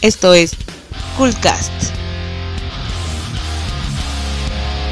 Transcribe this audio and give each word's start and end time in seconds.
Esto 0.00 0.32
es 0.32 0.52
Coolcast. 1.16 1.72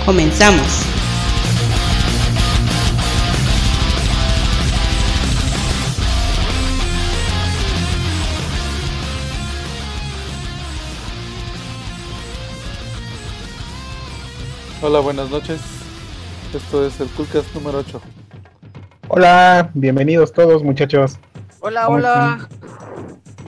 Comenzamos. 0.05 0.67
Hola, 14.83 14.99
buenas 14.99 15.31
noches. 15.31 15.61
Esto 16.53 16.85
es 16.85 16.99
el 16.99 17.07
Coolcast 17.11 17.55
número 17.55 17.79
8. 17.79 18.01
Hola, 19.07 19.71
bienvenidos 19.73 20.33
todos 20.33 20.65
muchachos. 20.65 21.21
Hola, 21.61 21.85
¿Cómo 21.85 21.99
hola. 21.99 22.49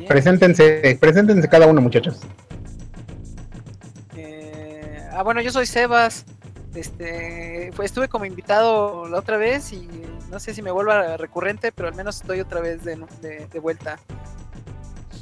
Preséntense, 0.08 0.96
preséntense 1.00 1.48
cada 1.48 1.66
uno 1.66 1.80
muchachos. 1.80 2.20
Eh, 4.16 5.06
ah, 5.12 5.22
bueno, 5.22 5.40
yo 5.40 5.50
soy 5.50 5.66
Sebas. 5.66 6.24
Este, 6.74 7.70
pues, 7.74 7.86
estuve 7.86 8.08
como 8.08 8.24
invitado 8.24 9.08
la 9.08 9.18
otra 9.18 9.36
vez 9.36 9.72
y 9.72 9.88
no 10.30 10.38
sé 10.38 10.54
si 10.54 10.62
me 10.62 10.70
vuelva 10.70 11.16
recurrente, 11.16 11.72
pero 11.72 11.88
al 11.88 11.94
menos 11.94 12.20
estoy 12.20 12.40
otra 12.40 12.60
vez 12.60 12.84
de, 12.84 12.96
de- 13.20 13.46
de 13.46 13.58
vuelta. 13.58 13.98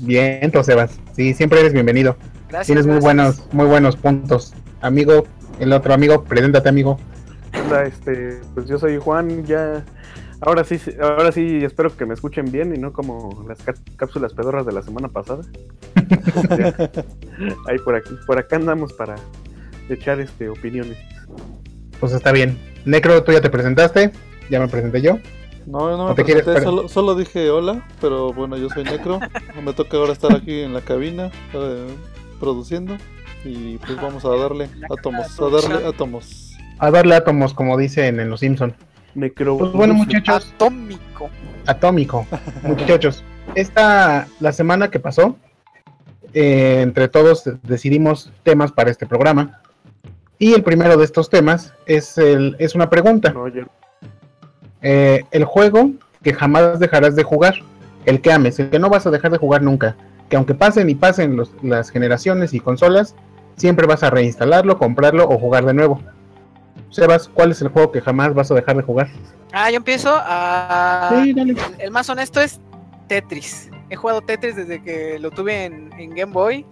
Bien, 0.00 0.40
entonces 0.42 0.72
Sebas. 0.74 0.98
Sí, 1.14 1.32
siempre 1.34 1.60
eres 1.60 1.72
bienvenido. 1.72 2.16
Gracias. 2.48 2.66
Tienes 2.66 2.86
muy 2.86 2.96
gracias. 3.00 3.14
buenos, 3.14 3.52
muy 3.54 3.66
buenos 3.66 3.96
puntos. 3.96 4.54
Amigo, 4.80 5.24
el 5.58 5.72
otro 5.72 5.94
amigo, 5.94 6.24
preséntate 6.24 6.68
amigo. 6.68 6.98
Hola, 7.68 7.84
este, 7.84 8.40
pues 8.54 8.66
yo 8.68 8.78
soy 8.78 8.98
Juan, 8.98 9.44
ya 9.46 9.82
ahora 10.40 10.64
sí, 10.64 10.78
ahora 11.00 11.32
sí 11.32 11.64
espero 11.64 11.94
que 11.96 12.06
me 12.06 12.14
escuchen 12.14 12.50
bien 12.50 12.74
y 12.74 12.78
no 12.78 12.92
como 12.92 13.44
las 13.48 13.58
cá- 13.62 13.74
cápsulas 13.96 14.32
pedorras 14.34 14.66
de 14.66 14.72
la 14.72 14.82
semana 14.82 15.08
pasada. 15.08 15.42
Ahí 17.68 17.78
por 17.84 17.94
aquí, 17.94 18.10
por 18.26 18.38
acá 18.38 18.56
andamos 18.56 18.92
para 18.92 19.16
echar 19.88 20.20
este 20.20 20.48
opiniones. 20.48 20.96
Pues 22.00 22.12
está 22.12 22.32
bien. 22.32 22.58
Necro, 22.84 23.22
tú 23.24 23.32
ya 23.32 23.40
te 23.40 23.50
presentaste. 23.50 24.12
Ya 24.50 24.60
me 24.60 24.68
presenté 24.68 25.00
yo. 25.02 25.18
No, 25.66 25.96
no 25.96 26.06
¿O 26.06 26.14
me 26.14 26.22
quieres 26.24 26.44
presenté, 26.44 26.64
solo, 26.64 26.88
solo 26.88 27.14
dije 27.16 27.50
hola, 27.50 27.84
pero 28.00 28.32
bueno, 28.32 28.56
yo 28.56 28.68
soy 28.68 28.84
Necro. 28.84 29.18
me 29.64 29.72
toca 29.72 29.96
ahora 29.96 30.12
estar 30.12 30.32
aquí 30.34 30.60
en 30.60 30.72
la 30.72 30.80
cabina 30.80 31.30
eh, 31.52 31.86
produciendo 32.38 32.96
y 33.44 33.78
pues 33.78 33.96
vamos 33.96 34.24
a 34.24 34.28
darle 34.28 34.68
átomos, 34.90 35.40
a 35.40 35.48
darle 35.48 35.86
átomos. 35.86 36.52
A 36.78 36.90
darle 36.90 37.14
átomos, 37.16 37.54
como 37.54 37.76
dicen 37.76 38.20
en 38.20 38.30
Los 38.30 38.40
Simpson. 38.40 38.74
Necro. 39.16 39.58
Pues 39.58 39.72
bueno, 39.72 39.94
muchachos, 39.94 40.52
Atómico. 40.54 41.28
atómico. 41.66 42.26
Muchachos, 42.62 43.24
esta, 43.54 44.28
la 44.40 44.52
semana 44.52 44.90
que 44.90 45.00
pasó, 45.00 45.36
eh, 46.34 46.80
entre 46.82 47.08
todos 47.08 47.44
decidimos 47.62 48.30
temas 48.42 48.72
para 48.72 48.90
este 48.90 49.06
programa. 49.06 49.60
Y 50.38 50.52
el 50.52 50.62
primero 50.62 50.96
de 50.98 51.04
estos 51.04 51.30
temas 51.30 51.72
es, 51.86 52.18
el, 52.18 52.56
es 52.58 52.74
una 52.74 52.90
pregunta. 52.90 53.32
Eh, 54.82 55.24
el 55.30 55.44
juego 55.44 55.90
que 56.22 56.34
jamás 56.34 56.78
dejarás 56.78 57.16
de 57.16 57.22
jugar, 57.22 57.54
el 58.04 58.20
que 58.20 58.32
ames, 58.32 58.58
el 58.58 58.68
que 58.70 58.78
no 58.78 58.90
vas 58.90 59.06
a 59.06 59.10
dejar 59.10 59.30
de 59.32 59.38
jugar 59.38 59.62
nunca, 59.62 59.96
que 60.28 60.36
aunque 60.36 60.54
pasen 60.54 60.90
y 60.90 60.94
pasen 60.94 61.36
los- 61.36 61.52
las 61.62 61.90
generaciones 61.90 62.52
y 62.52 62.60
consolas, 62.60 63.14
siempre 63.56 63.86
vas 63.86 64.02
a 64.02 64.10
reinstalarlo, 64.10 64.78
comprarlo 64.78 65.24
o 65.28 65.38
jugar 65.38 65.64
de 65.64 65.72
nuevo. 65.74 66.02
Sebas, 66.90 67.28
¿cuál 67.28 67.50
es 67.50 67.60
el 67.60 67.68
juego 67.68 67.92
que 67.92 68.00
jamás 68.00 68.32
vas 68.34 68.50
a 68.50 68.54
dejar 68.54 68.76
de 68.76 68.82
jugar? 68.82 69.08
Ah, 69.52 69.70
yo 69.70 69.76
empiezo 69.76 70.12
a. 70.14 71.10
Sí, 71.22 71.32
dale. 71.32 71.52
El, 71.52 71.58
el 71.78 71.90
más 71.90 72.08
honesto 72.08 72.40
es 72.40 72.60
Tetris. 73.08 73.70
He 73.90 73.96
jugado 73.96 74.20
Tetris 74.20 74.56
desde 74.56 74.82
que 74.82 75.18
lo 75.18 75.30
tuve 75.30 75.64
en, 75.64 75.92
en 75.98 76.10
Game 76.10 76.32
Boy 76.32 76.66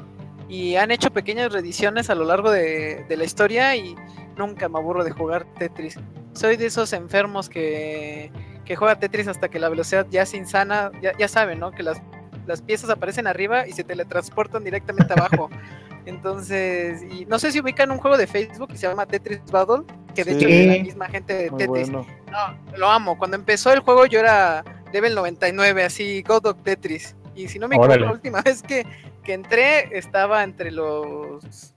y 0.49 0.77
han 0.77 0.91
hecho 0.91 1.13
pequeñas 1.13 1.53
reediciones 1.53 2.11
a 2.11 2.15
lo 2.15 2.25
largo 2.25 2.51
de, 2.51 3.05
de 3.09 3.17
la 3.17 3.25
historia 3.25 3.77
y 3.77 3.95
nunca 4.37 4.69
me 4.69 4.79
aburro 4.79 5.05
de 5.05 5.13
jugar 5.13 5.47
Tetris. 5.59 5.99
Soy 6.33 6.57
de 6.57 6.67
esos 6.67 6.93
enfermos 6.93 7.49
que, 7.49 8.33
que 8.65 8.77
juega 8.77 8.99
Tetris 8.99 9.29
hasta 9.29 9.49
que 9.49 9.61
la 9.61 9.69
velocidad 9.69 10.07
ya 10.11 10.23
es 10.23 10.35
insana. 10.35 10.91
Ya, 11.01 11.17
ya 11.17 11.29
saben, 11.29 11.61
¿no? 11.61 11.71
Que 11.71 11.85
las, 11.85 12.03
las 12.47 12.63
piezas 12.63 12.91
aparecen 12.91 13.27
arriba 13.27 13.67
y 13.67 13.73
se 13.73 13.85
teletransportan 13.85 14.65
directamente 14.65 15.13
abajo. 15.13 15.51
Entonces, 16.07 17.03
y 17.03 17.25
no 17.25 17.39
sé 17.39 17.51
si 17.51 17.61
ubican 17.61 17.91
un 17.91 17.99
juego 17.99 18.19
de 18.19 18.27
Facebook 18.27 18.69
que 18.69 18.77
se 18.77 18.87
llama 18.87 19.07
Tetris 19.07 19.41
Battle, 19.51 19.85
que 20.15 20.25
de 20.25 20.33
hecho 20.33 20.49
es 20.49 20.67
la 20.77 20.83
misma 20.83 21.09
gente 21.09 21.35
de 21.35 21.51
Muy 21.51 21.59
Tetris. 21.59 21.91
bueno. 21.91 22.07
No, 22.31 22.77
lo 22.77 22.91
amo. 22.91 23.17
Cuando 23.17 23.37
empezó 23.37 23.73
el 23.73 23.81
juego 23.81 24.05
yo 24.05 24.21
era 24.21 24.65
level 24.93 25.15
99, 25.15 25.85
así, 25.85 26.23
God 26.23 26.47
of 26.47 26.63
Tetris. 26.63 27.17
Y 27.35 27.49
si 27.49 27.59
no 27.59 27.69
me 27.69 27.77
equivoco, 27.77 27.97
la 27.97 28.13
última 28.13 28.43
vez 28.45 28.63
que, 28.63 28.87
que 29.23 29.33
entré 29.33 29.97
estaba 29.97 30.43
entre 30.43 30.71
los 30.71 31.75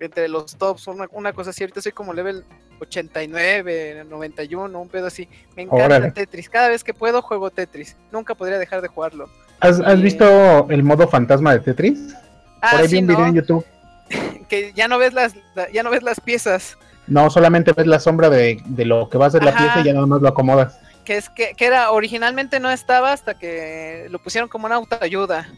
entre 0.00 0.28
los 0.28 0.56
tops, 0.56 0.88
una, 0.88 1.06
una 1.12 1.32
cosa 1.32 1.50
así. 1.50 1.62
Ahorita 1.62 1.80
soy 1.80 1.92
como 1.92 2.12
level 2.12 2.44
89, 2.80 4.04
91, 4.08 4.80
un 4.80 4.88
pedo 4.88 5.06
así. 5.06 5.28
Me 5.56 5.62
encanta 5.62 5.84
Órale. 5.86 6.10
Tetris. 6.10 6.48
Cada 6.48 6.68
vez 6.68 6.84
que 6.84 6.92
puedo 6.92 7.22
juego 7.22 7.50
Tetris. 7.50 7.96
Nunca 8.10 8.34
podría 8.34 8.58
dejar 8.58 8.82
de 8.82 8.88
jugarlo. 8.88 9.28
¿Has, 9.60 9.80
has 9.80 9.96
Sí. 9.96 10.02
visto 10.02 10.68
el 10.70 10.82
modo 10.82 11.08
fantasma 11.08 11.52
de 11.52 11.60
Tetris? 11.60 12.14
Ah, 12.60 12.70
Por 12.72 12.80
ahí 12.80 12.88
sí, 12.88 12.94
vi 12.96 13.00
un 13.00 13.06
video 13.08 13.20
¿no? 13.20 13.26
en 13.28 13.34
YouTube. 13.34 13.64
Que 14.48 14.72
ya 14.74 14.88
no 14.88 14.98
ves 14.98 15.14
las 15.14 15.34
ya 15.72 15.82
no 15.82 15.90
ves 15.90 16.02
las 16.02 16.20
piezas. 16.20 16.76
No, 17.06 17.30
solamente 17.30 17.72
ves 17.72 17.86
la 17.86 17.98
sombra 17.98 18.28
de, 18.30 18.60
de 18.66 18.84
lo 18.84 19.08
que 19.08 19.18
va 19.18 19.26
a 19.26 19.30
ser 19.30 19.42
la 19.42 19.56
pieza 19.56 19.80
y 19.80 19.84
ya 19.84 19.92
nada 19.94 20.06
más 20.06 20.20
lo 20.22 20.28
acomodas. 20.28 20.78
que 21.04 21.16
es 21.16 21.28
que, 21.28 21.52
que 21.54 21.66
era 21.66 21.90
originalmente 21.92 22.60
no 22.60 22.70
estaba 22.70 23.12
hasta 23.12 23.34
que 23.38 24.06
lo 24.10 24.18
pusieron 24.18 24.48
como 24.48 24.66
una 24.66 24.76
autoayuda, 24.76 25.48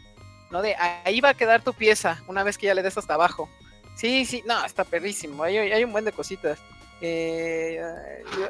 ¿no? 0.51 0.63
De 0.63 0.75
ahí 1.05 1.21
va 1.21 1.31
a 1.31 1.35
quedar 1.35 1.63
tu 1.63 1.73
pieza 1.73 2.19
una 2.29 2.43
vez 2.43 2.59
que 2.59 2.67
ya 2.67 2.75
le 2.75 2.83
des 2.83 2.97
hasta 2.99 3.15
abajo. 3.15 3.49
Sí, 3.97 4.25
sí, 4.25 4.43
no, 4.47 4.65
está 4.65 4.83
perrísimo, 4.85 5.43
hay, 5.45 5.57
hay 5.59 5.85
un 5.85 5.93
buen 5.93 6.05
de 6.05 6.13
cositas. 6.13 6.59
Eh, 7.01 7.81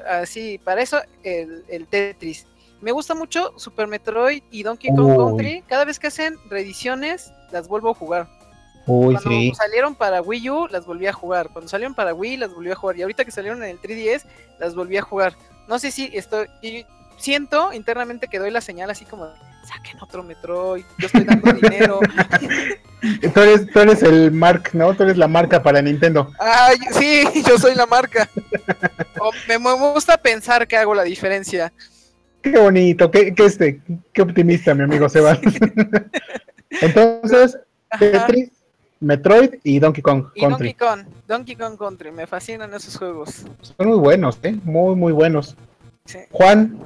así, 0.09 0.59
para 0.63 0.81
eso 0.83 1.01
el, 1.23 1.65
el 1.69 1.87
Tetris. 1.87 2.47
Me 2.81 2.93
gusta 2.93 3.15
mucho 3.15 3.53
Super 3.59 3.87
Metroid 3.87 4.43
y 4.51 4.63
Donkey 4.63 4.95
Kong 4.95 5.07
Uy. 5.11 5.17
Country. 5.17 5.65
Cada 5.69 5.85
vez 5.85 5.99
que 5.99 6.09
hacen 6.09 6.37
reediciones, 6.49 7.33
las 7.51 7.69
vuelvo 7.69 7.91
a 7.91 7.95
jugar. 7.95 8.29
Uy, 8.87 9.15
Cuando 9.15 9.31
sí. 9.31 9.53
salieron 9.57 9.95
para 9.95 10.23
Wii 10.23 10.51
U, 10.51 10.67
las 10.71 10.87
volví 10.87 11.07
a 11.07 11.13
jugar. 11.13 11.49
Cuando 11.53 11.69
salieron 11.69 11.95
para 11.95 12.15
Wii, 12.15 12.37
las 12.37 12.55
volví 12.55 12.71
a 12.71 12.77
jugar. 12.77 12.97
Y 12.97 13.03
ahorita 13.03 13.25
que 13.25 13.31
salieron 13.33 13.63
en 13.65 13.71
el 13.71 13.81
3DS, 13.81 14.25
las 14.61 14.75
volví 14.75 14.97
a 14.97 15.03
jugar. 15.03 15.35
No 15.69 15.79
sé 15.79 15.91
si 15.91 16.11
estoy. 16.13 16.47
y 16.63 16.85
siento 17.19 17.73
internamente 17.73 18.29
que 18.29 18.39
doy 18.39 18.51
la 18.51 18.61
señal 18.61 18.91
así 18.91 19.05
como: 19.05 19.29
saquen 19.67 20.01
otro 20.01 20.23
Metroid, 20.23 20.85
yo 20.99 21.07
estoy 21.07 21.25
dando 21.25 21.53
dinero. 21.61 21.99
Tú 23.35 23.41
eres, 23.41 23.71
tú 23.71 23.81
eres 23.81 24.03
el 24.03 24.33
Mark, 24.33 24.71
¿no? 24.73 24.93
Tú 24.95 25.05
eres 25.05 25.17
la 25.17 25.29
marca 25.29 25.63
para 25.63 25.81
Nintendo. 25.83 26.33
Ay, 26.41 26.77
sí, 26.93 27.25
yo 27.47 27.57
soy 27.59 27.75
la 27.75 27.87
marca. 27.87 28.29
O 29.21 29.31
me, 29.47 29.59
me 29.59 29.73
gusta 29.93 30.17
pensar 30.17 30.67
que 30.67 30.77
hago 30.77 30.95
la 30.95 31.05
diferencia. 31.05 31.73
Qué 32.53 32.59
bonito, 32.61 33.11
qué, 33.11 33.35
qué, 33.35 33.45
este, 33.45 33.81
qué 34.13 34.23
optimista, 34.23 34.73
mi 34.73 34.85
amigo 34.85 35.09
Sebas. 35.09 35.41
Entonces. 36.81 37.59
Tetris, 37.99 38.51
Metroid 39.01 39.55
y 39.65 39.81
Donkey 39.81 40.01
Kong 40.03 40.27
Y 40.35 40.41
Country. 40.43 40.69
Donkey 40.69 40.75
Kong, 40.75 41.15
Donkey 41.27 41.57
Kong 41.57 41.77
Country, 41.77 42.13
me 42.13 42.27
fascinan 42.29 42.73
esos 42.75 42.97
juegos. 42.97 43.45
Son 43.63 43.89
muy 43.89 43.99
buenos, 43.99 44.39
¿eh? 44.45 44.57
Muy, 44.63 44.95
muy 44.95 45.13
buenos. 45.13 45.57
Sí. 46.05 46.19
Juan, 46.31 46.79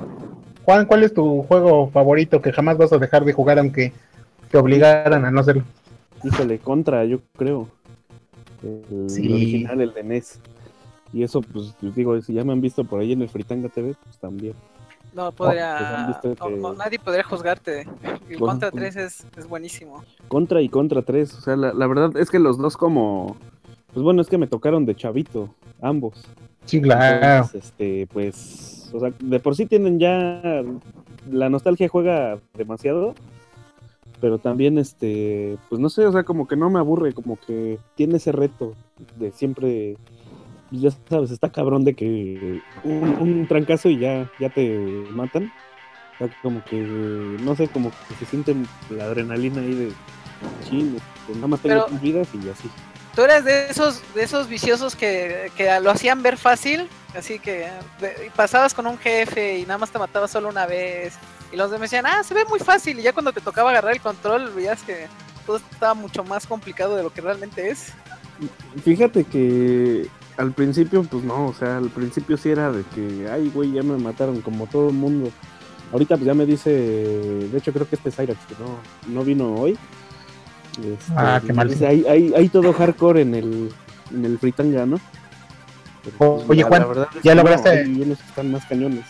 Juan, 0.65 0.87
¿cuál 0.87 1.03
es 1.03 1.13
tu 1.13 1.43
juego 1.43 1.91
favorito 1.91 2.41
que 2.41 2.53
jamás 2.53 2.79
vas 2.79 2.93
a 2.95 2.99
dejar 2.99 3.25
de 3.27 3.33
jugar 3.35 3.59
aunque 3.59 3.93
te 4.51 4.57
obligaran 4.57 5.25
a 5.27 5.31
no 5.31 5.41
hacerlo? 5.41 5.65
Híjole, 6.25 6.59
contra, 6.59 7.05
yo 7.05 7.21
creo. 7.37 7.69
El 8.63 9.11
Sí. 9.11 9.31
original, 9.31 9.81
el 9.83 9.93
de 9.93 10.03
NES. 10.05 10.41
Y 11.13 11.23
eso, 11.23 11.43
pues, 11.43 11.75
les 11.83 11.95
digo, 11.95 12.19
si 12.23 12.33
ya 12.33 12.45
me 12.45 12.53
han 12.53 12.61
visto 12.63 12.85
por 12.85 13.01
ahí 13.01 13.13
en 13.13 13.23
el 13.23 13.29
Fritanga 13.29 13.69
TV, 13.69 13.95
pues 14.05 14.19
también. 14.19 14.55
No 15.13 15.33
pues 15.33 15.49
podría. 15.49 16.21
que- 16.23 16.57
no, 16.57 16.73
nadie 16.75 16.99
podría 16.99 17.25
juzgarte. 17.25 17.87
El 18.29 18.39
Contra 18.39 18.71
pues- 18.71 18.95
3 18.95 18.97
es, 18.97 19.27
es 19.37 19.49
buenísimo. 19.49 20.05
Contra 20.29 20.61
y 20.63 20.69
contra 20.69 21.03
3. 21.03 21.35
O 21.35 21.41
sea, 21.41 21.57
la, 21.57 21.73
la 21.73 21.87
verdad 21.87 22.17
es 22.17 22.31
que 22.31 22.39
los 22.39 22.59
dos 22.59 22.77
como... 22.77 23.37
Pues 23.93 24.05
bueno, 24.05 24.23
es 24.23 24.29
que 24.29 24.39
me 24.39 24.47
tocaron 24.47 24.87
de 24.87 24.95
chavito, 24.95 25.53
ambos. 25.83 26.25
Sí, 26.65 26.81
claro. 26.81 27.45
Entonces, 27.45 27.65
este, 27.65 28.07
pues... 28.13 28.91
O 28.93 29.01
sea, 29.01 29.13
de 29.19 29.41
por 29.41 29.57
sí 29.57 29.67
tienen 29.67 29.99
ya... 29.99 30.63
La 31.31 31.49
nostalgia 31.49 31.89
juega 31.89 32.39
demasiado. 32.55 33.15
Pero 34.21 34.39
también, 34.39 34.79
este... 34.79 35.59
Pues 35.69 35.81
no 35.81 35.89
sé, 35.89 36.07
o 36.07 36.13
sea, 36.13 36.23
como 36.23 36.47
que 36.47 36.55
no 36.57 36.71
me 36.71 36.79
aburre. 36.79 37.13
Como 37.13 37.37
que 37.37 37.79
tiene 37.97 38.19
ese 38.19 38.31
reto 38.33 38.75
de 39.17 39.33
siempre... 39.33 39.97
pues 40.71 40.83
Ya 40.83 40.91
sabes, 41.09 41.31
está 41.31 41.51
cabrón 41.51 41.85
de 41.85 41.95
que 41.95 42.61
un, 42.85 43.09
un 43.21 43.47
trancazo 43.49 43.89
y 43.89 43.99
ya, 43.99 44.31
ya 44.39 44.49
te 44.51 44.79
matan. 45.11 45.53
O 46.15 46.19
sea, 46.19 46.37
como 46.43 46.63
que, 46.65 46.77
no 46.77 47.57
sé, 47.57 47.69
como 47.69 47.91
que 47.91 48.15
se 48.19 48.27
siente 48.27 48.55
la 48.91 49.05
adrenalina 49.05 49.61
ahí 49.63 49.75
de 49.75 49.93
chile, 50.69 50.99
que 51.27 51.35
nada 51.35 51.47
más 51.49 51.61
tengo 51.61 51.85
tres 51.87 52.01
vidas 52.03 52.29
y 52.35 52.49
así. 52.49 52.71
Tú 53.15 53.23
eres 53.23 53.45
de 53.45 53.69
esos, 53.71 54.03
de 54.15 54.23
esos 54.23 54.49
viciosos 54.49 54.95
que, 54.95 55.51
que 55.57 55.81
lo 55.81 55.91
hacían 55.91 56.23
ver 56.23 56.37
fácil, 56.37 56.89
así 57.17 57.39
que 57.39 57.69
de- 58.01 58.31
pasabas 58.37 58.73
con 58.73 58.87
un 58.87 58.99
jefe 58.99 59.59
y 59.59 59.63
nada 59.63 59.79
más 59.79 59.91
te 59.91 59.99
matabas 59.99 60.31
solo 60.31 60.49
una 60.49 60.67
vez. 60.67 61.15
Y 61.53 61.57
los 61.57 61.71
demás 61.71 61.91
decían, 61.91 62.07
ah, 62.07 62.23
se 62.23 62.35
ve 62.35 62.45
muy 62.49 62.61
fácil. 62.61 62.99
Y 62.99 63.03
ya 63.03 63.13
cuando 63.13 63.33
te 63.33 63.41
tocaba 63.41 63.71
agarrar 63.71 63.93
el 63.93 64.01
control, 64.01 64.51
veías 64.55 64.83
que 64.83 65.07
todo 65.45 65.57
estaba 65.57 65.95
mucho 65.95 66.23
más 66.23 66.47
complicado 66.47 66.97
de 66.97 67.03
lo 67.03 67.13
que 67.13 67.21
realmente 67.23 67.69
es. 67.71 67.93
Fíjate 68.85 69.25
que 69.25 70.07
al 70.41 70.53
principio, 70.53 71.03
pues 71.05 71.23
no, 71.25 71.47
o 71.47 71.55
sea, 71.55 71.77
al 71.79 71.89
principio 71.91 72.37
sí 72.37 72.49
era 72.51 72.73
de 72.73 72.83
que, 72.95 73.29
ay, 73.31 73.51
güey, 73.55 73.73
ya 73.73 73.83
me 73.83 73.97
mataron 73.99 74.41
como 74.41 74.67
todo 74.67 74.89
el 74.89 74.95
mundo. 74.95 75.31
Ahorita 75.93 76.17
pues 76.17 76.27
ya 76.27 76.35
me 76.35 76.47
dice, 76.47 76.71
de 76.71 77.59
hecho 77.59 77.73
creo 77.73 77.89
que 77.89 77.97
este 77.97 78.11
Cyrax, 78.11 78.39
que 78.47 78.55
no, 78.63 79.15
no 79.15 79.25
vino 79.25 79.55
hoy. 79.55 79.77
Este, 80.79 81.13
Ah, 81.17 81.41
qué 81.45 81.53
mal. 81.53 81.69
dice, 81.69 81.87
Hay, 81.87 82.05
hay, 82.07 82.33
hay 82.35 82.49
todo 82.49 82.73
hardcore 82.73 83.23
en 83.23 83.35
el, 83.35 83.73
en 84.15 84.25
el 84.25 84.39
Fritanga, 84.39 84.87
¿no? 84.87 84.99
Pero, 86.05 86.17
pues, 86.37 86.49
Oye, 86.51 86.63
la- 86.63 86.69
Juan, 86.69 86.83
la 86.83 86.89
verdad 86.89 87.09
es 87.17 87.23
¿ya 87.23 87.33
que 87.33 87.37
no, 87.37 87.43
lograste- 87.43 87.71
hay 87.85 88.03
unos 88.03 88.19
que 88.19 88.25
están 88.29 88.51
más 88.53 88.65
cañones. 88.67 89.05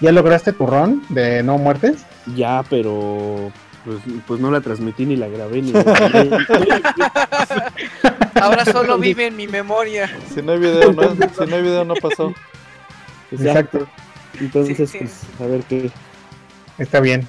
¿Ya 0.00 0.12
lograste 0.12 0.52
tu 0.52 0.66
ron 0.66 1.02
de 1.10 1.42
no 1.42 1.58
muertes? 1.58 2.04
Ya, 2.36 2.64
pero 2.70 3.52
pues, 3.84 3.98
pues 4.26 4.40
no 4.40 4.50
la 4.50 4.60
transmití 4.60 5.06
ni 5.06 5.16
la 5.16 5.28
grabé 5.28 5.62
ni 5.62 5.72
Ahora 8.40 8.64
solo 8.64 8.98
vive 8.98 9.26
en 9.26 9.36
mi 9.36 9.46
memoria. 9.46 10.10
Si 10.34 10.42
no 10.42 10.52
hay 10.52 10.58
video, 10.58 10.92
no, 10.92 11.02
si 11.12 11.46
no 11.46 11.56
hay 11.56 11.62
video, 11.62 11.84
no 11.84 11.94
pasó. 11.94 12.32
Exacto. 13.30 13.86
Entonces, 14.40 14.76
Sí, 14.76 14.86
sí. 14.86 14.98
pues, 14.98 15.20
a 15.40 15.46
ver 15.46 15.62
qué. 15.64 15.90
Está 16.78 17.00
bien. 17.00 17.26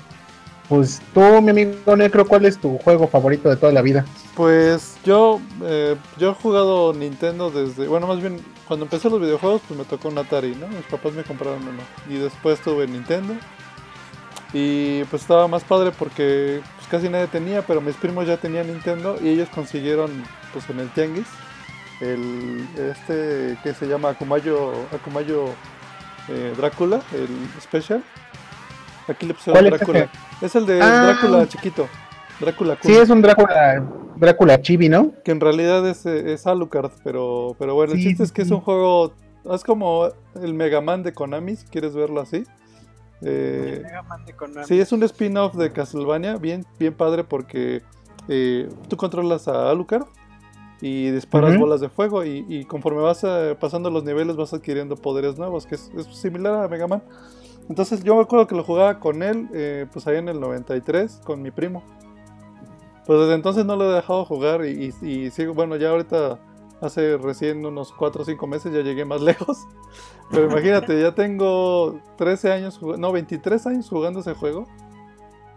Pues 0.70 1.02
tú, 1.14 1.20
mi 1.42 1.52
amigo 1.52 1.96
Necro, 1.96 2.26
¿cuál 2.26 2.46
es 2.46 2.58
tu 2.58 2.78
juego 2.78 3.08
favorito 3.08 3.50
de 3.50 3.58
toda 3.58 3.74
la 3.74 3.82
vida? 3.82 4.06
Pues 4.36 4.96
yo, 5.06 5.42
eh, 5.64 5.96
yo 6.18 6.32
he 6.32 6.34
jugado 6.34 6.94
Nintendo 6.94 7.52
desde, 7.52 7.88
bueno, 7.88 8.08
más 8.08 8.22
bien 8.22 8.40
cuando 8.68 8.86
empecé 8.86 9.10
los 9.10 9.20
videojuegos, 9.20 9.62
pues 9.68 9.78
me 9.78 9.86
tocó 9.86 10.08
un 10.08 10.18
Atari, 10.18 10.56
¿no? 10.56 10.68
Mis 10.70 10.86
papás 10.86 11.14
me 11.14 11.24
compraron 11.24 11.62
uno. 11.68 11.82
Y 12.10 12.18
después 12.18 12.60
tuve 12.62 12.88
Nintendo. 12.88 13.36
Y 14.54 15.04
pues 15.06 15.24
estaba 15.24 15.48
más 15.48 15.64
padre 15.64 15.92
porque 15.98 16.62
pues, 16.76 16.88
casi 16.88 17.10
nadie 17.10 17.28
tenía, 17.28 17.64
pero 17.64 17.82
mis 17.82 17.96
primos 17.96 18.28
ya 18.28 18.38
tenían 18.38 18.68
Nintendo 18.68 19.18
y 19.22 19.30
ellos 19.30 19.50
consiguieron, 19.50 20.12
pues 20.54 20.70
en 20.70 20.80
el 20.80 20.90
Tianguis, 20.90 21.28
el 22.02 22.68
este 22.78 23.58
que 23.64 23.74
se 23.74 23.88
llama 23.88 24.10
Akumayo, 24.10 24.72
Akumayo 24.94 25.46
eh, 26.30 26.54
Drácula, 26.56 27.02
el 27.14 27.28
Special. 27.62 28.04
Aquí 29.08 29.26
le 29.26 29.34
pusieron 29.34 29.60
¿Cuál 29.62 29.74
es 29.74 29.80
Drácula. 29.80 30.00
ese? 30.00 30.46
Es 30.46 30.56
el 30.56 30.66
de 30.66 30.82
Ah. 30.82 31.04
Drácula 31.08 31.48
chiquito. 31.48 31.88
Drácula 32.40 32.78
Sí, 32.82 32.94
es 32.94 33.10
un 33.10 33.22
Drácula, 33.22 33.84
Drácula 34.18 34.62
chibi, 34.62 34.88
¿no? 34.90 35.14
que 35.24 35.32
en 35.32 35.40
realidad 35.40 35.88
es, 35.88 36.06
es 36.06 36.46
Alucard, 36.48 36.92
pero, 37.04 37.56
pero 37.58 37.74
bueno, 37.76 37.94
el 37.94 38.00
chiste 38.00 38.18
sí, 38.18 38.24
es 38.24 38.32
que 38.32 38.42
es 38.44 38.52
un 38.52 38.62
juego, 38.62 39.14
es 39.52 39.64
como 39.64 40.10
el 40.42 40.54
Mega 40.54 40.82
Man 40.82 41.04
de 41.04 41.14
Konami, 41.14 41.56
si 41.56 41.66
quieres 41.68 41.96
verlo 41.96 42.22
así. 42.22 42.44
Eh, 43.26 43.80
Mega 43.84 44.02
Man 44.04 44.26
de 44.26 44.34
Konami. 44.34 44.66
sí, 44.68 44.80
es 44.80 44.92
un 44.92 45.04
spin-off 45.04 45.56
de 45.56 45.72
Castlevania, 45.72 46.38
bien, 46.38 46.66
bien 46.80 46.94
padre 46.94 47.24
porque 47.24 47.82
eh, 48.28 48.70
tú 48.90 48.98
controlas 48.98 49.48
a 49.48 49.70
Alucard 49.70 50.06
y 50.82 51.12
disparas 51.12 51.52
Ujú. 51.52 51.62
bolas 51.62 51.80
de 51.82 51.90
fuego 51.90 52.26
y, 52.26 52.46
y 52.50 52.66
conforme 52.66 53.02
vas 53.02 53.24
eh, 53.24 53.56
pasando 53.60 53.90
los 53.90 54.04
niveles 54.04 54.36
vas 54.36 54.54
adquiriendo 54.54 54.96
poderes 54.98 55.38
nuevos, 55.38 55.66
que 55.66 55.76
es, 55.76 55.90
es 55.96 56.06
similar 56.08 56.54
a 56.64 56.68
Mega 56.68 56.88
Man. 56.88 57.04
Entonces 57.70 58.04
yo 58.04 58.16
me 58.16 58.22
acuerdo 58.22 58.46
que 58.48 58.56
lo 58.56 58.64
jugaba 58.64 59.00
con 59.00 59.24
él, 59.24 59.48
eh, 59.54 59.86
pues 59.94 60.06
ahí 60.08 60.18
en 60.18 60.28
el 60.28 60.40
93, 60.42 61.22
con 61.24 61.42
mi 61.42 61.52
primo. 61.52 61.82
Pues 63.06 63.20
desde 63.20 63.36
entonces 63.36 63.66
no 63.66 63.76
lo 63.76 63.90
he 63.92 63.96
dejado 63.96 64.26
jugar 64.26 64.66
y, 64.66 64.94
y- 65.02 65.10
y 65.26 65.32
sigo, 65.32 65.54
bueno, 65.54 65.76
ya 65.78 65.90
ahorita 65.92 66.40
hace 66.82 67.18
recién 67.18 67.66
unos 67.66 67.94
4 67.94 68.24
o 68.24 68.26
5 68.26 68.48
meses 68.48 68.74
ya 68.74 68.82
llegué 68.82 69.06
más 69.06 69.22
lejos. 69.30 69.58
Pero 70.30 70.50
imagínate, 70.50 71.00
ya 71.00 71.14
tengo 71.14 72.00
13 72.18 72.52
años, 72.52 72.82
no, 72.82 73.12
23 73.12 73.68
años 73.68 73.90
jugando 73.90 74.22
ese 74.22 74.34
juego. 74.34 74.68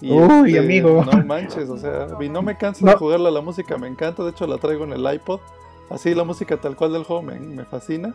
este, 0.00 0.14
Uy, 0.14 0.58
amigo. 0.58 1.04
No 1.04 1.24
manches, 1.24 1.68
o 1.70 1.78
sea, 1.78 2.08
y 2.20 2.28
no 2.28 2.42
me 2.42 2.56
canso 2.56 2.84
de 2.84 2.94
jugarla, 2.94 3.30
la 3.30 3.40
música 3.40 3.78
me 3.78 3.88
encanta, 3.88 4.22
de 4.22 4.30
hecho 4.30 4.46
la 4.46 4.58
traigo 4.58 4.84
en 4.84 4.92
el 4.92 5.14
iPod. 5.14 5.40
Así 5.88 6.14
la 6.14 6.24
música 6.24 6.56
tal 6.60 6.76
cual 6.76 6.92
del 6.92 7.04
juego 7.04 7.22
me, 7.22 7.38
me 7.38 7.64
fascina. 7.64 8.14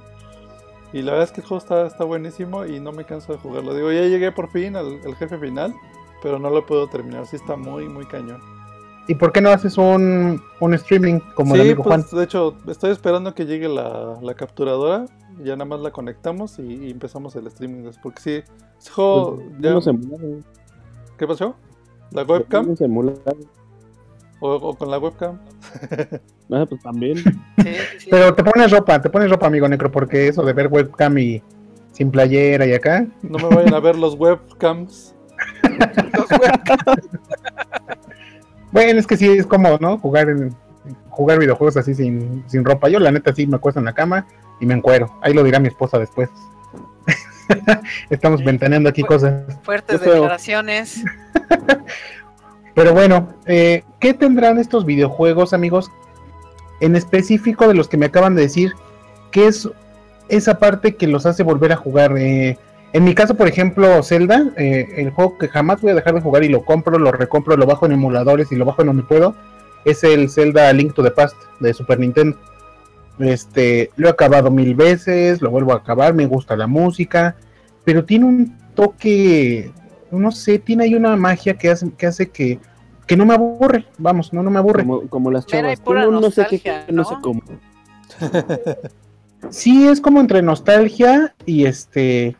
Y 0.94 1.01
la 1.01 1.13
verdad 1.13 1.30
es 1.30 1.31
que 1.31 1.42
el 1.42 1.48
juego 1.48 1.63
está, 1.63 1.88
está 1.88 2.03
buenísimo 2.03 2.65
y 2.65 2.80
no 2.80 2.92
me 2.92 3.06
canso 3.06 3.31
de 3.31 3.39
jugarlo. 3.39 3.74
Digo, 3.74 3.92
ya 3.92 4.01
llegué 4.01 4.31
por 4.31 4.50
fin 4.50 4.75
al, 4.75 5.00
al 5.06 5.15
jefe 5.15 5.38
final, 5.38 5.74
pero 6.21 6.38
no 6.38 6.50
lo 6.50 6.65
puedo 6.65 6.88
terminar. 6.88 7.25
Sí 7.27 7.38
está 7.38 7.56
muy, 7.56 7.88
muy 7.88 8.06
cañón. 8.06 8.42
¿Y 9.07 9.15
por 9.15 9.31
qué 9.31 9.42
no 9.42 9.50
haces 9.50 9.77
un, 9.77 10.42
un 10.59 10.74
streaming 10.75 11.19
como 11.36 11.56
el 11.56 11.62
sí, 11.62 11.68
amigo 11.68 11.83
Juan? 11.83 12.01
pues 12.03 12.12
de 12.15 12.24
hecho, 12.24 12.56
estoy 12.68 12.92
esperando 12.92 13.33
que 13.33 13.45
llegue 13.45 13.68
la, 13.68 14.18
la 14.21 14.33
capturadora. 14.36 15.06
y 15.39 15.45
Ya 15.45 15.56
nada 15.56 15.65
más 15.65 15.80
la 15.81 15.92
conectamos 15.92 16.59
y, 16.59 16.86
y 16.88 16.92
empezamos 16.92 17.36
el 17.36 17.48
streaming. 17.48 17.89
Porque 18.01 18.21
sí, 18.21 18.44
ese 18.80 18.92
juego. 18.92 19.42
Pues, 19.59 19.86
ya- 19.86 19.92
¿Qué 21.18 21.27
pasó? 21.27 21.56
¿La 22.12 22.24
webcam? 22.24 22.75
¿O, 24.39 24.53
o 24.56 24.75
con 24.75 24.89
la 24.92 25.00
webcam? 25.00 25.39
Ah, 26.53 26.65
pues 26.68 26.81
también. 26.81 27.15
Sí, 27.18 27.24
sí, 27.63 27.74
sí. 28.00 28.07
Pero 28.12 28.36
te 28.36 28.44
pones 28.44 28.69
ropa, 28.71 29.01
te 29.01 29.09
pones 29.09 29.30
ropa, 29.31 29.48
amigo 29.48 29.69
Necro, 29.69 29.89
porque 29.89 30.27
eso 30.27 30.44
de 30.44 30.51
ver 30.51 30.68
webcam 30.68 31.18
y 31.18 31.42
sin 31.94 32.12
playera 32.12 32.65
y 32.65 32.74
acá. 32.74 33.07
No 33.21 33.38
me 33.38 33.56
vayan 33.56 33.74
a 33.74 33.80
ver 33.80 33.98
los 33.98 34.15
webcams. 34.15 35.15
Los 36.13 36.30
webcams. 36.31 37.07
Bueno, 38.71 39.00
es 39.00 39.07
que 39.07 39.18
sí 39.18 39.27
es 39.29 39.45
cómodo, 39.45 39.77
¿no? 39.79 39.97
Jugar 39.97 40.29
en, 40.29 40.56
jugar 41.09 41.39
videojuegos 41.39 41.77
así 41.77 41.94
sin, 41.94 42.44
sin 42.47 42.63
ropa. 42.63 42.89
Yo 42.89 43.00
la 43.00 43.12
neta 43.12 43.33
sí 43.33 43.45
me 43.47 43.57
acuesto 43.57 43.79
en 43.79 43.85
la 43.85 43.94
cama 43.94 44.25
y 44.59 44.65
me 44.65 44.73
encuero. 44.73 45.18
Ahí 45.21 45.33
lo 45.33 45.44
dirá 45.44 45.59
mi 45.59 45.68
esposa 45.68 46.00
después. 46.00 46.29
Estamos 48.09 48.44
ventaneando 48.44 48.89
aquí 48.89 49.03
cosas. 49.03 49.44
Fuertes 49.63 50.01
declaraciones. 50.01 51.03
Pero 52.75 52.94
bueno, 52.94 53.33
eh, 53.45 53.83
¿qué 54.00 54.13
tendrán 54.13 54.57
estos 54.57 54.85
videojuegos, 54.85 55.53
amigos? 55.53 55.91
En 56.79 56.95
específico 56.95 57.67
de 57.67 57.74
los 57.74 57.88
que 57.88 57.97
me 57.97 58.06
acaban 58.06 58.35
de 58.35 58.44
decir, 58.44 58.74
¿qué 59.31 59.47
es 59.47 59.69
esa 60.29 60.57
parte 60.57 60.95
que 60.95 61.07
los 61.07 61.25
hace 61.25 61.44
volver 61.44 61.74
a 61.74 61.75
jugar? 61.75 62.17
Eh, 62.17 62.57
en 62.93 63.03
mi 63.03 63.15
caso, 63.15 63.35
por 63.35 63.47
ejemplo, 63.47 64.03
Zelda, 64.03 64.51
eh, 64.57 64.88
el 64.97 65.11
juego 65.11 65.38
que 65.38 65.47
jamás 65.47 65.81
voy 65.81 65.91
a 65.91 65.95
dejar 65.95 66.13
de 66.13 66.21
jugar 66.21 66.43
y 66.43 66.49
lo 66.49 66.65
compro, 66.65 66.99
lo 66.99 67.11
recompro, 67.11 67.55
lo 67.55 67.65
bajo 67.65 67.85
en 67.85 67.93
emuladores 67.93 68.51
y 68.51 68.55
lo 68.55 68.65
bajo 68.65 68.81
en 68.81 68.88
donde 68.88 69.03
puedo, 69.03 69.35
es 69.85 70.03
el 70.03 70.29
Zelda 70.29 70.71
Link 70.73 70.93
to 70.93 71.03
the 71.03 71.11
Past 71.11 71.35
de 71.59 71.73
Super 71.73 71.99
Nintendo. 71.99 72.38
Este, 73.19 73.91
lo 73.95 74.07
he 74.07 74.11
acabado 74.11 74.51
mil 74.51 74.75
veces, 74.75 75.41
lo 75.41 75.51
vuelvo 75.51 75.73
a 75.73 75.77
acabar, 75.77 76.13
me 76.13 76.25
gusta 76.25 76.55
la 76.55 76.67
música, 76.67 77.35
pero 77.85 78.03
tiene 78.03 78.25
un 78.25 78.57
toque, 78.75 79.71
no 80.11 80.31
sé, 80.31 80.59
tiene 80.59 80.85
ahí 80.85 80.95
una 80.95 81.15
magia 81.15 81.53
que 81.53 81.69
hace 81.69 81.91
que, 81.91 82.07
hace 82.07 82.29
que, 82.29 82.59
que 83.07 83.15
no 83.15 83.25
me 83.25 83.36
aburre, 83.36 83.86
vamos, 83.98 84.33
no, 84.33 84.43
no 84.43 84.50
me 84.50 84.60
aburre. 84.60 84.83
Como, 84.83 85.07
como 85.07 85.31
las 85.31 85.45
chavas. 85.45 85.81
Tengo 85.81 86.12
no 86.12 86.31
sé 86.31 86.45
qué, 86.50 86.81
no 86.91 87.05
sé 87.05 87.13
¿no? 87.15 87.21
cómo. 87.21 87.41
Sí, 89.50 89.88
es 89.88 90.00
como 90.00 90.19
entre 90.19 90.41
nostalgia 90.41 91.33
y 91.45 91.65
este, 91.65 92.36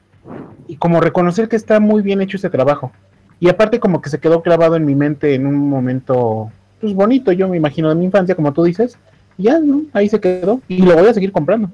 y 0.68 0.78
como 0.78 1.01
reconocer 1.01 1.50
que 1.50 1.56
está 1.56 1.80
muy 1.80 2.01
bien 2.01 2.22
hecho 2.22 2.38
ese 2.38 2.50
trabajo. 2.50 2.92
Y 3.40 3.50
aparte 3.50 3.80
como 3.80 4.01
que 4.01 4.10
se 4.10 4.20
quedó 4.20 4.42
clavado 4.44 4.75
en 4.75 4.86
mi 4.86 4.96
mente 4.96 5.34
en 5.34 5.48
un 5.48 5.70
momento, 5.70 6.51
pues 6.80 6.94
bonito, 6.94 7.32
yo 7.32 7.48
me 7.48 7.58
imagino 7.58 7.90
de 7.90 7.96
mi 7.96 8.06
infancia, 8.06 8.36
como 8.36 8.54
tú 8.54 8.63
dices, 8.63 8.98
y 9.38 9.44
ya, 9.44 9.60
¿no? 9.60 9.82
Ahí 9.94 10.08
se 10.10 10.20
quedó 10.20 10.62
y 10.68 10.82
lo 10.84 10.96
voy 10.96 11.08
a 11.08 11.13
seguir 11.13 11.32
comprando. 11.32 11.70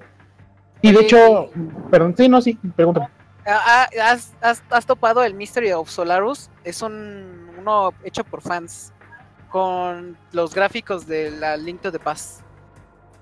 Y 0.82 0.92
de 0.94 1.02
hecho, 1.02 1.50
perdón, 1.92 2.14
sí, 2.16 2.30
no, 2.30 2.42
sí, 2.42 2.58
pregúntame. 2.76 3.08
Ah, 3.46 3.60
ah, 3.66 3.88
¿Has, 4.12 4.34
has, 4.42 4.64
has 4.70 4.86
topado 4.86 5.24
el 5.24 5.34
Mystery 5.34 5.72
of 5.72 5.90
Solarus? 5.90 6.50
Es 6.64 6.82
un 6.82 7.48
uno 7.60 7.92
hecho 8.04 8.24
por 8.24 8.42
fans 8.42 8.94
con 9.50 10.18
los 10.34 10.54
gráficos 10.54 11.08
de 11.08 11.32
la 11.32 11.58
Link 11.58 11.82
to 11.82 11.92
the 11.92 12.00
Past. 12.00 12.42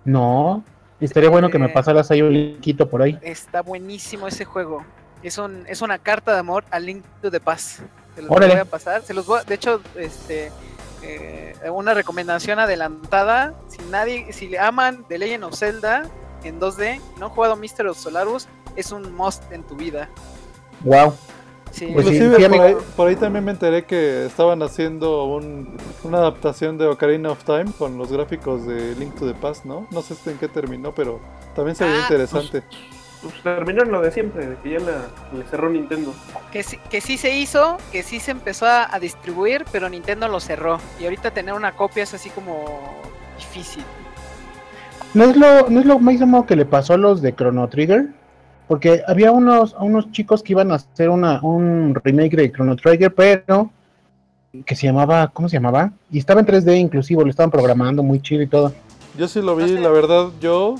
No, 0.03 0.63
estaría 0.99 1.29
bueno 1.29 1.49
que 1.49 1.57
me 1.59 1.67
Eh. 1.67 1.73
pasaras 1.73 2.11
ahí 2.11 2.21
un 2.21 2.33
linkito 2.33 2.89
por 2.89 3.01
ahí. 3.01 3.17
Está 3.21 3.61
buenísimo 3.61 4.27
ese 4.27 4.45
juego. 4.45 4.83
Es 5.23 5.37
un 5.37 5.65
es 5.67 5.81
una 5.81 5.97
carta 5.97 6.33
de 6.33 6.39
amor 6.39 6.63
a 6.71 6.79
Link 6.79 7.03
to 7.21 7.31
the 7.31 7.39
Past. 7.39 7.79
Se 8.15 8.21
los 8.21 8.31
Órale. 8.31 8.53
voy 8.53 8.61
a 8.61 8.65
pasar. 8.65 9.01
Se 9.01 9.13
los 9.13 9.25
voy 9.25 9.39
a- 9.39 9.43
de 9.43 9.55
hecho, 9.55 9.81
este 9.95 10.51
eh, 11.01 11.53
una 11.71 11.93
recomendación 11.93 12.59
adelantada. 12.59 13.53
Si 13.67 13.77
nadie, 13.91 14.31
si 14.33 14.47
le 14.47 14.59
aman 14.59 15.05
The 15.07 15.17
Legend 15.19 15.43
of 15.45 15.55
Zelda 15.55 16.03
en 16.43 16.59
2D, 16.59 16.99
no 17.19 17.25
han 17.27 17.31
jugado 17.31 17.55
Mystery 17.55 17.89
of 17.89 17.97
Solarus, 17.97 18.47
es 18.75 18.91
un 18.91 19.13
must 19.15 19.43
en 19.51 19.63
tu 19.63 19.75
vida. 19.75 20.09
Wow. 20.81 21.13
Sí, 21.71 21.87
Pues 21.93 22.05
Inclusive 22.05 22.37
sí, 22.37 22.49
por, 22.49 22.61
ahí, 22.61 22.77
por 22.95 23.07
ahí 23.09 23.15
también 23.17 23.43
me 23.43 23.51
enteré 23.51 23.83
que 23.85 24.25
estaban 24.27 24.61
haciendo 24.63 25.25
un- 25.25 25.75
una 26.03 26.19
adaptación 26.19 26.77
de 26.77 26.85
Ocarina 26.87 27.31
of 27.31 27.43
Time 27.43 27.65
con 27.77 27.97
los 27.97 28.11
gráficos 28.11 28.65
de 28.65 28.95
Link 28.95 29.13
to 29.15 29.27
the 29.27 29.33
Past, 29.33 29.65
¿no? 29.65 29.85
No 29.91 30.01
sé 30.01 30.15
en 30.29 30.37
qué 30.37 30.47
terminó, 30.47 30.93
pero 30.95 31.19
también 31.53 31.75
se 31.75 31.83
veía 31.83 31.97
Ah, 31.97 32.01
interesante. 32.03 32.61
Pues 32.61 32.79
terminaron 33.43 33.91
lo 33.91 34.01
de 34.01 34.11
siempre, 34.11 34.47
de 34.47 34.55
que 34.57 34.71
ya 34.71 34.79
la, 34.79 35.07
le 35.37 35.43
cerró 35.49 35.69
Nintendo. 35.69 36.13
Que 36.51 36.63
sí, 36.63 36.77
que 36.89 37.01
sí 37.01 37.17
se 37.17 37.35
hizo, 37.35 37.77
que 37.91 38.03
sí 38.03 38.19
se 38.19 38.31
empezó 38.31 38.65
a, 38.65 38.93
a 38.93 38.99
distribuir, 38.99 39.65
pero 39.71 39.89
Nintendo 39.89 40.27
lo 40.27 40.39
cerró. 40.39 40.79
Y 40.99 41.05
ahorita 41.05 41.31
tener 41.31 41.53
una 41.53 41.73
copia 41.73 42.03
es 42.03 42.13
así 42.13 42.29
como 42.29 42.65
difícil. 43.37 43.83
¿No 45.13 45.23
es 45.23 45.37
lo, 45.37 45.69
no 45.69 45.79
es 45.79 45.85
lo 45.85 45.97
mismo 45.99 46.45
que 46.45 46.57
le 46.57 46.65
pasó 46.65 46.93
a 46.93 46.97
los 46.97 47.21
de 47.21 47.33
Chrono 47.33 47.69
Trigger? 47.69 48.09
Porque 48.67 49.01
había 49.07 49.31
unos, 49.31 49.75
unos 49.79 50.11
chicos 50.11 50.43
que 50.43 50.53
iban 50.53 50.71
a 50.71 50.75
hacer 50.75 51.09
una, 51.09 51.39
un 51.41 51.95
remake 52.03 52.35
de 52.35 52.51
Chrono 52.51 52.75
Trigger, 52.75 53.13
pero 53.13 53.71
que 54.65 54.75
se 54.75 54.87
llamaba, 54.87 55.29
¿cómo 55.29 55.47
se 55.47 55.55
llamaba? 55.55 55.91
Y 56.11 56.19
estaba 56.19 56.41
en 56.41 56.47
3D 56.47 56.77
inclusivo, 56.77 57.23
lo 57.23 57.29
estaban 57.29 57.51
programando 57.51 58.03
muy 58.03 58.21
chido 58.21 58.41
y 58.41 58.47
todo. 58.47 58.73
Yo 59.17 59.27
sí 59.29 59.41
lo 59.41 59.55
vi, 59.55 59.77
la 59.77 59.89
verdad, 59.89 60.29
yo, 60.41 60.75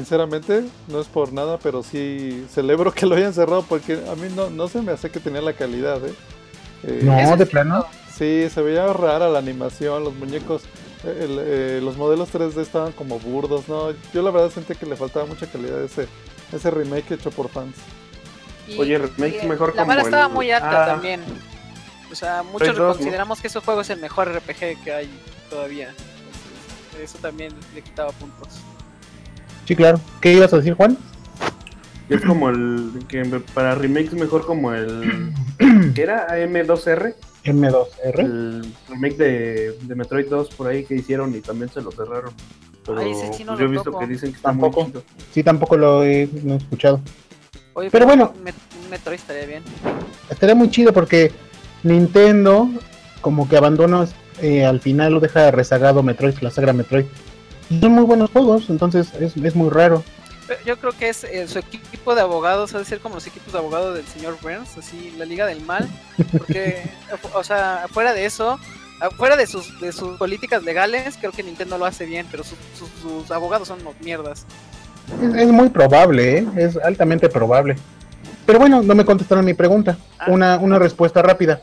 sinceramente, 0.00 0.62
no 0.88 1.00
es 1.00 1.06
por 1.06 1.32
nada, 1.32 1.58
pero 1.58 1.82
sí 1.82 2.46
celebro 2.52 2.92
que 2.92 3.06
lo 3.06 3.14
hayan 3.16 3.32
cerrado 3.32 3.62
porque 3.62 3.94
a 3.94 4.14
mí 4.14 4.28
no, 4.36 4.50
no 4.50 4.68
se 4.68 4.82
me 4.82 4.92
hace 4.92 5.10
que 5.10 5.20
tenía 5.20 5.40
la 5.40 5.54
calidad, 5.54 6.04
¿eh? 6.04 6.14
Eh, 6.82 7.00
No, 7.02 7.34
de 7.36 7.46
sí, 7.46 7.50
plano. 7.50 7.78
no. 7.78 7.86
Sí, 8.14 8.46
se 8.52 8.60
veía 8.60 8.92
rara 8.92 9.30
la 9.30 9.38
animación, 9.38 10.04
los 10.04 10.14
muñecos, 10.14 10.64
eh, 11.02 11.20
el- 11.24 11.38
eh, 11.40 11.80
los 11.82 11.96
modelos 11.96 12.28
3D 12.30 12.60
estaban 12.60 12.92
como 12.92 13.18
burdos, 13.18 13.68
¿no? 13.68 13.90
Yo 14.12 14.20
la 14.20 14.30
verdad 14.30 14.50
sentí 14.50 14.74
que 14.74 14.84
le 14.84 14.96
faltaba 14.96 15.24
mucha 15.24 15.46
calidad 15.46 15.80
a 15.80 15.84
ese, 15.86 16.06
ese 16.52 16.70
remake 16.70 17.12
hecho 17.14 17.30
por 17.30 17.48
fans. 17.48 17.74
Y- 18.68 18.78
Oye, 18.78 18.98
remake 18.98 19.40
y, 19.44 19.46
mejor 19.46 19.70
La 19.70 19.76
como 19.76 19.86
vara 19.88 20.00
el- 20.02 20.06
estaba 20.08 20.28
muy 20.28 20.50
alta 20.50 20.82
Ah. 20.84 20.86
también. 20.88 21.22
O 22.12 22.14
sea, 22.14 22.42
muchos 22.42 22.58
Play 22.68 22.70
2, 22.76 22.78
¿no? 22.78 22.92
consideramos 22.94 23.40
que 23.40 23.46
ese 23.48 23.60
juego 23.60 23.80
es 23.80 23.88
el 23.88 23.98
mejor 24.00 24.28
RPG 24.28 24.76
que 24.84 24.92
hay 24.92 25.10
todavía. 25.48 25.88
Entonces, 25.88 27.10
eso 27.10 27.18
también 27.22 27.54
le 27.74 27.80
quitaba 27.82 28.10
puntos. 28.12 28.48
Sí, 29.66 29.76
claro. 29.76 30.00
¿Qué 30.20 30.32
ibas 30.32 30.52
a 30.52 30.56
decir, 30.58 30.74
Juan? 30.74 30.96
Es 32.08 32.20
como 32.22 32.48
el 32.48 32.92
que 33.08 33.24
para 33.52 33.74
remakes 33.74 34.14
mejor 34.14 34.46
como 34.46 34.72
el 34.72 35.32
¿qué 35.94 36.02
era 36.02 36.28
AM2R, 36.28 37.14
M2R. 37.44 38.18
el 38.20 38.72
remake 38.88 39.16
de, 39.16 39.78
de 39.82 39.94
Metroid 39.96 40.26
2 40.28 40.48
por 40.50 40.68
ahí 40.68 40.84
que 40.84 40.94
hicieron 40.94 41.34
y 41.34 41.40
también 41.40 41.68
se 41.68 41.80
lo 41.80 41.90
cerraron. 41.90 42.32
Pero 42.84 43.00
Ay, 43.00 43.12
sí 43.32 43.42
no 43.42 43.56
pues, 43.56 43.58
yo 43.58 43.64
he 43.64 43.68
visto 43.68 43.98
que 43.98 44.06
dicen 44.06 44.30
que 44.30 44.36
está 44.36 44.50
Tampoco. 44.50 44.82
muy 44.82 44.90
chido. 44.92 45.02
Sí, 45.32 45.42
tampoco 45.42 45.76
lo 45.76 46.04
he, 46.04 46.28
no 46.44 46.54
he 46.54 46.58
escuchado. 46.58 47.00
Oye, 47.74 47.90
Pero 47.90 48.06
bueno. 48.06 48.32
Metroid 48.88 49.18
estaría 49.18 49.46
bien. 49.46 49.62
Estaría 50.30 50.54
muy 50.54 50.70
chido 50.70 50.92
porque 50.92 51.32
Nintendo 51.82 52.68
como 53.20 53.48
que 53.48 53.56
abandona 53.56 54.06
eh, 54.40 54.64
al 54.64 54.80
final 54.80 55.14
lo 55.14 55.20
deja 55.20 55.50
rezagado 55.50 56.04
Metroid, 56.04 56.38
la 56.40 56.50
saga 56.52 56.72
Metroid. 56.72 57.06
Son 57.68 57.92
muy 57.92 58.04
buenos 58.04 58.30
juegos, 58.30 58.70
entonces 58.70 59.12
es, 59.20 59.36
es 59.36 59.54
muy 59.54 59.70
raro. 59.70 60.04
Pero 60.46 60.60
Yo 60.64 60.76
creo 60.78 60.92
que 60.92 61.08
es 61.08 61.24
eh, 61.24 61.48
su 61.48 61.58
equipo 61.58 62.14
de 62.14 62.20
abogados, 62.20 62.74
ha 62.74 62.78
de 62.78 62.84
ser 62.84 63.00
como 63.00 63.16
los 63.16 63.26
equipos 63.26 63.52
de 63.52 63.58
abogados 63.58 63.96
del 63.96 64.06
señor 64.06 64.38
Burns, 64.40 64.76
así, 64.78 65.12
la 65.18 65.24
Liga 65.24 65.46
del 65.46 65.60
Mal. 65.62 65.88
Porque, 66.30 66.88
o 67.34 67.42
sea, 67.42 67.86
fuera 67.90 68.12
de 68.12 68.26
eso, 68.26 68.58
fuera 69.16 69.36
de 69.36 69.46
sus, 69.46 69.80
de 69.80 69.92
sus 69.92 70.16
políticas 70.16 70.62
legales, 70.62 71.16
creo 71.18 71.32
que 71.32 71.42
Nintendo 71.42 71.78
lo 71.78 71.84
hace 71.84 72.06
bien, 72.06 72.26
pero 72.30 72.44
sus, 72.44 73.30
abogados 73.30 73.68
son 73.68 73.80
unos 73.80 73.94
mierdas. 74.00 74.46
Es, 75.22 75.34
es 75.34 75.48
muy 75.48 75.68
probable, 75.68 76.38
¿eh? 76.38 76.46
es 76.56 76.76
altamente 76.76 77.28
probable. 77.28 77.76
Pero 78.44 78.60
bueno, 78.60 78.82
no 78.82 78.94
me 78.94 79.04
contestaron 79.04 79.44
mi 79.44 79.54
pregunta. 79.54 79.98
Ah. 80.18 80.26
Una, 80.28 80.58
una 80.58 80.78
respuesta 80.78 81.20
rápida. 81.20 81.60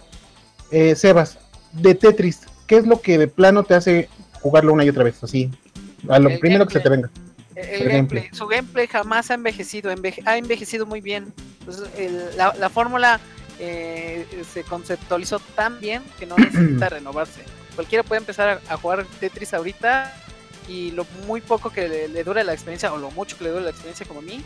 Eh, 0.72 0.96
Sebas, 0.96 1.38
de 1.72 1.96
Tetris, 1.96 2.42
¿qué 2.68 2.78
es 2.78 2.86
lo 2.86 3.00
que 3.00 3.18
de 3.18 3.28
plano 3.28 3.64
te 3.64 3.76
hace 3.76 4.10
jugarlo 4.42 4.74
una 4.74 4.84
y 4.84 4.90
otra 4.90 5.04
vez? 5.04 5.24
Así, 5.24 5.50
a 6.10 6.20
lo 6.20 6.30
El 6.30 6.40
primero 6.40 6.66
que 6.68 6.74
se 6.74 6.80
te 6.80 6.90
venga. 6.90 7.10
El, 7.56 7.64
El 7.66 7.70
gameplay, 7.72 7.96
gameplay. 7.98 8.30
su 8.34 8.48
gameplay 8.48 8.88
jamás 8.88 9.30
ha 9.32 9.36
envejecido, 9.36 9.92
enveje- 9.92 10.24
ha 10.26 10.38
envejecido 10.38 10.86
muy 10.86 11.02
bien. 11.02 11.34
Entonces, 11.60 11.88
el- 11.98 12.36
la, 12.38 12.54
la 12.60 12.70
fórmula 12.70 13.20
eh, 13.60 14.26
se 14.52 14.64
conceptualizó 14.64 15.40
tan 15.56 15.80
bien 15.80 16.04
que 16.20 16.26
no 16.26 16.36
necesita 16.36 16.90
renovarse. 16.90 17.42
Cualquiera 17.76 18.04
puede 18.04 18.20
empezar 18.20 18.62
a, 18.68 18.74
a 18.74 18.78
jugar 18.78 19.06
Tetris 19.20 19.54
ahorita 19.54 20.14
y 20.68 20.92
lo 20.92 21.06
muy 21.28 21.42
poco 21.42 21.70
que 21.70 21.88
le, 21.88 22.08
le 22.08 22.24
dure 22.24 22.44
la 22.44 22.54
experiencia 22.54 22.92
o 22.94 22.98
lo 22.98 23.12
mucho 23.12 23.38
que 23.38 23.44
le 23.46 23.50
dure 23.52 23.64
la 23.64 23.70
experiencia 23.72 24.06
como 24.08 24.20
a 24.20 24.24
mí, 24.24 24.44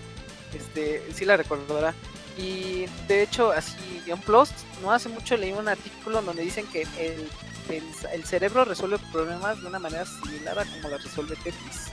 este, 0.54 1.02
sí 1.14 1.26
la 1.26 1.38
recordará. 1.38 1.94
Y 2.38 2.86
de 3.08 3.24
hecho, 3.24 3.52
así 3.52 3.76
en 4.06 4.20
Plus, 4.20 4.50
no 4.82 4.92
hace 4.92 5.10
mucho 5.10 5.36
leí 5.38 5.54
un 5.54 5.68
artículo 5.68 6.22
donde 6.22 6.44
dicen 6.44 6.66
que 6.68 6.82
el, 7.00 7.28
el- 7.70 7.84
el 8.14 8.24
cerebro 8.26 8.66
resuelve 8.66 8.98
problemas 9.12 9.62
de 9.62 9.68
una 9.68 9.80
manera 9.80 10.06
similar 10.06 10.60
a 10.60 10.66
como 10.66 10.90
la 10.90 10.98
resuelve 10.98 11.36
Tetris. 11.36 11.92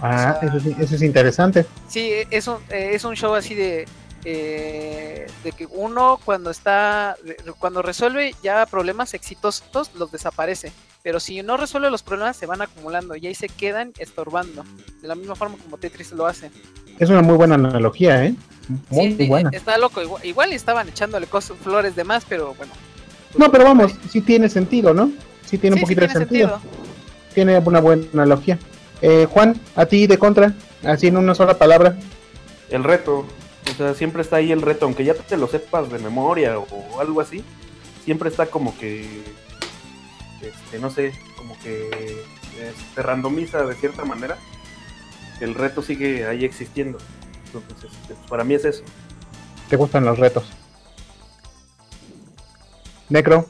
Ah, 0.00 0.38
O 0.42 0.60
sea, 0.60 0.74
eso, 0.80 0.94
es 0.94 1.02
interesante. 1.02 1.64
Sí, 1.88 2.10
es 2.30 2.46
un, 2.48 2.56
eh, 2.68 2.90
es 2.92 3.04
un 3.04 3.14
show 3.16 3.34
así 3.34 3.54
de, 3.54 3.86
eh, 4.24 5.26
de 5.44 5.52
que 5.52 5.66
uno 5.66 6.20
cuando 6.24 6.50
está, 6.50 7.16
cuando 7.58 7.80
resuelve 7.82 8.34
ya 8.42 8.66
problemas 8.66 9.14
exitosos, 9.14 9.90
los 9.94 10.10
desaparece. 10.12 10.72
Pero 11.02 11.20
si 11.20 11.40
no 11.42 11.56
resuelve 11.56 11.88
los 11.90 12.02
problemas, 12.02 12.36
se 12.36 12.46
van 12.46 12.60
acumulando 12.62 13.14
y 13.16 13.26
ahí 13.26 13.34
se 13.34 13.48
quedan 13.48 13.92
estorbando. 13.98 14.64
De 15.00 15.08
la 15.08 15.14
misma 15.14 15.36
forma 15.36 15.56
como 15.56 15.78
Tetris 15.78 16.10
lo 16.12 16.26
hace. 16.26 16.50
Es 16.98 17.08
una 17.08 17.22
muy 17.22 17.36
buena 17.36 17.54
analogía, 17.54 18.24
¿eh? 18.24 18.34
Muy, 18.90 19.10
Sí, 19.10 19.14
muy 19.16 19.26
buena. 19.28 19.50
Está 19.52 19.78
loco, 19.78 20.02
igual, 20.02 20.24
igual 20.26 20.52
estaban 20.52 20.88
echándole 20.88 21.26
cosas, 21.28 21.56
flores 21.62 21.94
de 21.94 22.02
más, 22.04 22.24
pero 22.28 22.54
bueno. 22.54 22.72
No, 23.36 23.50
pero 23.50 23.64
vamos, 23.64 23.92
sí 24.10 24.20
tiene 24.20 24.48
sentido, 24.48 24.94
¿no? 24.94 25.10
Sí 25.44 25.58
tiene 25.58 25.74
un 25.74 25.80
sí 25.80 25.84
poquito 25.84 26.00
de 26.02 26.08
sentido. 26.08 26.60
Tiene 27.34 27.58
una 27.58 27.80
buena 27.80 28.04
analogía. 28.12 28.58
Eh, 29.02 29.26
Juan, 29.30 29.60
a 29.74 29.86
ti 29.86 30.06
de 30.06 30.18
contra, 30.18 30.54
así 30.82 31.08
en 31.08 31.16
una 31.16 31.34
sola 31.34 31.58
palabra. 31.58 31.96
El 32.70 32.82
reto, 32.82 33.26
o 33.70 33.74
sea, 33.76 33.94
siempre 33.94 34.22
está 34.22 34.36
ahí 34.36 34.52
el 34.52 34.62
reto, 34.62 34.86
aunque 34.86 35.04
ya 35.04 35.14
te 35.14 35.36
lo 35.36 35.46
sepas 35.46 35.90
de 35.90 35.98
memoria 35.98 36.58
o 36.58 37.00
algo 37.00 37.20
así, 37.20 37.44
siempre 38.04 38.30
está 38.30 38.46
como 38.46 38.76
que, 38.78 39.04
este, 40.40 40.78
no 40.78 40.90
sé, 40.90 41.12
como 41.36 41.58
que 41.60 41.88
eh, 42.58 42.72
te 42.94 43.02
randomiza 43.02 43.64
de 43.64 43.74
cierta 43.74 44.04
manera. 44.04 44.38
El 45.40 45.54
reto 45.54 45.82
sigue 45.82 46.26
ahí 46.26 46.44
existiendo. 46.44 46.98
Entonces, 47.46 47.90
este, 47.92 48.14
pues, 48.14 48.28
para 48.28 48.44
mí 48.44 48.54
es 48.54 48.64
eso. 48.64 48.82
¿Te 49.68 49.76
gustan 49.76 50.04
los 50.04 50.18
retos? 50.18 50.44
Necro, 53.08 53.46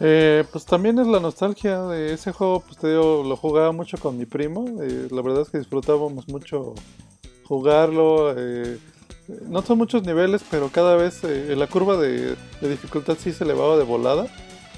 Eh, 0.00 0.44
pues 0.50 0.66
también 0.66 0.98
es 0.98 1.06
la 1.06 1.20
nostalgia 1.20 1.82
de 1.84 2.12
ese 2.14 2.32
juego, 2.32 2.60
pues 2.66 2.78
te 2.78 2.88
digo, 2.88 3.22
lo 3.24 3.36
jugaba 3.36 3.70
mucho 3.72 3.96
con 3.98 4.18
mi 4.18 4.26
primo, 4.26 4.82
eh, 4.82 5.06
la 5.10 5.22
verdad 5.22 5.42
es 5.42 5.50
que 5.50 5.58
disfrutábamos 5.58 6.28
mucho 6.28 6.74
jugarlo, 7.44 8.34
eh, 8.36 8.80
no 9.48 9.62
son 9.62 9.78
muchos 9.78 10.02
niveles, 10.04 10.44
pero 10.50 10.70
cada 10.70 10.96
vez 10.96 11.22
eh, 11.24 11.54
la 11.56 11.68
curva 11.68 11.96
de, 11.96 12.36
de 12.60 12.68
dificultad 12.68 13.16
sí 13.20 13.32
se 13.32 13.44
elevaba 13.44 13.76
de 13.76 13.84
volada 13.84 14.26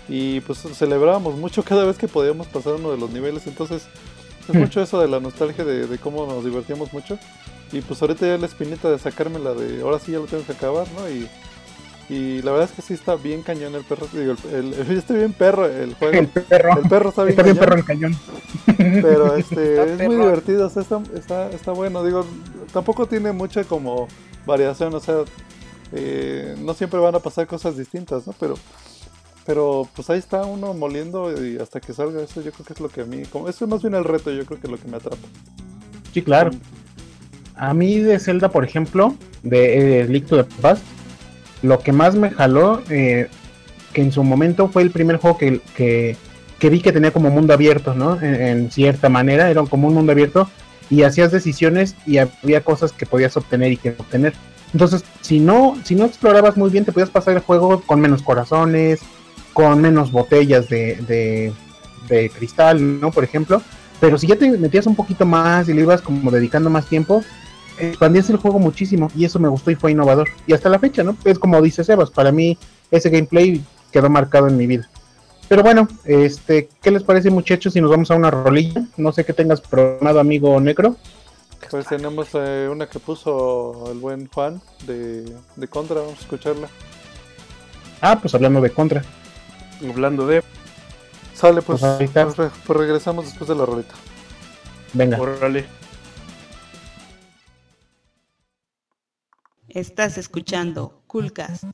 y 0.09 0.41
pues 0.43 0.59
celebrábamos 0.75 1.37
mucho 1.37 1.65
cada 1.65 1.85
vez 1.87 1.97
que 1.99 2.09
podíamos 2.09 2.47
pasar 2.49 2.75
uno 2.75 2.91
de 2.93 2.99
los 2.99 3.11
niveles, 3.11 3.47
entonces 3.47 3.89
es 4.49 4.55
Hmm. 4.55 4.59
mucho 4.59 4.81
eso 4.83 5.01
de 5.01 5.09
la 5.09 5.21
nostalgia 5.21 5.65
de, 5.65 5.87
de 5.87 5.99
cómo 5.99 6.27
nos 6.27 6.45
divertíamos 6.45 6.93
mucho 6.93 7.19
y 7.73 7.81
pues 7.83 8.01
ahorita 8.03 8.27
ya 8.27 8.39
la 8.39 8.47
espinita 8.47 8.91
de 8.91 8.99
sacarme 8.99 9.39
la 9.41 9.55
de 9.55 9.81
ahora 9.83 9.99
sí 9.99 10.13
ya 10.13 10.19
lo 10.19 10.27
tengo 10.27 10.45
que 10.45 10.53
acabar, 10.53 10.87
¿no? 10.93 11.09
Y, 11.11 11.29
y 12.09 12.41
la 12.43 12.53
verdad 12.53 12.69
es 12.71 12.77
que 12.77 12.83
sí 12.83 12.95
está 12.95 13.17
bien 13.17 13.43
cañón 13.43 13.75
el 13.75 13.85
perro, 13.85 14.07
digo, 14.13 14.35
el, 14.53 14.75
el, 14.75 14.99
está 14.99 15.15
bien 15.15 15.33
perro 15.33 15.67
el 15.67 15.95
juego. 15.95 16.19
el 16.19 16.29
perro. 16.29 16.81
El 16.81 16.89
perro 16.89 17.09
está 17.09 17.25
bien, 17.25 17.39
Está 17.39 17.43
bien 17.43 17.57
cañón, 17.57 17.69
perro 17.69 17.79
el 17.79 17.85
cañón. 17.85 19.03
pero 19.03 19.37
este 19.37 19.81
Está 19.81 20.05
es 20.05 20.09
muy 20.09 20.17
divertido, 20.17 20.67
o 20.67 20.71
sea, 20.71 20.83
está, 20.83 21.03
está, 21.15 21.51
está 21.51 21.73
bueno, 21.73 22.05
digo, 22.05 22.25
tampoco 22.73 23.07
tiene 23.07 23.33
mucha 23.33 23.65
como 23.65 24.07
variación, 24.47 24.95
o 24.95 25.01
sea, 25.01 25.25
eh, 25.93 26.55
no 26.59 26.75
siempre 26.75 27.01
van 27.01 27.15
a 27.15 27.21
pasar 27.21 27.47
cosas 27.47 27.77
distintas, 27.77 28.27
¿no? 28.27 28.35
Pero, 28.39 28.55
pero 29.45 29.89
pues 29.95 30.09
ahí 30.11 30.19
está 30.19 30.45
uno 30.45 30.75
moliendo 30.75 31.45
y 31.45 31.59
hasta 31.59 31.81
que 31.81 31.93
salga 31.93 32.23
eso, 32.23 32.41
yo 32.41 32.53
creo 32.53 32.67
que 32.67 32.73
es 32.73 32.81
lo 32.81 32.89
que 32.89 33.01
a 33.01 33.05
mí, 33.05 33.23
como 33.25 33.49
eso 33.49 33.65
es 33.65 33.71
más 33.71 33.83
bien 33.83 33.95
el 33.95 34.05
reto, 34.05 34.31
yo 34.31 34.45
creo 34.47 34.61
que 34.61 34.67
es 34.67 34.71
lo 34.71 34.79
que 34.79 34.89
me 34.89 34.97
atrapa. 34.97 35.27
Sí, 36.13 36.23
claro. 36.23 36.51
A 37.57 37.73
mí 37.75 37.99
de 37.99 38.19
Zelda, 38.19 38.51
por 38.51 38.65
ejemplo, 38.65 39.15
de 39.43 40.01
eh, 40.03 40.21
to 40.21 40.43
the 40.43 40.45
Past, 40.61 40.85
lo 41.63 41.79
que 41.79 41.93
más 41.93 42.15
me 42.15 42.31
jaló, 42.31 42.83
eh, 42.91 43.29
que 43.93 44.03
en 44.03 44.13
su 44.13 44.23
momento 44.23 44.69
fue 44.69 44.83
el 44.83 44.91
primer 44.91 45.17
juego 45.17 45.39
que, 45.39 45.61
que, 45.75 46.71
vi 46.71 46.81
que 46.81 46.93
tenía 46.93 47.13
como 47.13 47.31
mundo 47.31 47.53
abierto, 47.53 47.95
¿no? 47.95 48.21
En, 48.21 48.71
cierta 48.71 49.09
manera, 49.09 49.51
era 49.51 49.63
como 49.65 49.89
un 49.89 49.95
mundo 49.95 50.13
abierto 50.13 50.49
y 50.91 51.03
hacías 51.03 51.33
decisiones 51.33 51.97
y 52.07 52.19
había 52.19 52.63
cosas 52.63 52.93
que 52.93 53.07
podías 53.07 53.37
obtener 53.37 53.73
y 53.73 53.77
que 53.77 53.91
obtener. 53.91 54.35
Entonces, 54.73 55.05
si 55.21 55.41
no, 55.41 55.79
si 55.85 55.95
no 55.95 56.05
explorabas 56.05 56.57
muy 56.57 56.71
bien, 56.71 56.85
te 56.85 56.93
podías 56.93 57.11
pasar 57.11 57.35
el 57.35 57.43
juego 57.43 57.81
con 57.83 58.01
menos 58.01 58.23
corazones, 58.23 59.01
con 59.53 59.81
menos 59.81 60.13
botellas 60.13 60.69
de, 60.69 60.97
de, 61.07 61.53
de 62.09 62.31
cristal, 62.31 63.01
¿no? 63.01 63.11
Por 63.11 63.25
ejemplo. 63.25 63.63
Pero 64.01 64.19
si 64.19 64.27
ya 64.27 64.37
te 64.37 64.51
metías 64.59 64.87
un 64.87 64.95
poquito 64.95 65.25
más 65.25 65.69
y 65.69 65.73
le 65.73 65.81
ibas 65.81 66.03
como 66.03 66.31
dedicando 66.31 66.69
más 66.69 66.87
tiempo, 66.87 67.23
expandías 67.79 68.31
el 68.31 68.37
juego 68.37 68.59
muchísimo 68.59 69.11
y 69.15 69.25
eso 69.25 69.39
me 69.39 69.49
gustó 69.49 69.71
y 69.71 69.75
fue 69.75 69.93
innovador. 69.93 70.29
Y 70.47 70.53
hasta 70.53 70.69
la 70.69 70.79
fecha, 70.79 71.03
¿no? 71.03 71.17
Es 71.25 71.39
como 71.39 71.61
dice 71.63 71.85
Sebas, 71.85 72.11
para 72.11 72.33
mí 72.33 72.59
ese 72.91 73.11
gameplay 73.11 73.63
quedó 73.93 74.09
marcado 74.11 74.49
en 74.49 74.57
mi 74.57 74.67
vida. 74.67 74.89
Pero 75.49 75.63
bueno, 75.63 75.87
este, 76.05 76.69
¿qué 76.83 76.91
les 76.91 77.03
parece 77.05 77.31
muchachos 77.31 77.73
si 77.73 77.81
nos 77.81 77.91
vamos 77.91 78.11
a 78.11 78.17
una 78.17 78.31
rolilla? 78.31 78.85
No 78.97 79.13
sé 79.13 79.25
qué 79.25 79.33
tengas 79.33 79.61
programado, 79.61 80.19
amigo 80.19 80.61
Necro. 80.61 80.97
Pues 81.71 81.87
tenemos 81.87 82.29
eh, 82.35 82.69
una 82.71 82.89
que 82.89 82.99
puso 82.99 83.91
el 83.91 83.99
buen 83.99 84.29
Juan 84.29 84.61
de, 84.87 85.25
de 85.57 85.69
Contra, 85.69 86.01
vamos 86.01 86.19
a 86.19 86.21
escucharla. 86.21 86.69
Ah, 88.01 88.19
pues 88.21 88.35
hablando 88.35 88.61
de 88.61 88.71
contra. 88.71 89.03
Hablando 89.89 90.27
de, 90.27 90.43
Sale, 91.37 91.61
pues, 91.63 91.81
Pues 91.81 91.83
ahí 91.83 92.07
está. 92.07 92.27
pues, 92.27 92.51
pues 92.67 92.79
regresamos 92.79 93.27
después 93.27 93.49
de 93.49 93.55
la 93.55 93.67
rolita. 93.67 93.95
Venga. 94.95 95.21
órale. 95.21 95.67
Estás 99.77 100.17
escuchando 100.17 101.03
Coolcast. 101.07 101.65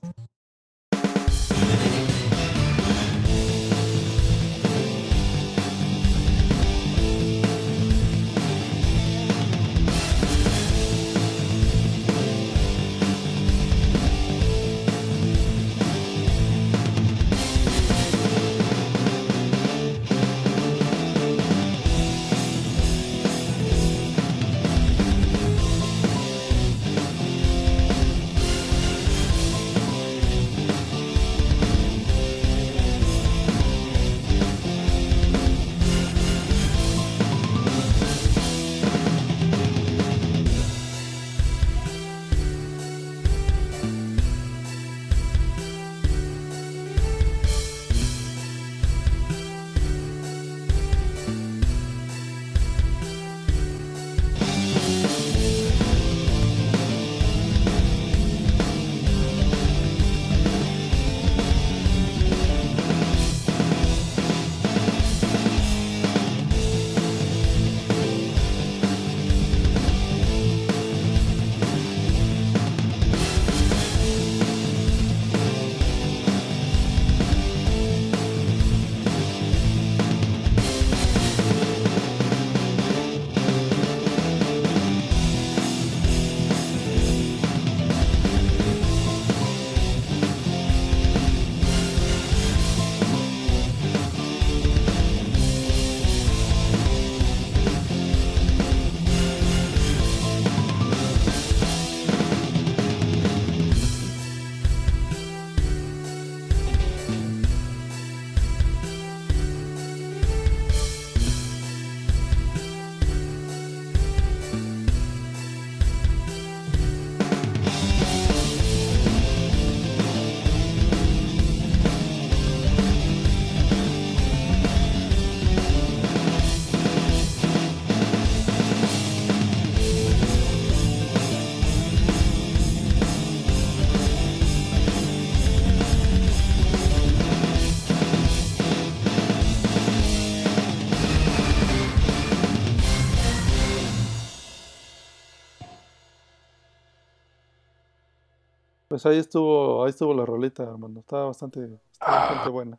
Pues 149.02 149.15
ahí 149.15 149.19
estuvo, 149.19 149.84
ahí 149.84 149.91
estuvo 149.91 150.15
la 150.15 150.25
rolita, 150.25 150.62
hermano. 150.62 151.00
Estaba 151.00 151.26
bastante, 151.26 151.58
estaba 151.93 152.21
bastante 152.21 152.49
buena. 152.50 152.78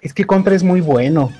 Es 0.00 0.14
que 0.14 0.24
Contra 0.24 0.54
es 0.54 0.62
muy 0.62 0.80
bueno. 0.80 1.30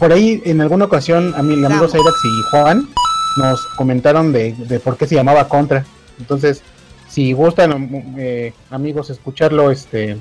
Por 0.00 0.12
ahí, 0.12 0.42
en 0.44 0.60
alguna 0.60 0.86
ocasión, 0.86 1.32
a 1.36 1.42
mi 1.42 1.64
amigo 1.64 1.86
Cyrax 1.86 2.24
y 2.24 2.42
Juan 2.50 2.88
nos 3.36 3.64
comentaron 3.76 4.32
de, 4.32 4.52
de 4.52 4.80
por 4.80 4.96
qué 4.96 5.06
se 5.06 5.14
llamaba 5.14 5.46
Contra. 5.46 5.84
Entonces, 6.18 6.62
si 7.08 7.32
gustan, 7.34 8.16
eh, 8.18 8.52
amigos, 8.70 9.10
escucharlo 9.10 9.70
este 9.70 10.18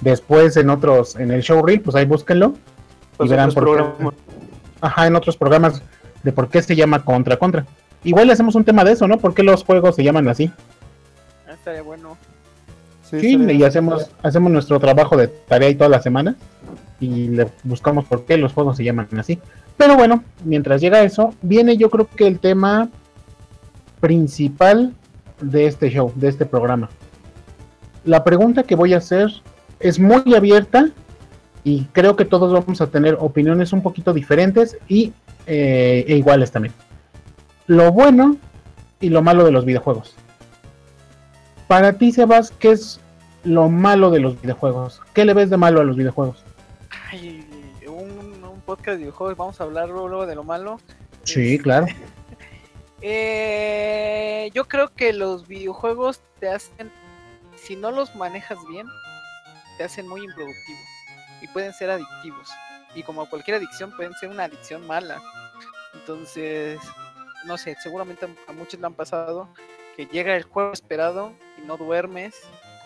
después 0.00 0.56
en 0.56 0.70
otros, 0.70 1.16
en 1.16 1.32
el 1.32 1.42
show 1.42 1.64
reel, 1.66 1.80
pues 1.80 1.96
ahí 1.96 2.04
búsquenlo. 2.04 2.54
Pues 3.16 3.26
y 3.26 3.30
verán 3.30 3.50
otros 3.50 3.64
por 3.64 3.64
qué. 3.64 3.82
programas. 3.82 4.14
Ajá, 4.80 5.06
en 5.08 5.16
otros 5.16 5.36
programas 5.36 5.82
de 6.22 6.30
por 6.30 6.48
qué 6.50 6.62
se 6.62 6.76
llama 6.76 7.04
Contra 7.04 7.36
Contra. 7.36 7.66
Igual 8.04 8.28
le 8.28 8.34
hacemos 8.34 8.54
un 8.54 8.64
tema 8.64 8.84
de 8.84 8.92
eso, 8.92 9.08
¿no? 9.08 9.18
¿Por 9.18 9.34
qué 9.34 9.42
los 9.42 9.64
juegos 9.64 9.96
se 9.96 10.04
llaman 10.04 10.28
así? 10.28 10.52
Estaría 11.68 11.82
bueno. 11.82 12.16
Sí, 13.02 13.20
Sí, 13.20 13.34
estaría- 13.34 13.54
y 13.54 13.64
hacemos, 13.64 14.10
hacemos 14.22 14.50
nuestro 14.50 14.80
trabajo 14.80 15.16
de 15.18 15.28
tarea 15.28 15.68
y 15.68 15.74
toda 15.74 15.90
la 15.90 16.00
semana 16.00 16.34
y 16.98 17.28
le 17.28 17.46
buscamos 17.62 18.06
por 18.06 18.24
qué 18.24 18.38
los 18.38 18.54
juegos 18.54 18.78
se 18.78 18.84
llaman 18.84 19.06
así. 19.18 19.38
Pero 19.76 19.94
bueno, 19.96 20.24
mientras 20.44 20.80
llega 20.80 21.02
eso, 21.02 21.34
viene 21.42 21.76
yo 21.76 21.90
creo 21.90 22.08
que 22.08 22.26
el 22.26 22.38
tema 22.38 22.88
principal 24.00 24.94
de 25.42 25.66
este 25.66 25.90
show, 25.90 26.10
de 26.16 26.28
este 26.28 26.46
programa. 26.46 26.88
La 28.04 28.24
pregunta 28.24 28.62
que 28.62 28.74
voy 28.74 28.94
a 28.94 28.98
hacer 28.98 29.30
es 29.78 29.98
muy 29.98 30.34
abierta 30.34 30.88
y 31.64 31.84
creo 31.92 32.16
que 32.16 32.24
todos 32.24 32.50
vamos 32.52 32.80
a 32.80 32.86
tener 32.88 33.16
opiniones 33.20 33.72
un 33.74 33.82
poquito 33.82 34.12
diferentes 34.14 34.78
y 34.88 35.12
eh, 35.46 36.04
e 36.08 36.16
iguales 36.16 36.50
también. 36.50 36.72
Lo 37.66 37.92
bueno 37.92 38.36
y 39.00 39.10
lo 39.10 39.22
malo 39.22 39.44
de 39.44 39.52
los 39.52 39.64
videojuegos. 39.64 40.14
Para 41.68 41.92
ti, 41.92 42.12
Sebas, 42.12 42.50
¿qué 42.52 42.70
es 42.70 42.98
lo 43.44 43.68
malo 43.68 44.10
de 44.10 44.20
los 44.20 44.40
videojuegos? 44.40 45.02
¿Qué 45.12 45.26
le 45.26 45.34
ves 45.34 45.50
de 45.50 45.58
malo 45.58 45.82
a 45.82 45.84
los 45.84 45.96
videojuegos? 45.96 46.42
Ay, 47.10 47.46
un, 47.86 48.42
un 48.42 48.60
podcast 48.62 48.92
de 48.92 49.04
videojuegos, 49.04 49.36
vamos 49.36 49.60
a 49.60 49.64
hablar 49.64 49.90
luego 49.90 50.26
de 50.26 50.34
lo 50.34 50.44
malo. 50.44 50.80
Sí, 51.24 51.52
Este, 51.52 51.62
claro. 51.62 51.86
Eh, 53.00 54.50
yo 54.54 54.66
creo 54.66 54.92
que 54.92 55.12
los 55.12 55.46
videojuegos 55.46 56.20
te 56.40 56.48
hacen, 56.48 56.90
si 57.54 57.76
no 57.76 57.92
los 57.92 58.16
manejas 58.16 58.58
bien, 58.68 58.88
te 59.76 59.84
hacen 59.84 60.08
muy 60.08 60.20
improductivo 60.24 60.78
y 61.40 61.46
pueden 61.46 61.72
ser 61.72 61.90
adictivos. 61.90 62.48
Y 62.96 63.04
como 63.04 63.30
cualquier 63.30 63.58
adicción, 63.58 63.94
pueden 63.94 64.14
ser 64.14 64.30
una 64.30 64.44
adicción 64.44 64.84
mala. 64.84 65.22
Entonces, 65.94 66.80
no 67.46 67.56
sé, 67.56 67.76
seguramente 67.80 68.26
a, 68.26 68.50
a 68.50 68.52
muchos 68.52 68.80
le 68.80 68.86
han 68.86 68.94
pasado 68.94 69.48
que 69.96 70.06
llega 70.06 70.34
el 70.34 70.42
juego 70.42 70.72
esperado 70.72 71.32
y 71.62 71.66
no 71.66 71.76
duermes 71.76 72.34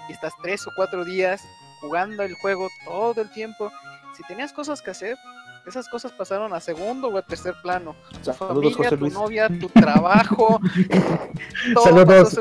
y 0.08 0.12
estás 0.12 0.32
tres 0.42 0.66
o 0.66 0.70
cuatro 0.74 1.04
días 1.04 1.42
jugando 1.80 2.22
el 2.22 2.34
juego 2.34 2.68
todo 2.84 3.20
el 3.20 3.30
tiempo. 3.30 3.70
Si 4.16 4.22
tenías 4.24 4.52
cosas 4.52 4.82
que 4.82 4.90
hacer, 4.90 5.16
esas 5.66 5.88
cosas 5.88 6.10
pasaron 6.12 6.52
a 6.52 6.60
segundo 6.60 7.08
o 7.08 7.16
a 7.16 7.22
tercer 7.22 7.54
plano 7.62 7.94
tu 8.24 8.32
Saludos, 8.32 8.76
familia, 8.76 8.98
tu 8.98 9.08
novia, 9.10 9.48
tu 9.48 9.68
trabajo. 9.68 10.60
todo 11.74 11.84
Saludos. 11.84 12.40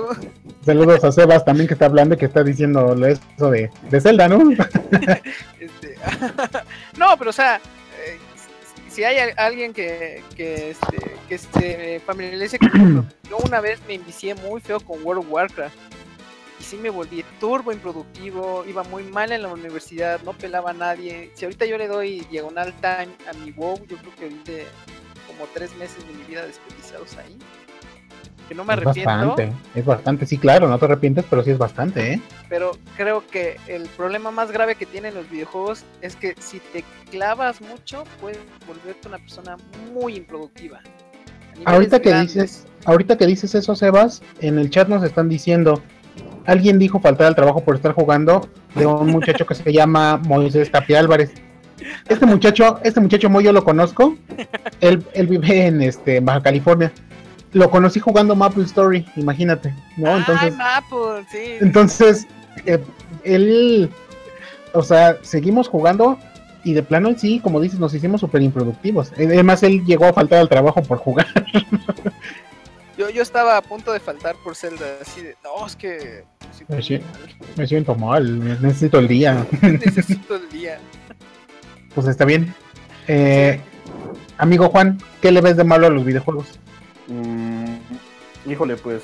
Saludos 0.65 1.04
a 1.04 1.12
Sebas 1.12 1.46
también 1.46 1.67
que 1.67 1.74
está 1.74 1.86
hablando 1.86 2.15
y 2.15 2.17
que 2.17 2.26
está 2.26 2.44
diciendo 2.44 2.94
eso 3.06 3.50
de, 3.52 3.70
de 3.89 4.02
Zelda, 4.02 4.28
¿no? 4.28 4.39
este, 5.60 5.96
no, 6.98 7.15
pero 7.17 7.30
o 7.30 7.34
sea, 7.34 7.58
eh, 7.58 8.20
si- 8.89 9.04
hay 9.04 9.32
alguien 9.38 9.74
que, 9.74 10.24
que, 10.36 10.72
este, 10.72 11.15
que 11.28 11.38
se 11.38 12.02
familiarice 12.06 12.60
con 12.60 13.08
yo 13.30 13.38
una 13.46 13.62
vez 13.62 13.80
me 13.88 13.96
envicié 13.96 14.36
muy 14.36 14.62
feo 14.62 14.80
con 14.80 15.04
World 15.04 15.24
of 15.26 15.32
Warcraft. 15.32 15.76
Y 16.62 16.63
sí 16.63 16.78
me 16.78 16.91
volví 16.91 17.26
turbo 17.39 17.71
improductivo, 17.71 18.63
iba 18.67 18.84
muy 18.84 19.02
mal 19.04 19.32
en 19.32 19.41
la 19.41 19.47
universidad, 19.47 20.21
no 20.21 20.34
pelaba 20.34 20.69
a 20.69 20.74
nadie. 20.74 21.32
Si 21.34 21.43
ahorita 21.45 21.65
yo 21.65 21.76
le 21.76 21.88
doy 21.88 22.19
diagonal 22.30 22.71
time 22.82 23.10
a 23.28 23.34
mi 23.43 23.50
WoW, 23.52 23.80
yo 23.88 23.97
creo 23.97 24.15
que 24.15 24.24
ahorita 24.26 24.52
como 25.26 25.47
tres 25.56 25.76
meses 25.78 26.06
de 26.06 26.13
mi 26.13 26.24
vida 26.26 26.45
desperdiciados 26.45 27.17
ahí. 27.17 27.36
Que 28.47 28.54
no 28.54 28.63
me 28.63 28.74
Es 28.74 28.78
arrepiento. 28.82 29.36
bastante, 29.36 29.54
es 29.74 29.86
bastante, 29.86 30.26
sí, 30.28 30.38
claro, 30.38 30.67
no 30.67 30.78
te 30.78 30.86
arrepientes, 30.86 31.26
pero 31.28 31.41
sí 31.43 31.50
es 31.50 31.58
bastante, 31.58 32.13
¿eh? 32.13 32.21
pero 32.47 32.78
creo 32.95 33.26
que 33.26 33.60
el 33.65 33.88
problema 33.89 34.30
más 34.30 34.52
grave 34.52 34.76
que 34.76 34.86
tienen 34.86 35.15
los 35.15 35.28
videojuegos 35.32 35.84
es 36.02 36.15
que 36.15 36.36
si 36.39 36.60
te 36.60 36.84
clavas 37.10 37.60
mucho 37.62 38.04
puedes 38.19 38.38
volverte 38.67 39.08
una 39.08 39.17
persona 39.17 39.58
muy 39.93 40.15
improductiva. 40.17 40.82
Ahorita 41.65 42.02
que 42.02 42.10
grandes. 42.10 42.34
dices, 42.34 42.67
ahorita 42.86 43.17
que 43.17 43.26
dices 43.26 43.56
eso, 43.56 43.76
Sebas, 43.76 44.21
en 44.41 44.60
el 44.60 44.69
chat 44.69 44.88
nos 44.89 45.04
están 45.04 45.30
diciendo, 45.30 45.82
alguien 46.45 46.80
dijo 46.80 47.00
faltar 47.00 47.28
al 47.28 47.36
trabajo 47.36 47.63
por 47.63 47.76
estar 47.76 47.93
jugando 47.93 48.47
de 48.76 48.86
un 48.86 49.10
muchacho 49.10 49.45
que 49.45 49.56
se 49.56 49.71
llama 49.71 50.17
Moisés 50.17 50.71
Tapia 50.71 51.00
Álvarez. 51.00 51.32
Este 52.08 52.26
muchacho, 52.26 52.80
este 52.84 53.00
muchacho 53.00 53.30
muy 53.30 53.43
yo 53.43 53.54
lo 53.54 53.63
conozco. 53.63 54.15
Él, 54.82 55.04
él 55.13 55.28
vive 55.28 55.67
en 55.67 55.82
este 55.82 56.17
en 56.17 56.26
Baja 56.26 56.41
California. 56.41 56.91
Lo 57.54 57.69
conocí 57.69 58.00
jugando 58.00 58.36
Maple 58.36 58.63
Story, 58.63 59.06
imagínate, 59.15 59.74
¿no? 59.97 60.15
Entonces, 60.15 60.54
Ay, 60.54 60.58
Maple, 60.58 61.26
sí. 61.30 61.58
entonces 61.60 62.28
eh, 62.65 62.80
él, 63.24 63.89
o 64.74 64.84
sea, 64.84 65.17
seguimos 65.21 65.67
jugando 65.67 66.17
y 66.63 66.74
de 66.74 66.84
plano 66.84 67.10
sí, 67.17 67.39
como 67.39 67.60
dices, 67.60 67.80
nos 67.80 67.93
hicimos 67.93 68.21
súper 68.21 68.41
improductivos. 68.41 69.12
Además, 69.17 69.63
él 69.63 69.84
llegó 69.86 70.06
a 70.06 70.13
faltar 70.13 70.39
al 70.39 70.50
trabajo 70.50 70.82
por 70.84 71.00
jugar. 71.00 71.28
Yo, 73.02 73.10
yo 73.10 73.24
estaba 73.24 73.58
a 73.58 73.64
punto 73.64 73.92
de 73.92 74.00
faltar 74.00 74.36
por 74.44 74.56
Zelda, 74.56 74.86
así 75.02 75.22
de, 75.22 75.36
no, 75.44 75.66
es 75.66 75.76
que 75.76 76.24
Pues. 76.68 77.02
Me 77.58 77.66
siento 77.66 77.96
mal, 77.96 78.62
necesito 78.62 79.00
el 79.00 79.08
día. 79.08 79.44
necesito 79.64 80.36
el 80.36 80.48
día. 80.50 80.78
Pues 81.96 82.06
está 82.06 82.26
bien. 82.26 82.54
Eh, 83.08 83.60
amigo 84.38 84.70
Juan, 84.70 85.00
¿qué 85.20 85.32
le 85.32 85.42
ves 85.42 85.58
de 85.58 85.64
malo 85.64 85.88
a 85.88 85.90
los 85.90 86.06
videojuegos? 86.06 86.60
Mm, 87.08 87.78
híjole, 88.46 88.76
pues. 88.76 89.02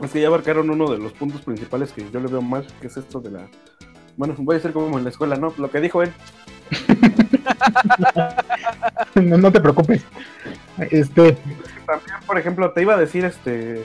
Es 0.00 0.12
que 0.12 0.20
ya 0.20 0.28
abarcaron 0.28 0.70
uno 0.70 0.88
de 0.88 0.98
los 0.98 1.12
puntos 1.12 1.40
principales 1.40 1.90
que 1.90 2.08
yo 2.08 2.20
le 2.20 2.28
veo 2.28 2.40
mal, 2.40 2.64
que 2.80 2.86
es 2.86 2.96
esto 2.96 3.18
de 3.18 3.32
la. 3.32 3.48
Bueno, 4.16 4.36
voy 4.38 4.54
a 4.54 4.60
ser 4.60 4.72
como 4.72 4.96
en 4.96 5.02
la 5.02 5.10
escuela, 5.10 5.34
¿no? 5.34 5.52
Lo 5.58 5.72
que 5.72 5.80
dijo 5.80 6.04
él. 6.04 6.12
no, 9.16 9.38
no 9.38 9.50
te 9.50 9.60
preocupes. 9.60 10.04
Este, 10.78 11.36
También, 11.86 12.16
por 12.26 12.38
ejemplo, 12.38 12.70
te 12.72 12.82
iba 12.82 12.94
a 12.94 12.98
decir 12.98 13.24
este. 13.24 13.84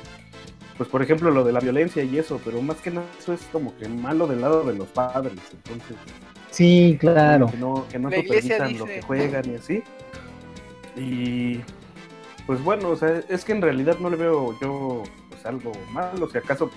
Pues 0.78 0.90
por 0.90 1.04
ejemplo 1.04 1.30
lo 1.30 1.44
de 1.44 1.52
la 1.52 1.60
violencia 1.60 2.02
y 2.04 2.18
eso, 2.18 2.42
pero 2.44 2.60
más 2.62 2.78
que 2.78 2.90
nada 2.90 3.06
eso 3.20 3.34
es 3.34 3.42
como 3.52 3.78
que 3.78 3.88
malo 3.88 4.26
del 4.26 4.42
lado 4.42 4.64
de 4.64 4.74
los 4.74 4.88
padres, 4.88 5.34
entonces 5.54 5.96
sí, 6.50 6.98
claro. 7.00 7.46
que 7.52 7.58
no, 7.58 7.86
que 7.88 8.00
no 8.00 8.10
La 8.10 8.18
lo 8.70 8.86
que 8.86 9.02
juegan 9.04 9.52
y 9.52 9.56
así. 9.56 9.84
Y 10.96 11.60
pues 12.48 12.64
bueno, 12.64 12.90
o 12.90 12.96
sea, 12.96 13.22
es 13.30 13.46
que 13.46 13.52
en 13.52 13.62
realidad 13.62 13.98
no 14.00 14.10
le 14.10 14.16
veo 14.16 14.58
yo 14.60 15.04
pues 15.30 15.46
algo 15.46 15.72
malo, 15.92 16.28
si 16.32 16.40
acaso 16.40 16.72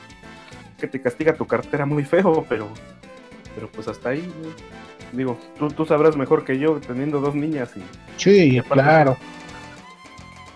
que 0.79 0.87
te 0.87 1.01
castiga 1.01 1.33
tu 1.35 1.47
cartera 1.47 1.87
muy 1.87 2.05
feo, 2.05 2.45
pero 2.47 2.69
pero 3.55 3.71
pues 3.71 3.89
hasta 3.89 4.11
ahí, 4.11 4.31
¿no? 4.43 4.51
digo, 5.17 5.39
tú, 5.59 5.69
tú 5.69 5.87
sabrás 5.87 6.17
mejor 6.17 6.45
que 6.45 6.59
yo 6.59 6.81
teniendo 6.81 7.21
dos 7.21 7.35
niñas 7.35 7.71
y 7.77 7.83
Sí, 8.17 8.59
aparte- 8.59 8.83
claro. 8.85 9.17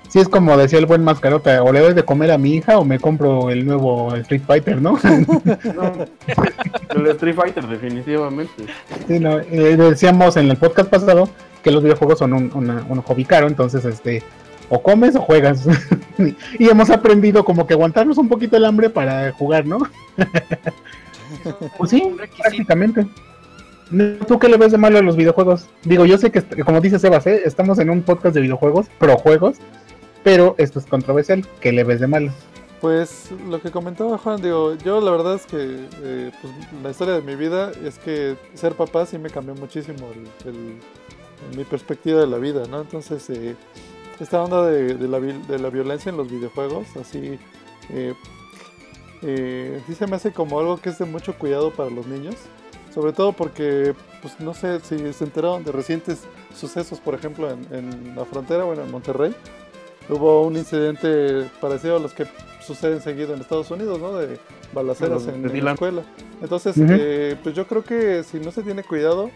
Sí, 0.09 0.19
es 0.21 0.29
como 0.29 0.57
decía 0.57 0.79
el 0.79 0.87
buen 0.87 1.05
mascarota, 1.05 1.63
o 1.63 1.73
le 1.73 1.81
doy 1.81 1.93
de 1.93 2.03
comer 2.05 2.31
a 2.31 2.39
mi 2.39 2.55
hija 2.55 2.79
o 2.79 2.85
me 2.85 2.99
compro 2.99 3.51
el 3.51 3.67
nuevo 3.67 4.15
Street 4.17 4.41
Fighter, 4.47 4.81
¿no? 4.81 4.99
no, 5.75 5.93
el 6.97 7.07
Street 7.09 7.35
Fighter 7.35 7.67
definitivamente. 7.67 8.53
Sí, 9.07 9.19
no, 9.21 9.39
eh, 9.39 9.77
decíamos 9.77 10.37
en 10.39 10.49
el 10.51 10.57
podcast 10.57 10.89
pasado 10.89 11.29
que 11.63 11.71
los 11.71 11.83
videojuegos 11.83 12.19
son 12.21 12.33
un, 12.33 12.51
una- 12.55 12.85
un 12.89 13.03
hobby 13.03 13.25
caro, 13.25 13.49
entonces 13.49 13.85
este 13.85 14.23
o 14.71 14.83
comes 14.83 15.15
o 15.17 15.21
juegas. 15.21 15.67
y 16.59 16.69
hemos 16.69 16.89
aprendido 16.91 17.45
como 17.45 17.67
que 17.67 17.75
aguantarnos 17.75 18.17
un 18.19 18.29
poquito 18.29 18.57
el 18.57 18.65
hambre 18.65 18.89
para 18.91 19.33
jugar, 19.33 19.67
¿no? 19.67 19.79
Pues 21.77 21.91
sí, 21.91 22.03
prácticamente. 22.39 23.07
¿Tú 24.27 24.39
qué 24.39 24.49
le 24.49 24.59
ves 24.59 24.73
de 24.73 24.79
malo 24.79 24.99
a 24.99 25.03
los 25.03 25.17
videojuegos? 25.17 25.67
Digo, 25.85 26.05
yo 26.05 26.19
sé 26.19 26.31
que, 26.31 26.43
como 26.43 26.81
dice 26.81 26.99
Sebas, 26.99 27.27
¿eh? 27.27 27.41
estamos 27.47 27.79
en 27.79 27.89
un 27.89 28.03
podcast 28.03 28.35
de 28.35 28.43
videojuegos, 28.43 28.87
pro 28.99 29.17
juegos, 29.17 29.57
pero 30.29 30.55
esto 30.59 30.79
es 30.79 30.85
controversial. 30.85 31.47
¿Qué 31.59 31.73
le 31.73 31.85
ves 31.85 32.01
de 32.01 32.07
malo? 32.07 32.31
Pues 32.83 33.31
lo 33.49 33.63
que 33.63 33.71
comentaba 33.71 34.19
Juan, 34.19 34.43
digo, 34.43 34.75
yo 34.75 35.01
la 35.01 35.11
verdad 35.11 35.37
es 35.37 35.47
que 35.47 35.87
eh, 36.03 36.31
pues, 36.43 36.53
la 36.83 36.91
historia 36.91 37.15
de 37.15 37.23
mi 37.23 37.35
vida 37.35 37.73
es 37.83 37.99
que 37.99 38.37
ser 38.53 38.75
papá 38.75 39.07
sí 39.07 39.17
me 39.17 39.31
cambió 39.31 39.55
muchísimo 39.55 40.07
mi 41.57 41.65
perspectiva 41.65 42.21
de 42.21 42.27
la 42.27 42.37
vida, 42.37 42.65
¿no? 42.69 42.83
Entonces, 42.83 43.31
eh, 43.31 43.57
esta 44.21 44.45
onda 44.45 44.67
de, 44.67 45.09
la, 45.09 45.71
violencia 45.71 46.11
en 46.11 46.19
los 46.19 46.31
videojuegos, 46.31 46.95
así, 47.01 47.39
eh, 47.89 48.13
sí 49.87 49.95
se 49.95 50.07
me 50.07 50.17
hace 50.17 50.33
como 50.33 50.61
algo 50.61 50.77
que 50.77 50.91
es 50.91 50.99
de 50.99 51.07
mucho 51.07 51.39
cuidado 51.39 51.73
para 51.73 51.89
los 51.89 52.07
niños, 52.07 52.35
sobre 52.93 53.15
todo 53.15 53.33
porque, 53.33 53.95
pues 54.21 54.39
no 54.41 54.53
sé 54.53 54.81
si 54.81 55.15
se 55.15 55.25
enteraron 55.25 55.65
de 55.65 55.73
recientes 55.73 56.25
sucesos, 56.55 57.01
por 57.01 57.15
ejemplo, 57.15 57.51
en, 57.51 57.67
en 57.73 58.15
la 58.15 58.27
frontera, 58.27 58.65
bueno, 58.65 58.83
en 58.83 58.91
Monterrey, 58.91 59.35
hubo 60.09 60.43
un 60.43 60.57
incidente 60.57 61.49
parecido 61.61 61.97
a 61.97 61.99
los 61.99 62.13
que 62.13 62.27
suceden 62.65 63.01
seguido 63.01 63.35
en 63.35 63.41
Estados 63.41 63.71
Unidos, 63.71 63.99
¿no? 64.01 64.15
De 64.15 64.39
balaceras 64.73 65.25
Los 65.25 65.35
en, 65.35 65.43
de 65.43 65.59
en 65.59 65.65
la 65.65 65.73
escuela. 65.73 66.03
Entonces, 66.43 66.77
eh, 66.79 67.37
pues 67.43 67.55
yo 67.55 67.67
creo 67.67 67.83
que 67.85 68.23
si 68.25 68.39
no 68.39 68.51
se 68.53 68.63
tiene 68.63 68.83
cuidado, 68.83 69.31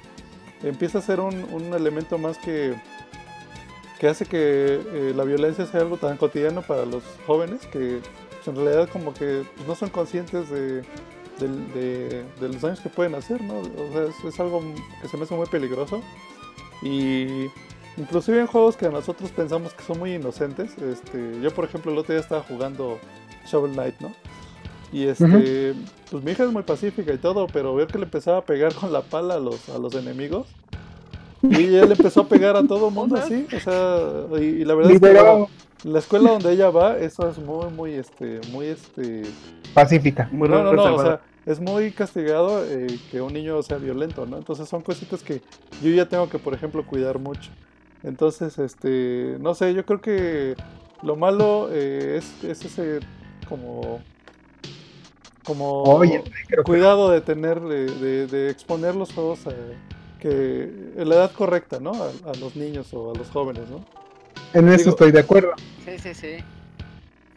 empieza 0.62 0.98
a 0.98 1.02
ser 1.02 1.20
un, 1.20 1.44
un 1.52 1.72
elemento 1.74 2.18
más 2.18 2.38
que, 2.38 2.74
que 3.98 4.08
hace 4.08 4.26
que 4.26 4.80
eh, 4.92 5.12
la 5.16 5.24
violencia 5.24 5.66
sea 5.66 5.80
algo 5.80 5.96
tan 5.96 6.16
cotidiano 6.16 6.62
para 6.62 6.84
los 6.84 7.02
jóvenes 7.26 7.66
que 7.66 8.00
pues, 8.30 8.48
en 8.48 8.56
realidad 8.56 8.88
como 8.92 9.14
que 9.14 9.44
pues, 9.56 9.66
no 9.68 9.74
son 9.74 9.88
conscientes 9.90 10.50
de, 10.50 10.82
de- 11.40 12.24
de 12.40 12.48
los 12.48 12.60
daños 12.60 12.80
que 12.80 12.88
pueden 12.88 13.14
hacer, 13.14 13.40
¿no? 13.42 13.58
O 13.58 13.92
sea, 13.92 14.02
es, 14.04 14.24
es 14.34 14.40
algo 14.40 14.62
que 15.00 15.08
se 15.08 15.16
me 15.16 15.24
hace 15.24 15.34
muy 15.34 15.46
peligroso. 15.46 16.00
Y 16.82 17.46
inclusive 17.96 18.40
en 18.40 18.46
juegos 18.46 18.76
que 18.76 18.88
nosotros 18.88 19.30
pensamos 19.30 19.72
que 19.74 19.82
son 19.84 19.98
muy 19.98 20.14
inocentes, 20.14 20.76
este, 20.78 21.40
yo 21.40 21.50
por 21.50 21.64
ejemplo 21.64 21.92
el 21.92 21.98
otro 21.98 22.14
día 22.14 22.20
estaba 22.20 22.42
jugando 22.42 22.98
Shovel 23.46 23.72
Knight, 23.72 24.00
¿no? 24.00 24.12
Y 24.92 25.06
este, 25.06 25.74
pues 26.10 26.22
mi 26.22 26.32
hija 26.32 26.44
es 26.44 26.52
muy 26.52 26.62
pacífica 26.62 27.12
y 27.14 27.18
todo, 27.18 27.46
pero 27.46 27.74
ver 27.74 27.86
que 27.86 27.98
le 27.98 28.04
empezaba 28.04 28.38
a 28.38 28.44
pegar 28.44 28.74
con 28.80 28.92
la 28.92 29.00
pala 29.02 29.34
a 29.34 29.38
los, 29.38 29.68
a 29.68 29.78
los 29.78 29.94
enemigos. 29.94 30.46
Y 31.42 31.56
ella 31.56 31.86
le 31.86 31.94
empezó 31.94 32.20
a 32.20 32.28
pegar 32.28 32.56
a 32.56 32.62
todo 32.62 32.90
mundo 32.90 33.16
así, 33.22 33.46
o 33.54 33.58
sea, 33.58 34.38
y, 34.38 34.44
y 34.44 34.64
la 34.64 34.74
verdad 34.74 34.92
es 34.92 35.00
que 35.00 35.46
la 35.84 35.98
escuela 35.98 36.30
donde 36.30 36.52
ella 36.52 36.70
va, 36.70 36.96
eso 36.98 37.28
es 37.28 37.38
muy, 37.38 37.68
muy, 37.70 37.94
este, 37.94 38.40
muy, 38.52 38.66
este, 38.66 39.22
pacífica. 39.74 40.28
Muy 40.30 40.48
no, 40.48 40.62
no, 40.62 40.72
no, 40.72 40.94
o 40.94 41.02
sea, 41.02 41.20
es 41.44 41.58
muy 41.58 41.90
castigado 41.90 42.64
eh, 42.64 42.98
que 43.10 43.20
un 43.20 43.32
niño 43.32 43.60
sea 43.62 43.78
violento, 43.78 44.26
¿no? 44.26 44.36
Entonces 44.36 44.68
son 44.68 44.82
cositas 44.82 45.22
que 45.22 45.40
yo 45.82 45.90
ya 45.90 46.08
tengo 46.08 46.28
que, 46.28 46.38
por 46.38 46.54
ejemplo, 46.54 46.86
cuidar 46.86 47.18
mucho. 47.18 47.50
Entonces, 48.04 48.58
este, 48.58 49.36
no 49.40 49.54
sé, 49.54 49.74
yo 49.74 49.84
creo 49.86 50.00
que 50.00 50.56
lo 51.02 51.16
malo 51.16 51.68
eh, 51.72 52.16
es, 52.18 52.42
es 52.44 52.64
ese 52.64 53.00
como, 53.48 54.00
como 55.44 55.82
Oye, 55.84 56.22
cuidado 56.64 57.10
de 57.10 57.20
tener, 57.20 57.60
de, 57.60 57.86
de- 57.86 58.26
de 58.26 58.50
exponer 58.50 58.94
los 58.94 59.12
juegos 59.12 59.40
eh, 59.46 59.76
que 60.20 60.62
en 60.96 61.08
la 61.08 61.16
edad 61.16 61.32
correcta, 61.32 61.80
¿no? 61.80 61.92
A, 61.94 62.08
a 62.30 62.34
los 62.40 62.56
niños 62.56 62.92
o 62.94 63.12
a 63.12 63.18
los 63.18 63.28
jóvenes, 63.30 63.68
¿no? 63.68 63.84
en 64.54 64.68
eso 64.68 64.78
digo- 64.78 64.90
estoy 64.90 65.12
de 65.12 65.20
acuerdo. 65.20 65.52
Sí, 65.84 65.98
sí, 65.98 66.14
sí. 66.14 66.36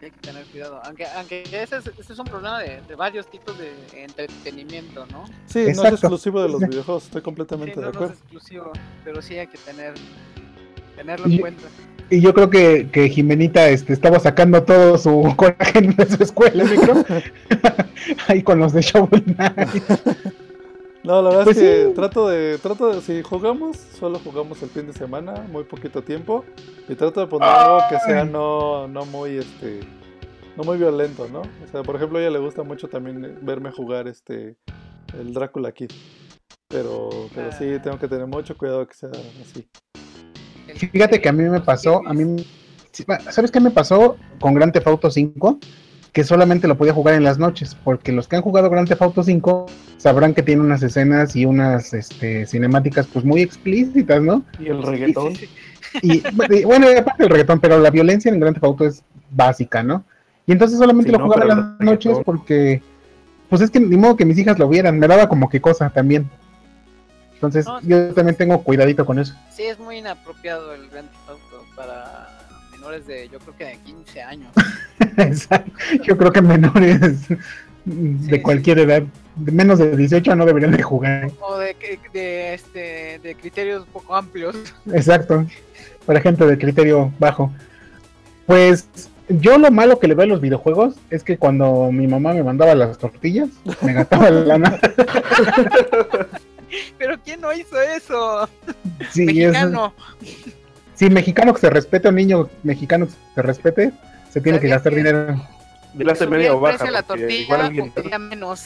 Hay 0.01 0.12
que 0.12 0.19
tener 0.21 0.45
cuidado. 0.47 0.82
Aunque, 0.84 1.08
aunque 1.08 1.41
ese, 1.43 1.78
es, 1.78 1.88
ese 1.88 2.13
es 2.13 2.19
un 2.19 2.25
problema 2.25 2.60
de, 2.60 2.82
de 2.82 2.95
varios 2.95 3.25
tipos 3.28 3.58
de 3.58 3.73
entretenimiento, 4.04 5.06
¿no? 5.08 5.23
Sí, 5.47 5.65
no 5.75 5.84
es 5.84 5.93
exclusivo 5.93 6.41
de 6.43 6.49
los 6.49 6.60
videojuegos, 6.62 7.06
estoy 7.06 7.21
Sí, 7.21 7.25
completamente 7.25 7.75
no, 7.78 7.82
de 7.82 7.86
no 7.86 7.89
es 7.91 7.95
acuerdo. 7.95 8.13
exclusivo, 8.13 8.71
pero 9.04 9.21
sí 9.21 9.38
hay 9.39 9.47
que 9.47 9.58
tener 9.58 9.93
tenerlo 10.95 11.27
Y- 11.27 11.36
en 11.36 11.41
cuenta. 11.41 11.63
Y 12.08 12.21
yo 12.21 12.36
creo 12.36 12.51
que, 12.51 12.88
que 12.91 13.10
Jimenita 13.10 13.67
este, 13.69 13.91
estaba 13.91 14.19
sacando 14.19 14.62
todo 14.63 14.97
su 14.99 15.34
coraje 15.38 15.81
de 15.81 16.05
su 16.05 16.21
escuela, 16.21 16.63
¿me 16.63 16.75
creo? 16.75 17.03
Ahí 18.27 18.43
con 18.43 18.60
los 18.60 18.73
de 18.73 18.81
Shovel 18.81 19.23
Knight. 19.23 19.84
No, 21.03 21.21
la 21.21 21.29
verdad 21.29 21.43
Pues 21.43 21.58
es 21.58 21.63
que 21.63 21.86
sí. 21.89 21.93
trato 21.93 22.27
de, 22.29 22.58
trato 22.58 22.91
de, 22.91 22.99
si 23.01 23.21
jugamos, 23.21 23.77
solo 23.77 24.17
jugamos 24.17 24.63
el 24.63 24.69
fin 24.69 24.88
de 24.88 24.93
semana, 24.93 25.45
muy 25.51 25.63
poquito 25.63 26.01
tiempo, 26.01 26.43
y 26.89 26.95
trato 26.95 27.19
de 27.19 27.27
poner 27.27 27.47
algo 27.47 27.77
que 27.91 27.99
sea 27.99 28.25
no, 28.25 28.88
no 28.88 29.05
muy, 29.05 29.38
este, 29.38 29.81
no 30.58 30.63
muy 30.63 30.79
violento, 30.79 31.27
¿no? 31.31 31.41
O 31.41 31.67
sea, 31.71 31.84
por 31.84 31.95
ejemplo, 31.97 32.17
a 32.17 32.21
ella 32.21 32.31
le 32.31 32.39
gusta 32.39 32.63
mucho 32.63 32.88
también 32.88 33.38
verme 33.43 33.69
jugar, 33.69 34.08
este, 34.08 34.55
el 35.19 35.31
Drácula 35.31 35.71
Kid, 35.73 35.91
pero, 36.67 37.10
pero 37.36 37.51
sí, 37.51 37.65
Ah. 37.75 37.81
tengo 37.84 37.99
que 37.99 38.08
tener 38.08 38.25
mucho 38.25 38.58
cuidado 38.58 38.88
que 38.88 38.95
sea 38.95 39.10
así. 39.43 39.67
Fíjate 40.73 41.21
que 41.21 41.30
a 41.30 41.32
mí 41.32 41.43
me 41.43 41.62
pasó, 41.62 42.01
a 42.08 42.13
mí, 42.13 42.45
¿sabes 43.30 43.51
qué 43.51 43.60
me 43.60 43.71
pasó 43.71 44.17
con 44.39 44.54
Grand 44.54 44.73
Theft 44.73 44.88
Auto 44.88 45.12
5? 45.12 45.60
Que 46.12 46.23
solamente 46.23 46.67
lo 46.67 46.78
podía 46.78 46.93
jugar 46.93 47.15
en 47.15 47.23
las 47.23 47.38
noches, 47.38 47.75
porque 47.84 48.12
los 48.12 48.28
que 48.28 48.38
han 48.38 48.41
jugado 48.41 48.69
Grand 48.69 48.88
Theft 48.88 49.01
Auto 49.01 49.23
5 49.23 49.65
sabrán 49.97 50.34
que 50.34 50.43
tiene 50.43 50.62
unas 50.62 50.82
escenas 50.82 51.36
y 51.36 51.45
unas 51.45 51.93
este, 51.93 52.45
cinemáticas 52.45 53.08
pues 53.08 53.25
muy 53.25 53.41
explícitas, 53.41 54.21
¿no? 54.21 54.43
Y 54.60 54.67
el 54.67 54.82
reggaetón. 54.82 55.34
Y 55.34 55.49
y, 56.01 56.63
bueno, 56.65 56.88
aparte 56.97 57.23
del 57.23 57.30
reggaetón, 57.30 57.60
pero 57.60 57.80
la 57.80 57.89
violencia 57.89 58.32
en 58.32 58.39
Grand 58.39 58.56
Theft 58.56 58.63
Auto 58.63 58.86
es 58.86 59.04
básica, 59.32 59.84
¿no? 59.84 60.04
Y 60.47 60.51
entonces 60.51 60.78
solamente 60.78 61.10
Sí, 61.10 61.13
lo 61.13 61.19
no, 61.19 61.25
jugaba 61.25 61.43
en 61.43 61.47
las 61.49 61.80
noches 61.80 62.17
porque, 62.23 62.82
pues 63.49 63.62
es 63.62 63.71
que 63.71 63.80
ni 63.80 63.97
modo 63.97 64.15
que 64.15 64.25
mis 64.25 64.38
hijas 64.38 64.60
lo 64.60 64.69
vieran, 64.69 64.99
me 64.99 65.08
daba 65.08 65.28
como 65.28 65.49
que 65.49 65.62
cosa 65.62 65.89
también. 65.89 66.30
Entonces 67.45 67.65
No, 67.65 67.79
sí. 67.81 67.88
yo 67.88 68.13
también 68.13 68.36
tengo 68.36 68.62
cuidadito 68.63 69.05
con 69.05 69.19
eso. 69.19 69.34
Sí, 69.51 69.63
es 69.63 69.79
muy 69.79 69.97
inapropiado 69.97 70.73
el 70.73 70.89
Grand 70.89 71.10
Theft 71.10 71.29
Auto 71.29 71.65
para 71.75 72.27
menores 72.71 73.08
de, 73.08 73.29
yo 73.29 73.39
creo 73.39 73.55
que 73.58 73.65
de 73.65 73.77
15 73.77 74.21
años. 74.21 74.51
Exacto. 75.17 75.71
Yo 76.03 76.17
creo 76.17 76.31
que 76.31 76.41
menores 76.41 77.27
de 77.86 78.36
sí. 78.36 78.41
cualquier 78.41 78.79
edad, 78.79 79.03
de 79.36 79.51
menos 79.51 79.79
de 79.79 79.95
18 79.95 80.36
no 80.36 80.45
deberían 80.45 80.71
de 80.71 80.84
jugar. 80.84 81.29
O 81.39 81.58
de, 81.58 81.75
de, 82.13 82.53
este, 82.53 83.19
de 83.21 83.36
criterios 83.36 83.86
poco 83.91 84.15
amplios. 84.15 84.55
Exacto. 84.91 85.45
Para 86.05 86.21
gente 86.21 86.45
de 86.45 86.58
criterio 86.58 87.12
bajo. 87.19 87.51
Pues 88.45 88.88
yo 89.27 89.58
lo 89.58 89.71
malo 89.71 89.99
que 89.99 90.08
le 90.08 90.13
veo 90.13 90.25
a 90.25 90.27
los 90.27 90.41
videojuegos 90.41 90.95
es 91.10 91.23
que 91.23 91.38
cuando 91.38 91.91
mi 91.91 92.05
mamá 92.08 92.34
me 92.34 92.43
mandaba 92.43 92.75
las 92.75 92.97
tortillas, 92.97 93.49
me 93.81 93.93
gastaba 93.93 94.29
la 94.31 94.41
lana. 94.58 94.79
Pero 96.97 97.17
¿quién 97.23 97.41
no 97.41 97.54
hizo 97.54 97.80
eso? 97.82 98.49
Sí, 99.12 99.23
es- 99.23 99.51
Mexicano. 99.51 99.93
sí, 100.95 101.10
mexicano 101.10 101.54
que 101.54 101.62
se 101.62 101.69
respete, 101.69 102.08
un 102.10 102.15
niño 102.15 102.49
mexicano 102.63 103.08
que 103.08 103.13
se 103.36 103.41
respete, 103.41 103.91
se 104.32 104.41
tiene 104.41 104.60
que 104.60 104.67
¿Sabía 104.67 104.75
gastar 104.75 104.91
que- 104.93 104.97
dinero. 104.97 105.41
De 105.93 106.04
clase 106.04 106.28
media 106.28 106.54
o 106.54 106.60
baja. 106.60 106.91
la 106.91 107.04
tortilla, 107.04 107.30
igual 107.41 107.62
alguien- 107.62 107.89
comía 107.89 108.19
menos. 108.19 108.65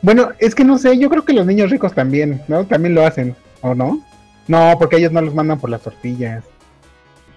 Bueno, 0.00 0.30
es 0.38 0.54
que 0.54 0.64
no 0.64 0.78
sé, 0.78 0.96
yo 0.98 1.08
creo 1.10 1.24
que 1.24 1.32
los 1.32 1.46
niños 1.46 1.70
ricos 1.70 1.92
también, 1.94 2.42
¿no? 2.46 2.64
También 2.66 2.94
lo 2.94 3.04
hacen, 3.06 3.34
¿o 3.62 3.74
no? 3.74 4.00
No, 4.46 4.76
porque 4.78 4.96
ellos 4.96 5.10
no 5.12 5.20
los 5.22 5.34
mandan 5.34 5.58
por 5.58 5.70
las 5.70 5.80
tortillas. 5.80 6.44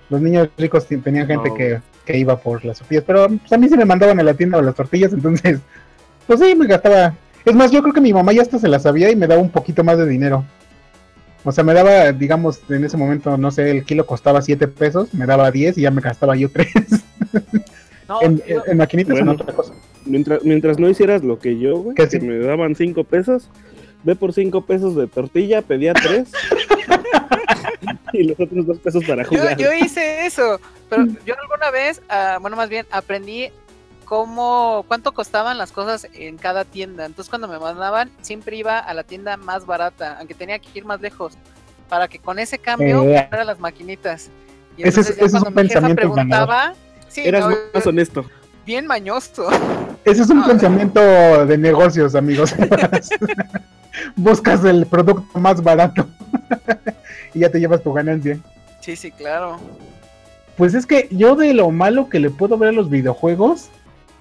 Los 0.09 0.21
niños 0.21 0.49
ricos 0.57 0.85
tenían 0.85 1.25
gente 1.27 1.49
No. 1.49 1.55
que, 1.55 1.81
que 2.05 2.17
iba 2.17 2.37
por 2.37 2.63
las 2.65 2.79
tortillas, 2.79 3.03
pero 3.07 3.27
pues, 3.29 3.51
a 3.51 3.57
mí 3.57 3.67
sí 3.69 3.75
me 3.77 3.85
mandaban 3.85 4.19
a 4.19 4.23
la 4.23 4.33
tienda 4.33 4.61
las 4.61 4.75
tortillas, 4.75 5.11
entonces, 5.13 5.59
pues 6.27 6.39
sí, 6.39 6.53
me 6.55 6.67
gastaba. 6.67 7.15
Es 7.47 7.55
más, 7.55 7.71
yo 7.71 7.81
creo 7.81 7.93
que 7.93 8.01
mi 8.01 8.13
mamá 8.13 8.33
ya 8.33 8.41
hasta 8.41 8.59
se 8.59 8.67
las 8.67 8.83
sabía 8.83 9.09
y 9.09 9.15
me 9.15 9.25
daba 9.27 9.41
un 9.41 9.49
poquito 9.49 9.83
más 9.83 9.97
de 9.97 10.05
dinero. 10.05 10.43
O 11.43 11.51
sea, 11.51 11.63
me 11.63 11.73
daba, 11.73 12.11
digamos, 12.11 12.59
en 12.69 12.83
ese 12.83 12.97
momento, 12.97 13.37
no 13.37 13.51
sé, 13.51 13.71
el 13.71 13.85
kilo 13.85 14.05
costaba 14.05 14.41
7 14.41 14.67
pesos, 14.67 15.13
me 15.13 15.25
daba 15.25 15.49
10 15.49 15.77
y 15.77 15.81
ya 15.81 15.91
me 15.91 16.01
gastaba 16.01 16.35
yo 16.35 16.49
3. 16.51 16.67
No, 18.09 18.21
en, 18.21 18.37
yo- 18.45 18.63
en 18.65 18.77
maquinitas 18.77 19.13
Bueno. 19.13 19.31
en 19.31 19.41
otra 19.41 19.53
cosa. 19.53 19.73
Mientras, 20.05 20.43
mientras 20.43 20.77
no 20.79 20.89
hicieras 20.89 21.23
lo 21.23 21.39
que 21.39 21.57
yo, 21.57 21.77
güey, 21.79 21.95
¿Qué 21.95 22.03
que 22.07 22.19
sí? 22.19 22.25
me 22.25 22.37
daban 22.39 22.75
cinco 22.75 23.03
pesos, 23.05 23.49
ve 24.03 24.15
por 24.15 24.33
cinco 24.33 24.65
pesos 24.65 24.95
de 24.95 25.07
tortilla, 25.07 25.61
pedía 25.61 25.93
tres. 25.93 26.29
y 28.13 28.23
los 28.23 28.39
otros 28.39 28.65
dos 28.65 28.77
pesos 28.79 29.03
para 29.05 29.23
Yo, 29.23 29.29
jugar. 29.29 29.57
yo 29.57 29.73
hice 29.73 30.25
eso, 30.25 30.59
pero 30.89 31.05
yo 31.25 31.35
alguna 31.41 31.71
vez, 31.71 32.01
ah, 32.09 32.37
bueno, 32.41 32.55
más 32.57 32.69
bien 32.69 32.85
aprendí 32.91 33.49
cómo, 34.07 34.85
cuánto 34.87 35.11
costaban 35.13 35.57
las 35.57 35.71
cosas 35.71 36.07
en 36.13 36.37
cada 36.37 36.63
tienda. 36.65 37.05
Entonces 37.05 37.29
cuando 37.29 37.47
me 37.47 37.59
mandaban, 37.59 38.09
siempre 38.21 38.55
iba 38.55 38.79
a 38.79 38.93
la 38.93 39.03
tienda 39.03 39.35
más 39.37 39.65
barata, 39.65 40.17
aunque 40.19 40.33
tenía 40.33 40.59
que 40.59 40.69
ir 40.75 40.85
más 40.85 41.01
lejos, 41.01 41.33
para 41.89 42.07
que 42.07 42.19
con 42.19 42.39
ese 42.39 42.57
cambio 42.57 43.03
Eh. 43.03 43.15
comprara 43.21 43.43
las 43.43 43.59
maquinitas. 43.59 44.29
Y 44.77 44.87
Ese 44.87 45.01
es- 45.01 45.09
ese 45.09 45.25
es 45.25 45.33
un 45.33 45.39
mi 45.39 45.45
jefa 45.45 45.55
pensamiento 45.55 45.95
preguntaba, 46.13 46.73
sí, 47.09 47.21
Eras 47.25 47.45
no, 47.49 47.55
más 47.73 47.85
honesto. 47.87 48.25
bien 48.65 48.85
mañoso. 48.87 49.47
Ese 50.05 50.21
es 50.21 50.29
un 50.29 50.39
Ah. 50.43 50.47
pensamiento 50.47 51.45
de 51.45 51.57
negocios, 51.57 52.15
amigos. 52.15 52.53
Buscas 54.15 54.63
el 54.63 54.85
producto 54.85 55.39
más 55.39 55.61
barato 55.61 56.07
y 57.33 57.39
ya 57.39 57.49
te 57.49 57.59
llevas 57.59 57.81
tu 57.81 57.91
ganancia. 57.93 58.37
Sí, 58.79 58.95
sí, 58.95 59.11
claro. 59.11 59.57
Pues 60.55 60.73
es 60.75 60.85
que 60.85 61.07
yo 61.11 61.35
de 61.35 61.53
lo 61.53 61.69
malo 61.71 62.07
que 62.09 62.19
le 62.19 62.29
puedo 62.29 62.57
ver 62.57 62.69
a 62.69 62.71
los 62.71 62.89
videojuegos, 62.89 63.69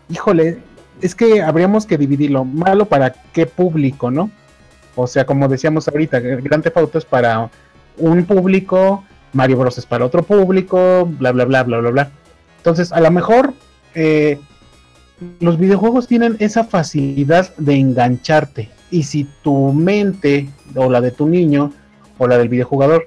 híjole, 0.08 0.58
es 1.00 1.14
que 1.14 1.42
habríamos 1.42 1.86
que 1.86 1.98
dividirlo. 1.98 2.44
Malo 2.44 2.86
para 2.86 3.12
qué 3.32 3.46
público, 3.46 4.10
¿no? 4.10 4.30
O 4.94 5.06
sea, 5.06 5.26
como 5.26 5.48
decíamos 5.48 5.88
ahorita, 5.88 6.20
Grand 6.20 6.62
Theft 6.62 6.96
es 6.96 7.04
para 7.04 7.50
un 7.98 8.24
público, 8.24 9.04
Mario 9.32 9.58
Bros 9.58 9.78
es 9.78 9.86
para 9.86 10.04
otro 10.04 10.22
público, 10.22 11.06
bla, 11.18 11.32
bla, 11.32 11.44
bla, 11.44 11.62
bla, 11.62 11.78
bla, 11.78 11.90
bla. 11.90 12.10
Entonces, 12.58 12.92
a 12.92 13.00
lo 13.00 13.10
mejor 13.10 13.52
eh, 13.94 14.38
los 15.40 15.58
videojuegos 15.58 16.06
tienen 16.06 16.36
esa 16.40 16.64
facilidad 16.64 17.54
de 17.56 17.74
engancharte. 17.74 18.70
Y 18.90 19.02
si 19.02 19.28
tu 19.42 19.72
mente, 19.72 20.48
o 20.74 20.90
la 20.90 21.00
de 21.00 21.10
tu 21.10 21.28
niño, 21.28 21.72
o 22.18 22.26
la 22.26 22.38
del 22.38 22.48
videojugador, 22.48 23.06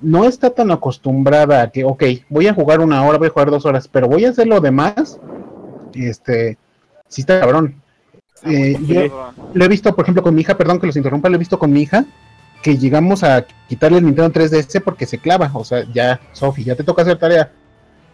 no 0.00 0.24
está 0.24 0.50
tan 0.50 0.70
acostumbrada 0.70 1.62
a 1.62 1.70
que, 1.70 1.84
ok, 1.84 2.04
voy 2.28 2.46
a 2.46 2.54
jugar 2.54 2.80
una 2.80 3.04
hora, 3.04 3.18
voy 3.18 3.28
a 3.28 3.30
jugar 3.30 3.50
dos 3.50 3.66
horas, 3.66 3.88
pero 3.88 4.08
voy 4.08 4.24
a 4.24 4.30
hacer 4.30 4.46
lo 4.46 4.60
demás, 4.60 5.18
este, 5.94 6.58
sí 7.08 7.22
está 7.22 7.40
cabrón. 7.40 7.74
Eh, 8.44 8.78
yo 8.82 9.34
lo 9.54 9.64
he 9.64 9.68
visto, 9.68 9.94
por 9.94 10.04
ejemplo, 10.04 10.22
con 10.22 10.34
mi 10.34 10.42
hija, 10.42 10.56
perdón 10.56 10.80
que 10.80 10.86
los 10.86 10.96
interrumpa, 10.96 11.28
lo 11.28 11.36
he 11.36 11.38
visto 11.38 11.58
con 11.58 11.72
mi 11.72 11.82
hija, 11.82 12.04
que 12.62 12.76
llegamos 12.76 13.24
a 13.24 13.44
quitarle 13.68 13.98
el 13.98 14.04
Nintendo 14.04 14.32
3DS 14.32 14.82
porque 14.82 15.06
se 15.06 15.18
clava, 15.18 15.50
o 15.54 15.64
sea, 15.64 15.84
ya, 15.92 16.20
Sofi, 16.32 16.64
ya 16.64 16.76
te 16.76 16.84
toca 16.84 17.02
hacer 17.02 17.18
tarea. 17.18 17.50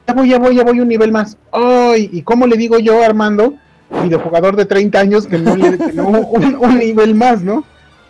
ya 0.07 0.15
voy, 0.15 0.29
ya 0.29 0.39
voy, 0.39 0.57
ya 0.57 0.65
voy 0.65 0.81
un 0.81 0.89
nivel 0.89 1.13
más. 1.13 1.37
Ay, 1.53 2.09
¿y 2.13 2.23
cómo 2.23 2.47
le 2.47 2.57
digo 2.57 2.79
yo 2.79 3.03
Armando, 3.03 3.55
videojugador 4.03 4.57
de 4.57 4.65
30 4.65 4.99
años, 4.99 5.27
que 5.27 5.39
no 5.39 5.57
le 5.57 5.79
que 5.79 5.93
no, 5.93 6.09
un, 6.09 6.57
un 6.57 6.79
nivel 6.79 7.15
más, 7.15 7.43
¿no? 7.43 7.65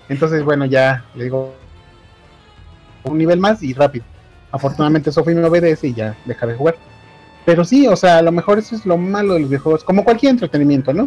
Entonces, 0.09 0.45
bueno, 0.45 0.67
ya 0.67 1.05
le 1.15 1.25
digo 1.25 1.55
un 3.05 3.19
nivel 3.19 3.39
más 3.39 3.63
y 3.63 3.73
rápido. 3.73 4.05
Afortunadamente 4.51 5.11
Sophie 5.11 5.35
me 5.35 5.45
obedece 5.45 5.89
y 5.89 5.95
ya 5.95 6.17
deja 6.25 6.47
de 6.47 6.55
jugar. 6.55 6.77
Pero 7.45 7.65
sí, 7.65 7.87
o 7.87 7.97
sea, 7.97 8.19
a 8.19 8.23
lo 8.23 8.33
mejor 8.33 8.59
eso 8.59 8.75
es 8.75 8.87
lo 8.87 8.97
malo 8.97 9.35
de 9.35 9.41
los 9.41 9.49
videojuegos, 9.49 9.85
como 9.85 10.05
cualquier 10.05 10.31
entretenimiento, 10.31 10.93
¿no? 10.93 11.05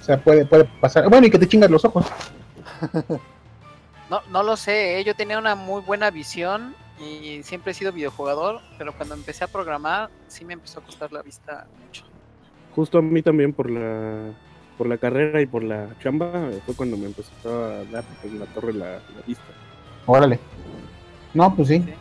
O 0.00 0.04
sea, 0.04 0.22
puede, 0.22 0.44
puede 0.44 0.64
pasar. 0.80 1.08
Bueno, 1.08 1.26
y 1.26 1.30
que 1.30 1.38
te 1.38 1.48
chingas 1.48 1.70
los 1.70 1.84
ojos. 1.84 2.06
No, 4.10 4.20
no 4.30 4.42
lo 4.42 4.56
sé, 4.56 4.98
¿eh? 4.98 5.04
yo 5.04 5.14
tenía 5.14 5.38
una 5.38 5.54
muy 5.54 5.80
buena 5.80 6.10
visión 6.10 6.74
y 7.00 7.42
siempre 7.42 7.72
he 7.72 7.74
sido 7.74 7.90
videojugador, 7.90 8.60
pero 8.76 8.92
cuando 8.92 9.14
empecé 9.14 9.44
a 9.44 9.48
programar 9.48 10.10
sí 10.28 10.44
me 10.44 10.52
empezó 10.52 10.80
a 10.80 10.82
costar 10.82 11.10
la 11.10 11.22
vista 11.22 11.66
mucho. 11.82 12.04
Justo 12.74 12.98
a 12.98 13.02
mí 13.02 13.22
también 13.22 13.54
por 13.54 13.70
la 13.70 14.30
por 14.76 14.88
la 14.88 14.98
carrera 14.98 15.40
y 15.40 15.46
por 15.46 15.62
la 15.62 15.88
chamba 16.00 16.50
fue 16.66 16.74
cuando 16.74 16.96
me 16.96 17.06
empezó 17.06 17.30
a 17.46 17.84
dar 17.90 18.04
en 18.24 18.38
la 18.40 18.46
torre 18.46 18.74
la, 18.74 18.92
la 18.92 19.22
vista. 19.26 19.44
Órale. 20.04 20.38
No, 21.32 21.54
pues 21.54 21.68
sí. 21.68 21.78
Sí. 21.78 21.94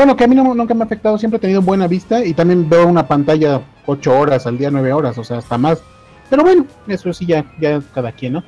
Bueno, 0.00 0.16
que 0.16 0.24
a 0.24 0.26
mí 0.26 0.34
no, 0.34 0.54
nunca 0.54 0.72
me 0.72 0.80
ha 0.80 0.86
afectado, 0.86 1.18
siempre 1.18 1.36
he 1.36 1.40
tenido 1.42 1.60
buena 1.60 1.86
vista 1.86 2.24
y 2.24 2.32
también 2.32 2.70
veo 2.70 2.86
una 2.86 3.06
pantalla 3.06 3.60
8 3.84 4.18
horas 4.18 4.46
al 4.46 4.56
día, 4.56 4.70
9 4.70 4.94
horas, 4.94 5.18
o 5.18 5.24
sea, 5.24 5.36
hasta 5.36 5.58
más. 5.58 5.82
Pero 6.30 6.42
bueno, 6.42 6.64
eso 6.88 7.12
sí, 7.12 7.26
ya, 7.26 7.44
ya 7.60 7.82
cada 7.92 8.10
quien, 8.10 8.32
¿no? 8.32 8.44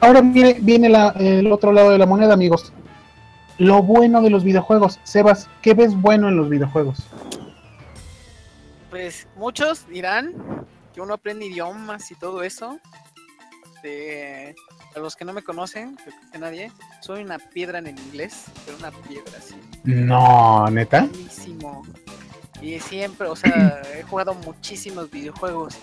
Ahora 0.00 0.20
viene, 0.20 0.56
viene 0.60 0.88
el 1.20 1.52
otro 1.52 1.70
lado 1.70 1.92
de 1.92 1.98
la 1.98 2.06
moneda, 2.06 2.34
amigos. 2.34 2.72
Lo 3.56 3.84
bueno 3.84 4.20
de 4.20 4.30
los 4.30 4.42
videojuegos. 4.42 4.98
Sebas, 5.04 5.48
¿qué 5.62 5.74
ves 5.74 5.94
bueno 5.94 6.28
en 6.28 6.36
los 6.36 6.48
videojuegos? 6.48 6.98
Pues 8.90 9.28
muchos 9.36 9.86
dirán 9.86 10.34
que 10.92 11.00
uno 11.00 11.14
aprende 11.14 11.46
idiomas 11.46 12.10
y 12.10 12.16
todo 12.16 12.42
eso. 12.42 12.80
De, 13.84 14.56
a 14.96 15.00
los 15.00 15.14
que 15.14 15.24
no 15.24 15.32
me 15.32 15.42
conocen, 15.42 15.96
creo 15.96 16.16
que 16.32 16.38
nadie, 16.38 16.72
soy 17.00 17.22
una 17.22 17.38
piedra 17.38 17.78
en 17.78 17.88
el 17.88 17.98
inglés, 17.98 18.44
pero 18.64 18.78
una 18.78 18.90
piedra 18.90 19.32
así. 19.38 19.54
No, 19.84 20.68
neta. 20.70 21.02
Buenísimo. 21.02 21.86
Y 22.62 22.80
siempre, 22.80 23.28
o 23.28 23.36
sea, 23.36 23.82
he 23.94 24.02
jugado 24.02 24.34
muchísimos 24.34 25.10
videojuegos 25.10 25.76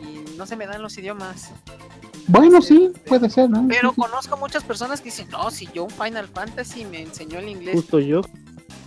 y 0.00 0.36
no 0.36 0.46
se 0.46 0.54
me 0.54 0.66
dan 0.66 0.80
los 0.80 0.96
idiomas. 0.96 1.50
Bueno, 2.28 2.62
sí, 2.62 2.92
puede 3.06 3.28
ser, 3.28 3.50
¿no? 3.50 3.66
Pero 3.68 3.92
conozco 3.92 4.36
muchas 4.36 4.62
personas 4.62 5.00
que 5.00 5.06
dicen, 5.06 5.28
no, 5.30 5.50
si 5.50 5.66
yo 5.74 5.84
un 5.84 5.90
Final 5.90 6.28
Fantasy 6.28 6.84
me 6.84 7.02
enseñó 7.02 7.40
el 7.40 7.48
inglés. 7.48 7.74
Justo 7.74 7.98
yo. 7.98 8.22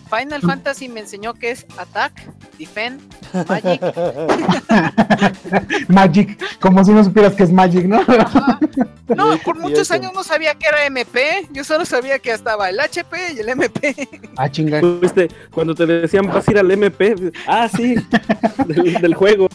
Final 0.09 0.41
Fantasy 0.41 0.89
me 0.89 1.01
enseñó 1.01 1.33
que 1.33 1.51
es 1.51 1.65
Attack, 1.77 2.13
Defend, 2.57 3.01
Magic. 3.47 3.81
Magic, 5.87 6.59
como 6.59 6.83
si 6.83 6.91
no 6.91 7.03
supieras 7.03 7.35
que 7.35 7.43
es 7.43 7.51
Magic, 7.51 7.85
¿no? 7.85 8.01
Ajá. 8.01 8.59
No, 9.15 9.39
por 9.39 9.57
muchos 9.57 9.79
eso. 9.79 9.95
años 9.95 10.11
no 10.13 10.23
sabía 10.23 10.53
que 10.53 10.67
era 10.67 10.85
MP. 10.85 11.47
Yo 11.51 11.63
solo 11.63 11.83
sabía 11.83 12.19
que 12.19 12.31
estaba 12.31 12.69
el 12.69 12.79
HP 12.79 13.33
y 13.33 13.39
el 13.39 13.49
MP. 13.49 14.07
ah, 14.37 14.47
chinga. 14.47 14.81
Fuiste, 14.81 15.29
cuando 15.49 15.73
te 15.73 15.87
decían 15.87 16.27
vas 16.27 16.47
a 16.47 16.51
ir 16.51 16.59
al 16.59 16.69
MP, 16.69 17.15
ah, 17.47 17.67
sí, 17.67 17.95
del, 18.67 18.93
del 19.01 19.15
juego. 19.15 19.49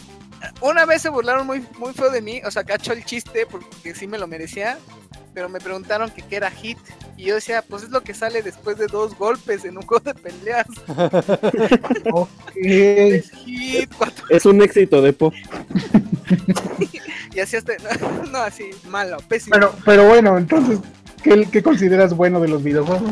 Una 0.61 0.85
vez 0.85 1.01
se 1.01 1.09
burlaron 1.09 1.45
muy, 1.45 1.65
muy 1.77 1.93
feo 1.93 2.09
de 2.09 2.21
mí, 2.21 2.41
o 2.45 2.51
sea, 2.51 2.63
cacho 2.63 2.93
el 2.93 3.03
chiste 3.03 3.45
porque 3.45 3.93
sí 3.93 4.07
me 4.07 4.17
lo 4.17 4.27
merecía, 4.27 4.77
pero 5.33 5.49
me 5.49 5.59
preguntaron 5.59 6.09
que 6.09 6.21
qué 6.21 6.37
era 6.37 6.49
hit 6.49 6.77
y 7.17 7.25
yo 7.25 7.35
decía, 7.35 7.61
pues 7.61 7.83
es 7.83 7.89
lo 7.89 8.01
que 8.01 8.13
sale 8.13 8.41
después 8.41 8.77
de 8.77 8.87
dos 8.87 9.17
golpes 9.17 9.65
en 9.65 9.77
un 9.77 9.83
juego 9.87 10.03
de 10.03 10.13
peleas. 10.15 10.67
Es 12.55 13.31
hit, 13.31 13.93
cuatro, 13.97 14.25
Es 14.29 14.45
un 14.45 14.61
éxito 14.61 15.01
de 15.01 15.11
pop. 15.11 15.33
y 17.33 17.39
así 17.39 17.57
hasta, 17.57 17.73
no, 17.99 18.23
no, 18.31 18.37
así, 18.37 18.69
malo, 18.87 19.17
pésimo. 19.27 19.53
Pero, 19.53 19.75
pero 19.83 20.07
bueno, 20.07 20.37
entonces, 20.37 20.79
¿qué, 21.21 21.47
qué 21.51 21.61
consideras 21.61 22.15
bueno 22.15 22.39
de 22.39 22.47
los 22.47 22.63
videojuegos? 22.63 23.11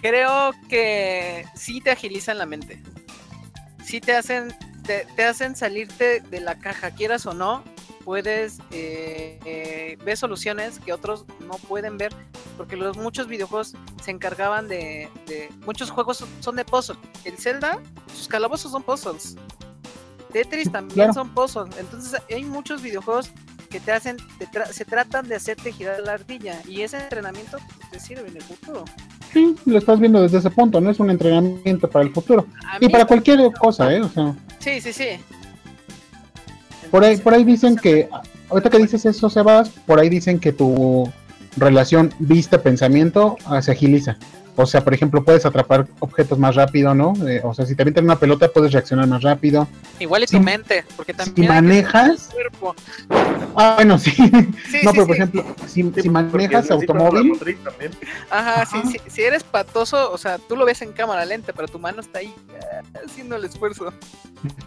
Creo 0.00 0.52
que 0.68 1.44
sí 1.54 1.80
te 1.82 1.90
agilizan 1.90 2.38
la 2.38 2.46
mente. 2.46 2.80
Sí 3.84 4.00
te 4.00 4.14
hacen, 4.14 4.54
te, 4.88 5.06
te 5.14 5.22
hacen 5.24 5.54
salirte 5.54 6.18
de 6.20 6.40
la 6.40 6.58
caja, 6.58 6.90
quieras 6.90 7.24
o 7.26 7.32
no. 7.34 7.62
Puedes 8.04 8.58
eh, 8.70 9.38
eh, 9.44 9.98
ver 10.02 10.16
soluciones 10.16 10.80
que 10.80 10.92
otros 10.94 11.26
no 11.46 11.54
pueden 11.68 11.98
ver, 11.98 12.12
porque 12.56 12.74
los 12.74 12.96
muchos 12.96 13.28
videojuegos 13.28 13.74
se 14.02 14.10
encargaban 14.10 14.66
de, 14.66 15.10
de- 15.26 15.50
muchos 15.66 15.90
juegos 15.90 16.16
son- 16.16 16.28
son 16.40 16.56
de 16.56 16.64
puzzle. 16.64 16.96
El 17.24 17.36
Zelda, 17.36 17.78
sus 18.14 18.26
calabozos 18.26 18.72
son 18.72 18.82
puzzles. 18.82 19.36
Tetris 20.32 20.72
también 20.72 20.94
Claro. 20.94 21.12
son 21.12 21.34
puzzles. 21.34 21.76
Entonces 21.78 22.20
hay 22.30 22.44
muchos 22.44 22.80
videojuegos 22.82 23.30
que 23.68 23.80
te 23.80 23.92
hacen, 23.92 24.16
te 24.38 24.46
tra- 24.48 24.66
se 24.72 24.84
tratan 24.84 25.28
de 25.28 25.36
hacerte 25.36 25.72
girar 25.72 26.00
la 26.00 26.12
ardilla 26.14 26.60
y 26.66 26.80
ese 26.82 26.98
entrenamiento 26.98 27.58
te 27.90 28.00
sirve 28.00 28.28
en 28.28 28.36
el 28.36 28.42
futuro. 28.42 28.84
Sí, 29.32 29.54
lo 29.66 29.78
estás 29.78 30.00
viendo 30.00 30.22
desde 30.22 30.38
ese 30.38 30.50
punto, 30.50 30.80
¿no? 30.80 30.90
Es 30.90 31.00
un 31.00 31.10
entrenamiento 31.10 31.88
para 31.88 32.04
el 32.04 32.12
futuro. 32.12 32.46
A 32.66 32.78
Y 32.80 32.88
para 32.88 33.04
cualquier 33.04 33.52
cosa, 33.52 33.92
¿eh? 33.92 34.00
O 34.00 34.08
sea, 34.08 34.34
Sí, 34.58 34.80
sí, 34.80 34.92
sí. 34.92 35.08
por 36.90 37.04
ahí, 37.04 37.16
por 37.18 37.34
ahí 37.34 37.44
dicen 37.44 37.76
que, 37.76 38.08
ahorita 38.48 38.70
que 38.70 38.78
dices 38.78 39.04
eso, 39.04 39.28
Sebas, 39.28 39.68
por 39.86 40.00
ahí 40.00 40.08
dicen 40.08 40.40
que 40.40 40.52
tu 40.52 41.10
relación 41.56 42.12
vista-pensamiento 42.18 43.36
se 43.60 43.72
agiliza. 43.72 44.16
O 44.60 44.66
sea, 44.66 44.82
por 44.82 44.92
ejemplo, 44.92 45.22
puedes 45.22 45.46
atrapar 45.46 45.86
objetos 46.00 46.36
más 46.36 46.56
rápido, 46.56 46.92
¿no? 46.92 47.14
Eh, 47.28 47.40
o 47.44 47.54
sea, 47.54 47.64
si 47.64 47.76
te 47.76 47.82
avientan 47.82 48.04
una 48.04 48.18
pelota, 48.18 48.48
puedes 48.48 48.72
reaccionar 48.72 49.06
más 49.06 49.22
rápido. 49.22 49.68
Igual 50.00 50.24
y 50.24 50.26
Si- 50.26 50.36
tu 50.36 50.42
mente, 50.42 50.84
porque 50.96 51.12
Si 51.12 51.16
también 51.18 51.46
que 51.46 51.54
manejas, 51.54 52.28
cuerpo. 52.32 52.74
ah, 53.54 53.74
bueno, 53.76 53.98
sí. 53.98 54.10
Sí, 54.10 54.20
no, 54.82 54.90
sí, 54.90 54.96
pero 54.96 55.06
por 55.06 55.06
sí. 55.06 55.12
ejemplo, 55.12 55.44
si, 55.68 55.92
si 56.02 56.08
manejas 56.10 56.72
automóvil. 56.72 57.38
Ajá, 58.30 58.62
Ajá. 58.62 58.66
sí, 58.66 58.78
sí, 58.90 59.00
si 59.08 59.22
eres 59.22 59.44
patoso, 59.44 60.10
o 60.10 60.18
sea, 60.18 60.38
tú 60.38 60.56
lo 60.56 60.64
ves 60.64 60.82
en 60.82 60.90
cámara 60.92 61.24
lenta, 61.24 61.52
pero 61.52 61.68
tu 61.68 61.78
mano 61.78 62.00
está 62.00 62.18
ahí 62.18 62.34
ah, 62.72 62.82
haciendo 63.06 63.36
el 63.36 63.44
esfuerzo. 63.44 63.92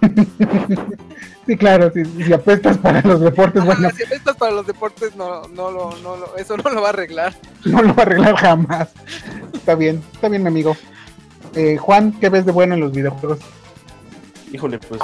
sí, 1.48 1.58
claro, 1.58 1.92
si, 1.94 2.06
si 2.06 2.32
apuestas 2.34 2.78
para 2.78 3.02
los 3.02 3.20
deportes, 3.20 3.62
Ajá, 3.62 3.74
bueno, 3.74 3.90
si 3.96 4.04
estás 4.04 4.36
para 4.38 4.52
los 4.54 4.66
deportes, 4.68 5.16
no, 5.16 5.48
no, 5.50 5.70
lo, 5.72 5.96
no 5.98 6.16
lo, 6.18 6.38
eso 6.38 6.56
no 6.58 6.70
lo 6.70 6.82
va 6.82 6.88
a 6.88 6.92
arreglar. 6.92 7.36
no 7.66 7.82
lo 7.82 7.90
va 7.94 8.04
a 8.04 8.06
arreglar 8.06 8.36
jamás. 8.36 8.90
Está 9.54 9.76
bien, 9.82 10.02
está 10.14 10.30
bien, 10.30 10.44
mi 10.44 10.48
amigo. 10.50 10.76
Eh, 11.56 11.78
Juan, 11.78 12.14
¿qué 12.20 12.30
ves 12.30 12.46
de 12.46 12.52
bueno 12.52 12.76
en 12.76 12.82
los 12.82 12.92
videojuegos? 12.92 13.40
Híjole, 14.54 14.78
pues 14.80 15.02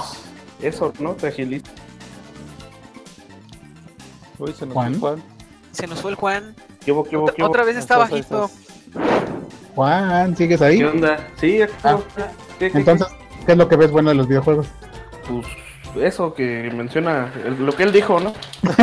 eso, 0.61 0.93
¿no? 0.99 1.13
Te 1.13 1.27
agiliza. 1.27 1.71
Uy, 4.37 4.53
se 4.53 4.65
nos 4.65 4.73
Juan. 4.73 4.91
fue 4.93 4.99
Juan. 5.09 5.23
Se 5.71 5.87
nos 5.87 6.01
fue 6.01 6.11
el 6.11 6.15
Juan. 6.15 6.55
¿Qué 6.85 6.91
hubo, 6.91 7.03
qué 7.03 7.17
hubo, 7.17 7.23
Otra, 7.25 7.35
qué 7.35 7.41
hubo? 7.41 7.49
otra 7.49 7.63
vez 7.63 7.77
está 7.77 7.97
bajito. 7.97 8.49
Juan, 9.75 10.35
¿sigues 10.37 10.61
ahí? 10.61 10.77
¿Qué 10.77 10.85
onda? 10.85 11.27
Sí, 11.39 11.61
aquí 11.61 11.73
Ah. 11.83 11.97
¿Qué, 12.59 12.71
qué, 12.71 12.77
Entonces, 12.77 13.07
¿qué 13.45 13.51
es 13.53 13.57
lo 13.57 13.67
que 13.67 13.75
ves 13.75 13.91
bueno 13.91 14.09
de 14.09 14.15
los 14.15 14.27
videojuegos? 14.27 14.67
Pues 15.27 15.45
eso 16.13 16.33
que 16.33 16.71
menciona, 16.73 17.31
el- 17.45 17.65
lo 17.65 17.75
que 17.75 17.83
él 17.83 17.91
dijo, 17.91 18.19
¿no? 18.19 18.33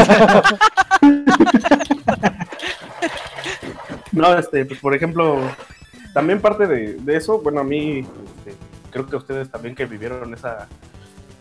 no, 4.12 4.38
este, 4.38 4.64
pues 4.64 4.80
por 4.80 4.94
ejemplo, 4.94 5.40
también 6.14 6.40
parte 6.40 6.66
de, 6.66 6.94
de 6.94 7.16
eso, 7.16 7.40
bueno, 7.40 7.60
a 7.60 7.64
mí, 7.64 7.98
este, 7.98 8.56
creo 8.90 9.04
que 9.06 9.16
ustedes 9.16 9.50
también 9.50 9.74
que 9.74 9.84
vivieron 9.84 10.32
esa, 10.32 10.68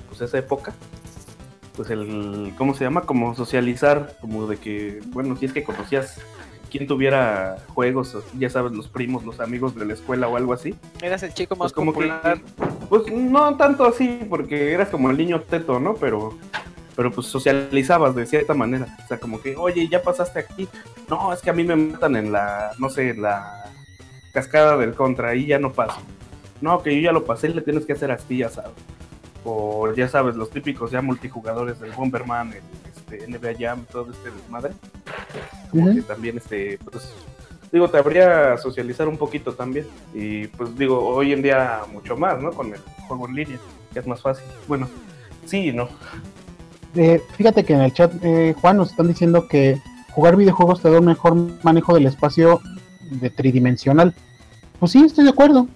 pues 0.10 0.20
esa 0.22 0.40
época, 0.40 0.74
pues 1.76 1.90
el, 1.92 2.54
¿cómo 2.58 2.74
se 2.74 2.84
llama? 2.84 3.02
Como 3.02 3.36
socializar, 3.36 4.18
como 4.20 4.48
de 4.48 4.58
que, 4.58 5.00
bueno, 5.08 5.38
si 5.38 5.46
es 5.46 5.54
que 5.54 5.64
conocías 5.64 6.20
quien 6.72 6.88
tuviera 6.88 7.58
juegos, 7.76 8.18
ya 8.40 8.50
sabes, 8.50 8.72
los 8.72 8.88
primos, 8.88 9.24
los 9.24 9.40
amigos 9.40 9.76
de 9.76 9.86
la 9.86 9.94
escuela 9.94 10.28
o 10.28 10.38
algo 10.38 10.54
así, 10.54 10.74
Eras 11.04 11.22
el 11.22 11.32
chico 11.36 11.56
más 11.56 11.72
pues 11.72 11.74
como 11.74 11.94
popular. 11.94 12.40
que 12.40 12.66
pues 12.90 13.14
no 13.14 13.56
tanto 13.58 13.86
así 13.86 14.22
porque 14.28 14.74
eras 14.74 14.90
como 14.90 15.12
el 15.12 15.18
niño 15.18 15.40
teto 15.42 15.80
no 15.80 15.94
pero 15.94 16.36
pero 16.96 17.12
pues 17.12 17.28
socializabas 17.28 18.16
de 18.16 18.26
cierta 18.26 18.54
manera 18.56 18.88
o 19.04 19.08
sea 19.08 19.20
como 19.20 19.40
que 19.42 19.56
oye 19.56 19.88
ya 19.88 20.02
pasaste 20.02 20.40
aquí 20.40 20.68
no 21.10 21.32
es 21.32 21.42
que 21.42 21.50
a 21.50 21.54
mí 21.54 21.64
me 21.64 21.76
matan 21.76 22.16
en 22.16 22.32
la 22.32 22.72
no 22.80 22.90
sé 22.90 23.10
en 23.12 23.22
la 23.22 23.72
cascada 24.34 24.76
del 24.78 24.96
contra 24.96 25.30
ahí 25.30 25.48
ya 25.48 25.60
no 25.60 25.72
paso. 25.72 26.02
No 26.60 26.82
que 26.82 26.96
yo 26.96 27.02
ya 27.02 27.12
lo 27.12 27.26
pasé 27.26 27.50
le 27.50 27.62
tienes 27.62 27.86
que 27.86 27.94
hacer 27.94 28.12
así 28.12 28.38
ya 28.38 28.50
sabes. 28.50 28.72
O 29.46 29.92
ya 29.94 30.08
sabes 30.08 30.36
los 30.36 30.50
típicos 30.50 30.92
ya 30.92 31.02
multijugadores 31.02 31.80
del 31.80 31.92
Bomberman 31.92 32.54
el, 32.54 32.62
este, 32.96 33.28
NBA 33.28 33.58
Jam 33.60 33.86
todo 33.92 34.12
este 34.12 34.32
desmadre. 34.32 34.74
Como 35.70 35.94
que 35.94 36.02
también 36.02 36.38
este 36.38 36.80
pues 36.84 37.14
digo 37.72 37.90
te 37.90 37.98
habría 37.98 38.58
socializar 38.58 39.08
un 39.08 39.18
poquito 39.18 39.54
también. 39.54 39.86
Y 40.14 40.48
pues 40.48 40.76
digo 40.78 41.00
hoy 41.00 41.34
en 41.34 41.42
día 41.42 41.82
mucho 41.92 42.18
más 42.18 42.42
no 42.42 42.52
con 42.52 42.74
el 42.74 42.80
juego 43.08 43.28
en 43.28 43.36
línea 43.36 43.60
que 43.94 44.00
es 44.00 44.08
más 44.08 44.22
fácil. 44.22 44.46
Bueno 44.68 44.88
sí 45.46 45.70
y 45.70 45.74
no. 45.74 45.90
Eh, 46.96 47.22
fíjate 47.36 47.64
que 47.64 47.74
en 47.74 47.82
el 47.82 47.94
chat, 47.94 48.14
eh, 48.22 48.56
Juan, 48.60 48.78
nos 48.78 48.92
están 48.92 49.08
diciendo 49.08 49.48
que 49.48 49.82
jugar 50.12 50.36
videojuegos 50.36 50.82
te 50.82 50.92
da 50.92 51.00
un 51.00 51.06
mejor 51.06 51.36
manejo 51.64 51.96
del 51.96 52.06
espacio 52.06 52.62
de 53.10 53.30
tridimensional. 53.30 54.14
Pues 54.80 54.92
sí, 54.92 55.04
estoy 55.06 55.24
de 55.26 55.30
acuerdo. 55.32 55.68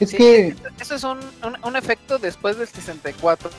Es 0.00 0.10
Sí, 0.10 0.16
que 0.16 0.54
Eso 0.80 0.94
es 0.94 1.04
un, 1.04 1.18
un, 1.18 1.56
un 1.64 1.76
efecto 1.76 2.18
después 2.18 2.58
del 2.58 2.68
64. 2.68 3.50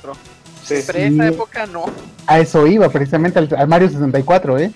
Sí. 0.63 0.75
Pero 0.85 0.99
esa 0.99 1.23
Sí. 1.27 1.33
época 1.33 1.65
no. 1.65 1.85
a 2.25 2.39
eso 2.39 2.67
iba, 2.67 2.89
precisamente 2.89 3.39
al, 3.39 3.49
al 3.57 3.67
Mario 3.67 3.89
64, 3.89 4.57
¿eh? 4.59 4.71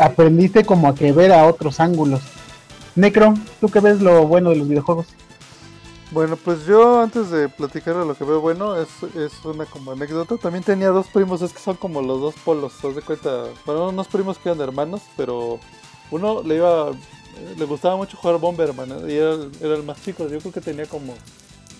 A- 0.00 0.04
aprendiste 0.06 0.64
como 0.64 0.88
a 0.88 0.94
que 0.94 1.12
ver 1.12 1.32
a 1.32 1.44
otros 1.46 1.78
ángulos. 1.80 2.20
Necro, 2.96 3.34
¿tú 3.60 3.68
qué 3.68 3.80
ves 3.80 4.00
lo 4.00 4.26
bueno 4.26 4.50
de 4.50 4.56
los 4.56 4.68
videojuegos? 4.68 5.06
Bueno, 6.10 6.36
pues 6.36 6.66
yo 6.66 7.02
antes 7.02 7.30
de 7.30 7.48
platicar 7.48 7.94
de 7.96 8.04
lo 8.04 8.16
que 8.16 8.24
veo 8.24 8.40
bueno, 8.40 8.74
es, 8.76 8.88
es 9.14 9.44
una 9.44 9.64
como 9.64 9.92
anécdota. 9.92 10.36
También 10.38 10.64
tenía 10.64 10.88
dos 10.88 11.06
primos, 11.06 11.40
es 11.42 11.52
que 11.52 11.60
son 11.60 11.76
como 11.76 12.02
los 12.02 12.20
dos 12.20 12.34
polos, 12.44 12.72
¿te 12.80 12.88
das 12.88 12.96
de 12.96 13.02
cuenta? 13.02 13.44
Bueno, 13.64 13.90
unos 13.90 14.08
primos 14.08 14.36
que 14.38 14.48
eran 14.48 14.60
hermanos, 14.60 15.02
pero 15.16 15.60
uno 16.10 16.42
le 16.42 16.56
iba, 16.56 16.90
le 17.58 17.64
gustaba 17.64 17.96
mucho 17.96 18.16
jugar 18.16 18.38
Bomberman, 18.38 18.90
¿eh? 18.92 19.12
y 19.12 19.16
era, 19.16 19.32
el- 19.34 19.50
era 19.60 19.74
el 19.76 19.82
más 19.82 20.02
chico, 20.02 20.26
yo 20.28 20.38
creo 20.38 20.52
que 20.52 20.60
tenía 20.60 20.86
como 20.86 21.14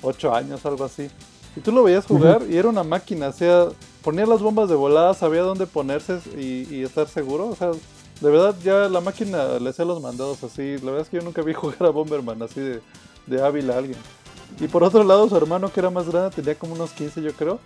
8 0.03 0.35
años, 0.35 0.65
algo 0.67 0.85
así. 0.85 1.09
Y 1.57 1.61
tú 1.61 1.73
lo 1.73 1.83
veías 1.83 2.07
jugar 2.07 2.43
y 2.49 2.57
era 2.57 2.69
una 2.69 2.85
máquina, 2.85 3.29
o 3.29 3.33
sea, 3.33 3.69
ponía 4.03 4.25
las 4.27 4.41
bombas 4.41 4.69
de 4.69 4.77
volada, 4.77 5.15
sabía 5.15 5.43
dónde 5.43 5.67
ponerse 5.67 6.21
y, 6.39 6.67
y 6.75 6.83
estar 6.85 7.09
seguro, 7.09 7.49
o 7.49 7.57
sea, 7.57 7.71
de 7.73 8.31
verdad 8.31 8.55
ya 8.63 8.89
la 8.89 9.01
máquina 9.01 9.59
le 9.59 9.71
hacía 9.71 9.85
los 9.85 10.01
mandados 10.01 10.45
así. 10.45 10.77
La 10.79 10.87
verdad 10.93 11.01
es 11.03 11.09
que 11.09 11.17
yo 11.17 11.23
nunca 11.23 11.43
vi 11.43 11.53
jugar 11.55 11.83
a 11.85 11.91
Bomberman 11.91 12.41
así 12.43 12.61
de, 12.61 12.81
de 13.27 13.43
hábil 13.43 13.71
a 13.71 13.79
alguien. 13.79 13.99
Y 14.61 14.69
por 14.69 14.85
otro 14.85 15.03
lado, 15.05 15.29
su 15.29 15.37
hermano, 15.37 15.73
que 15.73 15.81
era 15.81 15.91
más 15.91 16.09
grande, 16.09 16.31
tenía 16.37 16.55
como 16.55 16.75
unos 16.75 16.91
15, 16.93 17.23
yo 17.23 17.33
creo. 17.33 17.59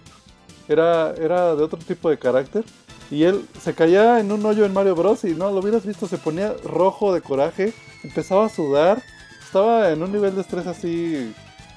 Era, 0.68 1.12
era 1.14 1.54
de 1.54 1.62
otro 1.62 1.78
tipo 1.78 2.08
de 2.08 2.18
carácter. 2.18 2.64
Y 3.10 3.24
él 3.24 3.44
se 3.62 3.74
caía 3.74 4.18
en 4.20 4.32
un 4.32 4.44
hoyo 4.44 4.64
en 4.64 4.72
Mario 4.72 4.94
Bros. 4.94 5.24
Y 5.24 5.34
no 5.34 5.50
lo 5.50 5.60
hubieras 5.60 5.84
visto, 5.86 6.06
se 6.08 6.18
ponía 6.18 6.54
rojo 6.64 7.12
de 7.14 7.20
coraje, 7.20 7.72
empezaba 8.02 8.46
a 8.46 8.48
sudar. 8.48 9.02
Estaba 9.44 9.90
en 9.90 10.02
un 10.02 10.10
nivel 10.12 10.34
de 10.34 10.40
estrés 10.40 10.66
así 10.66 11.32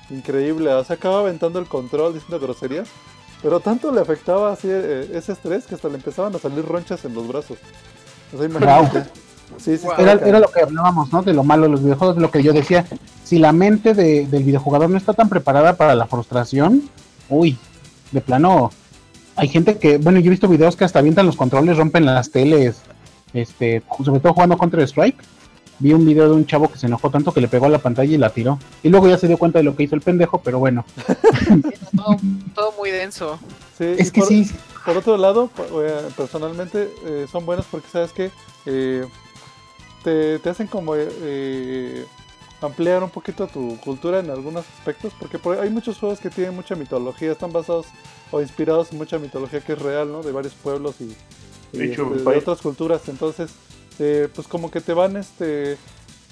increíble. 0.10 0.74
O 0.74 0.84
sea, 0.84 0.96
acababa 0.96 1.22
aventando 1.22 1.60
el 1.60 1.68
control 1.68 2.14
diciendo 2.14 2.40
groserías. 2.40 2.88
Pero 3.44 3.60
tanto 3.60 3.92
le 3.92 4.02
afectaba 4.02 4.52
así 4.52 4.68
eh, 4.72 5.12
ese 5.14 5.34
estrés 5.34 5.66
que 5.68 5.76
hasta 5.76 5.90
le 5.90 5.96
empezaban 5.96 6.36
a 6.36 6.40
salir 6.40 6.66
ronchas 6.66 7.06
en 7.06 7.14
los 7.14 7.28
brazos. 7.28 7.58
O 8.34 8.38
sea, 8.38 8.46
imagínate. 8.48 9.04
Sí, 9.58 9.78
sí, 9.78 9.84
Wow. 9.84 9.92
estaba 9.92 10.02
Era, 10.02 10.12
cañón. 10.14 10.28
era 10.30 10.40
lo 10.40 10.48
que 10.52 10.60
hablábamos, 10.62 11.14
¿no? 11.14 11.22
De 11.22 11.34
lo 11.34 11.44
malo 11.44 11.64
de 11.64 11.70
los 11.70 11.84
videojuegos, 11.84 12.18
lo 12.18 12.32
que 12.32 12.42
yo 12.44 12.52
decía. 12.52 12.86
Si 13.24 13.38
la 13.38 13.52
mente 13.54 13.94
de- 13.94 14.26
del 14.26 14.44
videojugador 14.44 14.90
no 14.90 14.98
está 14.98 15.14
tan 15.14 15.30
preparada 15.30 15.74
para 15.78 15.94
la 15.96 16.06
frustración, 16.08 16.90
uy, 17.30 17.58
de 18.12 18.20
plano, 18.22 18.72
hay 19.38 19.48
gente 19.48 19.78
que, 19.78 19.98
bueno, 19.98 20.20
yo 20.20 20.28
he 20.28 20.32
visto 20.32 20.48
videos 20.48 20.76
que 20.76 20.84
hasta 20.86 21.00
avientan 21.00 21.26
los 21.26 21.36
controles, 21.36 21.78
rompen 21.78 22.06
las 22.06 22.32
teles, 22.32 22.82
este, 23.34 23.82
sobre 24.04 24.20
todo 24.20 24.34
jugando 24.34 24.58
Counter 24.58 24.82
Strike. 24.82 25.18
Vi 25.80 25.94
un 25.94 26.06
video 26.08 26.28
de 26.28 26.34
un 26.34 26.46
chavo 26.48 26.72
que 26.72 26.78
se 26.80 26.88
enojó 26.88 27.12
tanto 27.12 27.32
que 27.32 27.40
le 27.40 27.48
pegó 27.48 27.68
a 27.68 27.70
la 27.70 27.78
pantalla 27.78 28.12
y 28.12 28.18
la 28.18 28.32
tiró. 28.32 28.58
Y 28.82 28.90
luego 28.90 29.08
ya 29.08 29.18
se 29.20 29.28
dio 29.28 29.38
cuenta 29.38 29.60
de 29.60 29.64
lo 29.64 29.76
que 29.76 29.84
hizo 29.84 29.94
el 29.94 30.02
pendejo, 30.02 30.42
pero 30.44 30.58
bueno. 30.58 30.84
Todo, 31.96 32.18
todo 32.56 32.74
muy 32.80 32.90
denso. 32.92 33.40
Sí, 33.78 33.86
Es 33.98 34.12
que 34.12 34.22
por- 34.22 34.28
sí, 34.30 34.50
Por 34.86 34.98
otro 34.98 35.18
lado, 35.18 35.50
personalmente 36.16 36.90
eh, 37.06 37.26
son 37.32 37.46
buenas 37.46 37.66
porque 37.70 37.88
sabes 37.90 38.12
que 38.12 38.32
eh, 38.66 39.06
te, 40.04 40.40
te 40.40 40.50
hacen 40.50 40.66
como 40.68 40.94
eh, 40.96 42.06
ampliar 42.62 43.04
un 43.04 43.10
poquito 43.10 43.48
tu 43.48 43.78
cultura 43.82 44.20
en 44.20 44.30
algunos 44.30 44.66
aspectos, 44.80 45.14
porque 45.20 45.38
por- 45.40 45.60
hay 45.60 45.70
muchos 45.70 45.98
juegos 46.00 46.20
que 46.20 46.30
tienen 46.30 46.56
mucha 46.56 46.76
mitología, 46.76 47.32
están 47.32 47.52
basados 47.52 47.86
o 48.32 48.42
inspirados 48.42 48.92
en 48.92 48.98
mucha 48.98 49.20
mitología 49.20 49.62
que 49.62 49.74
es 49.74 49.80
real, 49.82 50.12
¿no? 50.12 50.24
De 50.24 50.32
varios 50.32 50.54
pueblos 50.54 50.96
y, 51.00 51.16
este, 51.84 52.02
de 52.18 52.24
otras 52.40 52.62
culturas, 52.62 53.08
entonces 53.10 53.52
eh, 54.00 54.28
pues 54.34 54.48
como 54.48 54.70
que 54.72 54.82
te 54.82 54.94
van 54.94 55.18
este 55.18 55.78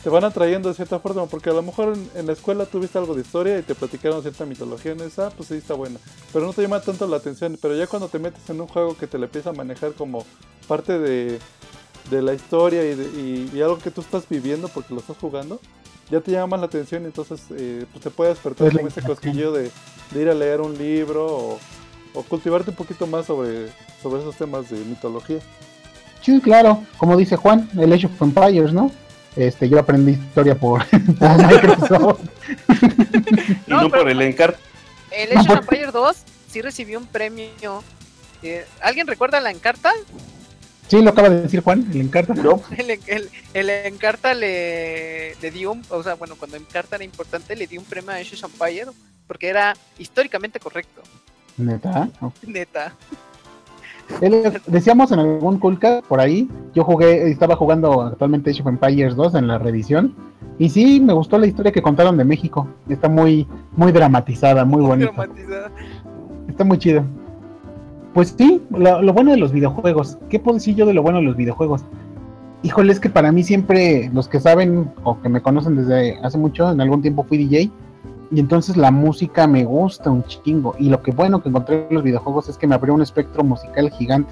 te 0.04 0.10
van 0.12 0.24
atrayendo 0.24 0.70
de 0.70 0.76
cierta 0.76 1.00
forma, 1.00 1.26
porque 1.26 1.50
a 1.50 1.54
lo 1.54 1.64
mejor 1.64 1.93
en, 1.95 2.10
en 2.14 2.28
la 2.28 2.34
escuela 2.34 2.68
tuviste 2.68 2.95
algo 3.00 3.16
de 3.16 3.22
historia 3.22 3.58
y 3.58 3.64
te 3.64 3.74
platicaron 3.74 4.22
cierta 4.22 4.45
mitología 4.45 4.91
en 4.91 5.02
esa, 5.02 5.32
pues 5.32 5.50
sí 5.50 5.56
está 5.56 5.74
buena 5.74 5.97
pero 6.32 6.45
no 6.45 6.54
te 6.54 6.62
llama 6.62 6.80
tanto 6.80 7.08
la 7.08 7.18
atención. 7.18 7.58
Pero 7.60 7.76
ya 7.76 7.88
cuando 7.88 8.08
te 8.08 8.20
metes 8.20 8.47
en 8.50 8.62
un 8.62 8.68
juego 8.68 8.95
que 8.95 9.08
te 9.08 9.18
le 9.18 9.26
empieza 9.26 9.50
a 9.50 9.54
manejar 9.54 9.93
como 9.93 10.24
parte 10.68 11.00
de, 11.00 11.39
de 12.10 12.22
la 12.22 12.34
historia 12.34 12.84
y, 12.84 12.95
de- 12.95 13.06
y- 13.22 13.51
y 13.58 13.62
algo 13.62 13.80
que 13.80 13.91
tú 13.91 14.01
estás 14.01 14.28
viviendo 14.30 14.68
porque 14.68 14.93
lo 14.93 14.99
estás 14.99 15.18
jugando, 15.20 15.60
ya 16.10 16.22
te 16.22 16.32
llama 16.32 16.47
más 16.47 16.60
la 16.60 16.66
atención 16.68 17.03
y 17.03 17.06
entonces 17.08 17.41
eh, 17.58 17.86
pues 17.91 18.03
te 18.03 18.10
puede 18.12 18.30
despertar 18.32 18.68
Es 18.68 18.74
la 18.74 18.80
como 18.80 18.89
ese 18.89 19.01
cosquillo 19.01 19.51
de, 19.51 19.72
de 20.12 20.22
ir 20.22 20.30
a 20.30 20.34
leer 20.36 20.62
un 20.62 20.78
libro 20.78 21.26
o, 21.26 21.60
o 22.14 22.24
cultivarte 22.24 22.70
un 22.70 22.76
poquito 22.76 23.08
más 23.08 23.26
sobre, 23.26 23.70
sobre 24.03 24.22
esos 24.22 24.36
temas 24.36 24.70
de 24.70 24.78
mitología. 24.78 25.39
Sí, 26.22 26.39
claro, 26.41 26.84
como 26.97 27.18
dice 27.18 27.36
Juan, 27.36 27.70
el 27.78 27.91
Age 27.93 28.06
of 28.08 28.22
Empires, 28.22 28.72
¿no? 28.74 28.91
Este, 29.36 29.68
yo 29.68 29.80
aprendí 29.80 30.12
historia 30.14 30.56
por, 30.56 30.86
por 31.20 31.38
Microsoft. 31.47 32.20
Y 33.68 33.70
No, 33.70 33.89
por 33.89 34.08
el 34.10 34.22
encargo. 34.22 34.58
El 35.12 35.38
Age 35.38 35.51
of 35.53 35.60
Empire 35.60 35.91
2 35.91 36.16
sí 36.51 36.62
recibió 36.62 36.99
un 36.99 37.06
premio. 37.08 37.84
Eh, 38.43 38.66
¿Alguien 38.82 39.08
recuerda 39.08 39.39
la 39.39 39.51
Encarta? 39.51 39.91
Sí, 40.88 41.02
lo 41.02 41.10
acaba 41.10 41.30
de 41.30 41.42
decir 41.42 41.62
Juan, 41.62 41.86
le 41.92 42.00
encanta. 42.02 42.34
No, 42.36 42.62
El, 42.78 42.92
el, 43.08 43.30
el 43.54 43.70
Encarta 43.70 44.34
le, 44.34 45.36
le 45.42 45.52
dio 45.52 45.72
un, 45.72 45.82
o 45.90 46.04
sea, 46.04 46.16
bueno, 46.16 46.36
cuando 46.38 46.58
Encarta 46.58 46.96
era 46.96 47.06
importante, 47.06 47.56
le 47.56 47.68
dio 47.68 47.80
un 47.80 47.86
premio 47.86 48.12
a 48.12 48.20
of 48.20 48.44
Empire 48.44 48.92
porque 49.28 49.48
era 49.48 49.76
históricamente 49.98 50.60
correcto, 50.60 51.02
Neta. 51.58 52.10
neta. 52.46 52.96
Decíamos 54.68 55.12
en 55.12 55.20
algún 55.20 55.58
Coolcast 55.58 56.06
por 56.06 56.20
ahí, 56.20 56.48
yo 56.76 56.84
jugué, 56.84 57.30
estaba 57.32 57.56
jugando 57.56 58.04
actualmente 58.04 58.52
Age 58.52 58.62
of 58.62 58.68
Empires 58.68 59.16
2 59.16 59.36
en 59.36 59.48
la 59.48 59.58
reedición. 59.58 60.16
Y 60.60 60.70
sí, 60.70 61.00
me 61.02 61.14
gustó 61.14 61.38
la 61.38 61.48
historia 61.48 61.72
que 61.72 61.82
contaron 61.82 62.16
de 62.18 62.24
México. 62.24 62.68
Está 62.88 63.10
muy, 63.10 63.48
muy 63.76 63.92
dramatizada, 63.92 64.64
muy 64.64 64.82
bonita. 64.84 65.12
Dramatizada. 65.12 65.72
Está 66.48 66.64
muy 66.64 66.78
chido. 66.78 67.04
Pues 68.16 68.34
sí, 68.38 68.61
lo, 68.70 69.11
bueno 69.11 69.32
de 69.32 69.38
los 69.38 69.51
videojuegos. 69.51 70.18
¿Qué 70.30 70.39
puedo 70.39 70.55
decir 70.55 70.74
yo 70.74 70.86
de 70.86 70.93
lo 70.93 71.03
bueno 71.03 71.18
de 71.18 71.26
los 71.26 71.36
videojuegos? 71.36 71.84
Híjole, 72.63 72.93
es 72.93 73.01
que 73.01 73.09
para 73.09 73.30
mí 73.34 73.43
siempre, 73.43 74.09
los 74.13 74.30
que 74.30 74.39
saben 74.39 74.89
o 75.03 75.20
que 75.20 75.28
me 75.28 75.41
conocen 75.41 75.76
desde 75.76 76.18
hace 76.24 76.38
mucho, 76.38 76.72
en 76.72 76.80
algún 76.80 77.01
tiempo 77.01 77.26
fui 77.26 77.38
DJ. 77.38 77.70
Y 78.32 78.39
entonces 78.39 78.78
la 78.78 78.89
música 78.89 79.47
me 79.47 79.66
gusta 79.66 80.09
un 80.11 80.24
chingo. 80.24 80.76
Y 80.80 80.88
lo 80.88 81.03
que 81.03 81.11
bueno 81.11 81.43
que 81.43 81.49
encontré 81.49 81.88
en 81.89 81.95
los 81.95 82.03
videojuegos 82.03 82.47
es 82.47 82.57
que 82.57 82.68
me 82.68 82.76
abrió 82.76 82.93
un 82.93 83.01
espectro 83.01 83.43
musical 83.43 83.91
gigante. 83.91 84.32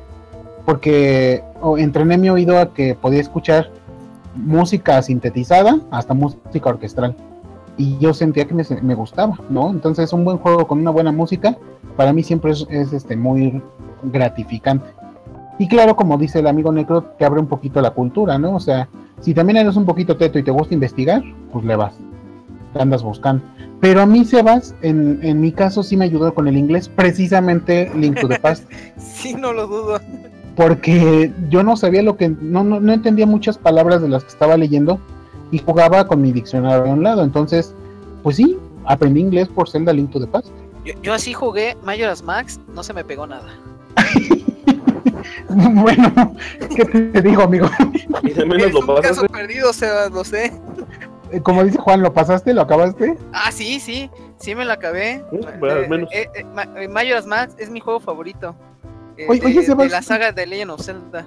Porque 0.65 1.43
entrené 1.77 2.17
mi 2.17 2.29
oído 2.29 2.59
a 2.59 2.73
que 2.73 2.95
podía 2.95 3.19
escuchar 3.19 3.69
música 4.33 5.01
sintetizada 5.01 5.81
hasta 5.91 6.13
música 6.13 6.69
orquestral. 6.69 7.17
Y 7.77 7.97
yo 7.97 8.13
sentía 8.13 8.45
que 8.45 8.53
me, 8.53 8.63
me 8.81 8.95
gustaba, 8.95 9.37
¿no? 9.49 9.69
Entonces 9.69 10.13
un 10.13 10.23
buen 10.25 10.37
juego 10.37 10.67
con 10.67 10.79
una 10.79 10.91
buena 10.91 11.11
música 11.11 11.57
para 11.95 12.13
mí 12.13 12.23
siempre 12.23 12.51
es, 12.51 12.65
es, 12.69 12.93
este 12.93 13.15
muy 13.15 13.61
gratificante. 14.03 14.87
Y 15.59 15.67
claro, 15.67 15.95
como 15.95 16.17
dice 16.17 16.39
el 16.39 16.47
amigo 16.47 16.71
Necro, 16.71 17.03
te 17.03 17.25
abre 17.25 17.39
un 17.39 17.47
poquito 17.47 17.81
la 17.81 17.91
cultura, 17.91 18.37
¿no? 18.37 18.55
O 18.55 18.59
sea, 18.59 18.89
si 19.21 19.33
también 19.33 19.57
eres 19.57 19.75
un 19.75 19.85
poquito 19.85 20.17
teto 20.17 20.39
y 20.39 20.43
te 20.43 20.51
gusta 20.51 20.73
investigar, 20.73 21.23
pues 21.51 21.63
le 21.65 21.75
vas, 21.75 21.93
te 22.73 22.81
andas 22.81 23.03
buscando. 23.03 23.43
Pero 23.79 24.01
a 24.01 24.05
mí, 24.05 24.25
Sebas, 24.25 24.73
en, 24.81 25.19
en 25.21 25.41
mi 25.41 25.51
caso 25.51 25.83
sí 25.83 25.97
me 25.97 26.05
ayudó 26.05 26.33
con 26.33 26.47
el 26.47 26.57
inglés, 26.57 26.89
precisamente 26.89 27.91
Link 27.95 28.19
to 28.19 28.27
the 28.27 28.39
Past, 28.39 28.69
Sí, 28.97 29.33
no 29.33 29.53
lo 29.53 29.67
dudo. 29.67 29.99
porque 30.55 31.31
yo 31.49 31.63
no 31.63 31.75
sabía 31.75 32.01
lo 32.01 32.17
que, 32.17 32.29
no, 32.29 32.63
no, 32.63 32.79
no 32.79 32.93
entendía 32.93 33.27
muchas 33.27 33.57
palabras 33.57 34.01
de 34.01 34.09
las 34.09 34.23
que 34.23 34.29
estaba 34.29 34.57
leyendo 34.57 34.99
y 35.51 35.59
jugaba 35.59 36.07
con 36.07 36.21
mi 36.21 36.31
diccionario 36.31 36.91
a 36.91 36.95
un 36.95 37.03
lado. 37.03 37.23
Entonces, 37.23 37.73
pues 38.23 38.37
sí, 38.37 38.57
aprendí 38.85 39.21
inglés 39.21 39.47
por 39.47 39.69
Zelda 39.69 39.93
Link 39.93 40.11
to 40.11 40.19
the 40.19 40.27
Past. 40.27 40.47
Yo, 40.85 40.93
yo 41.01 41.13
así 41.13 41.33
jugué 41.33 41.77
Majora's 41.83 42.21
Max, 42.23 42.59
no 42.73 42.83
se 42.83 42.93
me 42.93 43.03
pegó 43.03 43.25
nada. 43.27 43.47
bueno, 45.49 46.35
¿qué 46.75 46.85
te 46.85 47.21
digo, 47.21 47.43
amigo? 47.43 47.67
y 48.23 48.29
de 48.31 48.45
menos 48.45 48.67
es 48.67 48.73
lo 48.73 48.79
un 48.81 49.01
caso 49.01 49.25
perdido, 49.27 49.71
Sebas, 49.73 50.11
lo 50.11 50.23
sé. 50.23 50.51
Eh, 51.31 51.41
Como 51.41 51.63
dice 51.63 51.77
Juan, 51.79 52.01
¿lo 52.01 52.13
pasaste? 52.13 52.53
¿Lo 52.53 52.61
acabaste? 52.61 53.17
Ah, 53.33 53.51
sí, 53.51 53.79
sí, 53.79 54.09
sí 54.39 54.55
me 54.55 54.65
la 54.65 54.73
acabé. 54.73 55.23
Sí, 55.31 55.37
bueno, 55.59 55.75
al 55.75 55.83
Eh, 55.83 55.87
menos. 55.89 56.09
eh, 56.13 56.29
eh, 56.35 56.45
eh, 56.77 56.87
Majora's 56.87 57.25
Max 57.25 57.55
es 57.57 57.69
mi 57.69 57.79
juego 57.79 57.99
favorito. 57.99 58.55
Eh, 59.17 59.25
Oye, 59.29 59.39
de, 59.41 59.45
oye, 59.47 59.59
de 59.59 59.65
Sebas. 59.65 59.91
la 59.91 60.01
saga 60.01 60.31
de 60.31 60.45
Legend 60.45 60.71
of 60.71 60.81
Zelda. 60.81 61.25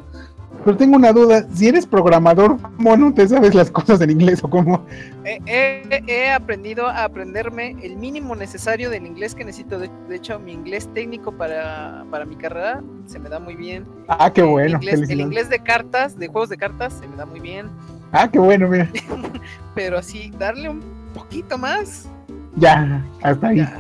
Pero 0.67 0.77
tengo 0.79 0.97
una 0.97 1.13
duda, 1.13 1.47
si 1.55 1.69
eres 1.69 1.87
programador, 1.87 2.61
¿cómo 2.77 2.97
no 2.97 3.15
te 3.15 3.29
sabes 3.29 3.55
las 3.55 3.71
cosas 3.71 4.01
en 4.01 4.11
inglés 4.11 4.43
o 4.43 4.51
cómo? 4.51 4.85
Eh, 5.25 5.39
he, 5.47 6.03
he 6.09 6.31
aprendido 6.33 6.89
a 6.89 7.05
aprenderme 7.05 7.77
el 7.85 7.95
mínimo 7.97 8.35
necesario 8.35 8.91
del 8.91 9.07
inglés 9.07 9.37
que 9.37 9.45
necesito. 9.45 9.79
De, 9.79 9.89
de 10.09 10.17
hecho, 10.17 10.41
mi 10.41 10.53
inglés 10.53 10.89
técnico 10.93 11.31
para, 11.31 12.05
para 12.11 12.25
mi 12.25 12.35
carrera 12.35 12.83
se 13.07 13.21
me 13.21 13.29
da 13.29 13.39
muy 13.39 13.55
bien. 13.55 13.85
Ah, 14.09 14.33
qué 14.33 14.43
bueno. 14.43 14.81
inglés- 14.83 15.09
el 15.09 15.21
inglés 15.21 15.49
de 15.49 15.61
cartas, 15.61 16.19
de 16.19 16.27
juegos 16.27 16.49
de 16.49 16.57
cartas, 16.57 16.95
se 16.95 17.07
me 17.07 17.15
da 17.15 17.27
muy 17.27 17.39
bien. 17.39 17.69
Ah, 18.11 18.29
qué 18.29 18.41
bueno, 18.41 18.67
mira. 18.69 18.91
Pero 19.77 19.99
así, 19.99 20.33
darle 20.37 20.69
un 20.69 20.83
poquito 21.15 21.57
más. 21.59 22.09
Ya, 22.57 23.05
hasta 23.23 23.47
ahí. 23.49 23.59
ya. 23.59 23.73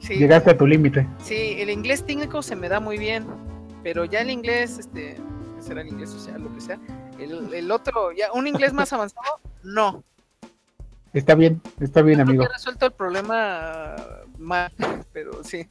Sí, 0.00 0.16
Llegaste 0.16 0.50
a 0.50 0.56
tu 0.58 0.66
límite. 0.66 1.06
sí, 1.22 1.54
el 1.58 1.70
inglés 1.70 2.04
técnico 2.04 2.42
se 2.42 2.56
me 2.56 2.68
da 2.68 2.78
muy 2.78 2.98
bien. 2.98 3.24
Pero 3.82 4.04
ya 4.04 4.20
el 4.20 4.28
inglés, 4.30 4.78
este, 4.78 5.16
¿qué 5.60 5.66
será 5.66 5.80
el 5.82 5.88
inglés 5.88 6.10
social, 6.10 6.42
lo 6.42 6.52
que 6.54 6.60
sea. 6.60 6.78
El, 7.18 7.52
el 7.52 7.70
otro, 7.70 8.12
ya, 8.12 8.32
un 8.32 8.46
inglés 8.46 8.72
más 8.72 8.92
avanzado, 8.92 9.40
no. 9.62 10.02
Está 11.12 11.34
bien, 11.34 11.60
está 11.80 12.02
bien, 12.02 12.16
Creo 12.16 12.26
que 12.26 12.32
amigo. 12.32 12.44
resuelto 12.52 12.86
el 12.86 12.92
problema 12.92 13.96
mal, 14.38 14.72
pero 15.12 15.44
sí. 15.44 15.68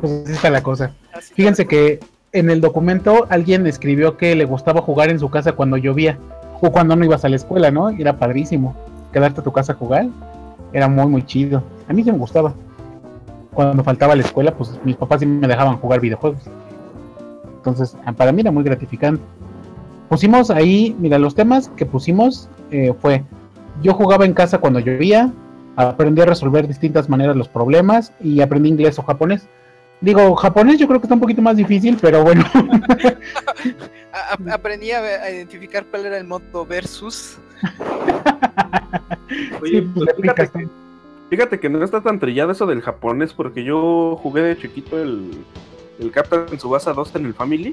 Pues 0.00 0.12
así 0.24 0.32
está 0.32 0.50
la 0.50 0.62
cosa. 0.62 0.94
así 1.12 1.34
Fíjense 1.34 1.66
que 1.66 2.00
en 2.32 2.50
el 2.50 2.60
documento 2.60 3.26
alguien 3.30 3.66
escribió 3.66 4.16
que 4.16 4.34
le 4.34 4.44
gustaba 4.44 4.80
jugar 4.82 5.10
en 5.10 5.18
su 5.18 5.30
casa 5.30 5.52
cuando 5.52 5.76
llovía 5.76 6.18
o 6.60 6.72
cuando 6.72 6.96
no 6.96 7.04
ibas 7.04 7.24
a 7.24 7.28
la 7.28 7.36
escuela, 7.36 7.70
¿no? 7.70 7.90
Y 7.90 8.00
Era 8.00 8.18
padrísimo. 8.18 8.74
Quedarte 9.12 9.40
a 9.40 9.44
tu 9.44 9.52
casa 9.52 9.72
a 9.72 9.76
jugar 9.76 10.06
era 10.72 10.88
muy, 10.88 11.06
muy 11.06 11.24
chido. 11.24 11.62
A 11.88 11.92
mí 11.92 12.02
sí 12.02 12.10
me 12.10 12.18
gustaba. 12.18 12.54
Cuando 13.52 13.84
faltaba 13.84 14.14
a 14.14 14.16
la 14.16 14.22
escuela, 14.22 14.52
pues 14.56 14.72
mis 14.84 14.96
papás 14.96 15.20
sí 15.20 15.26
me 15.26 15.46
dejaban 15.46 15.76
jugar 15.76 16.00
videojuegos. 16.00 16.42
Entonces, 17.64 17.96
ah, 18.04 18.12
para 18.12 18.30
mí 18.30 18.42
era 18.42 18.50
muy 18.50 18.62
gratificante. 18.62 19.22
Pusimos 20.10 20.50
ahí, 20.50 20.94
mira, 20.98 21.18
los 21.18 21.34
temas 21.34 21.70
que 21.76 21.86
pusimos 21.86 22.50
eh, 22.70 22.92
fue, 23.00 23.24
yo 23.82 23.94
jugaba 23.94 24.26
en 24.26 24.34
casa 24.34 24.58
cuando 24.58 24.80
llovía, 24.80 25.32
aprendí 25.76 26.20
a 26.20 26.26
resolver 26.26 26.68
distintas 26.68 27.08
maneras 27.08 27.36
los 27.36 27.48
problemas 27.48 28.12
y 28.20 28.42
aprendí 28.42 28.68
inglés 28.68 28.98
o 28.98 29.02
japonés. 29.02 29.48
Digo, 30.02 30.36
japonés 30.36 30.78
yo 30.78 30.86
creo 30.86 31.00
que 31.00 31.06
está 31.06 31.14
un 31.14 31.20
poquito 31.20 31.40
más 31.40 31.56
difícil, 31.56 31.96
pero 31.98 32.22
bueno. 32.22 32.44
Aprendí 34.52 34.90
a, 34.90 34.98
a 34.98 35.30
identificar 35.30 35.86
cuál 35.86 36.04
era 36.04 36.18
el 36.18 36.24
modo 36.24 36.66
versus. 36.66 37.38
Oye, 39.62 39.80
Sí, 39.80 39.90
pues, 39.94 39.96
pues 40.04 40.16
fíjate, 40.20 40.48
que, 40.48 40.68
fíjate 41.30 41.60
que 41.60 41.70
no 41.70 41.82
está 41.82 42.02
tan 42.02 42.20
trillado 42.20 42.52
eso 42.52 42.66
del 42.66 42.82
japonés, 42.82 43.32
porque 43.32 43.64
yo 43.64 44.20
jugué 44.22 44.42
de 44.42 44.58
chiquito 44.58 45.00
el, 45.00 45.30
el 45.98 46.10
Captain 46.10 46.56
Tsubasa 46.58 46.92
2 46.92 47.14
en 47.16 47.26
el 47.26 47.34
Family. 47.34 47.72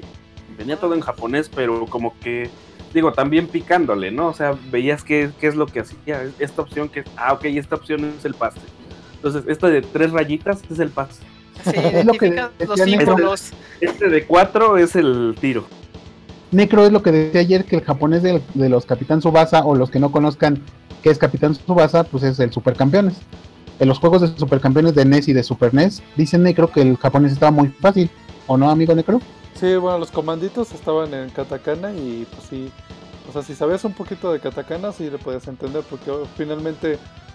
Venía 0.56 0.76
todo 0.76 0.94
en 0.94 1.00
japonés, 1.00 1.48
pero 1.54 1.86
como 1.86 2.14
que, 2.20 2.50
digo, 2.92 3.12
también 3.12 3.46
picándole, 3.46 4.10
¿no? 4.10 4.28
O 4.28 4.34
sea, 4.34 4.54
veías 4.70 5.02
qué, 5.02 5.30
qué 5.40 5.46
es 5.46 5.54
lo 5.56 5.66
que 5.66 5.80
hacía. 5.80 6.22
Esta 6.38 6.62
opción 6.62 6.88
que 6.88 7.00
es, 7.00 7.06
ah, 7.16 7.32
ok, 7.32 7.44
esta 7.46 7.76
opción 7.76 8.04
es 8.18 8.24
el 8.24 8.34
paste. 8.34 8.60
Entonces, 9.16 9.44
esta 9.48 9.68
de 9.68 9.82
tres 9.82 10.10
rayitas 10.12 10.60
es 10.70 10.78
el 10.78 10.90
paste. 10.90 11.24
Sí, 11.64 11.72
Es 11.76 12.04
lo 12.04 12.12
que 12.14 12.42
los 12.66 12.80
símbolos. 12.80 13.52
Este 13.80 14.08
de 14.08 14.24
cuatro 14.26 14.76
es 14.78 14.96
el 14.96 15.34
tiro. 15.40 15.64
Necro 16.50 16.84
es 16.84 16.92
lo 16.92 17.02
que 17.02 17.12
decía 17.12 17.40
ayer, 17.40 17.64
que 17.64 17.76
el 17.76 17.82
japonés 17.82 18.22
del- 18.22 18.42
de, 18.54 18.68
los 18.68 18.84
Capitán 18.84 19.22
Subasa, 19.22 19.64
o 19.64 19.74
los 19.74 19.90
que 19.90 19.98
no 19.98 20.12
conozcan 20.12 20.60
qué 21.02 21.10
es 21.10 21.18
Capitán 21.18 21.54
Subasa, 21.54 22.04
pues 22.04 22.22
es 22.24 22.38
el 22.40 22.52
Supercampeones. 22.52 23.14
En 23.78 23.88
los 23.88 23.98
juegos 23.98 24.20
de 24.22 24.28
Supercampeones 24.38 24.94
de 24.94 25.04
NES 25.04 25.28
y 25.28 25.32
de 25.32 25.42
Super 25.42 25.74
NES, 25.74 26.02
dicen 26.16 26.42
Necro 26.42 26.70
que 26.70 26.82
el 26.82 26.96
japonés 26.96 27.32
estaba 27.32 27.50
muy 27.50 27.68
fácil. 27.68 28.10
¿O 28.46 28.56
no, 28.56 28.70
amigo 28.70 28.94
Necro? 28.94 29.20
Sí, 29.54 29.74
bueno, 29.76 29.98
los 29.98 30.10
comanditos 30.10 30.72
estaban 30.72 31.12
en 31.14 31.30
katakana 31.30 31.92
y 31.92 32.26
pues 32.30 32.46
sí, 32.48 32.70
o 33.28 33.32
sea, 33.32 33.42
si 33.42 33.54
sabías 33.54 33.84
un 33.84 33.92
poquito 33.92 34.32
de 34.32 34.40
katakana 34.40 34.92
sí 34.92 35.08
le 35.10 35.18
podías 35.18 35.46
entender 35.46 35.82
porque 35.88 36.10
oh, 36.10 36.26
finalmente 36.36 36.94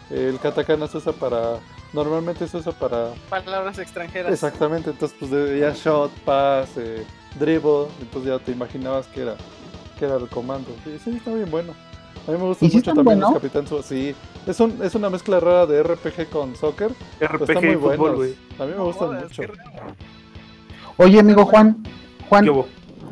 eh, 0.09 0.27
el 0.29 0.39
katakana 0.39 0.87
se 0.87 0.97
usa 0.97 1.13
para, 1.13 1.59
normalmente 1.93 2.47
se 2.47 2.57
usa 2.57 2.71
para, 2.73 3.09
Palabras 3.29 3.77
extranjeras. 3.79 4.33
exactamente, 4.33 4.89
entonces 4.89 5.15
pues 5.19 5.31
de- 5.31 5.59
ya 5.59 5.71
shot, 5.73 6.11
pass, 6.25 6.69
eh, 6.77 7.05
dribble, 7.39 7.87
entonces 8.01 8.31
ya 8.31 8.39
te 8.39 8.51
imaginabas 8.51 9.05
que 9.07 9.21
era, 9.21 9.35
que 9.97 10.05
era 10.05 10.15
el 10.17 10.27
comando. 10.27 10.69
Sí, 10.83 10.97
sí, 11.03 11.11
está 11.17 11.33
bien 11.33 11.49
bueno. 11.51 11.73
A 12.27 12.31
mí 12.31 12.37
me 12.37 12.43
gusta 12.45 12.65
¿Y 12.65 12.69
mucho 12.69 12.81
también 12.93 13.05
bueno? 13.05 13.21
los 13.21 13.33
Capitán 13.35 13.67
Su- 13.67 13.81
Sí, 13.83 14.13
es, 14.47 14.59
un, 14.59 14.79
es 14.83 14.95
una 14.95 15.09
mezcla 15.09 15.39
rara 15.39 15.65
de 15.65 15.83
RPG 15.83 16.29
con 16.31 16.55
soccer, 16.55 16.91
RPG 17.21 17.55
muy 17.63 17.69
y 17.73 17.75
fútbol, 17.75 18.15
güey. 18.15 18.35
A 18.59 18.65
mí 18.65 18.71
me 18.75 18.83
gustan 18.83 19.15
mucho. 19.15 19.43
Oye, 20.97 21.19
amigo 21.19 21.45
Juan, 21.45 21.83
Juan, 22.29 22.43
¿Qué 22.43 22.49
hubo? 22.49 22.67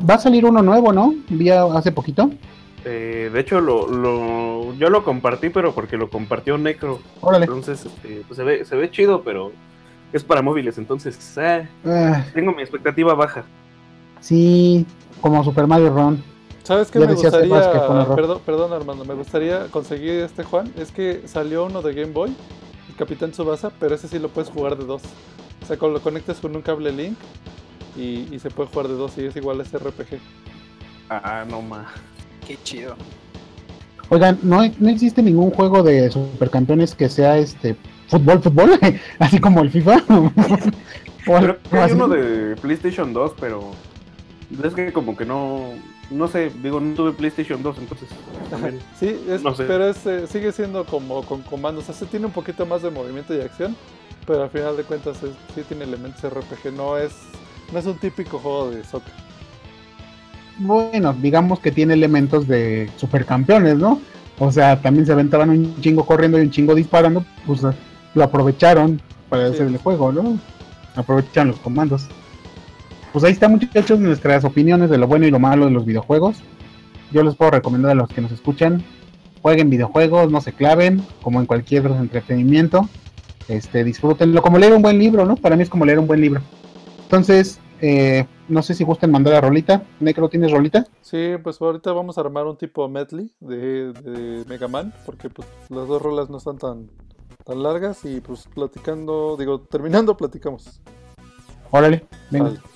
va 0.08 0.14
a 0.14 0.18
salir 0.18 0.44
uno 0.44 0.62
nuevo, 0.62 0.92
¿no? 0.92 1.14
Vi 1.28 1.50
a- 1.50 1.64
hace 1.64 1.92
poquito. 1.92 2.30
Eh, 2.84 3.30
de 3.32 3.40
hecho, 3.40 3.60
lo, 3.60 3.88
lo, 3.88 4.74
yo 4.74 4.90
lo 4.90 5.02
compartí, 5.04 5.48
pero 5.50 5.72
porque 5.74 5.96
lo 5.96 6.08
compartió 6.08 6.56
Necro. 6.58 7.00
Órale. 7.20 7.44
Entonces, 7.46 7.84
este, 7.86 8.22
pues 8.26 8.36
se 8.36 8.44
ve, 8.44 8.64
se 8.64 8.76
ve 8.76 8.90
chido, 8.90 9.22
pero 9.22 9.52
es 10.12 10.22
para 10.22 10.40
móviles, 10.42 10.78
entonces 10.78 11.36
eh, 11.36 11.68
Ah, 11.84 12.24
tengo 12.32 12.52
mi 12.52 12.62
expectativa 12.62 13.14
baja. 13.14 13.44
sí, 14.20 14.86
como 15.20 15.42
Super 15.44 15.66
Mario 15.66 15.90
Run. 15.90 16.22
¿Sabes 16.66 16.90
qué 16.90 16.98
Ya 16.98 17.06
me 17.06 17.14
gustaría? 17.14 17.72
Que. 17.72 17.78
Perdón, 18.16 18.40
perdón, 18.44 18.72
Armando, 18.72 19.04
me 19.04 19.14
gustaría 19.14 19.66
conseguir 19.66 20.22
este 20.22 20.42
Juan. 20.42 20.72
Es 20.76 20.90
que 20.90 21.22
salió 21.28 21.66
uno 21.66 21.80
de 21.80 21.94
Game 21.94 22.12
Boy, 22.12 22.34
el 22.88 22.96
Capitán 22.96 23.30
Tsubasa, 23.30 23.70
pero 23.78 23.94
ese 23.94 24.08
sí 24.08 24.18
lo 24.18 24.30
puedes 24.30 24.50
jugar 24.50 24.76
de 24.76 24.84
dos. 24.84 25.02
O 25.62 25.66
sea, 25.66 25.76
lo 25.76 26.00
conectas 26.00 26.38
con 26.38 26.56
un 26.56 26.62
cable 26.62 26.90
Link 26.90 27.16
y, 27.96 28.26
y 28.34 28.40
se 28.40 28.50
puede 28.50 28.68
jugar 28.68 28.88
de 28.88 28.94
dos 28.94 29.16
y 29.16 29.26
es 29.26 29.36
igual 29.36 29.60
a 29.60 29.62
ese 29.62 29.78
RPG. 29.78 30.18
Ah, 31.08 31.44
no 31.48 31.62
más. 31.62 31.86
Qué 32.44 32.58
chido. 32.64 32.96
Oigan, 34.08 34.36
¿no, 34.42 34.62
no 34.80 34.88
existe 34.88 35.22
ningún 35.22 35.52
juego 35.52 35.84
de 35.84 36.10
supercampeones 36.10 36.96
que 36.96 37.08
sea 37.08 37.38
este 37.38 37.76
fútbol, 38.08 38.42
fútbol, 38.42 38.76
así 39.20 39.38
como 39.38 39.62
el 39.62 39.70
FIFA. 39.70 40.02
Creo 41.24 41.62
que 41.62 41.78
hay 41.78 41.92
uno 41.92 42.08
de 42.08 42.56
PlayStation 42.56 43.12
2, 43.12 43.34
pero 43.38 43.70
es 44.64 44.74
que 44.74 44.92
como 44.92 45.16
que 45.16 45.24
no, 45.24 45.70
no 46.10 46.28
sé, 46.28 46.50
digo, 46.62 46.80
no 46.80 46.94
tuve 46.94 47.12
PlayStation 47.12 47.62
2, 47.62 47.78
entonces 47.78 48.08
también. 48.50 48.78
Sí, 48.98 49.18
es- 49.28 49.42
No 49.42 49.54
sé. 49.54 49.64
pero 49.64 49.88
es, 49.88 50.04
eh, 50.06 50.26
sigue 50.26 50.52
siendo 50.52 50.84
como 50.84 51.22
con 51.22 51.42
comandos. 51.42 51.84
O 51.84 51.86
sea, 51.86 51.94
sí 51.94 52.06
tiene 52.10 52.26
un 52.26 52.32
poquito 52.32 52.64
más 52.66 52.82
de 52.82 52.90
movimiento 52.90 53.34
y 53.34 53.40
acción, 53.40 53.76
pero 54.26 54.42
al 54.44 54.50
final 54.50 54.76
de 54.76 54.84
cuentas 54.84 55.22
es- 55.22 55.30
sí 55.54 55.62
tiene 55.66 55.84
elementos 55.84 56.22
RPG. 56.24 56.72
No 56.72 56.96
es, 56.96 57.12
no 57.72 57.78
es 57.78 57.86
un 57.86 57.98
típico 57.98 58.38
juego 58.38 58.70
de 58.70 58.84
soccer. 58.84 59.12
Bueno, 60.58 61.12
digamos 61.20 61.60
que 61.60 61.70
tiene 61.70 61.94
elementos 61.94 62.48
de 62.48 62.90
supercampeones, 62.96 63.76
¿no? 63.76 64.00
O 64.38 64.50
sea, 64.50 64.80
también 64.80 65.04
se 65.06 65.12
aventaban 65.12 65.50
un 65.50 65.80
chingo 65.80 66.04
corriendo 66.06 66.38
y 66.38 66.42
un 66.42 66.50
chingo 66.50 66.74
disparando, 66.74 67.24
pues 67.46 67.60
lo 68.14 68.24
aprovecharon 68.24 69.00
para 69.28 69.48
Sí. 69.48 69.54
hacer 69.54 69.66
el 69.66 69.76
juego, 69.78 70.12
¿no? 70.12 70.38
Aprovechan 70.94 71.48
los 71.48 71.58
comandos. 71.58 72.06
Pues 73.16 73.24
ahí 73.24 73.32
está, 73.32 73.48
muchachos, 73.48 73.98
nuestras 73.98 74.44
opiniones 74.44 74.90
de 74.90 74.98
lo 74.98 75.06
bueno 75.06 75.26
y 75.26 75.30
lo 75.30 75.38
malo 75.38 75.64
de 75.64 75.70
los 75.70 75.86
videojuegos. 75.86 76.36
Yo 77.12 77.22
les 77.22 77.34
puedo 77.34 77.50
recomendar 77.50 77.92
a 77.92 77.94
los 77.94 78.10
que 78.10 78.20
nos 78.20 78.30
escuchan, 78.30 78.84
jueguen 79.40 79.70
videojuegos, 79.70 80.30
no 80.30 80.42
se 80.42 80.52
claven, 80.52 81.02
como 81.22 81.40
en 81.40 81.46
cualquier 81.46 81.86
entretenimiento. 81.86 82.90
Este, 83.48 83.84
disfrútenlo, 83.84 84.42
como 84.42 84.58
leer 84.58 84.74
un 84.74 84.82
buen 84.82 84.98
libro, 84.98 85.24
¿no? 85.24 85.36
Para 85.36 85.56
mí 85.56 85.62
es 85.62 85.70
como 85.70 85.86
leer 85.86 85.98
un 85.98 86.06
buen 86.06 86.20
libro. 86.20 86.42
Entonces, 87.04 87.58
eh, 87.80 88.26
no 88.48 88.60
sé 88.60 88.74
si 88.74 88.84
gusten 88.84 89.10
mandar 89.10 89.32
a 89.32 89.40
Rolita. 89.40 89.82
Necro, 89.98 90.28
¿tienes 90.28 90.52
Rolita? 90.52 90.86
Sí, 91.00 91.36
pues 91.42 91.58
ahorita 91.58 91.92
vamos 91.92 92.18
a 92.18 92.20
armar 92.20 92.44
un 92.44 92.58
tipo 92.58 92.86
medley 92.86 93.32
de, 93.40 93.94
de 93.94 94.44
Mega 94.46 94.68
Man, 94.68 94.92
porque 95.06 95.30
pues 95.30 95.48
las 95.70 95.88
dos 95.88 96.02
rolas 96.02 96.28
no 96.28 96.36
están 96.36 96.58
tan, 96.58 96.90
tan 97.46 97.62
largas 97.62 98.04
y 98.04 98.20
pues 98.20 98.46
platicando, 98.54 99.38
digo, 99.38 99.62
terminando 99.62 100.18
platicamos. 100.18 100.82
Órale, 101.70 102.04
venga. 102.30 102.50
Vale. 102.50 102.75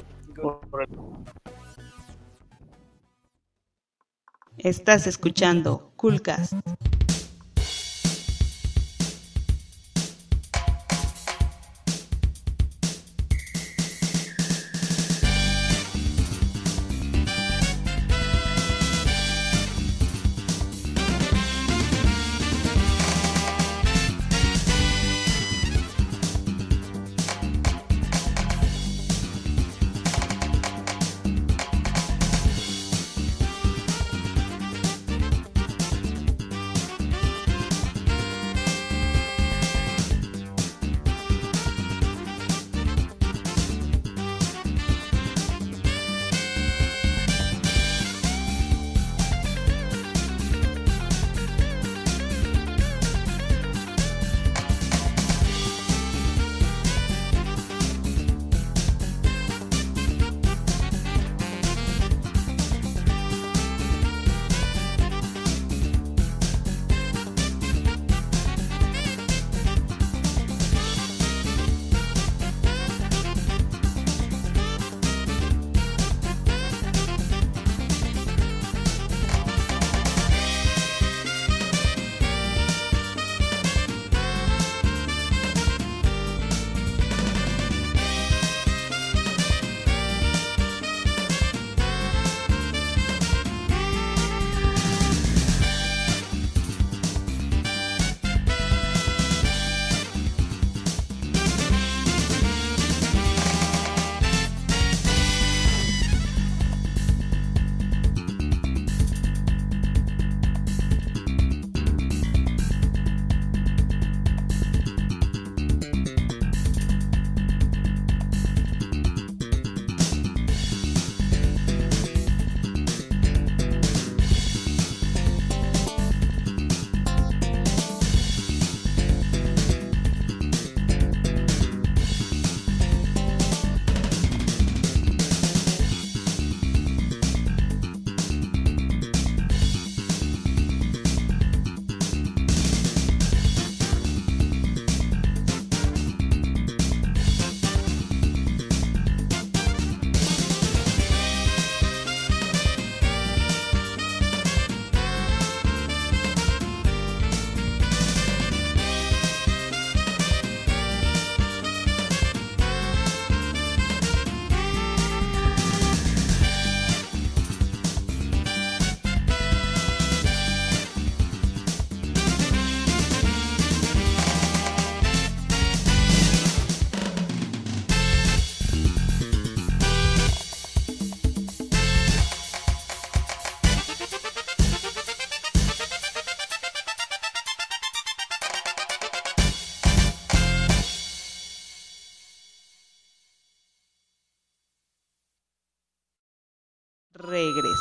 Estás 4.58 5.06
escuchando 5.06 5.92
Coolcast. 5.96 6.52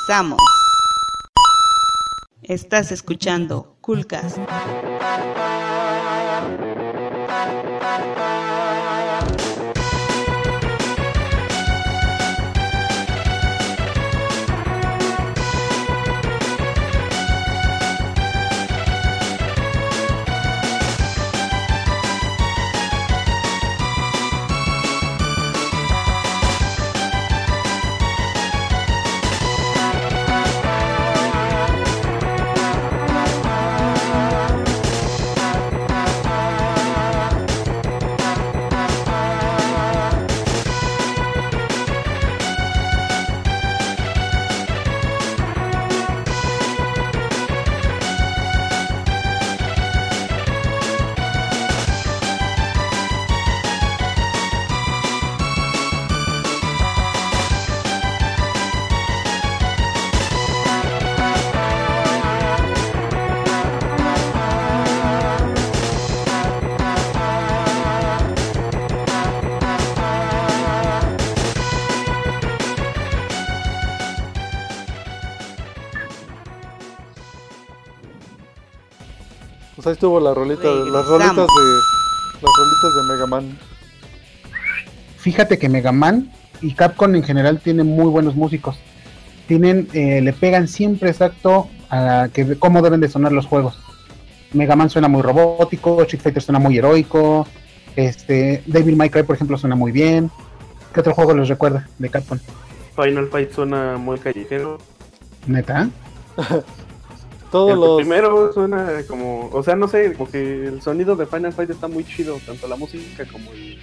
Regresamos. 0.09 0.39
Estás 2.41 2.91
escuchando 2.91 3.77
Coolcast. 3.79 4.39
Ahí 79.89 79.93
estuvo 79.93 80.19
la 80.19 80.33
rolita, 80.33 80.61
de- 80.67 80.89
las 80.91 81.05
rolitas 81.07 81.35
de 81.35 81.43
las 82.41 82.51
rolitas 82.57 82.95
de 82.95 83.13
Mega 83.13 83.25
Man. 83.27 83.57
Fíjate 85.17 85.57
que 85.57 85.67
Mega 85.69 85.91
Man 85.91 86.31
y 86.61 86.73
Capcom 86.73 87.13
en 87.15 87.23
general 87.23 87.59
tienen 87.59 87.87
muy 87.87 88.05
buenos 88.05 88.35
músicos. 88.35 88.77
Tienen, 89.47 89.87
eh, 89.93 90.21
le 90.21 90.31
pegan 90.33 90.67
siempre 90.67 91.09
exacto 91.09 91.67
a 91.89 92.29
que, 92.33 92.57
cómo 92.57 92.81
deben 92.81 93.01
de 93.01 93.09
sonar 93.09 93.31
los 93.31 93.45
juegos. 93.45 93.77
Mega 94.53 94.75
Man 94.75 94.89
suena 94.89 95.07
muy 95.07 95.21
robótico, 95.21 96.01
Street 96.03 96.21
Fighter 96.21 96.41
suena 96.43 96.59
muy 96.59 96.77
heroico, 96.77 97.45
este, 97.95 98.63
Devil 98.65 98.95
May 98.95 99.09
Cry 99.09 99.23
por 99.23 99.35
ejemplo 99.35 99.57
suena 99.57 99.75
muy 99.75 99.91
bien. 99.91 100.31
¿Qué 100.93 101.01
otro 101.01 101.13
juego 101.13 101.33
les 101.35 101.49
recuerda 101.49 101.87
de 101.99 102.09
Capcom? 102.09 102.39
Final 102.95 103.27
Fight 103.27 103.51
suena 103.53 103.97
muy 103.97 104.17
callejero. 104.19 104.77
Neta. 105.47 105.89
Todos 107.51 107.73
el 107.73 107.79
los 107.79 107.97
primero 107.97 108.53
suena 108.53 109.03
como, 109.07 109.49
o 109.51 109.63
sea, 109.63 109.75
no 109.75 109.87
sé, 109.87 110.13
como 110.13 110.29
que 110.29 110.67
el 110.67 110.81
sonido 110.81 111.15
de 111.15 111.25
Final 111.25 111.53
Fight 111.53 111.69
está 111.71 111.87
muy 111.87 112.03
chido, 112.05 112.39
tanto 112.45 112.67
la 112.67 112.75
música 112.75 113.25
como 113.25 113.51
el, 113.53 113.79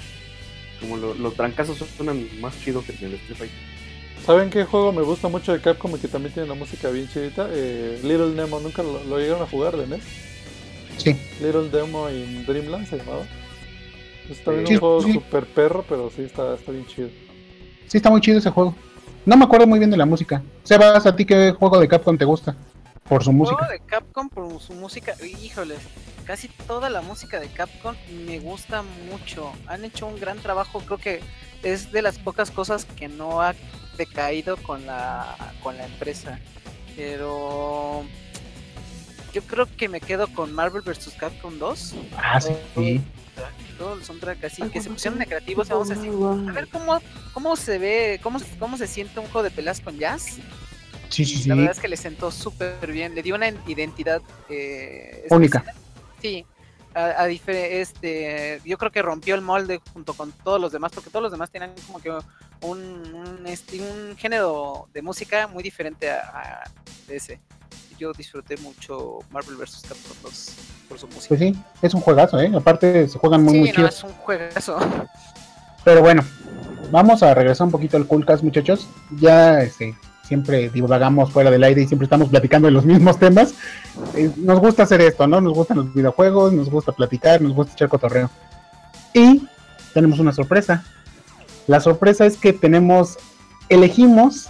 como 0.80 0.96
lo- 0.96 1.14
los 1.14 1.34
trancazos 1.34 1.78
suenan 1.96 2.28
más 2.40 2.58
chidos 2.60 2.84
que 2.84 2.92
el 2.92 3.14
Street 3.14 3.36
Fighter. 3.36 3.58
¿Saben 4.24 4.50
qué 4.50 4.64
juego 4.64 4.92
me 4.92 5.02
gusta 5.02 5.28
mucho 5.28 5.52
de 5.52 5.60
Capcom 5.60 5.94
y 5.94 5.98
que 5.98 6.08
también 6.08 6.32
tiene 6.34 6.48
la 6.48 6.54
música 6.54 6.90
bien 6.90 7.08
chidita? 7.08 7.48
Eh, 7.50 8.00
Little 8.02 8.30
Nemo, 8.34 8.58
nunca 8.60 8.82
lo, 8.82 9.02
lo 9.04 9.18
llegaron 9.18 9.42
a 9.42 9.46
jugar 9.46 9.76
de 9.76 9.86
NES. 9.86 10.00
Sí. 10.96 11.16
Little 11.40 11.68
Demo 11.70 12.08
en 12.08 12.44
Dreamland 12.46 12.88
se 12.88 12.96
llamaba. 12.98 13.22
Es 14.28 14.42
también 14.42 14.66
Sí, 14.66 14.74
un 14.74 14.80
juego 14.80 15.02
sí. 15.02 15.12
super 15.12 15.46
perro, 15.46 15.84
pero 15.88 16.10
sí 16.14 16.22
está, 16.22 16.54
está 16.54 16.72
bien 16.72 16.86
chido. 16.86 17.08
Sí, 17.86 17.98
está 17.98 18.10
muy 18.10 18.20
chido 18.20 18.38
ese 18.38 18.50
juego. 18.50 18.74
No 19.24 19.36
me 19.36 19.44
acuerdo 19.44 19.66
muy 19.66 19.78
bien 19.78 19.90
de 19.90 19.96
la 19.96 20.06
música. 20.06 20.42
Sebas, 20.64 21.06
¿a 21.06 21.14
ti 21.14 21.24
qué 21.24 21.52
juego 21.52 21.78
de 21.78 21.86
Capcom 21.86 22.16
te 22.18 22.24
gusta? 22.24 22.56
Por 23.09 23.22
su 23.22 23.32
música. 23.32 23.59
Juego 23.59 23.72
de 23.72 23.80
Capcom 23.80 24.28
por 24.28 24.61
su 24.61 24.72
música, 24.74 25.14
híjoles, 25.22 25.78
casi 26.24 26.48
toda 26.48 26.90
la 26.90 27.02
música 27.02 27.38
de 27.38 27.48
Capcom 27.48 27.94
me 28.26 28.40
gusta 28.40 28.82
mucho. 28.82 29.52
Han 29.66 29.84
hecho 29.84 30.07
un 30.07 30.18
gran 30.18 30.38
trabajo, 30.38 30.80
creo 30.80 30.98
que 30.98 31.20
es 31.62 31.92
de 31.92 32.02
las 32.02 32.18
pocas 32.18 32.50
cosas 32.50 32.84
que 32.84 33.09
no 33.09 33.42
ha 33.42 33.54
decaído 33.96 34.57
con 34.57 34.86
la 34.86 35.36
con 35.62 35.76
la 35.76 35.86
empresa. 35.86 36.40
Pero 36.96 38.04
yo 39.32 39.42
creo 39.42 39.66
que 39.76 39.88
me 39.88 40.00
quedo 40.00 40.28
con 40.28 40.52
Marvel 40.52 40.82
vs 40.82 41.14
Capcom 41.18 41.59
2. 41.59 41.94
Ah, 42.16 42.40
sí. 42.40 42.52
sí. 42.74 43.00
Todo 43.78 43.94
el 43.94 44.02
soundtrack 44.02 44.44
así, 44.44 44.62
que 44.70 44.80
se 44.80 44.88
pusieron 44.88 45.18
de 45.18 45.26
creativos, 45.26 45.68
vamos 45.68 45.90
a 45.90 45.94
decir, 45.94 46.11
a 46.11 46.52
ver 46.52 46.68
cómo, 46.68 46.98
cómo 47.34 47.54
se 47.57 47.78
ve, 47.78 48.18
cómo, 48.22 48.40
cómo 48.59 48.78
se 48.78 48.86
siente 48.86 49.20
un 49.20 49.26
juego 49.26 49.42
de 49.42 49.50
peleas 49.50 49.80
con 49.80 49.98
jazz. 49.98 50.38
Sí, 51.09 51.24
sí, 51.24 51.36
sí. 51.36 51.48
La 51.48 51.54
verdad 51.54 51.72
es 51.72 51.80
que 51.80 51.88
le 51.88 51.96
sentó 51.96 52.30
súper 52.30 52.90
bien, 52.90 53.14
le 53.14 53.22
dio 53.22 53.34
una 53.34 53.48
identidad 53.66 54.20
eh, 54.48 55.26
Única. 55.30 55.64
Sí, 56.20 56.44
a, 56.94 57.22
a 57.22 57.28
este, 57.28 58.61
yo 58.64 58.78
creo 58.78 58.90
que 58.90 59.02
rompió 59.02 59.34
el 59.34 59.42
molde 59.42 59.80
junto 59.92 60.14
con 60.14 60.32
todos 60.32 60.61
los 60.61 60.72
demás, 60.72 60.92
porque 60.94 61.11
todos 61.11 61.22
los 61.22 61.32
demás 61.32 61.50
tenían 61.50 61.72
como 61.86 62.00
que 62.00 62.11
un, 62.11 63.14
un, 63.14 64.16
género 64.16 64.88
de 64.92 65.02
música 65.02 65.46
muy 65.46 65.62
diferente 65.62 66.11
a, 66.11 66.20
a 66.32 66.64
ese. 67.09 67.40
Yo 67.98 68.12
disfruté 68.12 68.57
mucho 68.59 69.18
Marvel 69.30 69.57
vs. 69.57 69.82
Capcom 69.88 70.16
2 70.22 70.54
por 70.88 70.98
su 70.98 71.07
música. 71.07 71.28
Pues 71.28 71.40
sí, 71.40 71.57
es 71.82 71.94
un 71.94 72.00
juegazo, 72.00 72.40
¿eh? 72.40 72.50
Aparte 72.54 73.09
se 73.09 73.18
juegan 73.18 73.42
muy, 73.42 73.52
sí, 73.54 73.59
muy 73.61 73.68
no, 73.68 73.74
chido. 73.74 73.88
es 73.88 74.04
un 74.04 74.12
juegazo. 74.12 74.78
Pero 75.84 76.02
bueno, 76.02 76.22
vamos 76.90 77.22
a 77.22 77.32
regresar 77.34 77.66
un 77.66 77.70
poquito 77.70 77.96
al 77.96 78.07
Coolcast, 78.07 78.42
muchachos. 78.42 78.88
Ya 79.18 79.62
este, 79.62 79.94
siempre 80.27 80.70
divagamos 80.70 81.31
fuera 81.31 81.51
del 81.51 81.62
aire 81.62 81.83
y 81.83 81.87
siempre 81.87 82.05
estamos 82.05 82.29
platicando 82.29 82.66
de 82.66 82.72
los 82.72 82.85
mismos 82.85 83.18
temas. 83.18 83.55
Eh, 84.14 84.31
nos 84.37 84.61
gusta 84.61 84.83
hacer 84.83 85.01
esto, 85.01 85.27
¿no? 85.27 85.41
Nos 85.41 85.55
gustan 85.55 85.79
los 85.79 85.95
videojuegos, 85.95 86.53
nos 86.53 86.68
gusta 86.68 86.93
platicar, 86.93 87.41
nos 87.41 87.55
gusta 87.55 87.72
echar 87.72 87.89
cotorreo. 87.89 88.31
Y 89.14 89.47
tenemos 89.95 90.18
una 90.18 90.33
sorpresa. 90.33 90.85
La 91.66 91.81
sorpresa 91.81 92.27
es 92.27 92.37
que 92.37 92.53
tenemos, 92.53 93.18
elegimos, 93.68 94.49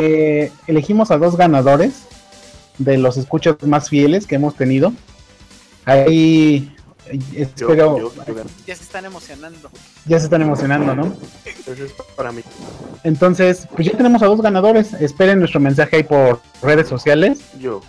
eh, 0.00 0.50
elegimos 0.66 1.10
a 1.10 1.18
dos 1.18 1.36
ganadores 1.36 2.06
de 2.78 2.98
los 2.98 3.16
escuchas 3.16 3.56
más 3.62 3.88
fieles 3.88 4.26
que 4.26 4.36
hemos 4.36 4.54
tenido. 4.54 4.92
Ahí 5.84 6.74
Yo, 7.12 7.42
espero, 7.42 7.98
yo, 7.98 8.12
yo, 8.26 8.34
ya 8.66 8.74
se 8.74 8.82
están 8.82 9.04
emocionando. 9.04 9.70
ya 10.06 10.18
se 10.18 10.24
están 10.24 10.40
emocionando, 10.42 10.94
¿no? 10.94 11.14
ese 11.44 11.84
es 11.84 11.92
para 12.16 12.32
mí. 12.32 12.42
Entonces, 13.04 13.68
pues 13.74 13.88
ya 13.88 13.96
tenemos 13.96 14.22
a 14.22 14.26
dos 14.26 14.40
ganadores. 14.40 14.94
Esperen 14.94 15.38
nuestro 15.38 15.60
mensaje 15.60 15.96
ahí 15.96 16.02
por 16.04 16.40
redes 16.62 16.88
sociales. 16.88 17.40
Yo. 17.58 17.80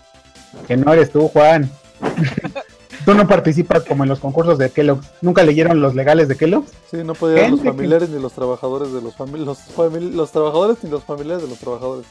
Que 0.67 0.75
no 0.77 0.91
eres 0.93 1.11
tú, 1.11 1.27
Juan. 1.29 1.71
tú 3.05 3.13
no 3.13 3.27
participas 3.27 3.83
como 3.83 4.03
en 4.03 4.09
los 4.09 4.19
concursos 4.19 4.57
de 4.57 4.69
Kellogg's. 4.69 5.07
¿Nunca 5.21 5.43
leyeron 5.43 5.79
los 5.81 5.95
legales 5.95 6.27
de 6.27 6.35
Kellogg's? 6.37 6.71
Sí, 6.91 6.97
no 7.03 7.13
podían 7.13 7.51
los 7.51 7.61
que- 7.61 7.69
familiares 7.69 8.09
ni 8.09 8.21
los 8.21 8.33
trabajadores 8.33 8.91
de 8.91 9.01
los 9.01 9.15
familiares, 9.15 9.47
los, 9.47 9.75
famili- 9.75 10.11
los 10.11 10.31
trabajadores 10.31 10.77
ni 10.83 10.89
los 10.89 11.03
familiares 11.03 11.43
de 11.43 11.49
los 11.49 11.59
trabajadores. 11.59 12.05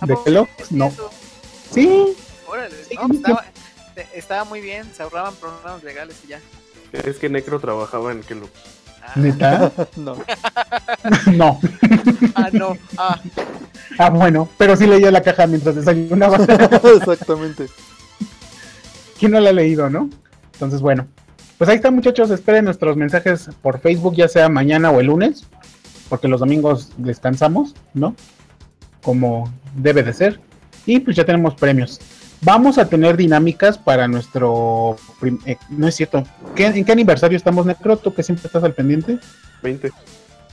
¿A 0.00 0.06
¿De 0.06 0.16
Kellogg's? 0.24 0.70
No. 0.72 0.86
eso? 0.86 1.10
Sí. 1.72 2.14
Órale, 2.46 2.74
Sí, 2.88 2.94
no, 2.94 3.06
pues 3.08 3.18
estaba, 3.18 3.44
estaba 4.14 4.44
muy 4.44 4.60
bien, 4.60 4.92
se 4.94 5.02
ahorraban 5.02 5.34
programas 5.34 5.82
legales 5.82 6.16
y 6.24 6.28
ya. 6.28 6.40
Es 6.92 7.18
que 7.18 7.28
Necro 7.28 7.58
trabajaba 7.58 8.12
en 8.12 8.22
lo. 8.28 8.48
Ah, 9.02 9.12
¿Neta? 9.16 9.72
no. 9.96 10.16
no. 11.32 11.60
ah, 12.34 12.48
no, 12.52 12.76
ah, 12.98 13.20
Ah, 13.98 14.10
bueno. 14.10 14.48
Pero 14.58 14.76
sí 14.76 14.86
leía 14.86 15.10
la 15.10 15.22
caja 15.22 15.46
mientras 15.46 15.74
desayunaba. 15.74 16.36
Exactamente. 16.96 17.66
¿Quién 19.18 19.32
no 19.32 19.40
la 19.40 19.50
ha 19.50 19.52
leído, 19.52 19.88
no? 19.90 20.08
Entonces, 20.52 20.80
bueno. 20.80 21.06
Pues 21.58 21.68
ahí 21.70 21.76
está, 21.76 21.90
muchachos. 21.90 22.30
Esperen 22.30 22.64
nuestros 22.64 22.96
mensajes 22.96 23.50
por 23.60 23.80
Facebook, 23.80 24.14
ya 24.14 24.28
sea 24.28 24.48
mañana 24.48 24.90
o 24.90 25.00
el 25.00 25.06
lunes. 25.06 25.46
Porque 26.08 26.28
los 26.28 26.40
domingos 26.40 26.92
descansamos, 26.96 27.74
¿no? 27.94 28.14
Como 29.02 29.52
debe 29.74 30.02
de 30.02 30.12
ser. 30.12 30.40
Y 30.86 31.00
pues 31.00 31.16
ya 31.16 31.24
tenemos 31.24 31.54
premios. 31.54 32.00
Vamos 32.44 32.76
a 32.78 32.86
tener 32.88 33.16
dinámicas 33.16 33.78
para 33.78 34.08
nuestro... 34.08 34.96
eh, 35.46 35.56
no 35.68 35.86
es 35.86 35.94
cierto. 35.94 36.24
¿Qué- 36.56 36.66
¿En 36.66 36.84
qué 36.84 36.92
aniversario 36.92 37.36
estamos, 37.36 37.64
Necro? 37.66 37.96
¿Tú 37.96 38.12
que 38.12 38.22
siempre 38.24 38.46
estás 38.46 38.64
al 38.64 38.74
pendiente? 38.74 39.18
20. 39.62 39.92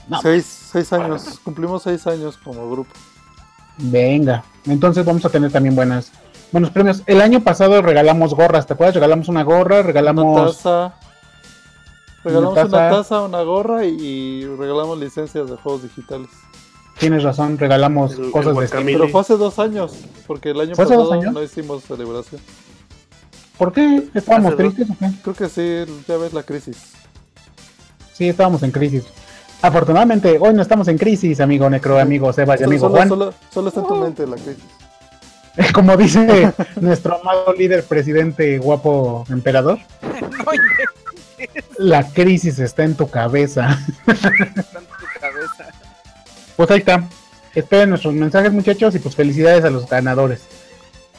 No. 0.08 0.20
Seis, 0.22 0.44
seis 0.72 0.92
años, 0.92 1.40
cumplimos 1.42 1.82
seis 1.82 2.06
años 2.06 2.36
como 2.42 2.70
grupo. 2.70 2.90
Venga. 3.78 4.44
Entonces 4.66 5.04
vamos 5.04 5.24
a 5.24 5.30
tener 5.30 5.50
también 5.50 5.74
buenas, 5.74 6.12
buenos 6.52 6.70
premios. 6.70 7.02
El 7.06 7.20
año 7.20 7.40
pasado 7.40 7.82
regalamos 7.82 8.34
gorras, 8.34 8.66
¿te 8.66 8.74
acuerdas? 8.74 8.94
Regalamos 8.94 9.28
una 9.28 9.42
gorra, 9.42 9.76
Una 9.76 9.82
regalamos... 9.86 10.58
taza. 10.58 10.94
Regalamos 12.22 12.52
Una 12.52 12.62
una 12.66 12.90
taza, 12.90 13.22
una 13.22 13.42
gorra 13.42 13.84
y 13.86 14.44
regalamos 14.44 14.98
licencias 14.98 15.48
de 15.50 15.56
juegos 15.56 15.82
digitales. 15.82 16.28
Tienes 17.00 17.22
razón, 17.24 17.58
regalamos 17.58 18.12
El- 18.12 18.30
cosas 18.30 18.54
el 18.54 18.60
de 18.60 18.66
Steam. 18.68 18.84
Pero 18.86 19.08
fue 19.08 19.20
hace 19.22 19.36
dos 19.36 19.58
años, 19.58 19.92
porque 20.28 20.50
el 20.50 20.60
año 20.60 20.74
¿Fue 20.76 20.84
hace 20.84 20.94
dos 20.94 21.08
pasado 21.08 21.20
años? 21.22 21.34
no 21.34 21.42
hicimos 21.42 21.82
celebración. 21.82 22.40
¿Por 23.58 23.72
qué? 23.72 24.04
¿Estábamos 24.14 24.56
tristes 24.56 24.88
o 24.90 24.94
qué? 24.98 25.06
Creo 25.22 25.34
que 25.34 25.48
sí, 25.48 25.92
ya 26.06 26.16
ves 26.16 26.32
la 26.32 26.42
crisis. 26.44 26.76
Sí, 28.12 28.28
estábamos 28.28 28.62
en 28.62 28.70
crisis. 28.70 29.04
Afortunadamente, 29.62 30.38
hoy 30.40 30.54
no 30.54 30.62
estamos 30.62 30.88
en 30.88 30.96
crisis, 30.96 31.40
amigo 31.40 31.68
Necro, 31.68 31.98
amigo 31.98 32.32
Sebas 32.32 32.60
y 32.60 32.64
amigo 32.64 32.82
solo, 32.86 32.94
Juan. 32.96 33.08
solo- 33.08 33.34
solo 33.52 33.68
está 33.68 33.80
en 33.80 33.86
tu 33.86 33.96
mente 33.96 34.26
la 34.26 34.36
crisis. 34.36 34.62
Como 35.74 35.96
dice 35.96 36.52
nuestro 36.80 37.20
amado 37.20 37.52
líder 37.52 37.84
presidente 37.84 38.56
guapo 38.58 39.26
emperador, 39.28 39.78
la 41.78 42.06
crisis 42.12 42.58
está 42.58 42.84
en 42.84 42.94
tu 42.94 43.08
cabeza. 43.10 43.78
tanto 44.06 44.18
tu 44.18 44.24
cabeza. 44.28 44.80
Pues 46.60 46.70
ahí 46.72 46.80
está. 46.80 47.08
Esperen 47.54 47.88
nuestros 47.88 48.12
mensajes, 48.12 48.52
muchachos, 48.52 48.94
y 48.94 48.98
pues 48.98 49.16
felicidades 49.16 49.64
a 49.64 49.70
los 49.70 49.88
ganadores. 49.88 50.42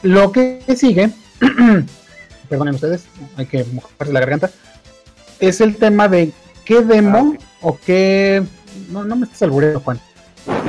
Lo 0.02 0.30
que 0.30 0.62
sigue, 0.76 1.10
perdonen 2.48 2.76
ustedes, 2.76 3.06
hay 3.36 3.46
que 3.46 3.64
mojarse 3.64 4.12
la 4.12 4.20
garganta, 4.20 4.52
es 5.40 5.60
el 5.60 5.78
tema 5.78 6.06
de 6.06 6.30
qué 6.64 6.82
demo 6.82 7.36
o 7.60 7.76
qué. 7.76 8.44
No, 8.88 9.02
no 9.02 9.16
me 9.16 9.24
estás 9.24 9.42
albureando, 9.42 9.80
Juan. 9.80 9.98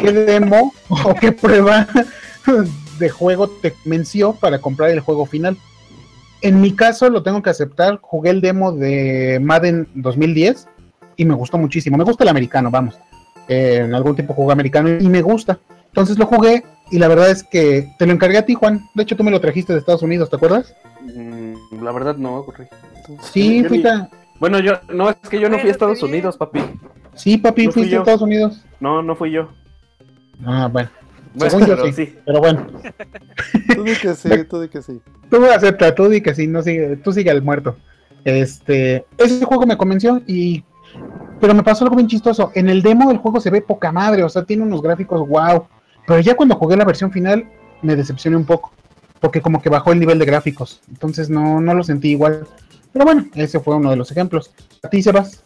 ¿Qué 0.01 0.11
demo 0.11 0.73
o 0.89 1.13
qué 1.21 1.31
prueba 1.31 1.87
de 2.97 3.09
juego 3.09 3.49
te 3.49 3.73
convenció 3.73 4.33
para 4.33 4.57
comprar 4.57 4.89
el 4.89 5.01
juego 5.01 5.27
final? 5.27 5.55
En 6.41 6.61
mi 6.61 6.75
caso, 6.75 7.11
lo 7.11 7.21
tengo 7.21 7.43
que 7.43 7.51
aceptar. 7.51 7.99
Jugué 8.01 8.31
el 8.31 8.41
demo 8.41 8.71
de 8.71 9.39
Madden 9.39 9.87
2010 9.93 10.67
y 11.15 11.25
me 11.25 11.35
gustó 11.35 11.59
muchísimo. 11.59 11.95
Me 11.95 12.05
gusta 12.05 12.23
el 12.23 12.29
americano, 12.29 12.71
vamos. 12.71 12.97
Eh, 13.47 13.81
en 13.83 13.93
algún 13.93 14.15
tiempo 14.15 14.33
jugué 14.33 14.53
americano 14.53 14.89
y 14.99 15.07
me 15.09 15.21
gusta. 15.21 15.59
Entonces 15.87 16.17
lo 16.17 16.25
jugué 16.25 16.63
y 16.91 16.97
la 16.99 17.07
verdad 17.07 17.29
es 17.29 17.43
que 17.43 17.87
te 17.99 18.05
lo 18.05 18.13
encargué 18.13 18.37
a 18.37 18.45
ti, 18.45 18.53
Juan. 18.53 18.81
De 18.95 19.03
hecho, 19.03 19.15
tú 19.15 19.23
me 19.23 19.31
lo 19.31 19.41
trajiste 19.41 19.73
de 19.73 19.79
Estados 19.79 20.01
Unidos, 20.01 20.29
¿te 20.29 20.35
acuerdas? 20.37 20.73
Mm, 21.01 21.83
La 21.83 21.91
verdad 21.91 22.15
no, 22.15 22.43
Corri. 22.45 22.65
Sí, 23.31 23.63
fui 23.67 23.79
ni- 23.79 23.83
Bueno, 24.39 24.59
yo, 24.59 24.73
no, 24.93 25.09
es 25.09 25.17
que 25.29 25.39
yo 25.39 25.49
no 25.49 25.59
fui 25.59 25.69
a 25.69 25.71
Estados. 25.71 26.01
Unidos, 26.03 26.37
papi. 26.37 26.59
Sí, 27.15 27.37
papi, 27.37 27.65
No 27.67 27.71
fui 27.71 27.81
fuiste 27.83 27.95
a. 27.97 27.99
Estados 27.99 28.21
Unidos. 28.21 28.61
No, 28.79 29.01
no 29.03 29.15
fui 29.15 29.31
yo. 29.31 29.49
Ah, 30.45 30.67
bueno. 30.71 30.89
Bueno, 31.35 31.49
Según 31.51 31.67
yo 31.67 31.75
pero 31.75 31.85
sí. 31.87 31.93
sí. 32.05 32.15
Pero 32.25 32.39
bueno, 32.39 32.67
Tú 33.75 33.83
di 33.83 33.95
que 33.95 34.13
sí, 34.13 34.29
tú 34.49 34.61
di 34.61 34.67
que 34.69 34.81
sí. 34.83 35.01
tú 35.31 35.43
acepta, 35.45 35.93
tú 35.95 36.07
di 36.07 36.21
que 36.21 36.35
sí, 36.35 36.45
no 36.47 36.61
sigue, 36.61 36.95
tú 36.97 37.11
sigue 37.11 37.31
al 37.31 37.41
muerto. 37.41 37.75
Este, 38.23 39.05
ese 39.17 39.43
juego 39.45 39.65
me 39.65 39.75
convenció 39.77 40.21
y 40.27 40.63
pero 41.43 41.53
me 41.53 41.61
pasó 41.61 41.83
algo 41.83 41.97
bien 41.97 42.07
chistoso. 42.07 42.53
En 42.55 42.69
el 42.69 42.81
demo 42.81 43.11
el 43.11 43.17
juego 43.17 43.41
se 43.41 43.49
ve 43.49 43.61
poca 43.61 43.91
madre, 43.91 44.23
o 44.23 44.29
sea, 44.29 44.45
tiene 44.45 44.63
unos 44.63 44.81
gráficos 44.81 45.27
wow. 45.27 45.67
Pero 46.07 46.21
ya 46.21 46.37
cuando 46.37 46.55
jugué 46.55 46.77
la 46.77 46.85
versión 46.85 47.11
final 47.11 47.51
me 47.81 47.97
decepcioné 47.97 48.37
un 48.37 48.45
poco, 48.45 48.71
porque 49.19 49.41
como 49.41 49.61
que 49.61 49.67
bajó 49.67 49.91
el 49.91 49.99
nivel 49.99 50.19
de 50.19 50.25
gráficos. 50.25 50.79
Entonces 50.87 51.29
no, 51.29 51.59
no 51.59 51.73
lo 51.73 51.83
sentí 51.83 52.11
igual. 52.11 52.47
Pero 52.93 53.03
bueno, 53.03 53.25
ese 53.35 53.59
fue 53.59 53.75
uno 53.75 53.89
de 53.89 53.97
los 53.97 54.09
ejemplos. 54.09 54.51
A 54.83 54.89
ti, 54.89 55.03
Sebas. 55.03 55.43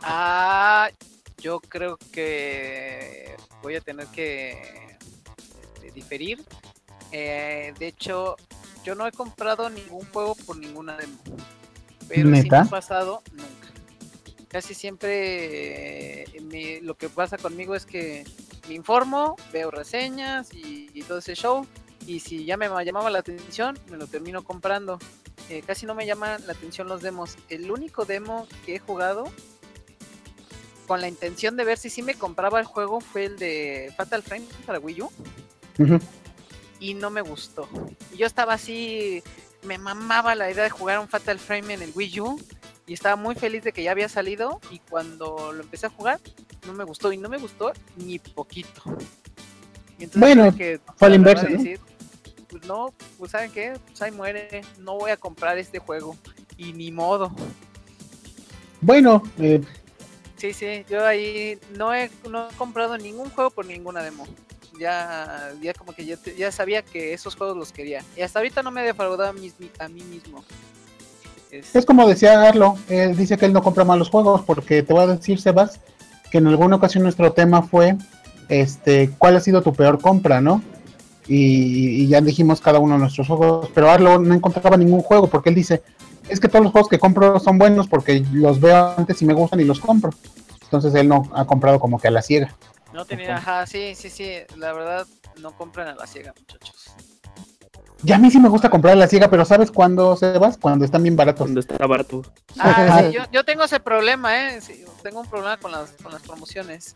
Ah, 0.00 0.88
yo 1.36 1.60
creo 1.60 1.98
que 2.12 3.36
voy 3.62 3.74
a 3.74 3.82
tener 3.82 4.06
que 4.06 4.52
este, 5.74 5.90
diferir. 5.94 6.42
Eh, 7.12 7.74
de 7.78 7.88
hecho, 7.88 8.36
yo 8.84 8.94
no 8.94 9.06
he 9.06 9.12
comprado 9.12 9.68
ningún 9.68 10.06
juego 10.14 10.34
por 10.46 10.56
ninguna 10.56 10.96
demo. 10.96 11.18
Pero 12.08 12.22
sí 12.22 12.24
me 12.24 12.42
¿Neta? 12.42 12.62
ha 12.62 12.64
pasado 12.64 13.22
nunca. 13.32 13.75
Casi 14.56 14.72
siempre 14.72 16.22
eh, 16.22 16.40
me- 16.40 16.80
lo 16.80 16.96
que 16.96 17.10
pasa 17.10 17.36
conmigo 17.36 17.74
es 17.74 17.84
que 17.84 18.24
me 18.66 18.72
informo, 18.74 19.36
veo 19.52 19.70
reseñas 19.70 20.54
y, 20.54 20.88
y 20.94 21.02
todo 21.02 21.18
ese 21.18 21.34
show. 21.34 21.66
Y 22.06 22.20
si 22.20 22.46
ya 22.46 22.56
me 22.56 22.66
llamaba 22.82 23.10
la 23.10 23.18
atención, 23.18 23.78
me 23.90 23.98
lo 23.98 24.06
termino 24.06 24.42
comprando. 24.44 24.98
Eh, 25.50 25.62
casi 25.66 25.84
no 25.84 25.94
me 25.94 26.06
llaman 26.06 26.40
la 26.46 26.54
atención 26.54 26.88
los 26.88 27.02
demos. 27.02 27.36
El 27.50 27.70
único 27.70 28.06
demo 28.06 28.48
que 28.64 28.76
he 28.76 28.78
jugado 28.78 29.24
con 30.86 31.02
la 31.02 31.08
intención 31.08 31.58
de 31.58 31.64
ver 31.64 31.76
si 31.76 31.90
sí 31.90 32.00
me 32.00 32.14
compraba 32.14 32.58
el 32.58 32.64
juego 32.64 33.02
fue 33.02 33.26
el 33.26 33.38
de 33.38 33.92
Fatal 33.94 34.22
Frame 34.22 34.46
para 34.64 34.78
Wii 34.78 35.02
U 35.02 35.10
Ujú. 35.80 35.98
y 36.80 36.94
no 36.94 37.10
me 37.10 37.20
gustó. 37.20 37.68
Y 38.10 38.16
yo 38.16 38.26
estaba 38.26 38.54
así, 38.54 39.22
me 39.64 39.76
mamaba 39.76 40.34
la 40.34 40.50
idea 40.50 40.64
de 40.64 40.70
jugar 40.70 40.98
un 40.98 41.08
Fatal 41.08 41.38
Frame 41.38 41.74
en 41.74 41.82
el 41.82 41.92
Wii 41.94 42.20
U 42.20 42.40
y 42.86 42.92
estaba 42.94 43.16
muy 43.16 43.34
feliz 43.34 43.64
de 43.64 43.72
que 43.72 43.82
ya 43.82 43.90
había 43.90 44.08
salido 44.08 44.60
y 44.70 44.78
cuando 44.80 45.52
lo 45.52 45.62
empecé 45.62 45.86
a 45.86 45.90
jugar 45.90 46.20
no 46.66 46.72
me 46.72 46.84
gustó 46.84 47.12
y 47.12 47.16
no 47.16 47.28
me 47.28 47.38
gustó 47.38 47.72
ni 47.96 48.18
poquito. 48.18 48.82
Y 49.98 50.04
entonces 50.04 50.20
Bueno, 50.20 50.54
que 50.56 50.80
fue 50.96 51.08
a 51.08 51.10
la 51.10 51.16
agarrar 51.16 51.44
inversa, 51.44 51.50
y 51.50 51.52
¿no? 51.52 51.58
decir, 51.58 51.80
pues 52.48 52.64
no, 52.66 52.94
pues 53.18 53.32
saben 53.32 53.50
qué, 53.50 53.78
pues 53.86 54.00
ahí 54.02 54.10
muere, 54.12 54.62
no 54.78 54.96
voy 54.98 55.10
a 55.10 55.16
comprar 55.16 55.58
este 55.58 55.78
juego 55.78 56.16
y 56.56 56.72
ni 56.72 56.92
modo. 56.92 57.34
Bueno, 58.80 59.22
eh, 59.38 59.60
Sí, 60.36 60.52
sí, 60.52 60.84
yo 60.88 61.04
ahí 61.06 61.58
no 61.76 61.94
he, 61.94 62.10
no 62.28 62.48
he 62.48 62.52
comprado 62.54 62.98
ningún 62.98 63.30
juego 63.30 63.50
por 63.50 63.64
ninguna 63.64 64.02
demo. 64.02 64.26
Ya, 64.78 65.54
ya 65.62 65.72
como 65.72 65.94
que 65.94 66.04
ya, 66.04 66.18
ya 66.36 66.52
sabía 66.52 66.82
que 66.82 67.14
esos 67.14 67.34
juegos 67.34 67.56
los 67.56 67.72
quería. 67.72 68.04
Y 68.14 68.20
hasta 68.20 68.38
ahorita 68.40 68.62
no 68.62 68.70
me 68.70 68.82
he 68.82 68.84
defraudado 68.84 69.30
a 69.30 69.32
mí, 69.32 69.50
a 69.78 69.88
mí 69.88 70.02
mismo. 70.02 70.44
Es- 71.50 71.74
Es 71.74 71.86
como 71.86 72.06
decía 72.08 72.42
Arlo, 72.42 72.76
él 72.88 73.16
dice 73.16 73.36
que 73.36 73.46
él 73.46 73.52
no 73.52 73.62
compra 73.62 73.84
malos 73.84 74.10
juegos 74.10 74.42
porque 74.46 74.82
te 74.82 74.92
voy 74.92 75.04
a 75.04 75.06
decir, 75.08 75.40
Sebas, 75.40 75.80
que 76.30 76.38
en 76.38 76.46
alguna 76.46 76.76
ocasión 76.76 77.02
nuestro 77.04 77.32
tema 77.32 77.62
fue, 77.62 77.96
este, 78.48 79.10
¿cuál 79.18 79.36
ha 79.36 79.40
sido 79.40 79.62
tu 79.62 79.72
peor 79.72 80.00
compra, 80.00 80.40
no? 80.40 80.62
Y, 81.28 82.02
y 82.02 82.08
ya 82.08 82.20
dijimos 82.20 82.60
cada 82.60 82.78
uno 82.78 82.94
de 82.94 83.00
nuestros 83.00 83.26
juegos, 83.26 83.68
pero 83.74 83.90
Arlo 83.90 84.18
no 84.18 84.34
encontraba 84.34 84.76
ningún 84.76 85.02
juego 85.02 85.26
porque 85.28 85.48
él 85.48 85.54
dice, 85.56 85.82
es 86.28 86.38
que 86.40 86.48
todos 86.48 86.62
los 86.64 86.72
juegos 86.72 86.88
que 86.88 86.98
compro 86.98 87.40
son 87.40 87.58
buenos 87.58 87.88
porque 87.88 88.24
los 88.32 88.60
veo 88.60 88.94
antes 88.96 89.20
y 89.22 89.24
me 89.26 89.34
gustan 89.34 89.60
y 89.60 89.64
los 89.64 89.80
compro. 89.80 90.10
Entonces 90.62 90.94
él 90.94 91.08
no 91.08 91.28
ha 91.34 91.44
comprado 91.44 91.78
como 91.80 91.98
que 91.98 92.08
a 92.08 92.10
la 92.12 92.22
ciega. 92.22 92.54
no 92.92 93.04
tenía, 93.04 93.36
ajá, 93.36 93.66
sí, 93.66 93.94
sí, 93.94 94.08
sí, 94.08 94.30
la 94.56 94.72
verdad, 94.72 95.06
no 95.40 95.52
compran 95.56 95.88
a 95.88 95.94
la 95.96 96.06
ciega, 96.06 96.32
muchachos. 96.38 96.75
Y 98.04 98.12
a 98.12 98.18
mí 98.18 98.30
sí 98.30 98.38
me 98.38 98.48
gusta 98.48 98.68
comprar 98.68 98.96
la 98.96 99.08
ciega, 99.08 99.28
pero 99.30 99.44
¿sabes 99.44 99.70
cuándo, 99.70 100.16
Sebas? 100.16 100.58
Cuando 100.58 100.84
están 100.84 101.02
bien 101.02 101.16
baratos. 101.16 101.40
Cuando 101.40 101.60
está 101.60 101.86
barato. 101.86 102.22
Ah, 102.58 103.02
sí, 103.02 103.14
yo, 103.14 103.22
yo 103.32 103.44
tengo 103.44 103.64
ese 103.64 103.80
problema, 103.80 104.48
¿eh? 104.48 104.60
Sí, 104.60 104.84
tengo 105.02 105.20
un 105.20 105.26
problema 105.26 105.56
con 105.56 105.72
las, 105.72 105.90
con 106.02 106.12
las 106.12 106.22
promociones. 106.22 106.94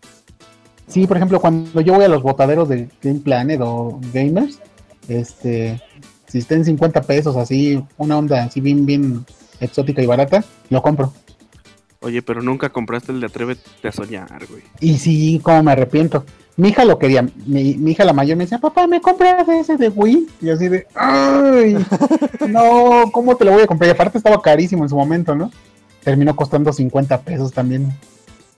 Sí, 0.87 1.07
por 1.07 1.17
ejemplo, 1.17 1.41
cuando 1.41 1.81
yo 1.81 1.95
voy 1.95 2.05
a 2.05 2.09
los 2.09 2.23
botaderos 2.23 2.69
de 2.69 2.89
Game 3.01 3.21
Planet 3.21 3.61
o 3.63 4.01
Gamers, 4.13 4.59
este, 5.09 5.81
si 6.27 6.39
está 6.39 6.55
en 6.55 6.65
50 6.65 7.03
pesos, 7.03 7.37
así, 7.37 7.83
una 7.97 8.19
onda 8.19 8.45
así 8.45 8.61
bien, 8.61 8.85
bien 8.85 9.25
exótica 9.61 10.03
y 10.03 10.07
barata, 10.07 10.45
lo 10.69 10.83
compro. 10.83 11.13
Oye, 12.01 12.23
pero 12.23 12.43
nunca 12.43 12.71
compraste 12.71 13.13
el 13.13 13.21
de 13.21 13.27
Atrévete 13.27 13.89
a 13.89 13.93
soñar, 13.93 14.47
güey. 14.47 14.63
Y 14.81 14.99
sí, 14.99 15.39
como 15.43 15.63
me 15.63 15.73
arrepiento. 15.73 16.25
Mi 16.57 16.69
hija 16.69 16.85
lo 16.85 16.99
quería, 16.99 17.23
mi, 17.47 17.75
mi 17.77 17.93
hija 17.93 18.05
la 18.05 18.13
mayor 18.13 18.37
me 18.37 18.45
decía, 18.45 18.59
papá, 18.59 18.87
¿me 18.87 19.01
compras 19.01 19.49
ese 19.49 19.77
de 19.77 19.89
Wii? 19.89 20.27
Y 20.43 20.51
así 20.51 20.69
de, 20.69 20.87
¡ay! 20.95 21.77
No, 22.49 23.11
¿cómo 23.13 23.37
te 23.37 23.45
lo 23.45 23.53
voy 23.53 23.63
a 23.63 23.67
comprar? 23.67 23.89
Y 23.89 23.93
aparte 23.93 24.19
estaba 24.19 24.43
carísimo 24.43 24.83
en 24.83 24.89
su 24.91 24.97
momento, 24.97 25.35
¿no? 25.35 25.51
Terminó 26.05 26.35
costando 26.37 26.73
50 26.73 27.21
pesos 27.23 27.53
también. 27.53 27.93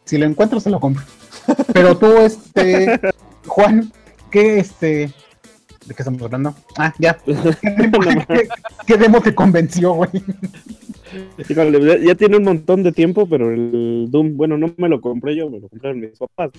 Si 0.05 0.19
lo 0.19 0.27
encuentro, 0.27 0.59
se 0.59 0.71
lo 0.71 0.81
compro. 0.81 1.05
Pero 1.73 1.97
tú, 1.97 2.07
este, 2.19 2.99
Juan, 3.47 3.93
¿qué, 4.31 4.59
este, 4.59 5.13
de 5.87 5.95
qué 5.95 6.03
estamos 6.03 6.23
hablando? 6.23 6.55
Ah, 6.77 6.93
ya. 6.99 7.15
¿Qué 7.25 7.71
demo, 7.77 7.99
qué- 8.87 8.97
demo 8.97 9.21
te 9.21 9.35
convenció, 9.35 9.93
güey? 9.95 10.11
Ya 12.05 12.15
tiene 12.15 12.37
un 12.39 12.45
montón 12.45 12.83
de 12.83 12.91
tiempo, 12.93 13.27
pero 13.29 13.53
el 13.53 14.07
Doom, 14.11 14.37
bueno, 14.37 14.57
no 14.57 14.73
me 14.79 14.89
lo 14.89 15.01
compré 15.01 15.37
yo, 15.37 15.51
me 15.51 15.61
lo 15.61 15.69
compraron 15.69 16.01
mis 16.01 16.19
papás. 16.19 16.51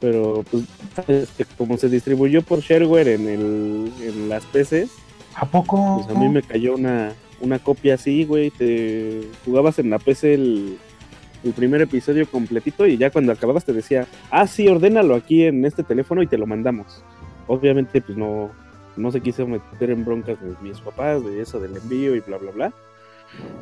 Pero, 0.00 0.44
pues, 0.50 0.64
este, 1.08 1.44
como 1.56 1.76
se 1.76 1.88
distribuyó 1.88 2.42
por 2.42 2.60
shareware 2.60 3.08
en, 3.08 3.28
el, 3.28 3.92
en 4.00 4.28
las 4.28 4.44
PCs, 4.46 4.90
¿A 5.34 5.46
poco? 5.46 6.02
pues 6.04 6.16
a 6.16 6.18
mí 6.18 6.28
me 6.28 6.42
cayó 6.42 6.74
una, 6.74 7.12
una 7.40 7.58
copia 7.58 7.94
así, 7.94 8.24
güey. 8.24 8.50
Te 8.50 9.22
jugabas 9.44 9.78
en 9.78 9.90
la 9.90 9.98
PC 9.98 10.34
el, 10.34 10.78
el 11.44 11.52
primer 11.52 11.80
episodio 11.80 12.28
completito 12.28 12.86
y 12.86 12.96
ya 12.96 13.10
cuando 13.10 13.32
acababas 13.32 13.64
te 13.64 13.72
decía, 13.72 14.06
ah, 14.30 14.46
sí, 14.46 14.68
ordénalo 14.68 15.14
aquí 15.14 15.44
en 15.44 15.64
este 15.64 15.82
teléfono 15.82 16.22
y 16.22 16.26
te 16.26 16.38
lo 16.38 16.46
mandamos. 16.46 17.02
Obviamente, 17.46 18.00
pues 18.00 18.18
no, 18.18 18.50
no 18.96 19.12
se 19.12 19.20
quiso 19.20 19.46
meter 19.46 19.90
en 19.90 20.04
broncas 20.04 20.40
de 20.40 20.54
mis 20.60 20.80
papás, 20.80 21.24
de 21.24 21.40
eso 21.40 21.60
del 21.60 21.76
envío 21.76 22.14
y 22.14 22.20
bla, 22.20 22.38
bla, 22.38 22.50
bla. 22.50 22.72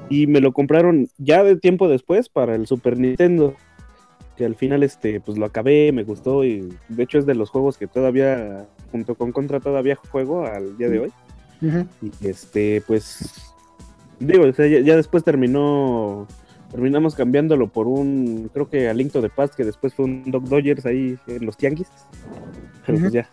Y 0.09 0.27
me 0.27 0.41
lo 0.41 0.53
compraron 0.53 1.09
ya 1.19 1.43
de 1.43 1.57
tiempo 1.57 1.89
después 1.89 2.29
para 2.29 2.55
el 2.55 2.67
Super 2.67 2.99
Nintendo. 2.99 3.55
Que 4.37 4.45
al 4.45 4.55
final, 4.55 4.83
este, 4.83 5.21
pues 5.21 5.39
lo 5.39 5.47
acabé, 5.47 5.93
me 5.93 6.03
gustó 6.05 6.45
y 6.45 6.69
de 6.89 7.03
hecho 7.03 7.19
es 7.19 7.27
de 7.27 7.35
los 7.35 7.49
juegos 7.51 7.79
que 7.79 7.87
todavía, 7.87 8.67
junto 8.93 9.15
con 9.15 9.33
Contra, 9.33 9.61
todavía 9.61 9.97
juego 10.11 10.45
al 10.45 10.77
día 10.77 10.89
de 10.91 10.99
hoy. 11.01 11.13
Ujú. 11.63 11.87
Y 12.03 12.27
este, 12.29 12.83
pues, 12.87 13.53
digo, 14.21 14.45
o 14.45 14.53
sea, 14.53 14.67
ya, 14.67 14.81
ya 14.81 14.97
después 14.97 15.25
terminó 15.25 16.27
terminamos 16.71 17.15
cambiándolo 17.15 17.69
por 17.69 17.87
un, 17.87 18.51
creo 18.53 18.69
que 18.69 18.89
a 18.89 18.93
Link 18.93 19.13
to 19.13 19.23
the 19.23 19.31
Past, 19.31 19.55
que 19.55 19.65
después 19.65 19.95
fue 19.95 20.05
un 20.05 20.31
Dog 20.31 20.49
Dodgers 20.49 20.85
ahí 20.85 21.17
en 21.29 21.47
los 21.47 21.57
Tianguis. 21.57 21.89
Pero 22.85 22.99
pues 22.99 23.13
ya. 23.13 23.31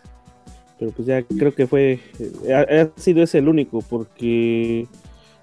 Pero 0.78 0.90
pues 0.92 1.06
ya 1.06 1.22
creo 1.22 1.54
que 1.54 1.66
fue, 1.66 2.00
eh, 2.18 2.54
ha, 2.54 2.60
ha 2.82 2.88
sido 2.98 3.22
ese 3.22 3.38
el 3.38 3.48
único, 3.48 3.80
porque 3.82 4.86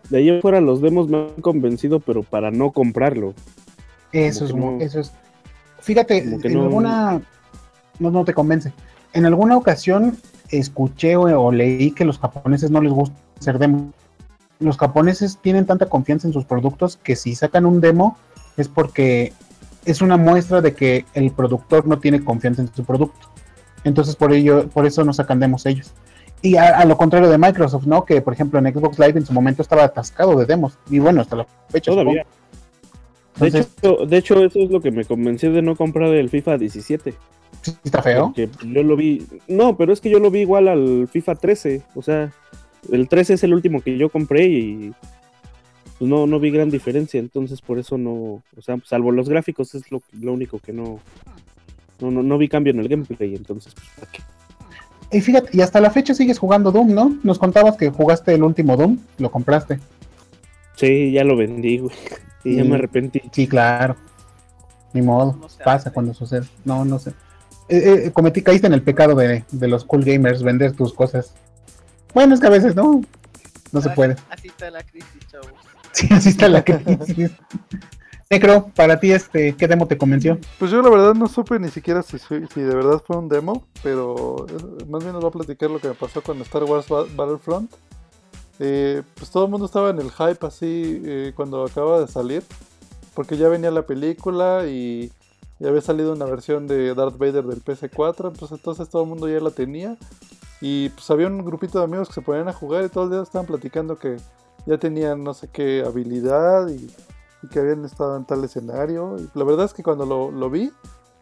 de 0.09 0.18
ahí 0.18 0.41
fuera 0.41 0.62
los 0.62 0.82
demos 0.82 1.07
me 1.09 1.18
han 1.18 1.41
convencido, 1.41 1.99
pero 1.99 2.24
para 2.24 2.49
no 2.49 2.72
comprarlo. 2.72 3.34
Eso 4.12 4.45
es, 4.45 4.55
no- 4.55 4.80
eso 4.80 5.01
es. 5.01 5.14
Fíjate, 5.82 6.17
en 6.19 6.53
no- 6.53 6.63
alguna. 6.63 7.21
No, 7.99 8.09
no 8.11 8.25
te 8.25 8.34
convence. 8.34 8.73
En 9.13 9.25
alguna 9.25 9.57
ocasión 9.57 10.17
escuché 10.49 11.15
o, 11.15 11.23
o 11.41 11.51
leí 11.51 11.91
que 11.91 12.05
los 12.05 12.17
japoneses 12.19 12.71
no 12.71 12.82
les 12.82 12.91
gusta 12.91 13.15
hacer 13.39 13.59
demos. 13.59 13.93
Los 14.59 14.77
japoneses 14.77 15.38
tienen 15.41 15.65
tanta 15.65 15.88
confianza 15.88 16.27
en 16.27 16.34
sus 16.34 16.45
productos 16.45 16.97
que 16.97 17.15
si 17.15 17.36
sacan 17.36 17.65
un 17.65 17.82
demo 17.82 18.17
es 18.57 18.67
porque 18.67 19.34
es 19.86 20.01
una 20.01 20.17
muestra 20.17 20.61
de 20.61 20.73
que 20.73 21.05
el 21.13 21.32
productor 21.32 21.88
no 21.88 21.99
tiene 21.99 22.23
confianza 22.23 22.61
en 22.61 22.73
su 22.73 22.84
producto. 22.84 23.27
Entonces 23.84 24.15
por 24.15 24.32
ello, 24.34 24.67
por 24.69 24.86
eso 24.86 25.03
no 25.03 25.13
sacan 25.13 25.39
demos 25.39 25.65
ellos. 25.65 25.91
Y 26.43 26.55
a, 26.57 26.77
a 26.79 26.86
lo 26.86 26.97
contrario 26.97 27.29
de 27.29 27.38
Microsoft, 27.38 27.86
¿no? 27.86 28.05
Que 28.05 28.21
por 28.21 28.34
ejemplo 28.34 28.59
en 28.59 28.71
Xbox 28.73 28.99
Live 28.99 29.17
en 29.19 29.25
su 29.25 29.34
momento 29.34 29.61
estaba 29.61 29.84
atascado 29.84 30.36
de 30.38 30.45
demos. 30.45 30.77
Y 30.89 30.99
bueno, 30.99 31.21
hasta 31.21 31.36
la 31.36 31.47
fecha. 31.69 31.91
Todavía. 31.91 32.25
Entonces, 33.41 33.71
hecho, 33.77 34.05
de 34.05 34.17
hecho, 34.17 34.43
eso 34.43 34.59
es 34.59 34.69
lo 34.69 34.81
que 34.81 34.91
me 34.91 35.05
convenció 35.05 35.51
de 35.51 35.61
no 35.61 35.75
comprar 35.75 36.13
el 36.13 36.29
FIFA 36.29 36.57
17. 36.57 37.13
sí 37.61 37.73
está 37.83 38.01
feo. 38.01 38.27
Porque 38.27 38.49
yo 38.65 38.83
lo 38.83 38.95
vi. 38.95 39.25
No, 39.47 39.77
pero 39.77 39.93
es 39.93 40.01
que 40.01 40.09
yo 40.09 40.19
lo 40.19 40.31
vi 40.31 40.41
igual 40.41 40.67
al 40.67 41.07
FIFA 41.07 41.35
13. 41.35 41.83
O 41.95 42.01
sea, 42.01 42.31
el 42.91 43.07
13 43.07 43.33
es 43.33 43.43
el 43.43 43.53
último 43.53 43.81
que 43.81 43.97
yo 43.97 44.09
compré 44.09 44.45
y 44.45 44.93
pues 45.97 46.09
no, 46.09 46.27
no 46.27 46.39
vi 46.39 46.51
gran 46.51 46.69
diferencia. 46.69 47.19
Entonces, 47.19 47.61
por 47.61 47.79
eso 47.79 47.97
no. 47.97 48.41
O 48.57 48.61
sea, 48.61 48.77
salvo 48.85 49.11
los 49.11 49.29
gráficos, 49.29 49.75
es 49.75 49.91
lo, 49.91 50.01
lo 50.19 50.33
único 50.33 50.59
que 50.59 50.73
no. 50.73 50.99
No, 51.99 52.09
no, 52.09 52.23
no 52.23 52.37
vi 52.37 52.47
cambio 52.47 52.73
en 52.73 52.79
el 52.79 52.87
gameplay. 52.87 53.35
Entonces, 53.35 53.73
pues, 53.73 53.87
¿para 53.95 54.11
qué? 54.11 54.21
Y 55.11 55.19
fíjate, 55.19 55.49
y 55.51 55.61
hasta 55.61 55.81
la 55.81 55.91
fecha 55.91 56.13
sigues 56.13 56.39
jugando 56.39 56.71
Doom, 56.71 56.93
¿no? 56.93 57.17
Nos 57.23 57.37
contabas 57.37 57.75
que 57.75 57.89
jugaste 57.89 58.33
el 58.33 58.43
último 58.43 58.77
Doom, 58.77 58.97
lo 59.17 59.29
compraste. 59.29 59.79
Sí, 60.77 61.11
ya 61.11 61.23
lo 61.23 61.35
vendí, 61.35 61.79
güey. 61.79 61.95
Y 62.43 62.55
ya 62.57 62.63
me 62.63 62.75
arrepentí. 62.75 63.21
Sí, 63.31 63.47
claro. 63.47 63.95
Ni 64.93 65.01
modo, 65.01 65.33
No 65.39 65.47
pasa 65.63 65.73
hace. 65.73 65.91
cuando 65.91 66.13
sucede. 66.13 66.45
No, 66.65 66.83
no 66.85 66.99
sé. 66.99 67.11
Eh, 67.69 68.03
eh, 68.07 68.11
cometí, 68.11 68.41
caíste 68.41 68.67
en 68.67 68.73
el 68.73 68.81
pecado 68.81 69.15
de, 69.15 69.45
de 69.51 69.67
los 69.67 69.85
cool 69.85 70.03
gamers, 70.03 70.43
vender 70.43 70.73
tus 70.73 70.93
cosas. 70.93 71.33
Bueno, 72.13 72.33
es 72.33 72.41
que 72.41 72.47
a 72.47 72.51
veces 72.51 72.75
no, 72.75 73.01
no 73.71 73.81
se 73.81 73.89
puede. 73.91 74.15
Así 74.29 74.47
está 74.49 74.69
la 74.69 74.83
crisis, 74.83 75.27
chavos. 75.31 75.51
Sí, 75.93 76.07
así 76.11 76.29
está 76.29 76.47
la 76.47 76.63
crisis. 76.63 77.31
Necro, 78.29 78.67
para 78.75 78.97
ti, 78.97 79.11
este, 79.11 79.53
¿qué 79.57 79.67
demo 79.67 79.87
te 79.87 79.97
convenció? 79.97 80.37
Pues 80.57 80.71
yo 80.71 80.81
la 80.81 80.89
verdad 80.89 81.13
no 81.13 81.27
supe 81.27 81.59
ni 81.59 81.67
siquiera 81.69 82.01
si, 82.01 82.17
si 82.17 82.61
de 82.61 82.73
verdad 82.75 83.03
fue 83.05 83.17
un 83.17 83.27
demo, 83.27 83.65
pero 83.83 84.45
eh, 84.47 84.85
más 84.87 85.03
bien 85.03 85.11
nos 85.13 85.23
va 85.23 85.27
a 85.27 85.31
platicar 85.31 85.69
lo 85.69 85.79
que 85.79 85.89
me 85.89 85.93
pasó 85.95 86.21
con 86.21 86.39
Star 86.43 86.63
Wars 86.63 86.87
Ba- 86.87 87.05
Battlefront. 87.13 87.69
Eh, 88.64 89.01
pues 89.16 89.32
todo 89.32 89.45
el 89.45 89.49
mundo 89.49 89.66
estaba 89.66 89.89
en 89.89 89.97
el 89.97 90.12
hype 90.12 90.45
así 90.45 91.01
eh, 91.03 91.34
cuando 91.36 91.66
acaba 91.66 91.99
de 91.99 92.07
salir, 92.07 92.43
porque 93.16 93.36
ya 93.36 93.49
venía 93.49 93.72
la 93.72 93.88
película 93.88 94.68
y 94.68 95.12
ya 95.57 95.70
había 95.70 95.82
salido 95.82 96.14
una 96.14 96.26
versión 96.26 96.68
de 96.68 96.93
Darth 96.93 97.18
Vader 97.18 97.43
del 97.43 97.64
PS4, 97.64 98.32
pues 98.38 98.51
entonces 98.51 98.88
todo 98.88 99.01
el 99.01 99.09
mundo 99.09 99.28
ya 99.28 99.39
la 99.39 99.49
tenía. 99.49 99.97
Y 100.62 100.89
pues 100.89 101.09
había 101.09 101.26
un 101.26 101.43
grupito 101.43 101.80
de 101.80 101.86
amigos 101.86 102.09
que 102.09 102.14
se 102.14 102.22
ponían 102.22 102.49
a 102.49 102.53
jugar 102.53 102.86
y 102.86 102.89
todos 102.89 103.09
los 103.09 103.18
días 103.18 103.28
estaban 103.30 103.47
platicando 103.47 103.97
que 103.97 104.18
ya 104.68 104.78
tenían 104.78 105.24
no 105.24 105.34
sé 105.34 105.47
qué 105.47 105.84
habilidad 105.84 106.70
y, 106.70 106.88
que 107.49 107.59
habían 107.59 107.84
estado 107.84 108.16
en 108.16 108.26
tal 108.26 108.43
escenario. 108.43 109.18
La 109.34 109.43
verdad 109.43 109.66
es 109.66 109.74
que 109.74 109.82
cuando 109.82 110.05
lo, 110.05 110.49
vi, 110.51 110.72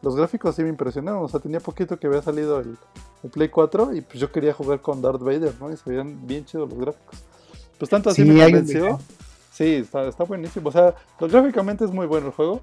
los 0.01 0.17
gráficos 0.17 0.55
sí 0.55 0.63
me 0.63 0.67
impresionaron. 0.67 1.23
O 1.23 1.29
sea, 1.29 1.39
tenía 1.39 1.61
poquito 1.61 1.97
que 1.97 2.07
había 2.07 2.21
salido 2.21 2.59
el, 2.59 2.77
el 3.23 3.29
Play 3.29 3.47
4 3.47 3.95
y 3.95 4.01
pues 4.01 4.19
yo 4.19 4.29
quería 4.29 4.53
jugar 4.53 4.81
con 4.81 5.01
Darth 5.01 5.21
Vader, 5.21 5.53
¿no? 5.61 5.71
Y 5.71 5.77
se 5.77 5.89
veían 5.89 6.27
bien 6.27 6.43
chidos 6.43 6.69
los 6.69 6.77
gráficos. 6.77 7.28
Pues 7.79 7.89
tanto 7.89 8.09
así 8.09 8.23
Sí, 8.23 8.29
me 8.29 8.43
convenció. 8.43 8.99
Sí, 9.51 9.75
está, 9.75 10.07
está 10.07 10.23
buenísimo. 10.25 10.69
O 10.69 10.71
sea, 10.71 10.93
gráficamente 11.19 11.85
es 11.85 11.91
muy 11.91 12.05
bueno 12.05 12.27
el 12.27 12.33
juego. 12.33 12.61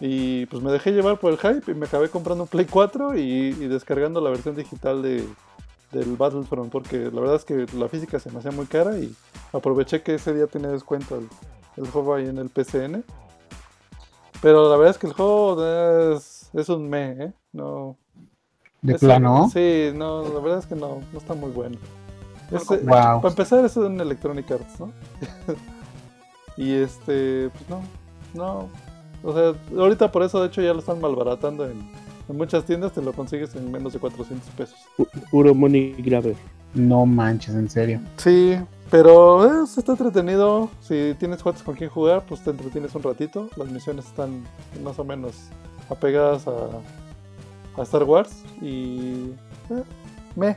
Y 0.00 0.46
pues 0.46 0.62
me 0.62 0.70
dejé 0.70 0.92
llevar 0.92 1.18
por 1.18 1.32
el 1.32 1.38
hype 1.38 1.72
y 1.72 1.74
me 1.74 1.86
acabé 1.86 2.08
comprando 2.08 2.44
un 2.44 2.48
Play 2.48 2.66
4 2.66 3.16
y, 3.16 3.20
y 3.20 3.68
descargando 3.68 4.20
la 4.20 4.30
versión 4.30 4.54
digital 4.54 5.02
de, 5.02 5.24
del 5.92 6.16
Battlefront. 6.16 6.70
Porque 6.70 7.10
la 7.12 7.20
verdad 7.20 7.36
es 7.36 7.44
que 7.44 7.66
la 7.74 7.88
física 7.88 8.20
se 8.20 8.30
me 8.30 8.38
hacía 8.38 8.50
muy 8.50 8.66
cara 8.66 8.98
y 8.98 9.12
aproveché 9.52 10.02
que 10.02 10.14
ese 10.14 10.34
día 10.34 10.46
tenía 10.46 10.68
descuento 10.68 11.16
el, 11.16 11.28
el 11.76 11.90
juego 11.90 12.14
ahí 12.14 12.28
en 12.28 12.38
el 12.38 12.48
PCN. 12.48 13.04
Pero 14.40 14.68
la 14.68 14.76
verdad 14.76 14.92
es 14.92 14.98
que 14.98 15.06
el 15.08 15.14
juego 15.14 16.14
es, 16.14 16.50
es 16.52 16.68
un 16.68 16.88
me, 16.88 17.10
¿eh? 17.10 17.32
No, 17.52 17.96
De 18.82 18.94
plano. 18.94 19.50
Sí, 19.52 19.90
no, 19.94 20.22
la 20.22 20.40
verdad 20.40 20.58
es 20.60 20.66
que 20.66 20.76
no, 20.76 21.00
no 21.12 21.18
está 21.18 21.34
muy 21.34 21.50
bueno. 21.50 21.78
Eh, 22.50 22.58
Wow. 22.82 23.20
Para 23.20 23.28
empezar, 23.28 23.64
es 23.64 23.76
un 23.76 24.00
Electronic 24.00 24.50
Arts, 24.50 24.80
¿no? 24.80 24.90
y 26.56 26.72
este, 26.74 27.50
pues 27.50 27.68
no, 27.68 27.80
no. 28.34 28.68
O 29.22 29.32
sea, 29.34 29.52
ahorita 29.78 30.10
por 30.12 30.22
eso, 30.22 30.40
de 30.40 30.46
hecho, 30.48 30.62
ya 30.62 30.72
lo 30.72 30.78
están 30.80 31.00
malbaratando 31.00 31.64
en, 31.66 31.90
en 32.28 32.36
muchas 32.36 32.64
tiendas, 32.64 32.92
te 32.92 33.02
lo 33.02 33.12
consigues 33.12 33.54
en 33.56 33.70
menos 33.70 33.92
de 33.92 33.98
400 33.98 34.48
pesos. 34.50 34.78
Pu- 34.96 35.08
Puro 35.30 35.54
money 35.54 35.94
grabber. 35.98 36.36
No 36.74 37.04
manches, 37.06 37.54
en 37.54 37.68
serio. 37.68 38.00
Sí, 38.16 38.56
pero 38.90 39.62
es, 39.64 39.76
está 39.78 39.92
entretenido. 39.92 40.68
Si 40.80 41.14
tienes 41.18 41.42
cuates 41.42 41.62
con 41.62 41.74
quien 41.74 41.90
jugar, 41.90 42.24
pues 42.28 42.42
te 42.44 42.50
entretienes 42.50 42.94
un 42.94 43.02
ratito. 43.02 43.48
Las 43.56 43.68
misiones 43.70 44.06
están 44.06 44.44
más 44.84 44.98
o 44.98 45.04
menos 45.04 45.34
apegadas 45.90 46.46
a, 46.46 47.80
a 47.80 47.82
Star 47.82 48.04
Wars 48.04 48.42
y... 48.60 49.30
eh, 49.70 49.82
me. 50.36 50.56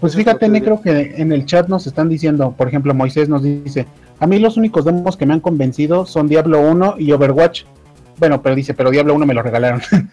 Pues 0.00 0.14
fíjate, 0.14 0.48
Necro, 0.48 0.80
que 0.82 1.14
en 1.16 1.32
el 1.32 1.46
chat 1.46 1.68
nos 1.68 1.86
están 1.86 2.08
diciendo, 2.08 2.52
por 2.56 2.68
ejemplo, 2.68 2.92
Moisés 2.94 3.28
nos 3.28 3.42
dice, 3.42 3.86
a 4.20 4.26
mí 4.26 4.38
los 4.38 4.56
únicos 4.56 4.84
demos 4.84 5.16
que 5.16 5.24
me 5.26 5.32
han 5.34 5.40
convencido 5.40 6.04
son 6.06 6.28
Diablo 6.28 6.60
1 6.60 6.96
y 6.98 7.12
Overwatch. 7.12 7.62
Bueno, 8.18 8.42
pero 8.42 8.54
dice, 8.54 8.74
pero 8.74 8.90
Diablo 8.90 9.14
1 9.14 9.26
me 9.26 9.34
lo 9.34 9.42
regalaron. 9.42 9.80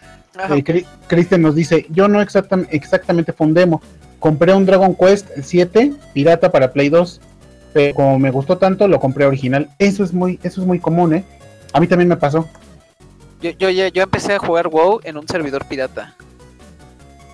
Eh, 0.49 1.37
nos 1.37 1.55
dice, 1.55 1.85
yo 1.89 2.07
no 2.07 2.21
exactam- 2.21 2.65
exactamente 2.71 3.33
fue 3.33 3.47
un 3.47 3.53
demo, 3.53 3.81
compré 4.17 4.53
un 4.53 4.65
Dragon 4.65 4.95
Quest 4.95 5.27
7 5.41 5.91
pirata 6.13 6.49
para 6.53 6.71
Play 6.71 6.87
2, 6.87 7.19
pero 7.73 7.93
como 7.93 8.17
me 8.17 8.31
gustó 8.31 8.57
tanto, 8.57 8.87
lo 8.87 8.97
compré 9.01 9.25
original. 9.25 9.69
Eso 9.77 10.05
es 10.05 10.13
muy, 10.13 10.39
eso 10.41 10.61
es 10.61 10.67
muy 10.67 10.79
común, 10.79 11.15
¿eh? 11.15 11.25
A 11.73 11.81
mí 11.81 11.87
también 11.87 12.07
me 12.07 12.15
pasó. 12.15 12.47
Yo, 13.41 13.49
yo, 13.59 13.69
ya- 13.69 13.89
yo 13.89 14.03
empecé 14.03 14.33
a 14.33 14.39
jugar 14.39 14.69
WoW 14.69 15.01
en 15.03 15.17
un 15.17 15.27
servidor 15.27 15.65
pirata. 15.65 16.15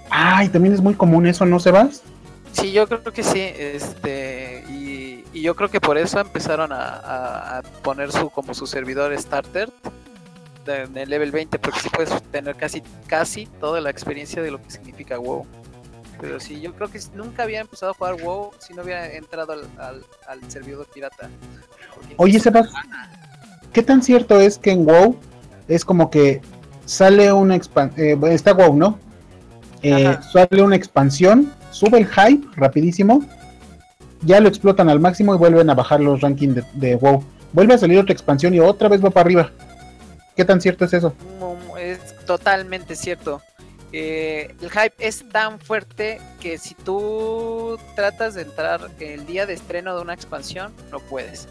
Ay, 0.09 0.49
también 0.49 0.73
es 0.73 0.81
muy 0.81 0.95
común 0.95 1.27
eso, 1.27 1.45
¿no, 1.45 1.59
Sebas? 1.59 2.01
Sí, 2.59 2.71
yo 2.71 2.87
creo 2.87 3.03
que 3.03 3.23
sí, 3.23 3.39
este, 3.39 4.63
y, 4.69 5.23
y 5.31 5.41
yo 5.41 5.55
creo 5.55 5.69
que 5.69 5.79
por 5.79 5.97
eso 5.97 6.19
empezaron 6.19 6.71
a, 6.71 6.77
a- 6.95 7.57
a 7.59 7.61
poner 7.61 8.11
su 8.11 8.29
como 8.29 8.53
su 8.53 8.65
servidor 8.65 9.17
starter 9.19 9.69
de, 10.65 10.87
de 10.87 11.05
level 11.05 11.31
20, 11.31 11.59
porque 11.59 11.79
sí 11.79 11.89
puedes 11.89 12.21
tener 12.31 12.55
casi 12.55 12.81
casi 13.05 13.45
toda 13.59 13.79
la 13.79 13.89
experiencia 13.89 14.41
de 14.41 14.51
lo 14.51 14.61
que 14.61 14.71
significa 14.71 15.19
WoW. 15.19 15.45
Pero 16.19 16.39
sí, 16.39 16.59
yo 16.59 16.73
creo 16.73 16.89
que 16.89 16.99
nunca 17.13 17.43
había 17.43 17.59
empezado 17.61 17.91
a 17.91 17.95
jugar 17.95 18.15
WoW 18.21 18.51
si 18.57 18.73
no 18.73 18.81
hubiera 18.81 19.05
entrado 19.13 19.53
al, 19.53 19.67
al- 19.77 20.05
al 20.27 20.51
servidor 20.51 20.87
pirata. 20.91 21.29
Oye, 22.17 22.39
Sebas, 22.39 22.69
¿qué 23.71 23.83
tan 23.83 24.01
cierto 24.01 24.39
es 24.39 24.57
que 24.57 24.71
en 24.71 24.83
WoW 24.85 25.15
es 25.67 25.85
como 25.85 26.09
que 26.09 26.41
sale 26.85 27.31
una 27.31 27.55
expansión, 27.55 28.23
está 28.31 28.53
WoW, 28.53 28.73
¿no? 28.75 28.99
Eh, 29.83 30.17
sale 30.33 30.63
una 30.63 30.75
expansión, 30.75 31.53
sube 31.71 31.99
el 31.99 32.07
hype 32.07 32.47
rapidísimo, 32.55 33.23
ya 34.21 34.39
lo 34.39 34.47
explotan 34.47 34.89
al 34.89 34.99
máximo 34.99 35.35
y 35.35 35.37
vuelven 35.37 35.69
a 35.69 35.75
bajar 35.75 35.99
los 35.99 36.21
rankings 36.21 36.63
de, 36.73 36.95
WoW. 36.95 37.23
Vuelve 37.53 37.75
a 37.75 37.77
salir 37.77 37.99
otra 37.99 38.13
expansión 38.13 38.53
y 38.53 38.59
otra 38.59 38.89
vez 38.89 39.03
va 39.03 39.09
para 39.09 39.25
arriba. 39.25 39.51
¿Qué 40.35 40.45
tan 40.45 40.61
cierto 40.61 40.85
es 40.85 40.93
eso? 40.93 41.13
Es 41.79 41.99
totalmente 42.25 42.95
cierto. 42.95 43.41
Eh, 43.93 44.53
el 44.61 44.69
hype 44.69 44.93
es 44.99 45.27
tan 45.29 45.59
fuerte 45.59 46.19
que 46.41 46.57
si 46.57 46.75
tú 46.75 47.79
tratas 47.95 48.35
de 48.35 48.41
entrar 48.41 48.91
el 48.99 49.25
día 49.25 49.45
de 49.45 49.53
estreno 49.53 49.95
de 49.95 50.01
una 50.01 50.13
expansión, 50.13 50.73
no 50.91 50.99
puedes. 50.99 51.47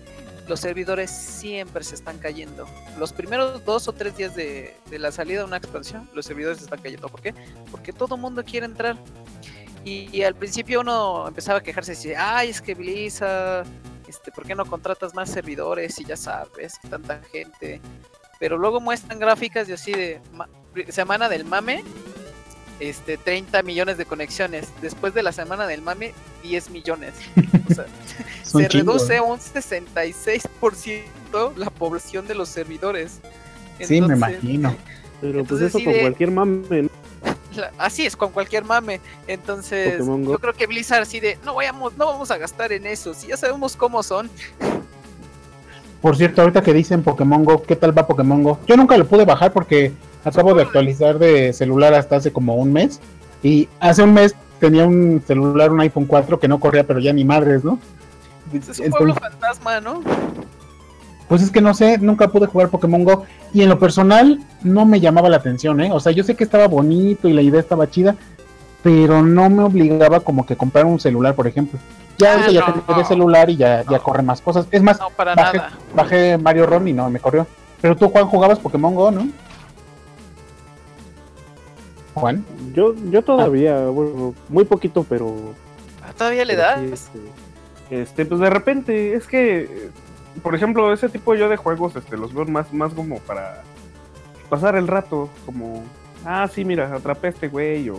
Los 0.46 0.60
servidores 0.60 1.10
siempre 1.10 1.82
se 1.82 1.94
están 1.94 2.18
cayendo. 2.18 2.66
Los 2.98 3.12
primeros 3.12 3.64
dos 3.64 3.88
o 3.88 3.92
tres 3.92 4.16
días 4.16 4.36
de, 4.36 4.76
de 4.90 4.98
la 4.98 5.10
salida 5.10 5.40
de 5.40 5.46
una 5.46 5.56
expansión, 5.56 6.08
los 6.14 6.26
servidores 6.26 6.58
se 6.58 6.64
están 6.64 6.80
cayendo. 6.80 7.08
¿Por 7.08 7.20
qué? 7.20 7.34
Porque 7.70 7.92
todo 7.92 8.16
mundo 8.16 8.44
quiere 8.44 8.66
entrar. 8.66 8.96
Y, 9.87 10.09
y 10.12 10.22
al 10.24 10.34
principio 10.34 10.80
uno 10.80 11.28
empezaba 11.28 11.61
a 11.61 11.62
quejarse 11.62 11.93
y 11.93 11.95
decía, 11.95 12.37
ay, 12.37 12.51
es 12.51 12.61
que 12.61 12.74
Blizzard, 12.74 13.66
este, 14.09 14.32
¿por 14.32 14.45
qué 14.45 14.55
no 14.55 14.66
contratas 14.66 15.14
más 15.14 15.30
servidores? 15.30 15.99
Y 16.01 16.05
ya 16.05 16.16
sabes, 16.16 16.74
tanta 16.91 17.20
gente 17.32 17.80
pero 18.39 18.59
luego 18.59 18.80
muestran 18.80 19.18
gráficas 19.18 19.66
de 19.66 19.74
así 19.74 19.93
de 19.93 20.20
semana 20.91 21.28
del 21.28 21.45
mame, 21.45 21.82
este 22.80 23.16
30 23.16 23.62
millones 23.62 23.97
de 23.97 24.05
conexiones, 24.05 24.68
después 24.82 25.14
de 25.14 25.22
la 25.22 25.32
semana 25.32 25.66
del 25.66 25.80
mame 25.82 26.12
10 26.43 26.70
millones. 26.70 27.14
O 27.70 27.74
sea, 27.74 27.87
se 28.43 28.68
chingos. 28.68 29.09
reduce 29.09 29.20
un 29.20 29.39
66% 29.39 30.51
punto 30.61 31.53
la 31.57 31.70
población 31.70 32.26
de 32.26 32.34
los 32.34 32.49
servidores. 32.49 33.20
Sí, 33.80 34.01
me 34.01 34.14
imagino. 34.16 34.76
Pero 35.20 35.45
pues 35.45 35.62
eso 35.62 35.78
sí 35.78 35.84
con 35.84 35.95
de- 35.95 36.01
cualquier 36.01 36.30
mame, 36.30 36.82
¿no? 36.82 36.89
La- 37.57 37.72
así 37.78 38.07
es, 38.07 38.16
con 38.16 38.30
cualquier 38.32 38.64
mame. 38.64 39.00
Entonces, 39.26 40.04
yo 40.07 40.38
creo 40.38 40.52
que 40.54 40.66
Blizzard 40.66 41.02
así 41.02 41.20
de, 41.20 41.38
no 41.44 41.54
vayamos, 41.54 41.96
no 41.96 42.07
vamos 42.07 42.30
a 42.30 42.38
gastar 42.38 42.72
en 42.72 42.86
eso, 42.86 43.14
si 43.14 43.28
ya 43.28 43.36
sabemos 43.36 43.76
cómo 43.76 44.02
son. 44.02 44.30
Por 46.02 46.16
cierto, 46.16 46.42
ahorita 46.42 46.62
que 46.62 46.72
dicen 46.72 47.02
Pokémon 47.02 47.44
Go, 47.44 47.62
¿qué 47.62 47.74
tal 47.74 47.96
va 47.96 48.07
Pokémon 48.07 48.42
Go? 48.42 48.59
Yo 48.66 48.76
nunca 48.76 48.96
lo 48.96 49.07
pude 49.07 49.24
bajar 49.24 49.52
porque 49.52 49.92
acabo 50.24 50.54
de 50.54 50.62
actualizar 50.62 51.18
de 51.18 51.52
celular 51.52 51.94
hasta 51.94 52.16
hace 52.16 52.32
como 52.32 52.54
un 52.57 52.72
mes. 52.72 53.00
Y 53.42 53.68
hace 53.80 54.02
un 54.02 54.14
mes 54.14 54.34
tenía 54.61 54.86
un 54.86 55.22
celular, 55.26 55.72
un 55.72 55.80
iPhone 55.80 56.07
4 56.07 56.38
que 56.38 56.48
no 56.48 56.61
corría, 56.61 56.84
pero 56.86 57.00
ya 57.00 57.12
ni 57.12 57.24
madres, 57.24 57.64
¿no? 57.64 57.78
Es 58.52 58.78
un 58.78 58.90
pueblo 58.90 59.14
Entonces, 59.14 59.38
fantasma, 59.38 59.80
¿no? 59.80 60.02
Pues 61.28 61.42
es 61.42 61.50
que 61.50 61.60
no 61.60 61.74
sé, 61.74 61.98
nunca 61.98 62.28
pude 62.28 62.46
jugar 62.46 62.68
Pokémon 62.68 63.04
Go. 63.04 63.24
Y 63.52 63.62
en 63.62 63.68
lo 63.68 63.78
personal 63.78 64.40
no 64.62 64.84
me 64.86 65.00
llamaba 65.00 65.28
la 65.28 65.36
atención, 65.38 65.80
¿eh? 65.80 65.90
O 65.92 66.00
sea, 66.00 66.12
yo 66.12 66.22
sé 66.24 66.34
que 66.34 66.44
estaba 66.44 66.66
bonito 66.68 67.28
y 67.28 67.32
la 67.32 67.42
idea 67.42 67.60
estaba 67.60 67.90
chida, 67.90 68.14
pero 68.82 69.22
no 69.22 69.48
me 69.50 69.62
obligaba 69.64 70.20
como 70.20 70.46
que 70.46 70.54
a 70.54 70.56
comprar 70.56 70.84
un 70.86 71.00
celular, 71.00 71.34
por 71.34 71.46
ejemplo. 71.46 71.78
Ya 72.18 72.30
Ah, 72.30 72.34
ahorita 72.34 72.50
ya 72.52 72.60
no, 72.60 72.74
tengo 72.74 72.94
de 72.94 73.02
no. 73.02 73.08
celular 73.08 73.50
y 73.50 73.56
ya, 73.56 73.84
ya 73.90 73.98
corre 73.98 74.22
más 74.22 74.40
cosas. 74.40 74.66
Es 74.70 74.82
más, 74.82 74.98
No, 75.00 75.10
para 75.10 75.34
bajé, 75.34 75.58
nada. 75.58 75.72
bajé 75.94 76.38
Mario 76.38 76.66
Ron 76.66 76.88
y 76.88 76.92
no 76.92 77.10
me 77.10 77.18
corrió. 77.20 77.46
Pero 77.80 77.96
tú, 77.96 78.08
Juan, 78.08 78.26
jugabas 78.26 78.58
Pokémon 78.58 78.94
Go, 78.94 79.10
¿no? 79.10 79.28
Juan. 82.14 82.44
Yo, 82.72 82.94
yo 83.10 83.22
todavía, 83.22 83.86
bueno, 83.88 84.34
muy 84.48 84.64
poquito, 84.64 85.04
pero. 85.08 85.34
Ah, 86.02 86.12
Todavía 86.16 86.44
le 86.46 86.54
pero 86.54 86.66
das. 86.66 86.80
sí, 87.12 87.18
este, 87.90 88.02
Este, 88.02 88.26
pues 88.26 88.40
de 88.40 88.48
repente, 88.50 89.14
es 89.14 89.26
que, 89.26 89.90
por 90.43 90.55
ejemplo, 90.55 90.93
ese 90.93 91.09
tipo 91.09 91.34
yo 91.34 91.49
de 91.49 91.57
juegos, 91.57 91.97
este, 91.97 92.16
los 92.16 92.34
veo 92.34 92.45
más, 92.47 92.72
más 92.72 92.93
como 92.95 93.18
para 93.20 93.62
pasar 94.49 94.76
el 94.76 94.87
rato, 94.87 95.28
como, 95.45 95.84
ah, 96.24 96.49
sí, 96.53 96.64
mira, 96.64 96.95
atrapé 96.95 97.28
a 97.28 97.30
este 97.30 97.49
güey, 97.49 97.89
o, 97.91 97.97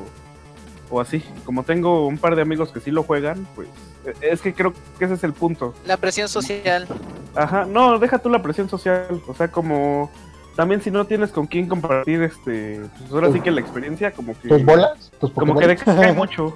o 0.90 1.02
así. 1.02 1.24
Como 1.46 1.64
tengo 1.64 2.08
un 2.08 2.18
par 2.18 2.36
de 2.36 2.42
amigos 2.42 2.72
que 2.72 2.80
sí 2.80 2.92
lo 2.92 3.04
juegan, 3.04 3.48
pues, 3.56 3.68
eh, 4.06 4.14
es 4.22 4.42
que 4.42 4.54
creo 4.54 4.74
que 4.98 5.06
ese 5.06 5.16
es 5.16 5.24
el 5.24 5.34
punto. 5.34 5.74
La 5.86 5.98
presión 5.98 6.30
social. 6.30 6.88
Ajá, 7.36 7.66
no, 7.66 8.00
deja 8.00 8.20
tú 8.20 8.30
la 8.30 8.42
presión 8.42 8.70
social, 8.70 9.22
o 9.28 9.34
sea, 9.34 9.50
como, 9.50 10.10
también 10.56 10.82
si 10.82 10.90
no 10.90 11.06
tienes 11.06 11.32
con 11.32 11.46
quién 11.46 11.68
compartir, 11.68 12.24
este, 12.24 12.82
pues 12.98 13.12
ahora 13.12 13.32
sí 13.32 13.42
que 13.42 13.52
la 13.52 13.62
experiencia, 13.62 14.12
como 14.12 14.40
que... 14.40 14.48
¿Tus 14.48 14.66
bolas? 14.66 15.12
¿Tus 15.20 15.32
Como 15.32 15.58
que 15.58 15.68
decae 15.68 16.14
mucho. 16.16 16.56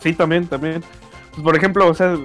Sí, 0.00 0.12
también, 0.12 0.46
también. 0.46 0.82
Pues, 1.32 1.42
por 1.42 1.56
ejemplo, 1.56 1.88
o 1.88 1.94
sea, 1.94 2.16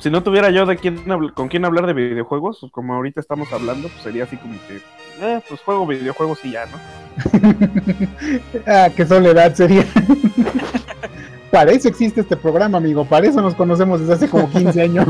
si 0.00 0.10
no 0.10 0.22
tuviera 0.22 0.50
yo 0.50 0.66
de 0.66 0.76
quién 0.76 1.04
con 1.34 1.48
quién 1.48 1.64
hablar 1.64 1.86
de 1.86 1.92
videojuegos, 1.92 2.58
pues, 2.60 2.72
como 2.72 2.94
ahorita 2.94 3.20
estamos 3.20 3.52
hablando, 3.52 3.88
pues 3.88 4.02
sería 4.02 4.24
así 4.24 4.36
como 4.36 4.54
que, 4.66 4.80
eh, 5.20 5.40
pues 5.48 5.60
juego 5.60 5.86
videojuegos 5.86 6.44
y 6.44 6.52
ya, 6.52 6.64
¿no? 6.66 6.78
ah, 8.66 8.88
qué 8.96 9.06
soledad 9.06 9.54
sería. 9.54 9.84
Para 11.50 11.72
eso 11.72 11.88
existe 11.88 12.20
este 12.20 12.36
programa, 12.36 12.78
amigo. 12.78 13.04
Para 13.04 13.26
eso 13.26 13.42
nos 13.42 13.54
conocemos 13.54 14.00
desde 14.00 14.14
hace 14.14 14.28
como 14.28 14.48
15 14.48 14.82
años. 14.82 15.06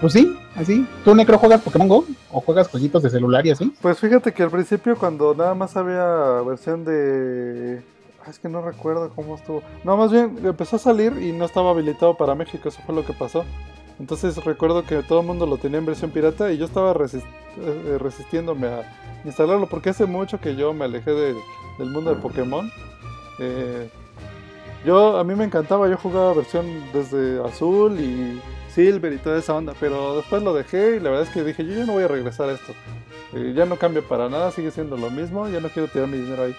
pues 0.00 0.12
sí, 0.12 0.36
así. 0.54 0.86
¿Tú, 1.04 1.14
Necro, 1.14 1.36
juegas 1.36 1.60
Pokémon 1.60 1.88
Go? 1.88 2.06
¿O 2.30 2.40
juegas 2.40 2.68
jueguitos 2.68 3.02
de 3.02 3.10
celular 3.10 3.44
y 3.44 3.50
así? 3.50 3.74
Pues 3.82 3.98
fíjate 3.98 4.32
que 4.32 4.44
al 4.44 4.50
principio 4.50 4.96
cuando 4.96 5.34
nada 5.34 5.54
más 5.54 5.76
había 5.76 6.06
versión 6.46 6.84
de... 6.84 7.82
ah, 8.24 8.30
Es 8.30 8.38
que 8.38 8.48
no 8.48 8.62
recuerdo 8.62 9.10
cómo 9.14 9.34
estuvo. 9.36 9.62
No, 9.84 9.96
más 9.96 10.10
bien 10.12 10.38
empezó 10.44 10.76
a 10.76 10.78
salir 10.78 11.12
y 11.20 11.32
no 11.32 11.44
estaba 11.44 11.70
habilitado 11.70 12.16
para 12.16 12.34
México, 12.34 12.68
eso 12.68 12.80
fue 12.84 12.94
lo 12.94 13.04
que 13.04 13.12
pasó. 13.12 13.44
Entonces 14.00 14.42
recuerdo 14.44 14.84
que 14.84 15.02
todo 15.02 15.20
el 15.20 15.26
mundo 15.26 15.46
lo 15.46 15.58
tenía 15.58 15.78
en 15.78 15.86
versión 15.86 16.10
pirata 16.10 16.50
y 16.50 16.58
yo 16.58 16.64
estaba 16.64 16.92
resis- 16.94 17.22
eh, 17.58 17.98
resistiéndome 18.00 18.66
a 18.66 18.82
instalarlo 19.24 19.66
porque 19.68 19.90
hace 19.90 20.06
mucho 20.06 20.40
que 20.40 20.56
yo 20.56 20.72
me 20.72 20.86
alejé 20.86 21.12
de- 21.12 21.34
del 21.78 21.90
mundo 21.90 22.10
de 22.14 22.20
Pokémon. 22.20 22.70
Eh, 23.38 23.88
yo, 24.84 25.16
a 25.18 25.24
mí 25.24 25.34
me 25.34 25.44
encantaba, 25.44 25.88
yo 25.88 25.96
jugaba 25.96 26.32
versión 26.34 26.66
desde 26.92 27.40
azul 27.44 28.00
y 28.00 28.40
silver 28.74 29.12
y 29.12 29.18
toda 29.18 29.38
esa 29.38 29.54
onda, 29.54 29.74
pero 29.78 30.16
después 30.16 30.42
lo 30.42 30.54
dejé 30.54 30.96
y 30.96 31.00
la 31.00 31.10
verdad 31.10 31.26
es 31.28 31.32
que 31.32 31.44
dije, 31.44 31.64
yo 31.64 31.74
ya 31.74 31.84
no 31.84 31.92
voy 31.92 32.04
a 32.04 32.08
regresar 32.08 32.48
a 32.48 32.52
esto. 32.52 32.72
Eh, 33.34 33.52
ya 33.54 33.64
no 33.66 33.76
cambia 33.76 34.02
para 34.02 34.28
nada, 34.28 34.50
sigue 34.50 34.70
siendo 34.70 34.96
lo 34.96 35.10
mismo, 35.10 35.46
ya 35.48 35.60
no 35.60 35.68
quiero 35.68 35.88
tirar 35.88 36.08
mi 36.08 36.18
dinero 36.18 36.42
ahí. 36.44 36.56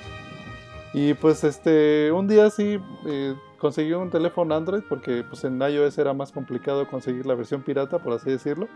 Y 0.94 1.14
pues 1.16 1.44
este, 1.44 2.12
un 2.12 2.28
día 2.28 2.50
sí 2.52 2.80
eh, 3.08 3.36
conseguí 3.58 3.94
un 3.94 4.10
teléfono 4.12 4.54
Android 4.56 4.84
porque 4.88 5.24
pues 5.24 5.44
en 5.44 5.60
iOS 5.60 5.98
era 5.98 6.14
más 6.14 6.32
complicado 6.32 6.88
conseguir 6.88 7.26
la 7.26 7.34
versión 7.36 7.64
pirata, 7.64 7.98
por 8.00 8.14
así 8.14 8.30
decirlo. 8.30 8.68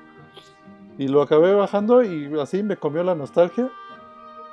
Y 0.97 1.07
lo 1.09 1.21
acabé 1.21 1.53
bajando 1.53 2.03
y 2.03 2.27
así 2.39 2.63
me 2.63 2.75
comió 2.77 3.03
la 3.03 3.13
nostalgia. 3.13 3.69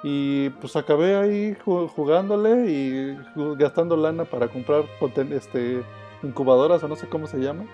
Y 0.03 0.51
pues 0.51 0.77
acabé 0.77 1.17
ahí 1.17 1.57
ju- 1.65 1.89
jugándole 1.89 2.71
y 2.71 3.17
gastando 3.57 3.97
lana 3.97 4.27
para 4.27 4.49
comprar 4.49 4.85
este, 5.31 5.83
incubadoras 6.23 6.83
o 6.85 6.89
no 6.89 6.97
sé 6.97 7.09
cómo 7.09 7.27
se 7.27 7.39
llama. 7.39 7.65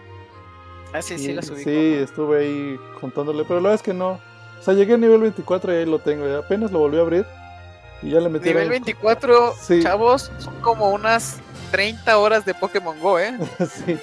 Ah, 0.92 1.02
sí, 1.02 1.18
sí, 1.18 1.32
Y- 1.32 1.34
las 1.34 1.50
ubico. 1.50 1.68
sí, 1.68 1.94
estuve 1.94 2.38
ahí 2.38 2.76
contándole, 3.00 3.42
pero 3.42 3.56
la 3.56 3.70
verdad 3.70 3.74
es 3.74 3.82
que 3.82 3.94
no. 3.94 4.10
O 4.12 4.62
sea, 4.62 4.74
llegué 4.74 4.94
a 4.94 4.98
nivel 4.98 5.20
24 5.22 5.72
y 5.72 5.76
ahí 5.78 5.86
lo 5.86 5.98
tengo. 5.98 6.24
apenas 6.36 6.70
lo 6.70 6.78
volví 6.78 6.98
a 6.98 7.00
abrir 7.00 7.26
y 8.02 8.10
ya 8.10 8.20
le 8.20 8.28
metí. 8.28 8.48
Nivel 8.48 8.68
24, 8.68 9.54
Sí. 9.60 9.82
chavos, 9.82 10.30
son 10.38 10.54
como 10.60 10.90
unas 10.90 11.38
30 11.70 12.16
horas 12.18 12.44
de 12.44 12.54
Pokémon 12.54 12.98
Go, 13.00 13.18
¿eh? 13.18 13.36
sí. 13.86 13.98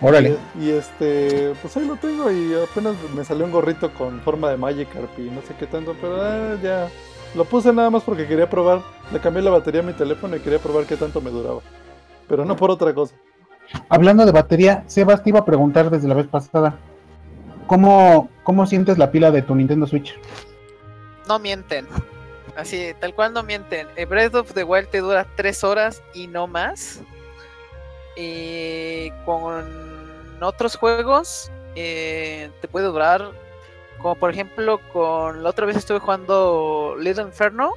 Órale. 0.00 0.36
Y, 0.58 0.64
y, 0.66 0.70
este, 0.70 1.54
pues 1.62 1.76
ahí 1.76 1.86
lo 1.86 1.96
tengo 1.96 2.30
y 2.30 2.54
apenas 2.54 2.94
me 3.14 3.24
salió 3.24 3.44
un 3.44 3.52
gorrito 3.52 3.92
con 3.94 4.20
forma 4.20 4.50
de 4.50 4.56
Magikarp 4.56 5.18
y 5.18 5.30
no 5.30 5.40
sé 5.42 5.54
qué 5.58 5.66
tanto, 5.66 5.94
pero 6.00 6.20
ah, 6.20 6.56
ya. 6.62 6.88
Lo 7.34 7.44
puse 7.44 7.72
nada 7.72 7.90
más 7.90 8.02
porque 8.02 8.26
quería 8.26 8.48
probar. 8.48 8.82
Le 9.12 9.18
cambié 9.18 9.42
la 9.42 9.50
batería 9.50 9.80
a 9.80 9.84
mi 9.84 9.92
teléfono 9.92 10.36
y 10.36 10.40
quería 10.40 10.58
probar 10.58 10.84
qué 10.84 10.96
tanto 10.96 11.20
me 11.20 11.30
duraba. 11.30 11.60
Pero 12.28 12.44
no 12.44 12.54
por 12.54 12.70
otra 12.70 12.94
cosa. 12.94 13.14
Hablando 13.88 14.24
de 14.24 14.32
batería, 14.32 14.84
Sebas 14.86 15.22
te 15.22 15.30
iba 15.30 15.40
a 15.40 15.44
preguntar 15.44 15.90
desde 15.90 16.06
la 16.06 16.14
vez 16.14 16.26
pasada. 16.26 16.78
¿Cómo, 17.66 18.28
¿Cómo 18.44 18.66
sientes 18.66 18.98
la 18.98 19.10
pila 19.10 19.30
de 19.30 19.42
tu 19.42 19.54
Nintendo 19.54 19.86
Switch? 19.86 20.16
No 21.28 21.38
mienten. 21.38 21.86
Así, 22.56 22.94
tal 23.00 23.14
cual 23.14 23.32
no 23.32 23.42
mienten. 23.42 23.88
Eh, 23.96 24.04
Breath 24.04 24.34
of 24.34 24.52
the 24.52 24.64
Wild 24.64 24.88
te 24.88 24.98
dura 24.98 25.26
3 25.36 25.64
horas 25.64 26.02
y 26.14 26.26
no 26.28 26.46
más. 26.46 27.00
Y 28.16 29.10
con 29.24 29.64
otros 30.40 30.76
juegos 30.76 31.50
eh, 31.74 32.50
te 32.60 32.68
puede 32.68 32.86
durar. 32.86 33.32
Como 33.98 34.14
por 34.16 34.30
ejemplo, 34.30 34.80
con 34.92 35.42
la 35.42 35.50
otra 35.50 35.66
vez 35.66 35.76
estuve 35.76 35.98
jugando 35.98 36.96
Little 36.98 37.24
Inferno. 37.24 37.72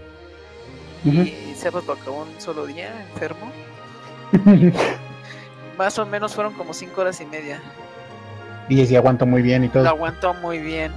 Y 1.03 1.55
lo 1.71 1.93
acabó 1.93 2.23
un 2.23 2.41
solo 2.41 2.65
día, 2.65 2.91
enfermo. 3.13 3.51
Más 5.77 5.97
o 5.99 6.05
menos 6.05 6.33
fueron 6.33 6.53
como 6.53 6.73
5 6.73 6.99
horas 6.99 7.21
y 7.21 7.25
media. 7.25 7.61
y 8.67 8.85
si 8.85 8.95
aguanto 8.95 9.25
muy 9.25 9.41
bien 9.41 9.63
y 9.63 9.69
todo. 9.69 9.83
lo 9.83 9.89
aguantó 9.89 10.33
muy 10.33 10.59
bien. 10.59 10.91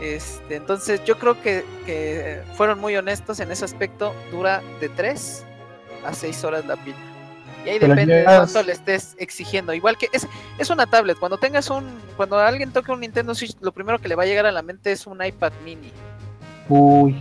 Este, 0.00 0.56
entonces 0.56 1.02
yo 1.04 1.18
creo 1.18 1.40
que, 1.42 1.64
que 1.84 2.42
fueron 2.56 2.78
muy 2.78 2.96
honestos 2.96 3.40
en 3.40 3.50
ese 3.50 3.64
aspecto. 3.64 4.14
Dura 4.30 4.62
de 4.80 4.88
3 4.88 5.44
a 6.04 6.12
6 6.12 6.44
horas 6.44 6.66
la 6.66 6.76
pila. 6.76 6.96
Y 7.66 7.70
ahí 7.70 7.78
Pero 7.80 7.94
depende 7.94 8.14
de 8.14 8.24
cuánto 8.24 8.62
le 8.62 8.72
estés 8.72 9.16
exigiendo. 9.18 9.74
Igual 9.74 9.98
que 9.98 10.08
es, 10.12 10.26
es 10.58 10.70
una 10.70 10.86
tablet. 10.86 11.18
Cuando 11.18 11.38
tengas 11.38 11.68
un, 11.70 12.00
cuando 12.16 12.38
alguien 12.38 12.72
toque 12.72 12.92
un 12.92 13.00
Nintendo 13.00 13.34
Switch, 13.34 13.56
lo 13.60 13.72
primero 13.72 13.98
que 13.98 14.08
le 14.08 14.14
va 14.14 14.22
a 14.22 14.26
llegar 14.26 14.46
a 14.46 14.52
la 14.52 14.62
mente 14.62 14.92
es 14.92 15.06
un 15.06 15.24
iPad 15.24 15.52
mini. 15.64 15.92
Uy, 16.68 17.20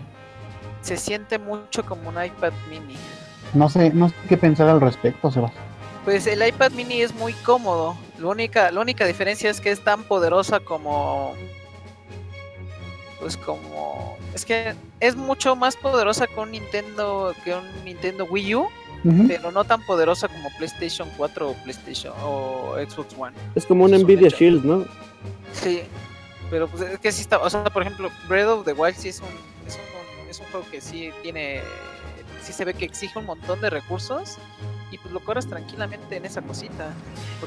Se 0.82 0.95
siente 0.97 1.39
mucho 1.39 1.84
como 1.86 2.09
un 2.09 2.23
iPad 2.23 2.53
mini. 2.69 2.95
no 3.53 3.67
sé, 3.69 3.89
no 3.89 4.09
sé 4.09 4.15
qué 4.30 4.38
pensar 4.38 4.69
al 4.69 4.80
respecto, 4.80 5.32
Sebas. 5.32 5.51
Pues 6.05 6.28
el 6.28 6.47
iPad 6.47 6.71
mini 6.71 7.01
es 7.01 7.13
muy 7.15 7.34
cómodo. 7.34 7.97
La 8.19 8.28
única, 8.28 8.71
la 8.71 8.80
única 8.80 9.05
diferencia 9.05 9.49
es 9.49 9.59
que 9.59 9.71
es 9.71 9.84
tan 9.84 10.03
poderosa 10.03 10.59
como. 10.59 11.34
Pues 13.20 13.38
como. 13.38 14.18
Es 14.34 14.45
que 14.45 14.76
es 14.99 15.15
mucho 15.15 15.55
más 15.55 15.76
poderosa 15.76 16.28
que 16.28 16.39
un 16.39 16.51
Nintendo. 16.51 17.34
que 17.43 17.53
un 17.53 17.86
Nintendo 17.86 18.26
Wii 18.26 18.55
U. 18.55 18.68
Pero 19.28 19.51
no 19.51 19.63
tan 19.63 19.82
poderosa 19.86 20.28
como 20.28 20.49
PlayStation 20.57 21.07
4 21.15 21.49
o 21.49 21.53
PlayStation 21.63 22.13
o 22.24 22.76
Xbox 22.76 23.15
One. 23.18 23.34
Es 23.55 23.65
como 23.65 23.86
un 23.86 23.91
Nvidia. 23.91 24.28
Shield, 24.28 24.65
¿no? 24.65 24.86
Sí. 25.53 25.84
Pero 26.49 26.68
pues 26.68 26.84
es 26.84 26.99
que 26.99 27.11
sí 27.11 27.22
está. 27.22 27.38
O 27.39 27.49
sea, 27.49 27.63
por 27.65 27.84
ejemplo, 27.84 28.09
Breath 28.28 28.47
of 28.47 28.65
the 28.65 28.74
Wild 28.74 28.97
sí 28.97 29.09
es 29.09 29.22
un. 29.22 29.28
Es 29.65 29.76
un, 29.76 30.30
es 30.30 30.39
un 30.39 30.45
juego 30.47 30.65
que 30.70 30.82
sí 30.82 31.11
tiene. 31.22 31.61
Sí 32.41 32.53
se 32.53 32.65
ve 32.65 32.74
que 32.74 32.86
exige 32.86 33.18
un 33.18 33.26
montón 33.26 33.61
de 33.61 33.70
recursos. 33.70 34.38
Y 34.91 34.97
pues 34.97 35.13
lo 35.13 35.20
corres 35.20 35.47
tranquilamente 35.47 36.15
en 36.15 36.26
esa 36.26 36.41
cosita. 36.41 36.91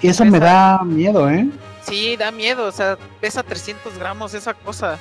Y 0.03 0.09
eso 0.09 0.25
me 0.25 0.39
da 0.39 0.83
miedo, 0.85 1.29
¿eh? 1.29 1.49
Sí, 1.83 2.17
da 2.17 2.31
miedo, 2.31 2.67
o 2.67 2.73
sea, 2.73 2.99
pesa 3.21 3.43
300 3.43 3.99
gramos 3.99 4.35
esa 4.35 4.53
cosa. 4.53 4.99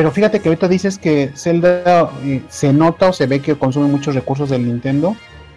Pero 0.00 0.12
fíjate 0.12 0.40
que 0.40 0.48
ahorita 0.48 0.66
dices 0.66 0.96
que 0.96 1.30
Zelda 1.36 2.10
eh, 2.24 2.40
se 2.48 2.72
nota 2.72 3.10
o 3.10 3.12
se 3.12 3.26
ve 3.26 3.42
que 3.42 3.54
consume 3.54 3.86
muchos 3.86 4.14
recursos 4.14 4.48
del 4.48 4.64
Nintendo. 4.64 5.14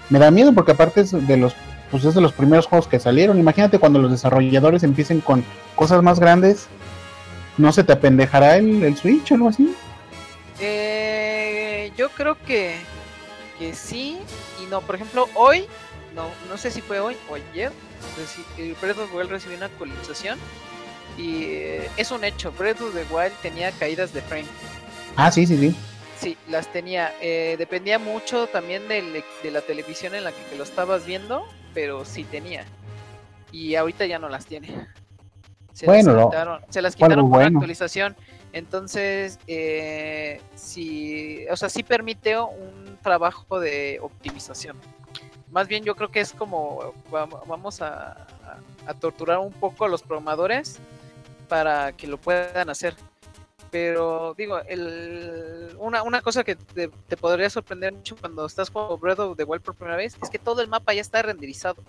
Me 0.09 0.19
da 0.19 0.31
miedo 0.31 0.51
porque 0.51 0.73
aparte 0.73 0.99
es 0.99 1.11
de 1.13 1.37
los 1.37 1.55
pues 1.89 2.03
es 2.03 2.13
de 2.13 2.19
los 2.19 2.33
primeros 2.33 2.65
juegos 2.65 2.89
que 2.89 2.99
salieron. 2.99 3.39
Imagínate 3.39 3.79
cuando 3.79 3.99
los 3.99 4.11
desarrolladores 4.11 4.83
empiecen 4.83 5.21
con 5.21 5.45
cosas 5.77 6.03
más 6.03 6.19
grandes 6.19 6.67
¿No 7.57 7.71
se 7.71 7.85
te 7.85 7.93
apendejará 7.93 8.57
el, 8.57 8.97
Switch 8.97 9.31
o 9.31 9.35
algo 9.35 9.47
así? 9.47 9.73
Eh, 10.59 11.93
yo 11.95 12.09
creo 12.09 12.35
que, 12.45 12.75
que 13.57 13.73
sí 13.73 14.17
y 14.61 14.69
no. 14.69 14.81
Por 14.81 14.95
ejemplo, 14.95 15.29
hoy, 15.35 15.67
no, 16.17 16.25
no 16.49 16.57
sé 16.57 16.69
si 16.69 16.81
fue 16.81 16.99
hoy 16.99 17.15
o 17.29 17.35
ayer, 17.35 17.71
reci- 18.19 18.61
el 18.61 18.75
Breath 18.81 18.97
the 18.97 19.15
Wild 19.17 19.29
recibió 19.29 19.55
una 19.55 19.67
actualización 19.67 20.37
y 21.17 21.43
eh, 21.45 21.89
es 21.97 22.11
un 22.11 22.23
hecho. 22.23 22.51
Breath 22.53 22.81
of 22.81 22.93
the 22.93 23.05
Wild 23.13 23.33
tenía 23.41 23.71
caídas 23.71 24.13
de 24.13 24.21
frame. 24.21 24.45
Ah, 25.15 25.31
sí, 25.31 25.45
sí, 25.45 25.57
sí. 25.57 25.75
Sí, 26.19 26.37
las 26.49 26.71
tenía. 26.71 27.13
Eh, 27.21 27.55
dependía 27.57 27.99
mucho 27.99 28.47
también 28.47 28.87
del- 28.87 29.23
de 29.43 29.51
la 29.51 29.61
televisión 29.61 30.15
en 30.15 30.23
la 30.23 30.31
que, 30.31 30.41
que 30.49 30.55
lo 30.55 30.63
estabas 30.63 31.05
viendo, 31.05 31.43
pero 31.73 32.05
sí 32.05 32.23
tenía. 32.23 32.65
Y 33.51 33.75
ahorita 33.75 34.05
ya 34.05 34.19
no 34.19 34.29
las 34.29 34.45
tiene. 34.45 34.87
Se 35.73 35.85
Bueno, 35.85 36.13
las 36.13 36.21
no. 36.21 36.29
quitaron, 36.29 36.61
se 36.69 36.81
las 36.81 36.95
quitaron 36.95 37.29
por 37.29 37.39
bueno. 37.41 37.59
actualización. 37.59 38.15
Entonces, 38.53 39.39
eh, 39.47 40.39
sí, 40.55 41.45
o 41.49 41.57
sea, 41.57 41.69
sí 41.69 41.81
permite 41.83 42.37
un 42.39 42.97
trabajo 43.01 43.59
de 43.59 43.99
optimización. 44.01 44.77
Más 45.51 45.67
bien 45.67 45.83
yo 45.83 45.95
creo 45.95 46.09
que 46.09 46.19
es 46.21 46.31
como 46.33 46.93
vam- 47.11 47.39
vamos 47.47 47.81
a, 47.81 48.11
a- 48.11 48.59
a 48.87 48.93
torturar 48.93 49.39
un 49.39 49.51
poco 49.51 49.85
a 49.85 49.87
los 49.87 50.01
programadores 50.03 50.79
para 51.47 51.91
que 51.93 52.07
lo 52.07 52.17
puedan 52.17 52.69
hacer. 52.69 52.95
Pero 53.71 54.35
digo, 54.37 54.59
el, 54.67 55.75
una, 55.79 56.03
una 56.03 56.21
cosa 56.21 56.43
que 56.43 56.55
te, 56.55 56.89
te 56.89 57.17
podría 57.17 57.49
sorprender 57.49 57.91
mucho 57.91 58.15
cuando 58.15 58.45
estás 58.45 58.69
jugando 58.69 58.97
Breath 58.99 59.19
of 59.19 59.35
the 59.37 59.43
Wild 59.43 59.63
por 59.63 59.73
primera 59.75 59.97
vez 59.97 60.15
es 60.21 60.29
que 60.29 60.37
todo 60.37 60.61
el 60.61 60.67
mapa 60.67 60.93
ya 60.93 61.01
está 61.01 61.21
renderizado. 61.23 61.81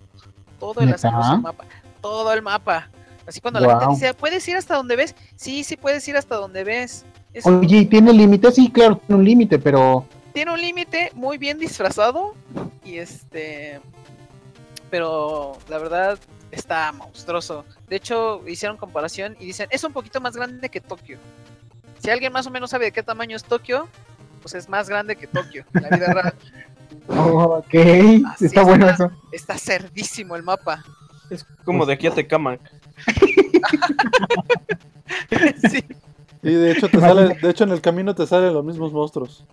Todo 0.59 0.81
el 0.81 0.95
mapa. 1.43 1.65
Todo 2.01 2.33
el 2.33 2.41
mapa. 2.43 2.89
Así 3.27 3.41
cuando 3.41 3.61
la 3.61 3.79
gente 3.81 3.87
dice, 3.95 4.15
¿puedes 4.15 4.47
ir 4.49 4.57
hasta 4.57 4.77
donde 4.77 4.97
ves? 4.97 5.15
Sí, 5.37 5.63
sí 5.65 5.77
puedes 5.77 6.07
ir 6.09 6.17
hasta 6.17 6.37
donde 6.37 6.65
ves. 6.65 7.05
Es- 7.35 7.45
Oye, 7.47 7.79
¿y 7.79 7.87
¿tiene 7.87 8.13
límite? 8.13 8.51
Sí, 8.53 8.71
claro, 8.71 8.97
tiene 9.07 9.19
un 9.19 9.25
límite, 9.25 9.59
pero 9.59 10.07
tiene 10.33 10.53
un 10.53 10.61
límite 10.61 11.11
muy 11.15 11.37
bien 11.39 11.59
disfrazado 11.59 12.35
y 12.85 12.97
este 12.99 13.81
pero 14.91 15.57
la 15.69 15.79
verdad 15.79 16.19
está 16.55 16.93
monstruoso 16.93 17.65
de 17.89 17.97
hecho 17.97 18.43
hicieron 18.49 18.77
comparación 18.77 19.37
y 19.41 19.47
dicen 19.47 19.69
es 19.71 19.83
un 19.85 19.93
poquito 19.93 20.21
más 20.21 20.37
grande 20.37 20.69
que 20.69 20.81
Tokio 20.81 21.19
si 22.03 22.11
alguien 22.11 22.33
más 22.33 22.47
o 22.47 22.51
menos 22.51 22.71
sabe 22.71 22.87
de 22.87 22.93
qué 22.93 23.03
tamaño 23.03 23.37
es 23.37 23.45
Tokio 23.45 23.89
pues 24.43 24.55
es 24.55 24.69
más 24.69 24.89
grande 24.89 25.17
que 25.17 25.27
Tokio 25.27 25.65
la 25.73 25.89
vida 25.89 26.13
real 26.13 26.35
ok, 27.09 27.75
Así 28.33 28.47
está 28.47 28.63
bueno 28.63 28.89
está. 28.89 29.07
eso. 29.07 29.11
está 29.33 29.59
cerdísimo 29.59 30.37
el 30.37 30.43
mapa 30.43 30.85
Es 31.31 31.45
como 31.65 31.85
de 31.87 31.95
aquí 31.95 32.07
a 32.07 32.15
Tecamac. 32.15 32.61
sí 35.71 35.85
Y 36.43 36.53
de 36.53 36.73
hecho 36.73 36.89
te 36.89 37.01
sale, 37.01 37.35
de 37.41 37.51
hecho 37.51 37.65
en 37.65 37.71
el 37.73 37.81
camino 37.81 38.15
te 38.15 38.27
salen 38.27 38.53
los 38.55 38.65
mismos 38.65 38.93
monstruos. 38.93 39.45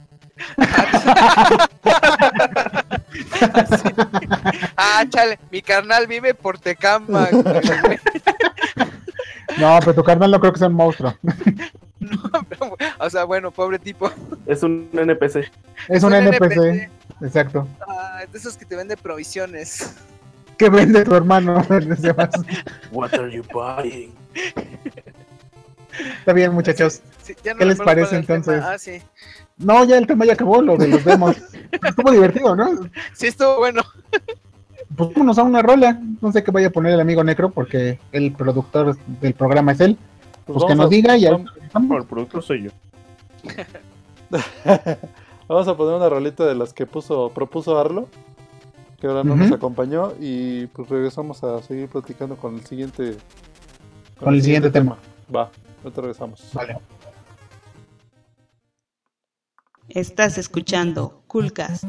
Sí. 3.11 3.25
ah 4.77 5.03
chale 5.09 5.37
mi 5.51 5.61
carnal 5.61 6.07
vive 6.07 6.33
por 6.33 6.57
Tecama 6.59 7.27
No, 9.57 9.79
pero 9.79 9.93
tu 9.93 10.03
carnal 10.03 10.31
no 10.31 10.39
creo 10.39 10.53
que 10.53 10.59
sea 10.59 10.69
un 10.69 10.75
monstruo. 10.75 11.13
o 12.99 13.09
sea 13.09 13.25
bueno 13.25 13.51
pobre 13.51 13.79
tipo 13.79 14.09
Es 14.45 14.63
un 14.63 14.89
NPC. 14.93 15.51
Es 15.89 16.03
un 16.03 16.13
NPC. 16.13 16.89
Exacto. 17.21 17.67
Ah, 17.87 18.21
de 18.31 18.37
esos 18.37 18.55
que 18.57 18.65
te 18.65 18.75
vende 18.75 18.95
provisiones. 18.97 19.95
¿Qué 20.57 20.69
vende 20.69 21.03
tu 21.03 21.13
hermano? 21.15 21.65
What 22.91 23.13
are 23.13 23.31
you 23.31 23.43
buying? 23.51 24.13
Está 26.19 26.33
bien, 26.33 26.53
muchachos. 26.53 27.01
Sí, 27.21 27.35
ya 27.43 27.53
no 27.53 27.59
¿Qué 27.59 27.65
les 27.65 27.79
parece, 27.79 28.15
entonces? 28.15 28.63
Ah, 28.63 28.77
sí. 28.77 29.01
No, 29.61 29.83
ya 29.85 29.97
el 29.97 30.07
tema 30.07 30.25
ya 30.25 30.33
acabó, 30.33 30.61
lo 30.61 30.75
de 30.77 30.87
los 30.87 31.03
demos. 31.05 31.37
Estuvo 31.71 32.11
divertido, 32.11 32.55
¿no? 32.55 32.69
Sí, 33.13 33.27
estuvo 33.27 33.57
bueno. 33.59 33.81
Pues 34.95 35.13
vámonos 35.13 35.37
a 35.37 35.43
una 35.43 35.61
rola. 35.61 36.01
No 36.21 36.31
sé 36.31 36.43
qué 36.43 36.51
vaya 36.51 36.67
a 36.67 36.71
poner 36.71 36.93
el 36.93 36.99
amigo 36.99 37.23
Necro 37.23 37.49
porque 37.51 37.99
el 38.11 38.33
productor 38.33 38.97
del 39.21 39.33
programa 39.33 39.71
es 39.71 39.79
él. 39.81 39.97
Pues, 40.45 40.57
que 40.57 40.63
vamos 40.73 40.77
nos 40.77 40.85
a- 40.87 40.89
diga 40.89 41.17
y 41.17 41.25
vamos- 41.25 41.51
el 42.01 42.05
productor 42.05 42.43
soy 42.43 42.63
yo. 42.63 42.71
Vamos 45.47 45.67
a 45.67 45.75
poner 45.75 45.95
una 45.95 46.07
rolita 46.07 46.45
de 46.45 46.55
las 46.55 46.71
que 46.73 46.85
puso, 46.85 47.29
propuso 47.29 47.77
Arlo, 47.77 48.07
que 49.01 49.07
ahora 49.07 49.23
no 49.25 49.35
nos 49.35 49.51
acompañó, 49.51 50.13
y 50.19 50.67
pues 50.67 50.87
regresamos 50.89 51.43
a 51.43 51.61
seguir 51.61 51.89
platicando 51.89 52.37
con 52.37 52.55
el 52.55 52.65
siguiente 52.65 53.17
Con 54.19 54.33
el 54.33 54.41
siguiente 54.41 54.69
tema. 54.69 54.97
Va, 55.33 55.49
ahorita 55.83 56.01
regresamos. 56.01 56.41
Vale. 56.53 56.77
Estás 59.93 60.37
escuchando 60.37 61.21
Coolcast. 61.27 61.83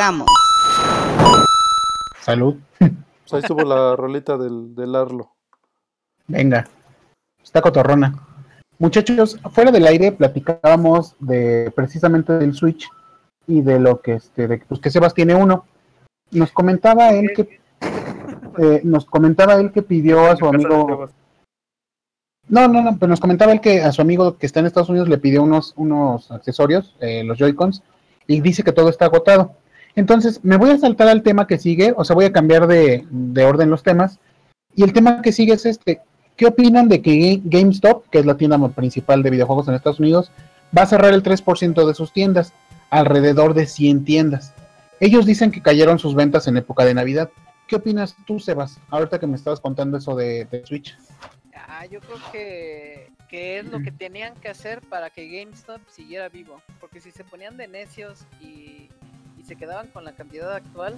Regresamos. 0.00 0.28
Salud. 2.20 2.54
Pues 2.78 3.34
ahí 3.34 3.40
estuvo 3.40 3.62
la 3.64 3.96
rolita 3.96 4.38
del, 4.38 4.74
del 4.74 4.94
Arlo. 4.94 5.32
Venga. 6.26 6.66
Está 7.42 7.60
cotorrona. 7.60 8.14
Muchachos, 8.78 9.38
fuera 9.52 9.70
del 9.70 9.86
aire 9.86 10.12
platicábamos 10.12 11.16
de 11.18 11.70
precisamente 11.76 12.32
del 12.32 12.54
Switch 12.54 12.88
y 13.46 13.60
de 13.60 13.78
lo 13.78 14.00
que 14.00 14.14
este, 14.14 14.48
de, 14.48 14.58
pues 14.66 14.80
que 14.80 14.90
Sebas 14.90 15.12
tiene 15.12 15.34
uno. 15.34 15.66
Nos 16.30 16.50
comentaba 16.50 17.10
él 17.10 17.32
que 17.36 17.60
eh, 18.56 18.80
nos 18.84 19.04
comentaba 19.04 19.56
él 19.56 19.70
que 19.70 19.82
pidió 19.82 20.30
a 20.30 20.36
su 20.36 20.46
amigo 20.46 21.10
No, 22.48 22.68
no, 22.68 22.80
no, 22.80 22.96
pero 22.98 23.10
nos 23.10 23.20
comentaba 23.20 23.52
él 23.52 23.60
que 23.60 23.82
a 23.82 23.92
su 23.92 24.00
amigo 24.00 24.38
que 24.38 24.46
está 24.46 24.60
en 24.60 24.66
Estados 24.66 24.88
Unidos 24.88 25.10
le 25.10 25.18
pidió 25.18 25.42
unos, 25.42 25.74
unos 25.76 26.30
accesorios, 26.30 26.96
eh, 27.00 27.22
los 27.22 27.36
Joy-Cons, 27.36 27.82
y 28.26 28.40
dice 28.40 28.62
que 28.62 28.72
todo 28.72 28.88
está 28.88 29.04
agotado. 29.04 29.59
Entonces, 29.96 30.40
me 30.44 30.56
voy 30.56 30.70
a 30.70 30.78
saltar 30.78 31.08
al 31.08 31.22
tema 31.22 31.46
que 31.46 31.58
sigue, 31.58 31.92
o 31.96 32.04
sea, 32.04 32.14
voy 32.14 32.24
a 32.24 32.32
cambiar 32.32 32.66
de, 32.66 33.06
de 33.10 33.44
orden 33.44 33.70
los 33.70 33.82
temas. 33.82 34.18
Y 34.74 34.82
el 34.84 34.92
tema 34.92 35.20
que 35.22 35.32
sigue 35.32 35.54
es 35.54 35.66
este. 35.66 36.00
¿Qué 36.36 36.46
opinan 36.46 36.88
de 36.88 37.02
que 37.02 37.10
Ga- 37.12 37.40
GameStop, 37.44 38.08
que 38.08 38.20
es 38.20 38.26
la 38.26 38.36
tienda 38.36 38.58
principal 38.70 39.22
de 39.22 39.30
videojuegos 39.30 39.68
en 39.68 39.74
Estados 39.74 40.00
Unidos, 40.00 40.30
va 40.76 40.82
a 40.82 40.86
cerrar 40.86 41.12
el 41.12 41.22
3% 41.22 41.86
de 41.86 41.94
sus 41.94 42.12
tiendas, 42.12 42.52
alrededor 42.88 43.54
de 43.54 43.66
100 43.66 44.04
tiendas? 44.04 44.54
Ellos 45.00 45.26
dicen 45.26 45.50
que 45.50 45.62
cayeron 45.62 45.98
sus 45.98 46.14
ventas 46.14 46.46
en 46.46 46.56
época 46.56 46.84
de 46.84 46.94
Navidad. 46.94 47.30
¿Qué 47.66 47.76
opinas 47.76 48.16
tú, 48.26 48.38
Sebas? 48.40 48.78
Ahorita 48.90 49.18
que 49.18 49.26
me 49.26 49.36
estabas 49.36 49.60
contando 49.60 49.98
eso 49.98 50.14
de, 50.14 50.46
Switch. 50.64 50.96
Ah, 51.54 51.86
yo 51.86 52.00
creo 52.00 52.18
que, 52.32 53.10
que 53.28 53.58
es 53.58 53.64
lo 53.66 53.80
que 53.80 53.92
tenían 53.92 54.34
que 54.34 54.48
hacer 54.48 54.80
para 54.88 55.10
que 55.10 55.28
GameStop 55.28 55.80
siguiera 55.88 56.28
vivo. 56.28 56.60
Porque 56.80 57.00
si 57.00 57.10
se 57.10 57.24
ponían 57.24 57.56
de 57.56 57.68
necios 57.68 58.26
y 58.40 58.88
se 59.50 59.56
quedaban 59.56 59.88
con 59.88 60.04
la 60.04 60.12
cantidad 60.12 60.54
actual, 60.54 60.96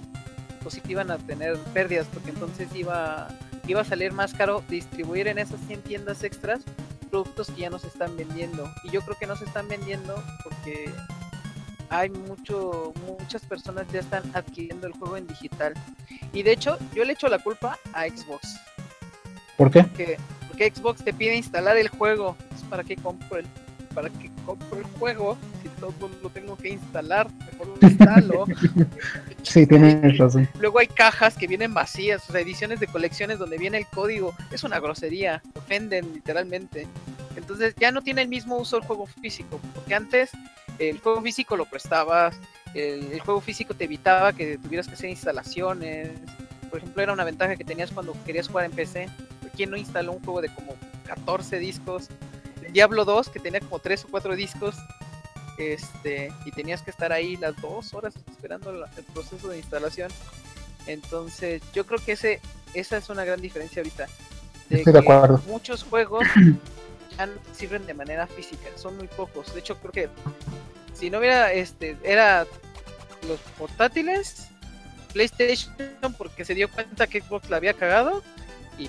pues 0.61 0.75
sí 0.75 0.81
que 0.81 0.91
iban 0.91 1.09
a 1.09 1.17
tener 1.17 1.57
pérdidas, 1.73 2.05
porque 2.13 2.29
entonces 2.29 2.69
iba, 2.75 3.27
iba 3.65 3.81
a 3.81 3.83
salir 3.83 4.11
más 4.11 4.35
caro 4.35 4.63
distribuir 4.69 5.27
en 5.27 5.39
esas 5.39 5.59
100 5.61 5.81
tiendas 5.81 6.23
extras 6.23 6.61
productos 7.09 7.47
que 7.47 7.61
ya 7.61 7.71
no 7.71 7.79
se 7.79 7.87
están 7.87 8.15
vendiendo. 8.15 8.71
Y 8.83 8.91
yo 8.91 9.01
creo 9.01 9.17
que 9.17 9.25
no 9.25 9.35
se 9.35 9.45
están 9.45 9.67
vendiendo 9.67 10.23
porque 10.43 10.91
hay 11.89 12.11
mucho, 12.11 12.93
muchas 13.07 13.43
personas 13.43 13.87
ya 13.91 14.01
están 14.01 14.23
adquiriendo 14.35 14.85
el 14.85 14.93
juego 14.93 15.17
en 15.17 15.25
digital. 15.25 15.73
Y 16.31 16.43
de 16.43 16.51
hecho, 16.51 16.77
yo 16.93 17.05
le 17.05 17.13
echo 17.13 17.29
la 17.29 17.39
culpa 17.39 17.79
a 17.91 18.07
Xbox 18.07 18.55
¿Por 19.57 19.71
qué? 19.71 19.83
que 19.97 20.17
porque 20.47 20.71
Xbox 20.71 21.03
te 21.03 21.11
pide 21.11 21.35
instalar 21.35 21.75
el 21.77 21.87
juego. 21.87 22.37
Es 22.55 22.61
para 22.69 22.83
que 22.83 22.97
compro 22.97 23.39
el 23.39 23.47
para 23.93 24.09
que 24.09 24.29
compro 24.45 24.79
el 24.79 24.83
juego 24.99 25.37
si 25.61 25.69
todo 25.69 25.93
lo 26.21 26.29
tengo 26.29 26.57
que 26.57 26.69
instalar, 26.69 27.29
mejor 27.51 27.67
lo 27.67 27.87
instalo. 27.87 28.45
Sí, 29.43 29.67
tienes 29.67 30.17
razón. 30.17 30.47
Luego 30.57 30.79
hay 30.79 30.87
cajas 30.87 31.35
que 31.35 31.47
vienen 31.47 31.73
vacías, 31.73 32.27
o 32.29 32.31
sea, 32.31 32.39
ediciones 32.39 32.79
de 32.79 32.87
colecciones 32.87 33.39
donde 33.39 33.57
viene 33.57 33.77
el 33.77 33.85
código. 33.87 34.33
Es 34.51 34.63
una 34.63 34.79
grosería, 34.79 35.43
ofenden 35.53 36.13
literalmente. 36.13 36.87
Entonces 37.35 37.75
ya 37.77 37.91
no 37.91 38.01
tiene 38.01 38.21
el 38.21 38.29
mismo 38.29 38.57
uso 38.57 38.77
el 38.77 38.83
juego 38.83 39.05
físico, 39.05 39.59
porque 39.75 39.95
antes 39.95 40.31
el 40.79 40.97
juego 40.99 41.21
físico 41.21 41.57
lo 41.57 41.65
prestabas, 41.65 42.39
el, 42.73 43.11
el 43.11 43.19
juego 43.19 43.41
físico 43.41 43.73
te 43.73 43.83
evitaba 43.83 44.31
que 44.31 44.57
tuvieras 44.57 44.87
que 44.87 44.93
hacer 44.93 45.09
instalaciones. 45.09 46.09
Por 46.69 46.79
ejemplo, 46.79 47.03
era 47.03 47.11
una 47.13 47.25
ventaja 47.25 47.57
que 47.57 47.65
tenías 47.65 47.91
cuando 47.91 48.15
querías 48.25 48.47
jugar 48.47 48.65
en 48.65 48.71
PC. 48.71 49.09
¿Quién 49.55 49.69
no 49.69 49.77
instaló 49.77 50.13
un 50.13 50.23
juego 50.23 50.41
de 50.41 50.49
como 50.49 50.75
14 51.05 51.59
discos? 51.59 52.09
Diablo 52.73 53.05
2, 53.05 53.29
que 53.29 53.39
tenía 53.39 53.59
como 53.59 53.79
3 53.79 54.05
o 54.05 54.07
4 54.09 54.35
discos, 54.35 54.75
este, 55.57 56.33
y 56.45 56.51
tenías 56.51 56.81
que 56.81 56.89
estar 56.89 57.11
ahí 57.11 57.37
las 57.37 57.55
dos 57.61 57.93
horas 57.93 58.15
esperando 58.29 58.71
el 58.71 59.03
proceso 59.13 59.47
de 59.47 59.57
instalación. 59.57 60.11
Entonces, 60.87 61.61
yo 61.73 61.85
creo 61.85 61.99
que 62.03 62.13
ese, 62.13 62.41
esa 62.73 62.97
es 62.97 63.09
una 63.09 63.23
gran 63.23 63.39
diferencia 63.39 63.81
ahorita. 63.81 64.07
Estoy 64.69 64.91
de 64.91 65.01
que 65.01 65.11
acuerdo. 65.11 65.41
Muchos 65.47 65.83
juegos 65.83 66.27
ya 67.17 67.27
no 67.27 67.33
sirven 67.53 67.85
de 67.85 67.93
manera 67.93 68.25
física, 68.27 68.67
son 68.75 68.97
muy 68.97 69.07
pocos. 69.07 69.53
De 69.53 69.59
hecho, 69.59 69.77
creo 69.77 69.91
que 69.91 70.09
si 70.93 71.09
no 71.09 71.19
hubiera, 71.19 71.53
este, 71.53 71.95
era 72.03 72.47
los 73.27 73.39
portátiles, 73.57 74.47
PlayStation, 75.13 75.75
porque 76.17 76.43
se 76.43 76.55
dio 76.55 76.69
cuenta 76.69 77.05
que 77.05 77.21
Xbox 77.21 77.49
la 77.49 77.57
había 77.57 77.75
cagado, 77.75 78.23
y, 78.77 78.87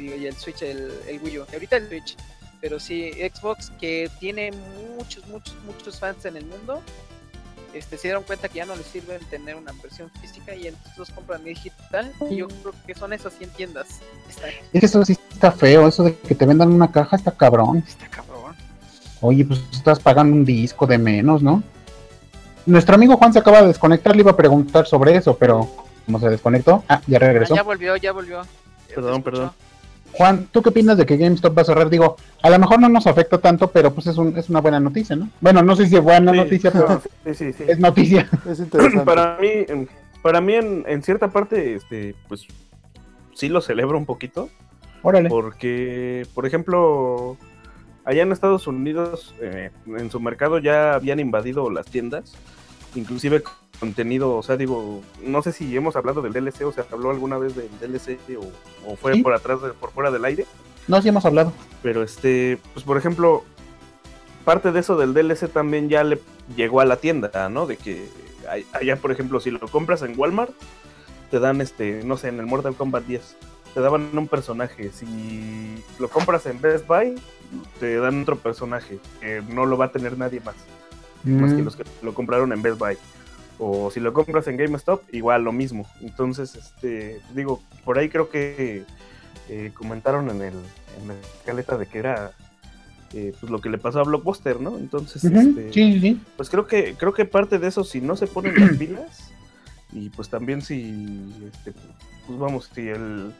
y 0.00 0.26
el 0.26 0.36
Switch, 0.36 0.62
el, 0.62 0.92
el 1.08 1.20
Wii 1.20 1.40
U. 1.40 1.46
Y 1.50 1.54
ahorita 1.54 1.76
el 1.76 1.88
Switch. 1.88 2.16
Pero 2.60 2.80
sí, 2.80 3.12
Xbox, 3.12 3.70
que 3.80 4.10
tiene 4.18 4.50
muchos, 4.96 5.26
muchos, 5.28 5.54
muchos 5.66 5.98
fans 6.00 6.24
en 6.24 6.36
el 6.36 6.46
mundo, 6.46 6.80
este, 7.74 7.98
se 7.98 8.08
dieron 8.08 8.22
cuenta 8.22 8.48
que 8.48 8.56
ya 8.56 8.64
no 8.66 8.74
les 8.74 8.86
sirve 8.86 9.18
tener 9.30 9.54
una 9.56 9.72
versión 9.82 10.10
física 10.20 10.54
y 10.54 10.68
entonces 10.68 10.96
los 10.96 11.10
compran 11.10 11.44
digital. 11.44 12.10
Y 12.30 12.36
yo 12.36 12.48
creo 12.48 12.72
que 12.86 12.94
son 12.94 13.12
esas 13.12 13.34
100 13.34 13.50
tiendas. 13.50 13.86
Está, 14.28 14.48
Es 14.72 14.80
que 14.80 14.86
eso 14.86 15.04
sí 15.04 15.16
está 15.32 15.52
feo, 15.52 15.86
eso 15.86 16.02
de 16.04 16.16
que 16.16 16.34
te 16.34 16.46
vendan 16.46 16.72
una 16.72 16.90
caja 16.90 17.16
está 17.16 17.30
cabrón. 17.32 17.84
está 17.86 18.08
cabrón. 18.08 18.56
Oye, 19.20 19.44
pues 19.44 19.60
estás 19.72 19.98
pagando 20.00 20.34
un 20.34 20.44
disco 20.44 20.86
de 20.86 20.98
menos, 20.98 21.42
¿no? 21.42 21.62
Nuestro 22.64 22.94
amigo 22.94 23.16
Juan 23.16 23.32
se 23.32 23.38
acaba 23.38 23.60
de 23.62 23.68
desconectar, 23.68 24.14
le 24.16 24.22
iba 24.22 24.32
a 24.32 24.36
preguntar 24.36 24.86
sobre 24.86 25.14
eso, 25.14 25.36
pero 25.36 25.70
como 26.04 26.18
se 26.18 26.28
desconectó, 26.30 26.82
ah, 26.88 27.00
ya 27.06 27.16
Ah, 27.16 27.20
regresó. 27.20 27.54
ya 27.54 27.62
volvió, 27.62 27.96
ya 27.96 28.12
volvió. 28.12 28.42
Ya 28.42 28.48
te 28.88 28.94
Perdón, 28.94 29.22
perdón. 29.22 29.52
Juan, 30.16 30.48
¿tú 30.50 30.62
qué 30.62 30.70
opinas 30.70 30.96
de 30.96 31.04
que 31.04 31.16
GameStop 31.16 31.56
va 31.56 31.62
a 31.62 31.64
cerrar? 31.66 31.90
Digo, 31.90 32.16
a 32.42 32.48
lo 32.50 32.58
mejor 32.58 32.80
no 32.80 32.88
nos 32.88 33.06
afecta 33.06 33.38
tanto, 33.38 33.70
pero 33.70 33.92
pues 33.92 34.06
es, 34.06 34.16
un, 34.16 34.36
es 34.36 34.48
una 34.48 34.60
buena 34.60 34.80
noticia, 34.80 35.14
¿no? 35.14 35.28
Bueno, 35.40 35.62
no 35.62 35.76
sé 35.76 35.86
si 35.86 35.96
es 35.96 36.02
buena 36.02 36.32
Sí, 36.32 36.38
noticia, 36.38 36.70
pero 36.70 37.02
Sí, 37.26 37.34
sí, 37.34 37.52
sí. 37.52 37.64
es 37.68 37.78
noticia. 37.78 38.28
Es 38.50 38.58
interesante. 38.60 39.04
Para 39.04 39.36
mí, 39.38 39.48
en- 39.68 39.88
para 40.22 40.40
mí 40.40 40.54
en, 40.54 40.84
en 40.88 41.02
cierta 41.02 41.28
parte, 41.28 41.74
este, 41.76 42.14
pues 42.28 42.46
sí 43.34 43.48
lo 43.48 43.60
celebro 43.60 43.96
un 43.98 44.06
poquito. 44.06 44.48
Órale. 45.02 45.28
Porque, 45.28 46.26
por 46.34 46.46
ejemplo, 46.46 47.36
allá 48.04 48.22
en 48.22 48.32
Estados 48.32 48.66
Unidos, 48.66 49.34
eh, 49.40 49.70
en 49.86 50.10
su 50.10 50.18
mercado 50.18 50.58
ya 50.58 50.94
habían 50.94 51.20
invadido 51.20 51.70
las 51.70 51.86
tiendas, 51.86 52.34
inclusive 52.96 53.42
contenido, 53.78 54.34
o 54.36 54.42
sea, 54.42 54.56
digo, 54.56 55.02
no 55.22 55.42
sé 55.42 55.52
si 55.52 55.76
hemos 55.76 55.96
hablado 55.96 56.22
del 56.22 56.32
DLC 56.32 56.62
o 56.66 56.72
se 56.72 56.80
habló 56.90 57.10
alguna 57.10 57.36
vez 57.38 57.54
del 57.54 57.68
DLC 57.80 58.18
o, 58.38 58.90
o 58.92 58.96
fue 58.96 59.14
Sí. 59.14 59.22
por 59.22 59.34
atrás, 59.34 59.60
de- 59.62 59.70
por 59.74 59.90
fuera 59.92 60.10
del 60.10 60.24
aire, 60.24 60.46
No, 60.88 61.00
sí 61.02 61.08
hemos 61.08 61.24
hablado. 61.26 61.52
pero 61.82 62.02
este, 62.02 62.58
pues 62.72 62.84
por 62.84 62.96
ejemplo, 62.96 63.44
parte 64.44 64.72
de 64.72 64.80
eso 64.80 64.96
del 64.96 65.12
DLC 65.14 65.48
también 65.48 65.88
ya 65.88 66.04
le 66.04 66.20
llegó 66.56 66.80
a 66.80 66.84
la 66.84 66.96
tienda, 66.96 67.48
¿no? 67.48 67.66
De 67.66 67.76
que 67.76 68.08
allá, 68.72 68.96
por 68.96 69.10
ejemplo, 69.12 69.40
si 69.40 69.50
lo 69.50 69.60
compras 69.68 70.02
en 70.02 70.14
Walmart, 70.18 70.52
te 71.30 71.40
dan 71.40 71.60
este, 71.60 72.02
no 72.04 72.16
sé, 72.16 72.28
en 72.28 72.38
el 72.38 72.46
Mortal 72.46 72.74
Kombat 72.76 73.04
10, 73.04 73.36
te 73.74 73.80
daban 73.80 74.16
un 74.16 74.28
personaje. 74.28 74.90
Si 74.92 75.74
lo 75.98 76.08
compras 76.08 76.46
en 76.46 76.60
Best 76.60 76.86
Buy, 76.86 77.16
te 77.80 77.96
dan 77.96 78.22
otro 78.22 78.36
personaje 78.36 79.00
que 79.20 79.42
no 79.48 79.66
lo 79.66 79.76
va 79.76 79.86
a 79.86 79.92
tener 79.92 80.16
nadie 80.16 80.40
más, 80.40 80.54
más 81.26 81.52
que 81.52 81.62
Mm, 81.62 81.64
los 81.64 81.76
que 81.76 81.84
lo 82.02 82.14
compraron 82.14 82.52
en 82.52 82.62
Best 82.62 82.78
Buy. 82.78 82.96
O 83.58 83.90
si 83.90 84.00
lo 84.00 84.12
compras 84.12 84.46
en 84.48 84.56
GameStop, 84.56 85.02
igual 85.14 85.42
lo 85.44 85.52
mismo. 85.52 85.86
Entonces, 86.02 86.54
este, 86.54 87.20
digo, 87.34 87.62
por 87.84 87.98
ahí 87.98 88.08
creo 88.10 88.28
que 88.28 88.84
eh, 89.48 89.70
comentaron 89.74 90.28
en 90.30 90.42
el 90.42 90.54
en 91.00 91.08
la 91.08 91.14
escaleta 91.38 91.76
de 91.78 91.86
que 91.86 91.98
era 91.98 92.32
eh, 93.14 93.32
pues 93.40 93.50
lo 93.50 93.60
que 93.60 93.70
le 93.70 93.78
pasó 93.78 94.00
a 94.00 94.04
Blockbuster, 94.04 94.60
¿no? 94.60 94.76
Entonces, 94.78 95.24
este, 95.24 95.72
Sí, 95.72 95.92
sí, 95.94 96.00
sí. 96.00 96.20
pues 96.36 96.50
creo 96.50 96.66
que 96.66 96.94
creo 96.98 97.12
que 97.14 97.24
parte 97.24 97.58
de 97.58 97.68
eso 97.68 97.84
si 97.84 98.00
no 98.00 98.16
se 98.16 98.26
ponen 98.26 98.54
las 98.58 98.76
pilas 98.76 99.30
y 99.92 100.10
pues 100.10 100.28
también 100.28 100.60
si 100.62 101.32
este, 101.46 101.72
pues 102.26 102.38
vamos 102.38 102.70
si 102.74 102.88
el 102.88 103.32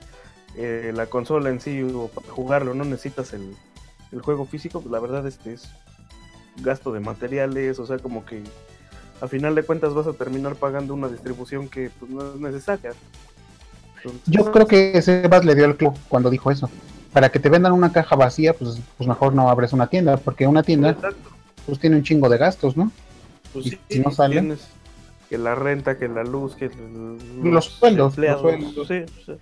eh, 0.57 0.93
la 0.95 1.07
consola 1.07 1.51
en 1.51 1.61
sí 1.61 1.83
o 1.83 2.09
para 2.09 2.29
jugarlo 2.29 2.73
no 2.73 2.85
necesitas 2.85 3.33
el, 3.35 3.55
el 4.13 4.21
juego 4.23 4.47
físico 4.47 4.81
pues 4.81 4.93
la 4.93 5.01
verdad 5.01 5.27
este 5.27 5.55
es 5.55 5.69
gasto 6.63 6.93
de 6.93 7.01
materiales 7.01 7.79
o 7.79 7.87
sea 7.87 7.99
como 7.99 8.25
que 8.25 8.43
a 9.21 9.29
final 9.29 9.55
de 9.55 9.63
cuentas 9.63 9.95
vas 9.95 10.07
a 10.07 10.13
terminar 10.13 10.57
pagando 10.57 10.95
una 10.95 11.09
distribución 11.09 11.69
que 11.69 11.91
pues 11.99 12.11
no 12.11 12.35
es 12.35 12.41
necesaria 12.41 12.93
Entonces, 13.97 14.23
Yo 14.27 14.51
creo 14.53 14.67
que 14.67 15.01
Sebas 15.03 15.45
le 15.45 15.55
dio 15.55 15.65
el 15.65 15.77
club 15.77 15.95
cuando 16.09 16.29
dijo 16.31 16.51
eso. 16.51 16.69
Para 17.13 17.31
que 17.31 17.39
te 17.41 17.49
vendan 17.49 17.73
una 17.73 17.93
caja 17.93 18.15
vacía, 18.15 18.53
pues, 18.53 18.79
pues 18.99 19.09
mejor 19.09 19.35
no 19.35 19.49
abres 19.49 19.73
una 19.73 19.87
tienda, 19.87 20.19
porque 20.19 20.47
una 20.47 20.63
tienda 20.63 20.91
Exacto. 20.91 21.31
pues 21.65 21.79
tiene 21.79 21.97
un 21.97 22.03
chingo 22.03 22.29
de 22.29 22.37
gastos, 22.37 22.77
¿no? 22.77 22.93
Pues 23.55 23.67
Y 23.67 23.71
sí, 23.71 23.81
si 23.89 24.01
no 24.01 24.11
sale. 24.11 24.57
que 25.31 25.39
la 25.39 25.55
renta, 25.55 25.97
que 25.97 26.09
la 26.09 26.23
luz, 26.25 26.55
que 26.57 26.67
el- 26.67 27.19
Los 27.43 27.65
sueldos, 27.65 28.13
empleados, 28.13 28.43
los 28.43 28.87
sueldos. 28.87 29.09
sí, 29.17 29.23
sí. 29.25 29.33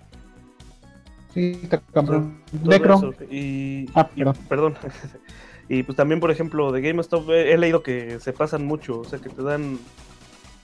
Sí, 1.33 1.59
está 1.63 1.81
cabrón. 1.93 2.37
eso. 2.63 3.13
Y, 3.29 3.89
Ah, 3.93 4.09
y- 4.15 4.23
perdón. 4.47 4.75
y 5.69 5.83
pues 5.83 5.95
también, 5.95 6.19
por 6.19 6.31
ejemplo, 6.31 6.71
de 6.71 6.81
GameStop 6.81 7.29
he, 7.31 7.53
he 7.53 7.57
leído 7.57 7.81
que 7.83 8.19
se 8.19 8.33
pasan 8.33 8.65
mucho, 8.65 8.99
o 8.99 9.03
sea, 9.03 9.19
que 9.19 9.29
te 9.29 9.41
dan 9.43 9.79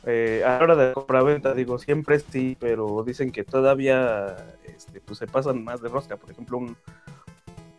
eh, 0.06 0.44
a 0.46 0.58
la 0.58 0.64
hora 0.64 0.76
de 0.76 0.94
compraventa, 0.94 1.54
digo, 1.54 1.78
siempre 1.78 2.20
sí, 2.20 2.58
pero 2.60 3.04
dicen 3.06 3.32
que 3.32 3.44
todavía 3.44 4.36
este, 4.76 5.00
pues 5.02 5.20
se 5.20 5.28
pasan 5.28 5.64
más 5.64 5.82
de 5.82 5.90
rosca. 5.90 6.18
Por 6.18 6.32
ejemplo, 6.32 6.58
un, 6.58 6.76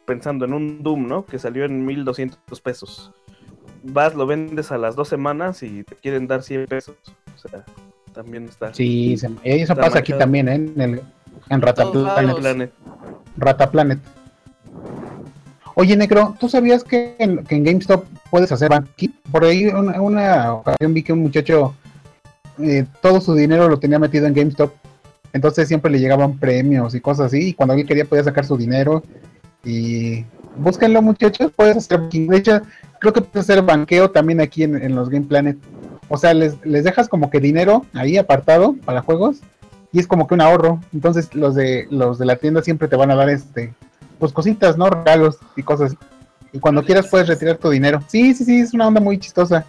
pensando 0.05 0.44
en 0.44 0.53
un 0.53 0.82
Doom, 0.82 1.07
¿no? 1.09 1.24
Que 1.24 1.39
salió 1.39 1.65
en 1.65 1.85
1200 1.85 2.61
pesos. 2.61 3.12
Vas, 3.85 4.15
lo 4.15 4.27
vendes 4.27 4.70
a 4.70 4.78
las 4.78 4.94
dos 4.94 5.09
semanas 5.09 5.62
y 5.65 5.82
te 5.82 5.97
quieren 5.97 6.28
dar 6.28 6.43
100 6.43 6.66
pesos. 6.66 6.97
O 7.35 7.49
sea, 7.49 7.65
también 8.12 8.44
está. 8.44 8.73
Sí, 8.73 9.16
se- 9.16 9.27
eso 9.43 9.73
Está 9.73 9.74
pasa 9.74 9.99
aquí 9.99 10.12
también, 10.12 10.49
¿eh? 10.49 10.55
En, 10.55 10.81
el, 10.81 11.03
en 11.49 11.61
Rata 11.61 11.82
Todos 11.82 12.07
Oye, 15.74 15.97
Necro, 15.97 16.36
¿tú 16.39 16.49
sabías 16.49 16.85
que 16.85 17.16
en, 17.19 17.44
GameStop 17.44 18.05
puedes 18.31 18.53
hacer 18.53 18.69
banking? 18.69 19.09
Por 19.31 19.44
ahí 19.44 19.66
una, 19.66 20.01
una 20.01 20.55
ocasión 20.55 20.93
vi 20.93 21.03
que 21.03 21.12
un 21.12 21.20
muchacho 21.20 21.74
eh, 22.59 22.85
todo 23.01 23.20
su 23.20 23.35
dinero 23.35 23.69
lo 23.69 23.78
tenía 23.78 23.99
metido 23.99 24.27
en 24.27 24.35
GameStop. 24.35 24.73
Entonces 25.32 25.69
siempre 25.69 25.90
le 25.90 25.99
llegaban 25.99 26.39
premios 26.39 26.94
y 26.94 27.01
cosas 27.01 27.27
así. 27.27 27.49
Y 27.49 27.55
cuando 27.55 27.74
él 27.74 27.86
quería 27.86 28.05
podía 28.05 28.24
sacar 28.24 28.44
su 28.44 28.57
dinero. 28.57 29.03
Y 29.65 30.24
búsquenlo, 30.57 31.01
muchachos. 31.01 31.51
Puedes 31.57 31.77
hacer 31.77 32.01
banking. 32.01 32.28
De 32.28 32.36
hecho, 32.36 32.61
creo 33.01 33.12
que 33.12 33.23
puedes 33.23 33.49
hacer 33.49 33.62
banqueo 33.62 34.11
también 34.11 34.40
aquí 34.40 34.65
en, 34.65 34.77
en 34.77 34.94
los 34.94 35.09
Game 35.09 35.27
Planet. 35.27 35.57
O 36.09 36.19
sea, 36.19 36.35
les, 36.35 36.65
les 36.66 36.85
dejas 36.85 37.09
como 37.09 37.31
que 37.31 37.40
dinero 37.40 37.86
ahí 37.94 38.19
apartado 38.19 38.77
para 38.85 39.01
juegos. 39.01 39.40
Y 39.93 40.01
es 40.01 40.07
como 40.07 40.27
que 40.27 40.35
un 40.35 40.43
ahorro. 40.43 40.81
Entonces 40.93 41.35
los 41.35 41.55
de 41.55 41.86
los 41.90 42.19
de 42.19 42.27
la 42.27 42.36
tienda 42.36 42.62
siempre 42.62 42.89
te 42.89 42.97
van 42.97 43.11
a 43.11 43.15
dar 43.15 43.31
este 43.31 43.73
pues 44.23 44.32
cositas, 44.32 44.78
¿no? 44.78 44.89
Regalos 44.89 45.39
y 45.57 45.65
cosas. 45.65 45.89
así. 45.90 45.99
Y 46.53 46.61
cuando 46.61 46.85
quieras 46.85 47.09
puedes 47.11 47.27
retirar 47.27 47.57
tu 47.57 47.70
dinero. 47.70 48.01
Sí, 48.07 48.35
sí, 48.35 48.44
sí, 48.44 48.61
es 48.61 48.73
una 48.73 48.86
onda 48.86 49.01
muy 49.01 49.19
chistosa. 49.19 49.66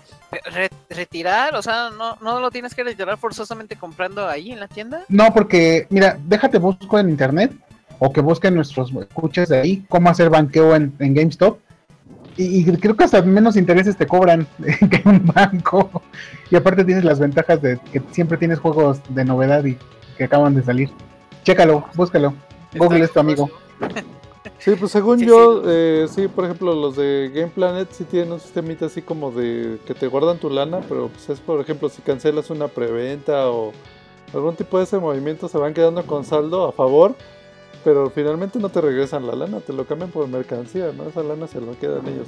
Re- 0.54 0.70
¿Retirar? 0.92 1.56
O 1.56 1.64
sea, 1.64 1.90
¿no, 1.90 2.18
¿no 2.22 2.40
lo 2.40 2.52
tienes 2.52 2.76
que 2.76 2.84
retirar 2.84 3.18
forzosamente 3.18 3.76
comprando 3.78 4.28
ahí 4.28 4.52
en 4.52 4.60
la 4.60 4.68
tienda? 4.68 5.06
No, 5.10 5.34
porque, 5.34 5.88
mira, 5.90 6.20
déjate 6.24 6.60
busco 6.60 7.00
en 7.00 7.10
internet 7.10 7.52
o 7.98 8.14
que 8.14 8.22
busquen 8.22 8.54
nuestros 8.54 8.92
escuchas 8.94 9.50
de 9.50 9.60
ahí 9.60 9.86
cómo 9.90 10.08
hacer 10.12 10.30
banqueo 10.30 10.76
en, 10.76 10.94
en 11.00 11.16
GameStop. 11.16 11.58
Y, 12.38 12.70
y 12.70 12.78
creo 12.78 12.96
que 12.96 13.06
hasta 13.06 13.24
menos 13.24 13.58
intereses 13.58 13.98
te 13.98 14.06
cobran 14.06 14.46
que 14.92 15.02
un 15.06 15.26
banco. 15.26 16.04
Y 16.52 16.56
aparte 16.58 16.86
tienes 16.86 17.06
las 17.06 17.20
ventajas 17.20 17.60
de 17.60 17.80
que 17.92 18.04
siempre 18.12 18.38
tienes 18.38 18.60
juegos 18.60 19.00
de 19.10 19.26
novedad 19.26 19.66
y 19.66 19.80
que 20.16 20.26
acaban 20.26 20.54
de 20.54 20.62
salir. 20.62 20.92
Chécalo, 21.44 21.86
búscalo. 21.96 22.36
Google 22.76 23.06
es 23.06 23.12
tu 23.12 23.20
amigo. 23.20 23.50
Sí, 24.60 24.72
pues 24.80 24.92
según 24.92 25.20
Sí, 25.20 25.26
yo, 25.26 25.58
sí. 25.62 25.68
eh, 25.70 26.06
sí, 26.10 26.28
por 26.30 26.46
ejemplo, 26.46 26.74
los 26.74 26.96
de 26.96 27.30
Game 27.34 27.50
Planet 27.54 27.90
sí 27.92 28.06
tienen 28.06 28.32
un 28.32 28.40
sistemita 28.40 28.86
así 28.86 29.02
como 29.02 29.32
de 29.32 29.78
que 29.86 29.94
te 29.94 30.08
guardan 30.08 30.38
tu 30.38 30.50
lana, 30.50 30.80
pero 30.88 31.10
pues 31.10 31.28
es, 31.30 31.40
por 31.42 31.60
ejemplo, 31.60 31.90
si 31.90 32.02
cancelas 32.02 32.50
una 32.50 32.70
preventa 32.70 33.50
o 33.50 33.74
algún 34.34 34.56
tipo 34.56 34.78
de 34.78 34.86
ese 34.86 34.98
movimiento, 35.00 35.50
se 35.50 35.58
van 35.58 35.74
quedando 35.74 36.06
con 36.06 36.24
saldo 36.24 36.66
a 36.70 36.72
favor, 36.72 37.14
pero 37.84 38.10
finalmente 38.10 38.58
no 38.58 38.70
te 38.70 38.80
regresan 38.80 39.28
la 39.28 39.36
lana, 39.36 39.60
te 39.60 39.74
lo 39.74 39.86
cambian 39.86 40.12
por 40.12 40.28
mercancía, 40.30 40.92
¿no? 40.96 41.10
Esa 41.10 41.24
lana 41.24 41.46
se 41.48 41.60
lo 41.60 41.78
quedan 41.78 42.08
ellos. 42.08 42.28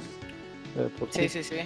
eh, 0.78 0.88
por 0.98 1.08
Sí, 1.10 1.28
sí, 1.30 1.42
sí. 1.42 1.56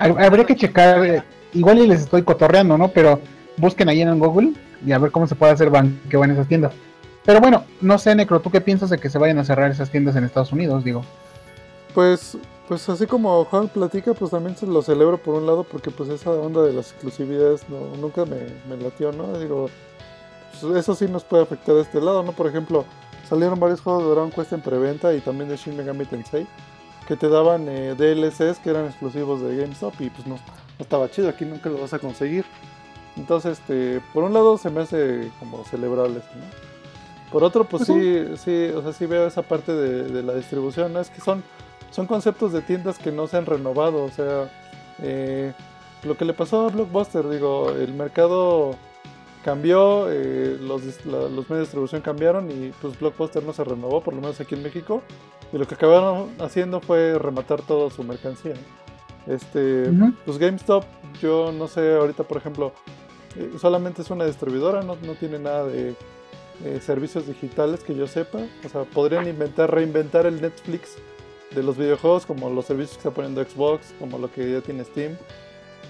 Hab- 0.00 0.24
Habría 0.26 0.44
que 0.44 0.56
checar, 0.56 1.04
eh, 1.06 1.22
igual 1.54 1.78
y 1.78 1.86
les 1.86 2.00
estoy 2.00 2.22
cotorreando, 2.24 2.76
¿no? 2.76 2.88
Pero 2.88 3.20
busquen 3.56 3.88
ahí 3.88 4.02
en 4.02 4.18
Google 4.18 4.54
y 4.84 4.90
a 4.90 4.98
ver 4.98 5.12
cómo 5.12 5.28
se 5.28 5.36
puede 5.36 5.52
hacer 5.52 5.70
banqueo 5.70 6.24
en 6.24 6.32
esas 6.32 6.48
tiendas. 6.48 6.72
Pero 7.28 7.42
bueno, 7.42 7.64
no 7.82 7.98
sé, 7.98 8.14
Necro, 8.14 8.40
¿tú 8.40 8.50
qué 8.50 8.62
piensas 8.62 8.88
de 8.88 8.96
que 8.96 9.10
se 9.10 9.18
vayan 9.18 9.38
a 9.38 9.44
cerrar 9.44 9.70
esas 9.70 9.90
tiendas 9.90 10.16
en 10.16 10.24
Estados 10.24 10.50
Unidos? 10.50 10.82
Digo, 10.82 11.04
Pues, 11.92 12.38
pues 12.66 12.88
así 12.88 13.06
como 13.06 13.44
Juan 13.44 13.68
platica, 13.68 14.14
pues 14.14 14.30
también 14.30 14.56
se 14.56 14.66
lo 14.66 14.80
celebro 14.80 15.18
por 15.18 15.34
un 15.34 15.44
lado 15.44 15.62
porque 15.64 15.90
pues 15.90 16.08
esa 16.08 16.30
onda 16.30 16.62
de 16.62 16.72
las 16.72 16.92
exclusividades 16.92 17.68
no, 17.68 17.94
nunca 18.00 18.24
me, 18.24 18.38
me 18.66 18.82
latió, 18.82 19.12
¿no? 19.12 19.38
Digo, 19.38 19.68
pues, 20.58 20.74
eso 20.74 20.94
sí 20.94 21.04
nos 21.04 21.22
puede 21.22 21.42
afectar 21.42 21.74
de 21.74 21.82
este 21.82 22.00
lado, 22.00 22.22
¿no? 22.22 22.32
Por 22.32 22.46
ejemplo, 22.46 22.86
salieron 23.28 23.60
varios 23.60 23.82
juegos 23.82 24.04
de 24.04 24.10
Dragon 24.10 24.30
Quest 24.30 24.54
en 24.54 24.62
preventa 24.62 25.12
y 25.12 25.20
también 25.20 25.50
de 25.50 25.58
Shin 25.58 25.76
Megami 25.76 26.06
Tensei 26.06 26.46
que 27.06 27.14
te 27.14 27.28
daban 27.28 27.68
eh, 27.68 27.94
DLCs 27.94 28.58
que 28.60 28.70
eran 28.70 28.86
exclusivos 28.86 29.42
de 29.42 29.54
GameStop 29.54 30.00
y 30.00 30.08
pues 30.08 30.26
no, 30.26 30.36
no 30.36 30.40
estaba 30.78 31.10
chido, 31.10 31.28
aquí 31.28 31.44
nunca 31.44 31.68
lo 31.68 31.76
vas 31.76 31.92
a 31.92 31.98
conseguir. 31.98 32.46
Entonces, 33.18 33.58
este, 33.58 34.00
por 34.14 34.24
un 34.24 34.32
lado 34.32 34.56
se 34.56 34.70
me 34.70 34.80
hace 34.80 35.30
como 35.40 35.62
celebrable 35.64 36.14
¿no? 36.14 36.67
Por 37.30 37.44
otro, 37.44 37.64
pues 37.64 37.84
sí, 37.94 38.24
sí, 38.36 38.70
o 38.74 38.82
sea, 38.82 38.92
sí 38.92 39.06
veo 39.06 39.26
esa 39.26 39.42
parte 39.42 39.72
de, 39.72 40.04
de 40.04 40.22
la 40.22 40.34
distribución, 40.34 40.92
¿no? 40.92 41.00
Es 41.00 41.10
que 41.10 41.20
son, 41.20 41.42
son 41.90 42.06
conceptos 42.06 42.52
de 42.52 42.62
tiendas 42.62 42.98
que 42.98 43.12
no 43.12 43.26
se 43.26 43.36
han 43.36 43.44
renovado, 43.46 44.04
o 44.04 44.10
sea, 44.10 44.50
eh, 45.02 45.52
lo 46.04 46.16
que 46.16 46.24
le 46.24 46.32
pasó 46.32 46.66
a 46.66 46.70
Blockbuster, 46.70 47.28
digo, 47.28 47.70
el 47.70 47.92
mercado 47.92 48.76
cambió, 49.44 50.06
eh, 50.10 50.56
los, 50.60 50.82
la- 51.06 51.18
los 51.28 51.30
medios 51.30 51.48
de 51.50 51.60
distribución 51.60 52.00
cambiaron 52.02 52.50
y 52.50 52.72
pues 52.80 52.98
Blockbuster 52.98 53.42
no 53.42 53.52
se 53.52 53.64
renovó, 53.64 54.00
por 54.02 54.14
lo 54.14 54.20
menos 54.20 54.40
aquí 54.40 54.54
en 54.54 54.62
México, 54.62 55.02
y 55.52 55.58
lo 55.58 55.66
que 55.66 55.74
acabaron 55.74 56.30
haciendo 56.40 56.80
fue 56.80 57.18
rematar 57.18 57.62
toda 57.62 57.90
su 57.90 58.02
mercancía. 58.04 58.54
Este, 59.26 59.88
pues 60.24 60.38
GameStop, 60.38 60.84
yo 61.20 61.52
no 61.52 61.68
sé, 61.68 61.94
ahorita 61.96 62.22
por 62.24 62.38
ejemplo, 62.38 62.72
eh, 63.36 63.52
solamente 63.60 64.00
es 64.02 64.10
una 64.10 64.24
distribuidora, 64.24 64.82
no, 64.82 64.96
no 64.96 65.12
tiene 65.14 65.38
nada 65.38 65.64
de 65.66 65.94
eh, 66.64 66.80
servicios 66.82 67.26
digitales 67.26 67.80
que 67.84 67.94
yo 67.94 68.06
sepa. 68.06 68.38
O 68.64 68.68
sea, 68.68 68.84
podrían 68.84 69.28
inventar, 69.28 69.72
reinventar 69.72 70.26
el 70.26 70.40
Netflix 70.40 70.98
de 71.54 71.62
los 71.62 71.76
videojuegos, 71.76 72.26
como 72.26 72.50
los 72.50 72.66
servicios 72.66 72.96
que 72.98 73.08
está 73.08 73.10
poniendo 73.12 73.42
Xbox, 73.44 73.94
como 73.98 74.18
lo 74.18 74.30
que 74.30 74.52
ya 74.52 74.60
tiene 74.60 74.84
Steam. 74.84 75.18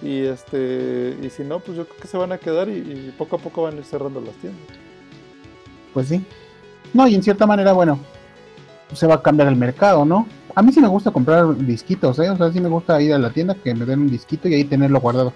Y 0.02 0.24
este 0.26 1.16
y 1.22 1.30
si 1.30 1.42
no, 1.44 1.60
pues 1.60 1.76
yo 1.76 1.86
creo 1.88 2.00
que 2.00 2.08
se 2.08 2.16
van 2.18 2.32
a 2.32 2.38
quedar 2.38 2.68
y, 2.68 2.74
y 3.08 3.14
poco 3.16 3.36
a 3.36 3.38
poco 3.40 3.62
van 3.62 3.74
a 3.76 3.78
ir 3.78 3.84
cerrando 3.84 4.20
las 4.20 4.36
tiendas. 4.38 4.68
pues 5.92 6.08
sí. 6.08 6.24
No, 6.92 7.06
y 7.08 7.14
en 7.14 7.22
cierta 7.22 7.46
manera, 7.46 7.72
bueno, 7.72 8.06
se 8.92 9.06
va 9.06 9.16
a 9.16 9.22
cambiar 9.22 9.48
el 9.48 9.56
mercado, 9.56 10.04
¿no? 10.04 10.34
A 10.54 10.62
mí 10.62 10.72
sí 10.72 10.80
me 10.80 10.88
gusta 10.88 11.10
comprar 11.12 11.56
disquitos, 11.58 12.18
¿eh? 12.20 12.30
O 12.30 12.36
sea, 12.36 12.52
sí 12.52 12.60
me 12.60 12.68
gusta 12.68 13.00
ir 13.02 13.14
a 13.14 13.18
la 13.18 13.32
tienda 13.32 13.54
que 13.62 13.74
me 13.74 13.86
den 13.86 14.00
un 14.00 14.10
disquito 14.10 14.48
y 14.48 14.54
ahí 14.54 14.64
tenerlo 14.64 15.00
guardado. 15.00 15.34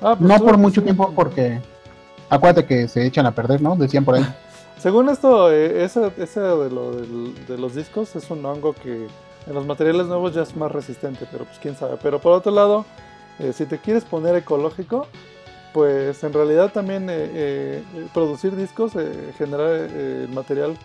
Ah, 0.00 0.16
pues 0.18 0.28
No 0.28 0.42
por 0.42 0.58
mucho 0.58 0.80
sí. 0.80 0.84
tiempo, 0.84 1.12
porque 1.14 1.62
acuérdate 2.28 2.66
que 2.66 2.88
se 2.88 3.06
echan 3.06 3.26
a 3.26 3.34
perder, 3.34 3.62
¿no? 3.62 3.76
Decían 3.76 4.04
por 4.04 4.16
ahí. 4.16 4.24
Según 4.78 5.08
esto, 5.08 5.50
eh, 5.52 5.84
ese, 5.84 6.12
ese 6.18 6.40
de, 6.40 6.70
lo, 6.70 6.92
de 6.92 7.58
los 7.58 7.74
discos 7.74 8.14
es 8.16 8.30
un 8.30 8.44
hongo 8.44 8.72
que 8.74 9.08
en 9.46 9.54
los 9.54 9.66
materiales 9.66 10.06
nuevos 10.06 10.34
ya 10.34 10.42
es 10.42 10.54
más 10.56 10.70
resistente, 10.70 11.26
pero 11.30 11.44
pues 11.44 11.58
quién 11.58 11.76
sabe. 11.76 11.96
Pero 12.02 12.20
por 12.20 12.32
otro 12.32 12.52
lado, 12.52 12.84
eh, 13.38 13.52
si 13.52 13.66
te 13.66 13.78
quieres 13.78 14.04
poner 14.04 14.36
ecológico, 14.36 15.06
pues 15.72 16.22
en 16.24 16.32
realidad 16.32 16.70
también 16.72 17.08
eh, 17.10 17.30
eh, 17.34 17.82
producir 18.14 18.54
discos, 18.56 18.92
eh, 18.96 19.32
generar 19.36 19.70
eh, 19.70 20.24
el 20.28 20.34
material 20.34 20.76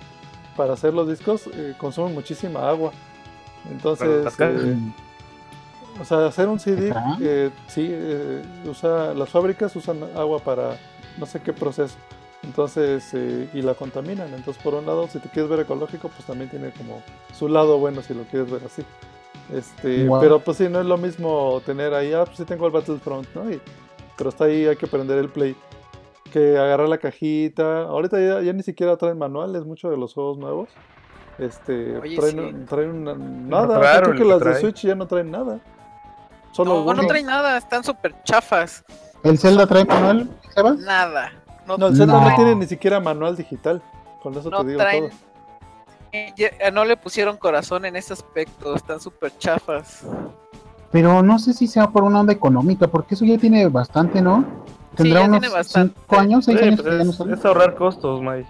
para 0.58 0.74
hacer 0.74 0.94
los 0.94 1.08
discos, 1.08 1.48
eh, 1.54 1.74
consume 1.78 2.12
muchísima 2.14 2.68
agua. 2.68 2.92
Entonces, 3.70 4.26
eh, 4.40 4.78
o 6.02 6.06
sea, 6.06 6.26
hacer 6.26 6.48
un 6.48 6.60
CD, 6.60 6.94
eh, 7.22 7.50
sí, 7.68 7.88
eh, 7.90 8.42
usa, 8.66 9.14
las 9.14 9.30
fábricas 9.30 9.76
usan 9.76 10.04
agua 10.16 10.40
para 10.40 10.78
no 11.18 11.26
sé 11.26 11.40
qué 11.42 11.54
proceso. 11.54 11.96
Entonces, 12.44 13.10
eh, 13.14 13.50
y 13.54 13.62
la 13.62 13.74
contaminan. 13.74 14.34
Entonces, 14.34 14.62
por 14.62 14.74
un 14.74 14.86
lado, 14.86 15.08
si 15.08 15.20
te 15.20 15.30
quieres 15.30 15.50
ver 15.50 15.62
ecológico, 15.62 16.10
pues 16.10 16.26
también 16.26 16.50
tiene 16.50 16.72
como 16.72 17.02
su 17.34 17.48
lado 17.48 17.78
bueno 17.80 18.02
si 18.02 18.14
lo 18.14 18.24
quieres 18.24 18.52
ver 18.52 18.62
así. 18.66 18.84
Este, 19.54 20.06
Wow. 20.08 20.20
pero 20.22 20.40
pues 20.40 20.58
sí, 20.58 20.68
no 20.70 20.80
es 20.80 20.86
lo 20.86 20.98
mismo 20.98 21.62
tener 21.66 21.94
ahí, 21.94 22.14
ah, 22.14 22.26
pues 22.26 22.38
sí 22.38 22.46
tengo 22.46 22.66
el 22.66 22.72
Battlefront, 22.72 23.28
¿no? 23.36 23.50
Y, 23.50 23.62
pero 24.18 24.30
está 24.30 24.46
ahí, 24.46 24.66
hay 24.66 24.76
que 24.76 24.88
prender 24.88 25.18
el 25.18 25.30
play. 25.30 25.56
Que 26.32 26.58
agarrar 26.58 26.90
la 26.90 26.98
cajita. 26.98 27.84
Ahorita 27.84 28.20
ya, 28.20 28.42
ya 28.42 28.54
ni 28.54 28.64
siquiera 28.64 28.98
traen 28.98 29.18
manuales, 29.20 29.66
muchos 29.66 29.92
de 29.92 29.98
los 29.98 30.14
juegos 30.14 30.38
nuevos. 30.38 30.70
Este, 31.38 31.98
Oye, 31.98 32.16
traen, 32.18 32.60
sí. 32.62 32.66
traen 32.68 32.90
una- 32.92 33.16
nada. 33.16 33.80
raro 33.80 34.12
creo 34.12 34.18
que 34.18 34.26
las 34.26 34.40
de. 34.42 34.60
Switch 34.62 34.82
ya 34.84 34.96
no 34.96 35.06
traen 35.08 35.30
nada. 35.32 35.60
Solo 36.52 36.84
No, 36.86 36.94
no 36.94 37.08
traen 37.08 37.26
nada, 37.26 37.58
están 37.58 37.84
súper 37.84 38.14
chafas. 38.24 38.84
¿El 39.24 39.38
Zelda 39.40 39.66
trae 39.68 39.86
manual, 39.86 40.30
Sebas? 40.54 40.78
Nada. 40.80 41.32
No, 41.68 41.78
No, 41.78 41.88
el 41.88 41.96
Zelda 41.96 42.14
no. 42.20 42.30
No. 42.30 42.36
tiene 42.36 42.56
ni 42.56 42.66
siquiera 42.66 43.00
manual 43.00 43.36
digital. 43.36 43.82
Con 44.22 44.34
eso 44.38 44.50
no 44.50 44.62
te 44.62 44.68
digo 44.68 44.80
traen. 44.80 45.10
todo. 45.10 45.18
eh, 46.12 46.72
no 46.72 46.86
le 46.86 46.96
pusieron 46.98 47.38
corazón 47.38 47.86
en 47.86 47.96
ese 47.96 48.14
aspecto, 48.14 48.76
están 48.76 49.00
súper 49.00 49.38
chafas. 49.38 50.06
Pero 50.92 51.24
no 51.24 51.40
sé 51.40 51.54
si 51.54 51.66
sea 51.68 51.88
por 51.90 52.04
una 52.04 52.20
onda 52.20 52.34
económica, 52.34 52.88
porque 52.88 53.16
eso 53.16 53.26
ya 53.26 53.38
tiene 53.38 53.68
bastante, 53.68 54.22
¿no? 54.22 54.46
Tendrá 54.96 55.22
ya 55.22 55.26
unos 55.28 55.40
tiene 55.42 55.54
bastante. 55.56 55.96
5 56.02 56.16
años, 56.20 56.46
6 56.46 56.60
Sí, 56.60 56.66
años 56.66 56.82
pues 56.82 56.92
que 56.94 56.98
ya 57.00 57.04
no 57.26 57.34
es, 57.34 57.46
ahorrar 57.46 57.76
costos, 57.76 58.22
Mike. 58.22 58.48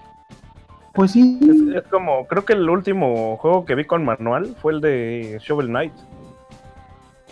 Pues 0.93 1.11
sí, 1.11 1.39
Es, 1.41 1.83
es 1.83 1.89
como, 1.89 2.27
creo 2.27 2.43
que 2.45 2.53
el 2.53 2.69
último 2.69 3.37
juego 3.37 3.63
que 3.65 3.75
vi 3.75 3.85
con 3.85 4.03
manual 4.03 4.55
fue 4.61 4.73
el 4.73 4.81
de 4.81 5.39
Shovel 5.41 5.67
Knight. 5.67 5.93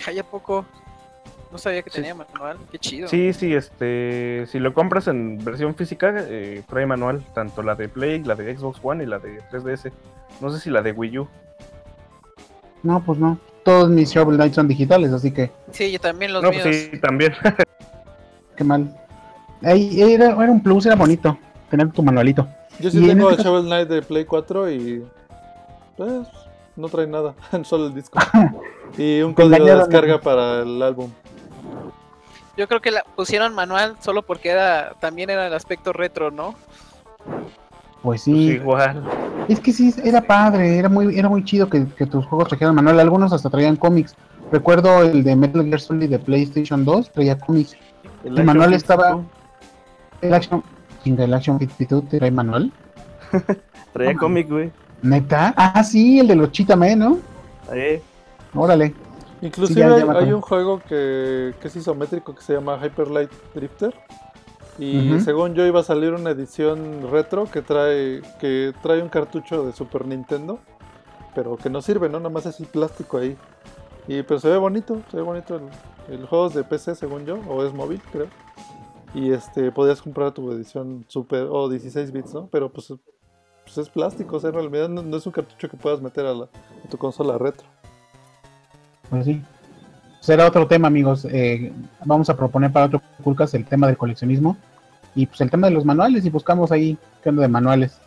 Ay, 0.07 0.17
¿a 0.19 0.23
poco? 0.23 0.65
No 1.51 1.57
sabía 1.57 1.81
que 1.81 1.89
Sí. 1.89 1.97
tenía 1.97 2.15
manual, 2.15 2.57
qué 2.71 2.79
chido. 2.79 3.07
Sí, 3.09 3.33
sí, 3.33 3.53
este, 3.53 4.45
si 4.47 4.59
lo 4.59 4.73
compras 4.73 5.07
en 5.07 5.37
versión 5.43 5.75
física, 5.75 6.13
eh, 6.17 6.63
trae 6.69 6.85
manual, 6.85 7.23
tanto 7.33 7.61
la 7.61 7.75
de 7.75 7.89
Play, 7.89 8.23
la 8.23 8.35
de 8.35 8.55
Xbox 8.55 8.79
One 8.81 9.03
y 9.03 9.07
la 9.07 9.19
de 9.19 9.41
3DS. 9.51 9.91
No 10.39 10.49
sé 10.51 10.59
si 10.61 10.69
la 10.69 10.81
de 10.81 10.91
Wii 10.93 11.19
U. 11.19 11.27
no, 12.83 13.03
pues 13.05 13.19
no. 13.19 13.37
Todos 13.63 13.89
mis 13.89 14.09
Shovel 14.11 14.37
Knight 14.37 14.53
son 14.53 14.67
digitales, 14.67 15.11
así 15.13 15.31
que 15.31 15.51
Sí, 15.71 15.91
yo 15.91 15.99
también 15.99 16.33
los 16.33 16.41
no, 16.41 16.49
míos. 16.49 16.63
pues 16.63 16.89
sí, 16.91 16.99
también. 16.99 17.33
qué 18.55 18.63
mal. 18.63 18.95
Ahí 19.61 20.01
era, 20.01 20.29
era 20.31 20.51
un 20.51 20.63
plus, 20.63 20.85
era 20.87 20.95
bonito 20.95 21.37
tener 21.69 21.91
tu 21.91 22.01
manualito. 22.01 22.47
Yo 22.79 22.89
sí 22.89 22.97
Y 23.03 23.07
tengo 23.07 23.29
este 23.29 23.33
el 23.33 23.37
caso- 23.37 23.49
Shovel 23.49 23.65
Knight 23.65 23.87
de 23.89 24.01
Play 24.01 24.25
4 24.25 24.71
y. 24.71 25.03
Pues. 25.97 26.27
No 26.77 26.87
trae 26.87 27.05
nada, 27.05 27.35
solo 27.63 27.87
el 27.87 27.93
disco. 27.93 28.17
Y 28.97 29.21
un 29.21 29.33
código 29.33 29.63
de 29.63 29.73
descarga 29.75 30.19
para 30.19 30.63
el 30.63 30.81
álbum. 30.81 31.09
Yo 32.57 32.67
creo 32.67 32.81
que 32.81 32.91
la 32.91 33.03
pusieron 33.15 33.53
manual 33.55 33.95
solo 34.01 34.21
porque 34.23 34.49
era 34.49 34.93
también 34.99 35.29
era 35.29 35.47
el 35.47 35.53
aspecto 35.53 35.93
retro, 35.93 36.31
¿no? 36.31 36.55
Pues 37.25 37.47
Pues 38.03 38.21
sí, 38.23 38.31
igual. 38.51 39.03
es 39.47 39.59
que 39.59 39.71
sí, 39.71 39.93
era 40.03 40.21
padre, 40.21 40.77
era 40.77 40.89
muy, 40.89 41.17
era 41.17 41.29
muy 41.29 41.43
chido 41.45 41.69
que, 41.69 41.85
que 41.97 42.05
tus 42.05 42.25
juegos 42.25 42.49
trajeran 42.49 42.75
manual. 42.75 42.99
Algunos 42.99 43.31
hasta 43.31 43.49
traían 43.49 43.75
cómics. 43.75 44.15
Recuerdo 44.51 45.01
el 45.03 45.23
de 45.23 45.35
Metal 45.35 45.63
Gear 45.63 45.79
Solid 45.79 46.09
de 46.09 46.19
PlayStation 46.19 46.83
2, 46.83 47.11
traía 47.11 47.37
cómics. 47.37 47.77
El 48.23 48.37
El 48.39 48.43
manual 48.43 48.73
estaba- 48.73 49.21
El 50.21 50.33
Action, 50.33 50.63
el 51.05 51.33
Action 51.33 51.57
Fit 51.59 51.71
Fit 51.71 51.91
trae 52.09 52.31
manual. 52.31 52.71
Traía 53.93 54.13
No 54.13 54.19
cómic, 54.19 54.49
güey. 54.49 54.71
¿Neta? 55.01 55.53
Ah, 55.57 55.83
sí, 55.83 56.19
el 56.19 56.27
de 56.27 56.35
los 56.35 56.51
Chitame, 56.51 56.95
¿no? 56.95 57.19
Eh, 57.73 58.01
Órale. 58.53 58.93
Inclusive 59.41 59.83
hay, 59.83 60.03
hay 60.03 60.33
un 60.33 60.41
juego 60.41 60.79
que, 60.79 61.53
que 61.59 61.67
es 61.67 61.75
isométrico 61.75 62.35
que 62.35 62.41
se 62.41 62.53
llama 62.53 62.79
Hyper 62.83 63.09
Light 63.09 63.31
Drifter. 63.55 63.93
Y 64.77 65.11
Ujú. 65.11 65.19
según 65.21 65.53
yo 65.53 65.65
iba 65.65 65.79
a 65.79 65.83
salir 65.83 66.13
una 66.13 66.29
edición 66.31 67.09
retro 67.11 67.45
que 67.45 67.61
trae 67.61 68.21
que 68.39 68.73
trae 68.81 69.01
un 69.01 69.09
cartucho 69.09 69.65
de 69.65 69.73
Super 69.73 70.05
Nintendo, 70.05 70.59
pero 71.35 71.57
que 71.57 71.69
no 71.69 71.81
sirve, 71.81 72.07
¿no? 72.07 72.19
Nada 72.19 72.29
más 72.29 72.45
es 72.45 72.59
el 72.59 72.67
plástico 72.67 73.17
ahí. 73.17 73.35
Y 74.07 74.23
pero 74.23 74.39
se 74.39 74.49
ve 74.49 74.57
bonito, 74.57 75.01
se 75.09 75.17
ve 75.17 75.23
bonito 75.23 75.55
el, 75.55 76.15
el 76.15 76.25
juego 76.25 76.47
es 76.47 76.53
de 76.53 76.63
PC 76.63 76.95
según 76.95 77.25
yo, 77.25 77.39
o 77.47 77.63
es 77.63 77.73
móvil, 77.73 78.01
creo. 78.11 78.27
Y 79.13 79.31
este 79.33 79.71
podías 79.71 80.01
comprar 80.01 80.31
tu 80.31 80.51
edición 80.51 81.05
super 81.07 81.47
o 81.49 81.67
16 81.67 82.11
bits, 82.11 82.33
¿no? 82.33 82.47
Pero 82.51 82.71
pues, 82.71 82.93
pues 83.63 83.77
es 83.77 83.89
plástico, 83.89 84.37
o 84.37 84.39
sea, 84.39 84.49
en 84.49 84.55
realidad 84.55 84.89
no, 84.89 85.03
no 85.03 85.17
es 85.17 85.25
un 85.25 85.31
cartucho 85.33 85.69
que 85.69 85.77
puedas 85.77 86.01
meter 86.01 86.25
a, 86.25 86.33
la, 86.33 86.45
a 86.45 86.89
tu 86.89 86.97
consola 86.97 87.37
retro. 87.37 87.67
Pues 89.11 89.25
sí. 89.25 89.43
Será 90.21 90.47
otro 90.47 90.67
tema, 90.67 90.87
amigos. 90.87 91.27
Eh, 91.29 91.71
vamos 92.05 92.29
a 92.29 92.37
proponer 92.37 92.71
para 92.71 92.85
otro 92.87 93.01
Culcas 93.23 93.53
el 93.53 93.65
tema 93.65 93.87
del 93.87 93.97
coleccionismo 93.97 94.55
y 95.13 95.25
pues 95.25 95.41
el 95.41 95.51
tema 95.51 95.67
de 95.67 95.73
los 95.73 95.83
manuales 95.83 96.25
y 96.25 96.29
buscamos 96.29 96.71
ahí 96.71 96.97
qué 97.21 97.29
onda 97.29 97.41
de 97.41 97.49
manuales. 97.49 97.99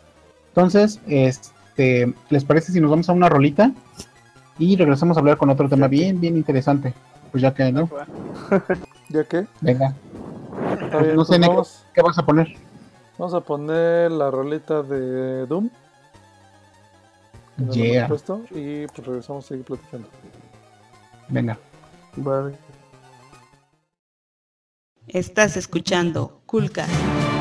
Entonces, 0.47 0.99
este, 1.07 2.13
¿les 2.29 2.43
parece 2.43 2.71
si 2.71 2.81
nos 2.81 2.89
vamos 2.89 3.07
a 3.07 3.13
una 3.13 3.29
rolita 3.29 3.71
y 4.57 4.75
regresamos 4.75 5.15
a 5.15 5.19
hablar 5.19 5.37
con 5.37 5.49
otro 5.49 5.69
tema 5.69 5.87
bien, 5.87 6.19
bien 6.19 6.35
interesante? 6.35 6.93
Pues 7.31 7.43
ya 7.43 7.53
que, 7.53 7.71
¿no? 7.71 7.87
¿Ya 9.09 9.23
qué? 9.29 9.45
Venga, 9.61 9.93
bien, 11.01 11.15
No 11.15 11.25
sé, 11.25 11.37
pues 11.37 11.47
vamos. 11.47 11.85
¿qué 11.93 12.01
vas 12.01 12.17
a 12.17 12.25
poner? 12.25 12.47
Vamos 13.17 13.33
a 13.33 13.41
poner 13.41 14.11
la 14.11 14.31
rolita 14.31 14.81
de 14.81 15.45
Doom. 15.45 15.69
Yeah, 17.71 18.07
puesto, 18.07 18.41
y 18.51 18.87
pues 18.87 19.05
regresamos 19.05 19.45
a 19.45 19.47
seguir 19.49 19.65
platicando. 19.65 20.09
Venga. 21.29 21.57
Estás 25.07 25.57
escuchando 25.57 26.41
Coolcast. 26.45 27.34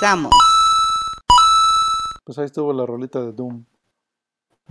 Regresamos. 0.00 0.32
Pues 2.24 2.38
ahí 2.38 2.44
estuvo 2.44 2.72
la 2.72 2.86
rolita 2.86 3.20
de 3.20 3.32
Doom. 3.32 3.64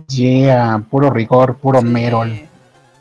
Yeah, 0.08 0.82
puro 0.90 1.10
rigor, 1.10 1.56
puro 1.56 1.80
Sí, 1.80 1.86
Merol. 1.86 2.48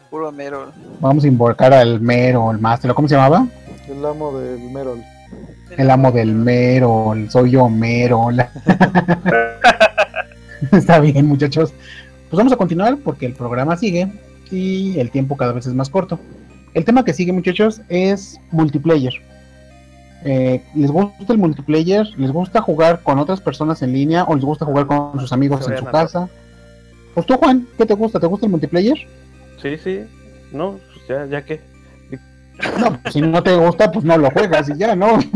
Puro 0.10 0.32
Merol. 0.32 0.74
Vamos 1.00 1.24
a 1.24 1.28
invocar 1.28 1.74
al 1.74 2.02
Merol 2.02 2.60
Master. 2.60 2.94
¿Cómo 2.94 3.08
se 3.08 3.16
llamaba? 3.16 3.48
El 3.88 4.06
amo 4.06 4.38
del 4.38 4.60
Merol. 4.60 5.02
El 5.78 5.90
amo 5.90 6.12
del 6.12 6.34
Merol. 6.34 7.30
Soy 7.30 7.52
yo, 7.52 7.70
Merol. 7.70 8.40
Está 10.74 11.00
bien, 11.00 11.28
muchachos. 11.28 11.74
Pues 12.30 12.38
vamos 12.38 12.52
a 12.52 12.58
continuar 12.58 12.98
porque 12.98 13.26
el 13.26 13.34
programa 13.34 13.78
sigue 13.78 14.12
y 14.52 15.00
el 15.00 15.12
tiempo 15.12 15.38
cada 15.38 15.54
vez 15.54 15.66
es 15.66 15.74
más 15.74 15.90
corto. 15.90 16.20
El 16.74 16.84
tema 16.84 17.06
que 17.06 17.14
sigue, 17.14 17.32
muchachos, 17.32 17.82
es 17.88 18.38
multiplayer. 18.52 19.14
Eh, 20.26 20.64
¿Les 20.76 20.92
gusta 20.92 21.34
el 21.34 21.38
multiplayer? 21.38 22.08
¿Les 22.18 22.32
gusta 22.32 22.62
jugar 22.62 23.02
con 23.04 23.20
otras 23.20 23.40
personas 23.40 23.82
en 23.82 23.94
línea 23.94 24.24
o 24.24 24.36
les 24.36 24.44
gusta 24.44 24.66
jugar 24.66 24.88
con 24.88 25.20
sus 25.20 25.32
amigos 25.32 25.68
en 25.70 25.78
su 25.78 25.86
casa? 25.86 26.30
Pues 27.14 27.26
tú, 27.26 27.36
Juan, 27.38 27.68
¿qué 27.78 27.86
te 27.86 27.94
gusta? 27.94 28.20
¿Te 28.20 28.28
gusta 28.28 28.46
el 28.46 28.52
multiplayer? 28.52 28.98
Sí, 29.62 29.78
sí. 29.78 30.06
No, 30.52 30.80
pues 30.94 31.08
ya, 31.08 31.26
ya 31.26 31.44
que. 31.44 31.62
No, 32.80 33.00
pues 33.02 33.14
si 33.14 33.22
no 33.22 33.44
te 33.44 33.56
gusta, 33.56 33.92
pues 33.92 34.04
no 34.04 34.18
lo 34.18 34.32
juegas 34.32 34.68
y 34.70 34.78
ya, 34.78 34.96
¿no? 34.96 35.20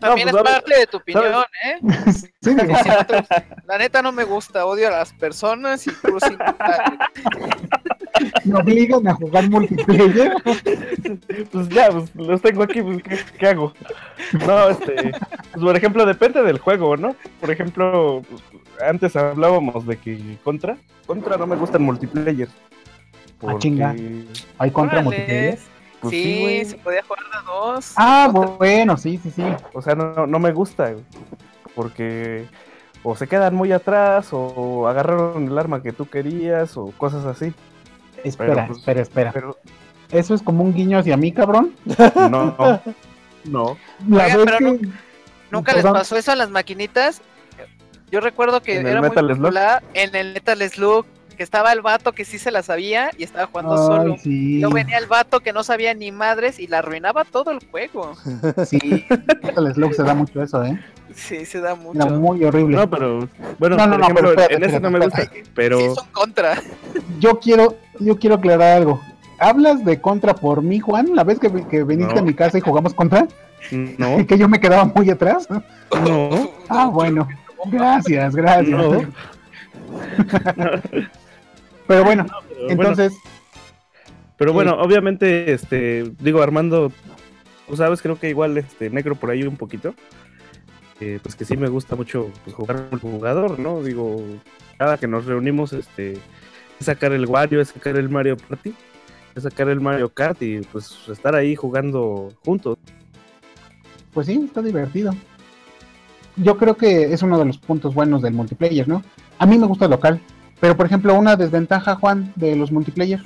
También 0.00 0.28
pues, 0.28 0.34
es 0.34 0.42
parte 0.42 0.78
de 0.78 0.86
tu 0.86 0.98
opinión, 0.98 1.44
¿eh? 1.64 1.78
Sí, 2.42 2.56
la 3.66 3.78
neta 3.78 4.02
no 4.02 4.12
me 4.12 4.24
gusta, 4.24 4.66
odio 4.66 4.88
a 4.88 4.90
las 4.90 5.12
personas 5.14 5.86
y 5.86 5.90
player. 5.90 6.38
Me 8.44 8.58
obligan 8.58 9.06
a 9.08 9.14
jugar 9.14 9.48
multiplayer. 9.50 10.32
Pues 11.52 11.68
ya, 11.70 11.90
pues 11.90 12.14
los 12.14 12.40
tengo 12.42 12.62
aquí, 12.62 12.82
pues 12.82 13.02
¿qué, 13.02 13.18
qué 13.38 13.46
hago? 13.48 13.72
No, 14.46 14.68
este, 14.68 14.94
pues 15.52 15.64
por 15.64 15.76
ejemplo, 15.76 16.06
depende 16.06 16.42
del 16.42 16.58
juego, 16.58 16.96
¿no? 16.96 17.14
Por 17.40 17.50
ejemplo, 17.50 18.22
pues, 18.28 18.42
antes 18.86 19.16
hablábamos 19.16 19.86
de 19.86 19.96
que 19.96 20.38
Contra, 20.44 20.76
Contra 21.06 21.36
no 21.36 21.46
me 21.46 21.56
gusta 21.56 21.78
el 21.78 21.82
multiplayer. 21.84 22.48
Ah, 23.42 23.54
chinga. 23.58 23.94
Hay 24.58 24.70
contra 24.70 24.98
Órale. 25.00 25.04
multiplayer. 25.04 25.58
Pues 26.00 26.12
sí, 26.12 26.62
se 26.64 26.76
podía 26.78 27.02
jugar 27.02 27.24
de 27.24 27.46
dos. 27.46 27.92
Ah, 27.96 28.28
Contra- 28.32 28.56
bueno, 28.56 28.96
sí, 28.96 29.18
sí, 29.22 29.30
sí. 29.30 29.42
O 29.74 29.82
sea, 29.82 29.94
no, 29.94 30.26
no 30.26 30.38
me 30.38 30.52
gusta, 30.52 30.94
porque 31.74 32.46
o 33.02 33.16
se 33.16 33.26
quedan 33.26 33.54
muy 33.54 33.72
atrás 33.72 34.28
o 34.32 34.86
agarraron 34.88 35.46
el 35.46 35.58
arma 35.58 35.82
que 35.82 35.92
tú 35.92 36.06
querías 36.08 36.76
o 36.76 36.92
cosas 36.96 37.24
así. 37.24 37.52
Espera, 38.24 38.54
Pero, 38.54 38.66
pues, 38.68 38.78
espera, 38.78 39.00
espera. 39.02 39.32
Pero 39.32 39.58
¿Eso 40.10 40.34
es 40.34 40.42
como 40.42 40.64
un 40.64 40.74
guiño 40.74 40.98
hacia 40.98 41.16
mí, 41.16 41.30
cabrón? 41.32 41.72
no, 42.30 42.56
no, 42.58 42.82
no. 43.44 43.76
La 44.08 44.26
pero 44.44 44.58
que- 44.58 44.88
¿Nunca 45.50 45.72
les 45.72 45.84
pasó 45.84 46.16
eso 46.16 46.32
a 46.32 46.36
las 46.36 46.50
maquinitas? 46.50 47.22
Yo 48.10 48.20
recuerdo 48.20 48.60
que 48.60 48.74
¿En 48.76 48.86
el 48.86 48.92
era 48.92 49.00
Metal 49.00 49.24
muy 49.24 49.34
Slug? 49.34 49.42
popular 49.46 49.82
en 49.94 50.14
el 50.16 50.32
Metal 50.34 50.68
Slug, 50.68 51.06
que 51.36 51.42
estaba 51.44 51.72
el 51.72 51.80
vato 51.80 52.12
que 52.12 52.24
sí 52.24 52.38
se 52.38 52.50
la 52.50 52.62
sabía 52.62 53.10
y 53.16 53.22
estaba 53.24 53.46
jugando 53.46 53.72
Ay, 53.72 53.78
solo. 53.86 54.16
sí. 54.18 54.58
Luego 54.60 54.74
venía 54.74 54.98
el 54.98 55.06
vato 55.06 55.40
que 55.40 55.52
no 55.52 55.62
sabía 55.64 55.94
ni 55.94 56.10
madres 56.12 56.58
y 56.58 56.66
la 56.66 56.78
arruinaba 56.78 57.24
todo 57.24 57.50
el 57.52 57.60
juego. 57.70 58.12
Sí, 58.66 59.06
Metal 59.42 59.74
Slug 59.74 59.94
se 59.94 60.02
da 60.02 60.14
mucho 60.14 60.42
eso, 60.42 60.64
¿eh? 60.64 60.78
Sí, 61.14 61.44
se 61.46 61.60
da 61.60 61.74
mucho. 61.76 62.00
Era 62.00 62.10
muy 62.10 62.44
horrible. 62.44 62.76
No, 62.76 62.90
pero 62.90 63.28
bueno, 63.58 63.76
No, 63.76 63.86
no, 63.86 63.92
por 63.92 63.98
no, 64.00 64.04
ejemplo, 64.04 64.14
pero 64.14 64.28
espérate, 64.30 64.54
en 64.54 64.64
ese 64.64 64.80
no 64.80 64.90
me 64.90 64.98
gusta, 65.00 65.30
pero 65.54 65.78
Sí, 65.78 65.86
son 65.94 66.08
contra. 66.12 66.60
Yo 67.20 67.38
quiero, 67.40 67.76
yo 68.00 68.18
quiero 68.18 68.36
aclarar 68.36 68.78
algo. 68.78 69.00
¿Hablas 69.38 69.84
de 69.84 70.00
contra 70.00 70.34
por 70.34 70.62
mí, 70.62 70.80
Juan? 70.80 71.14
La 71.14 71.24
vez 71.24 71.38
que, 71.38 71.50
que 71.68 71.84
viniste 71.84 72.14
No. 72.14 72.20
a 72.20 72.24
mi 72.24 72.34
casa 72.34 72.58
y 72.58 72.60
jugamos 72.60 72.92
contra, 72.94 73.26
no, 73.70 74.20
y 74.20 74.26
que 74.26 74.36
yo 74.36 74.48
me 74.48 74.60
quedaba 74.60 74.84
muy 74.84 75.08
atrás. 75.10 75.48
no, 75.50 76.50
Ah, 76.68 76.86
bueno. 76.86 77.26
Gracias, 77.66 78.34
gracias. 78.34 78.68
no. 78.68 79.02
Pero 81.86 82.04
bueno, 82.04 82.26
Pero 82.26 82.26
bueno, 82.26 82.26
entonces, 82.68 83.12
Pero 84.36 84.52
bueno, 84.52 84.74
obviamente, 84.80 85.52
este, 85.52 86.12
digo, 86.20 86.40
Armando, 86.42 86.92
tú 87.68 87.76
sabes, 87.76 88.00
creo 88.00 88.18
que 88.18 88.28
igual, 88.30 88.56
este, 88.58 88.90
Necro 88.90 89.14
por 89.16 89.30
ahí 89.30 89.42
un 89.42 89.56
poquito, 89.56 89.94
eh, 91.00 91.18
pues 91.22 91.34
que 91.34 91.44
sí 91.44 91.56
me 91.56 91.68
gusta 91.68 91.96
mucho 91.96 92.30
pues, 92.44 92.54
jugar 92.54 92.76
con 92.88 92.94
el 92.94 93.00
jugador, 93.00 93.58
¿no? 93.58 93.82
Digo, 93.82 94.22
cada 94.78 94.98
que 94.98 95.08
nos 95.08 95.26
reunimos, 95.26 95.72
este, 95.72 96.12
es 96.12 96.20
sacar 96.84 97.12
el 97.12 97.26
Wario, 97.26 97.60
es 97.60 97.68
sacar 97.68 97.96
el 97.96 98.08
Mario 98.08 98.36
Party, 98.36 98.74
es 99.34 99.42
sacar 99.42 99.68
el 99.68 99.80
Mario 99.80 100.08
Kart 100.08 100.40
y 100.42 100.60
pues 100.60 100.96
estar 101.08 101.34
ahí 101.34 101.54
jugando 101.54 102.32
juntos. 102.44 102.78
pues 104.12 104.26
sí, 104.26 104.42
está 104.44 104.62
divertido. 104.62 105.12
Yo 106.36 106.56
creo 106.56 106.76
que 106.76 107.12
es 107.12 107.22
uno 107.22 107.38
de 107.38 107.44
los 107.44 107.58
puntos 107.58 107.94
buenos 107.94 108.22
del 108.22 108.32
multiplayer, 108.34 108.88
¿no? 108.88 109.02
A 109.38 109.46
mí 109.46 109.58
me 109.58 109.66
gusta 109.66 109.84
el 109.86 109.90
local, 109.90 110.20
pero 110.60 110.76
por 110.76 110.86
ejemplo, 110.86 111.14
una 111.14 111.36
desventaja, 111.36 111.96
Juan, 111.96 112.32
de 112.36 112.56
los 112.56 112.72
multiplayer. 112.72 113.20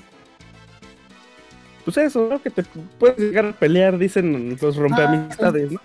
Pues 1.84 1.98
eso, 1.98 2.28
¿no? 2.30 2.40
Que 2.42 2.50
te 2.50 2.64
puedes 2.98 3.18
llegar 3.18 3.44
a 3.46 3.52
pelear, 3.52 3.98
dicen 3.98 4.56
los 4.60 4.76
rompeamistades, 4.76 5.70
¿no? 5.72 5.80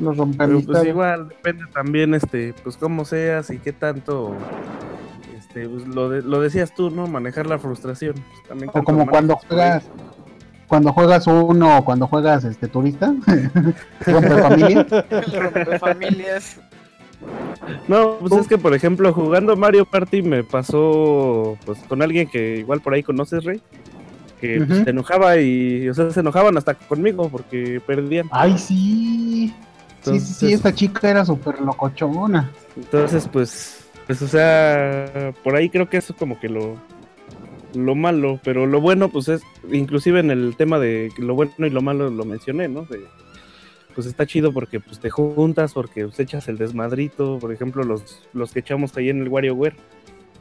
Los 0.00 0.16
Pero 0.16 0.24
rompeamistades. 0.24 0.66
pues 0.66 0.88
igual 0.88 1.28
depende 1.28 1.64
también, 1.72 2.14
este, 2.14 2.54
pues 2.64 2.76
cómo 2.76 3.04
seas 3.04 3.50
y 3.50 3.58
qué 3.58 3.72
tanto, 3.72 4.34
este, 5.54 5.68
pues, 5.68 5.86
lo, 5.86 6.08
de- 6.08 6.22
lo 6.22 6.40
decías 6.40 6.74
tú, 6.74 6.90
¿no? 6.90 7.06
Manejar 7.06 7.46
la 7.46 7.58
frustración. 7.58 8.14
pues, 8.14 8.48
también 8.48 8.70
O 8.74 8.82
como 8.82 9.06
cuando 9.06 9.36
juegas, 9.36 9.84
cuando 10.66 10.92
juegas 10.92 11.26
uno 11.26 11.78
o 11.78 11.84
cuando 11.84 12.06
juegas 12.08 12.44
este 12.44 12.66
turista, 12.68 13.14
rompe 14.06 14.42
familia. 14.42 14.86
El 15.10 15.78
familias. 15.78 16.60
No, 17.88 18.18
pues 18.18 18.32
es 18.34 18.48
que 18.48 18.58
por 18.58 18.74
ejemplo 18.74 19.10
jugando 19.14 19.56
Mario 19.56 19.86
Party 19.86 20.20
me 20.20 20.44
pasó 20.44 21.56
pues 21.64 21.78
con 21.88 22.02
alguien 22.02 22.28
que 22.28 22.58
igual 22.58 22.80
por 22.80 22.92
ahí 22.92 23.02
conoces, 23.02 23.44
Rey, 23.44 23.62
que 24.40 24.60
pues, 24.66 24.84
se 24.84 24.90
enojaba 24.90 25.38
y, 25.38 25.88
o 25.88 25.94
sea, 25.94 26.10
se 26.10 26.20
enojaban 26.20 26.58
hasta 26.58 26.74
conmigo 26.74 27.30
porque 27.30 27.80
perdían. 27.86 28.28
Ay, 28.30 28.58
sí. 28.58 29.54
Sí, 30.02 30.20
sí, 30.20 30.34
sí, 30.34 30.52
esta 30.52 30.74
chica 30.74 31.08
era 31.08 31.24
súper 31.24 31.62
locochona. 31.62 32.50
Entonces, 32.76 33.26
pues, 33.32 33.83
pues, 34.06 34.22
o 34.22 34.28
sea, 34.28 35.32
por 35.42 35.56
ahí 35.56 35.70
creo 35.70 35.88
que 35.88 35.96
eso 35.96 36.12
es 36.12 36.18
como 36.18 36.38
que 36.40 36.48
lo, 36.48 36.76
lo 37.74 37.94
malo, 37.94 38.40
pero 38.44 38.66
lo 38.66 38.80
bueno, 38.80 39.08
pues 39.08 39.28
es, 39.28 39.42
inclusive 39.72 40.20
en 40.20 40.30
el 40.30 40.54
tema 40.56 40.78
de 40.78 41.10
lo 41.18 41.34
bueno 41.34 41.52
y 41.58 41.70
lo 41.70 41.82
malo 41.82 42.10
lo 42.10 42.24
mencioné, 42.24 42.68
¿no? 42.68 42.82
De- 42.82 43.04
pues 43.94 44.08
está 44.08 44.26
chido 44.26 44.52
porque 44.52 44.80
pues 44.80 44.98
te 44.98 45.08
juntas, 45.08 45.72
porque 45.72 46.06
pues, 46.06 46.18
echas 46.18 46.48
el 46.48 46.58
desmadrito, 46.58 47.38
por 47.38 47.52
ejemplo, 47.52 47.84
los, 47.84 48.26
los 48.32 48.50
que 48.52 48.58
echamos 48.58 48.96
ahí 48.96 49.08
en 49.08 49.22
el 49.22 49.28
WarioWare. 49.28 49.76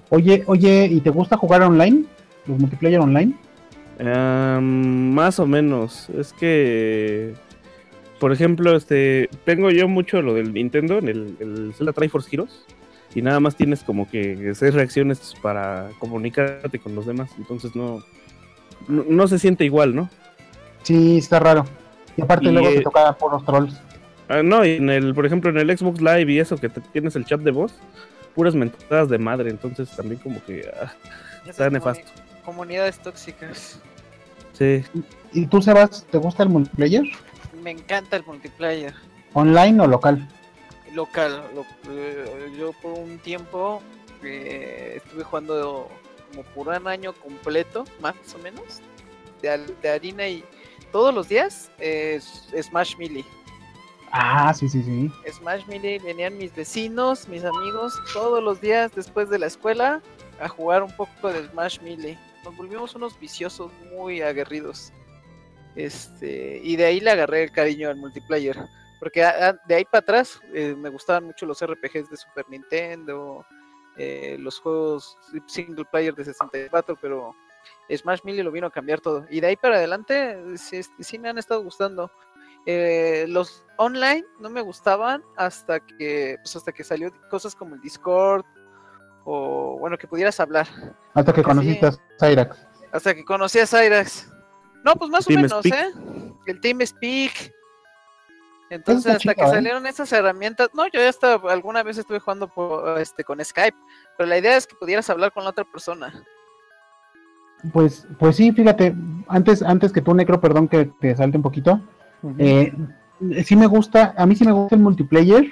Oye, 0.09 0.43
oye, 0.47 0.87
¿y 0.87 0.99
te 1.01 1.11
gusta 1.11 1.37
jugar 1.37 1.61
online? 1.61 2.05
¿Los 2.47 2.57
multiplayer 2.59 2.99
online? 2.99 3.35
Más 4.59 5.39
o 5.39 5.45
menos. 5.45 6.09
Es 6.09 6.33
que, 6.33 7.33
por 8.19 8.31
ejemplo, 8.31 8.75
este, 8.75 9.29
tengo 9.45 9.69
yo 9.69 9.87
mucho 9.87 10.21
lo 10.21 10.33
del 10.33 10.51
Nintendo 10.51 10.97
en 10.97 11.07
el, 11.07 11.37
el 11.39 11.73
Zelda 11.77 11.93
Triforce 11.93 12.29
Heroes. 12.31 12.65
Y 13.15 13.21
nada 13.21 13.39
más 13.39 13.55
tienes 13.55 13.83
como 13.83 14.09
que 14.09 14.49
hacer 14.51 14.73
reacciones 14.73 15.35
para 15.41 15.89
comunicarte 15.99 16.79
con 16.79 16.95
los 16.95 17.05
demás. 17.05 17.29
Entonces 17.37 17.75
no, 17.75 18.03
no, 18.87 19.03
no 19.07 19.27
se 19.27 19.37
siente 19.39 19.65
igual, 19.65 19.95
¿no? 19.95 20.09
Sí, 20.83 21.19
está 21.19 21.39
raro. 21.39 21.65
Y 22.17 22.21
aparte 22.21 22.45
Y, 22.45 22.51
luego 22.51 22.69
eh, 22.69 22.75
te 22.77 22.81
toca 22.81 23.13
por 23.17 23.33
los 23.33 23.45
trolls. 23.45 23.79
Ah, 24.29 24.41
no, 24.43 24.65
y 24.65 24.71
en 24.73 24.89
el, 24.89 25.13
por 25.13 25.25
ejemplo, 25.25 25.49
en 25.49 25.57
el 25.57 25.77
Xbox 25.77 26.01
Live 26.01 26.31
y 26.31 26.39
eso 26.39 26.57
que 26.57 26.69
te- 26.69 26.81
tienes 26.81 27.15
el 27.15 27.25
chat 27.25 27.41
de 27.41 27.51
voz, 27.51 27.73
puras 28.35 28.55
mentadas 28.55 29.09
de 29.09 29.17
madre. 29.17 29.49
Entonces 29.49 29.89
también 29.95 30.19
como 30.21 30.43
que 30.45 30.67
ah, 30.81 30.91
está 31.47 31.69
nefasto. 31.69 32.09
Comunidades 32.43 32.99
tóxicas. 32.99 33.79
Sí. 34.53 34.83
¿Y 35.33 35.47
tú, 35.47 35.61
Sebas, 35.61 36.05
te 36.11 36.17
gusta 36.17 36.43
el 36.43 36.49
multiplayer? 36.49 37.03
Me 37.63 37.71
encanta 37.71 38.17
el 38.17 38.25
multiplayer. 38.25 38.93
¿Online 39.33 39.81
o 39.81 39.87
local? 39.87 40.27
Local. 40.93 41.43
lo- 41.53 41.65
eh, 41.91 42.51
yo 42.57 42.71
por 42.73 42.93
un 42.93 43.17
tiempo 43.19 43.81
eh, 44.23 45.01
estuve 45.03 45.23
jugando 45.23 45.89
como 46.31 46.43
por 46.53 46.67
un 46.69 46.87
año 46.87 47.13
completo, 47.13 47.85
más 48.01 48.15
o 48.35 48.37
menos, 48.39 48.81
de, 49.41 49.57
de 49.81 49.89
harina 49.89 50.27
y 50.27 50.43
todos 50.91 51.13
los 51.13 51.27
días 51.27 51.71
eh, 51.79 52.19
Smash 52.61 52.95
Melee. 52.97 53.25
Ah, 54.11 54.53
sí, 54.53 54.69
sí, 54.69 54.83
sí. 54.83 55.11
Smash 55.31 55.65
Melee 55.65 55.99
venían 55.99 56.37
mis 56.37 56.55
vecinos, 56.55 57.27
mis 57.27 57.43
amigos, 57.43 57.93
todos 58.13 58.43
los 58.43 58.61
días 58.61 58.91
después 58.95 59.29
de 59.29 59.39
la 59.39 59.47
escuela 59.47 60.01
a 60.39 60.47
jugar 60.47 60.83
un 60.83 60.91
poco 60.95 61.29
de 61.29 61.47
Smash 61.47 61.79
Melee. 61.81 62.17
Nos 62.43 62.55
volvimos 62.55 62.93
unos 62.95 63.19
viciosos 63.19 63.71
muy 63.91 64.21
aguerridos. 64.21 64.91
Este, 65.75 66.61
y 66.63 66.75
de 66.75 66.85
ahí 66.85 66.99
le 66.99 67.09
agarré 67.11 67.43
el 67.43 67.51
cariño 67.51 67.89
al 67.89 67.95
multiplayer. 67.97 68.57
Porque 69.03 69.21
a- 69.21 69.49
a- 69.49 69.53
de 69.67 69.75
ahí 69.75 69.83
para 69.83 69.99
atrás 69.99 70.39
eh, 70.53 70.73
me 70.77 70.87
gustaban 70.87 71.25
mucho 71.25 71.45
los 71.45 71.61
RPGs 71.61 72.09
de 72.09 72.15
Super 72.15 72.45
Nintendo, 72.47 73.45
eh, 73.97 74.37
los 74.39 74.59
juegos 74.61 75.17
single 75.45 75.83
player 75.91 76.15
de 76.15 76.23
64, 76.23 76.97
pero 77.01 77.35
Smash 77.93 78.21
Melee 78.23 78.43
lo 78.45 78.51
vino 78.51 78.67
a 78.67 78.71
cambiar 78.71 79.01
todo. 79.01 79.25
Y 79.29 79.41
de 79.41 79.47
ahí 79.47 79.55
para 79.57 79.75
adelante 79.75 80.37
sí, 80.57 80.81
sí 80.99 81.19
me 81.19 81.27
han 81.27 81.37
estado 81.37 81.61
gustando. 81.61 82.09
Eh, 82.65 83.25
los 83.27 83.65
online 83.77 84.23
no 84.39 84.49
me 84.49 84.61
gustaban 84.61 85.21
hasta 85.35 85.81
que, 85.81 86.37
pues 86.41 86.55
hasta 86.55 86.71
que 86.71 86.85
salió 86.85 87.11
cosas 87.29 87.53
como 87.55 87.75
el 87.75 87.81
Discord 87.81 88.45
o 89.25 89.77
bueno 89.79 89.97
que 89.97 90.07
pudieras 90.07 90.39
hablar. 90.39 90.67
Hasta 91.13 91.33
que 91.33 91.43
conociste 91.43 91.91
sí. 91.91 91.97
a 92.21 92.25
Cyrax. 92.29 92.67
Hasta 92.93 93.13
que 93.15 93.25
conocí 93.25 93.59
a 93.59 93.67
Cyrax. 93.67 94.29
No, 94.85 94.95
pues 94.95 95.09
más 95.11 95.27
o 95.27 95.31
menos. 95.31 95.65
¿eh? 95.65 95.91
El 96.45 96.61
TeamSpeak. 96.61 97.53
Entonces, 98.73 99.15
hasta 99.15 99.35
que 99.35 99.43
¿eh? 99.43 99.47
salieron 99.47 99.85
esas 99.85 100.11
herramientas, 100.11 100.69
no, 100.73 100.85
yo 100.87 100.99
ya 100.99 101.09
hasta 101.09 101.35
alguna 101.35 101.83
vez 101.83 101.97
estuve 101.97 102.19
jugando 102.19 102.47
por, 102.47 102.99
este, 102.99 103.23
con 103.23 103.43
Skype, 103.43 103.77
pero 104.17 104.27
la 104.27 104.37
idea 104.37 104.57
es 104.57 104.65
que 104.65 104.75
pudieras 104.75 105.09
hablar 105.09 105.31
con 105.31 105.43
la 105.43 105.51
otra 105.51 105.63
persona. 105.63 106.23
Pues, 107.71 108.07
pues 108.19 108.35
sí, 108.35 108.51
fíjate, 108.51 108.95
antes, 109.27 109.61
antes 109.61 109.93
que 109.93 110.01
tú, 110.01 110.13
Necro, 110.13 110.41
perdón 110.41 110.67
que 110.67 110.85
te 110.99 111.15
salte 111.15 111.37
un 111.37 111.43
poquito. 111.43 111.81
Eh, 112.37 112.73
sí 113.45 113.55
me 113.55 113.67
gusta, 113.67 114.13
a 114.17 114.25
mí 114.25 114.35
sí 114.35 114.43
me 114.45 114.51
gusta 114.51 114.75
el 114.75 114.81
multiplayer 114.81 115.45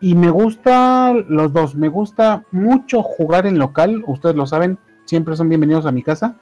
y 0.00 0.14
me 0.14 0.30
gusta 0.30 1.12
los 1.28 1.52
dos. 1.52 1.74
Me 1.74 1.88
gusta 1.88 2.44
mucho 2.52 3.02
jugar 3.02 3.46
en 3.46 3.58
local, 3.58 4.02
ustedes 4.06 4.36
lo 4.36 4.46
saben, 4.46 4.78
siempre 5.04 5.36
son 5.36 5.48
bienvenidos 5.48 5.84
a 5.84 5.92
mi 5.92 6.02
casa. 6.02 6.36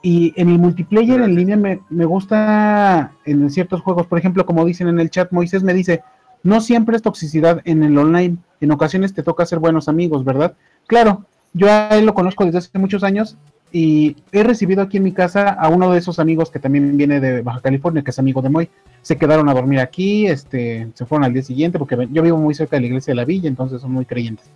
Y 0.00 0.32
en 0.36 0.48
el 0.48 0.58
multiplayer 0.58 1.20
en 1.20 1.34
línea 1.34 1.56
me, 1.56 1.80
me 1.90 2.04
gusta 2.04 3.12
en 3.24 3.50
ciertos 3.50 3.80
juegos, 3.80 4.06
por 4.06 4.18
ejemplo, 4.18 4.46
como 4.46 4.64
dicen 4.64 4.88
en 4.88 5.00
el 5.00 5.10
chat, 5.10 5.32
Moisés 5.32 5.62
me 5.62 5.74
dice, 5.74 6.02
no 6.42 6.60
siempre 6.60 6.96
es 6.96 7.02
toxicidad 7.02 7.60
en 7.64 7.82
el 7.82 7.98
online, 7.98 8.36
en 8.60 8.70
ocasiones 8.70 9.12
te 9.12 9.22
toca 9.22 9.46
ser 9.46 9.58
buenos 9.58 9.88
amigos, 9.88 10.24
¿verdad? 10.24 10.54
Claro, 10.86 11.24
yo 11.52 11.68
a 11.70 11.88
él 11.90 12.06
lo 12.06 12.14
conozco 12.14 12.44
desde 12.44 12.58
hace 12.58 12.78
muchos 12.78 13.02
años 13.02 13.36
y 13.72 14.16
he 14.32 14.42
recibido 14.42 14.82
aquí 14.82 14.96
en 14.96 15.02
mi 15.02 15.12
casa 15.12 15.50
a 15.50 15.68
uno 15.68 15.92
de 15.92 15.98
esos 15.98 16.18
amigos 16.18 16.50
que 16.50 16.58
también 16.58 16.96
viene 16.96 17.20
de 17.20 17.42
Baja 17.42 17.60
California, 17.60 18.02
que 18.02 18.10
es 18.10 18.18
amigo 18.18 18.40
de 18.40 18.48
Moy. 18.48 18.70
Se 19.02 19.16
quedaron 19.16 19.48
a 19.48 19.54
dormir 19.54 19.80
aquí, 19.80 20.26
este, 20.26 20.88
se 20.94 21.06
fueron 21.06 21.24
al 21.24 21.32
día 21.32 21.42
siguiente, 21.42 21.78
porque 21.78 22.08
yo 22.10 22.22
vivo 22.22 22.38
muy 22.38 22.54
cerca 22.54 22.76
de 22.76 22.82
la 22.82 22.86
iglesia 22.86 23.12
de 23.12 23.16
la 23.16 23.24
villa, 23.24 23.48
entonces 23.48 23.82
son 23.82 23.92
muy 23.92 24.04
creyentes. 24.04 24.46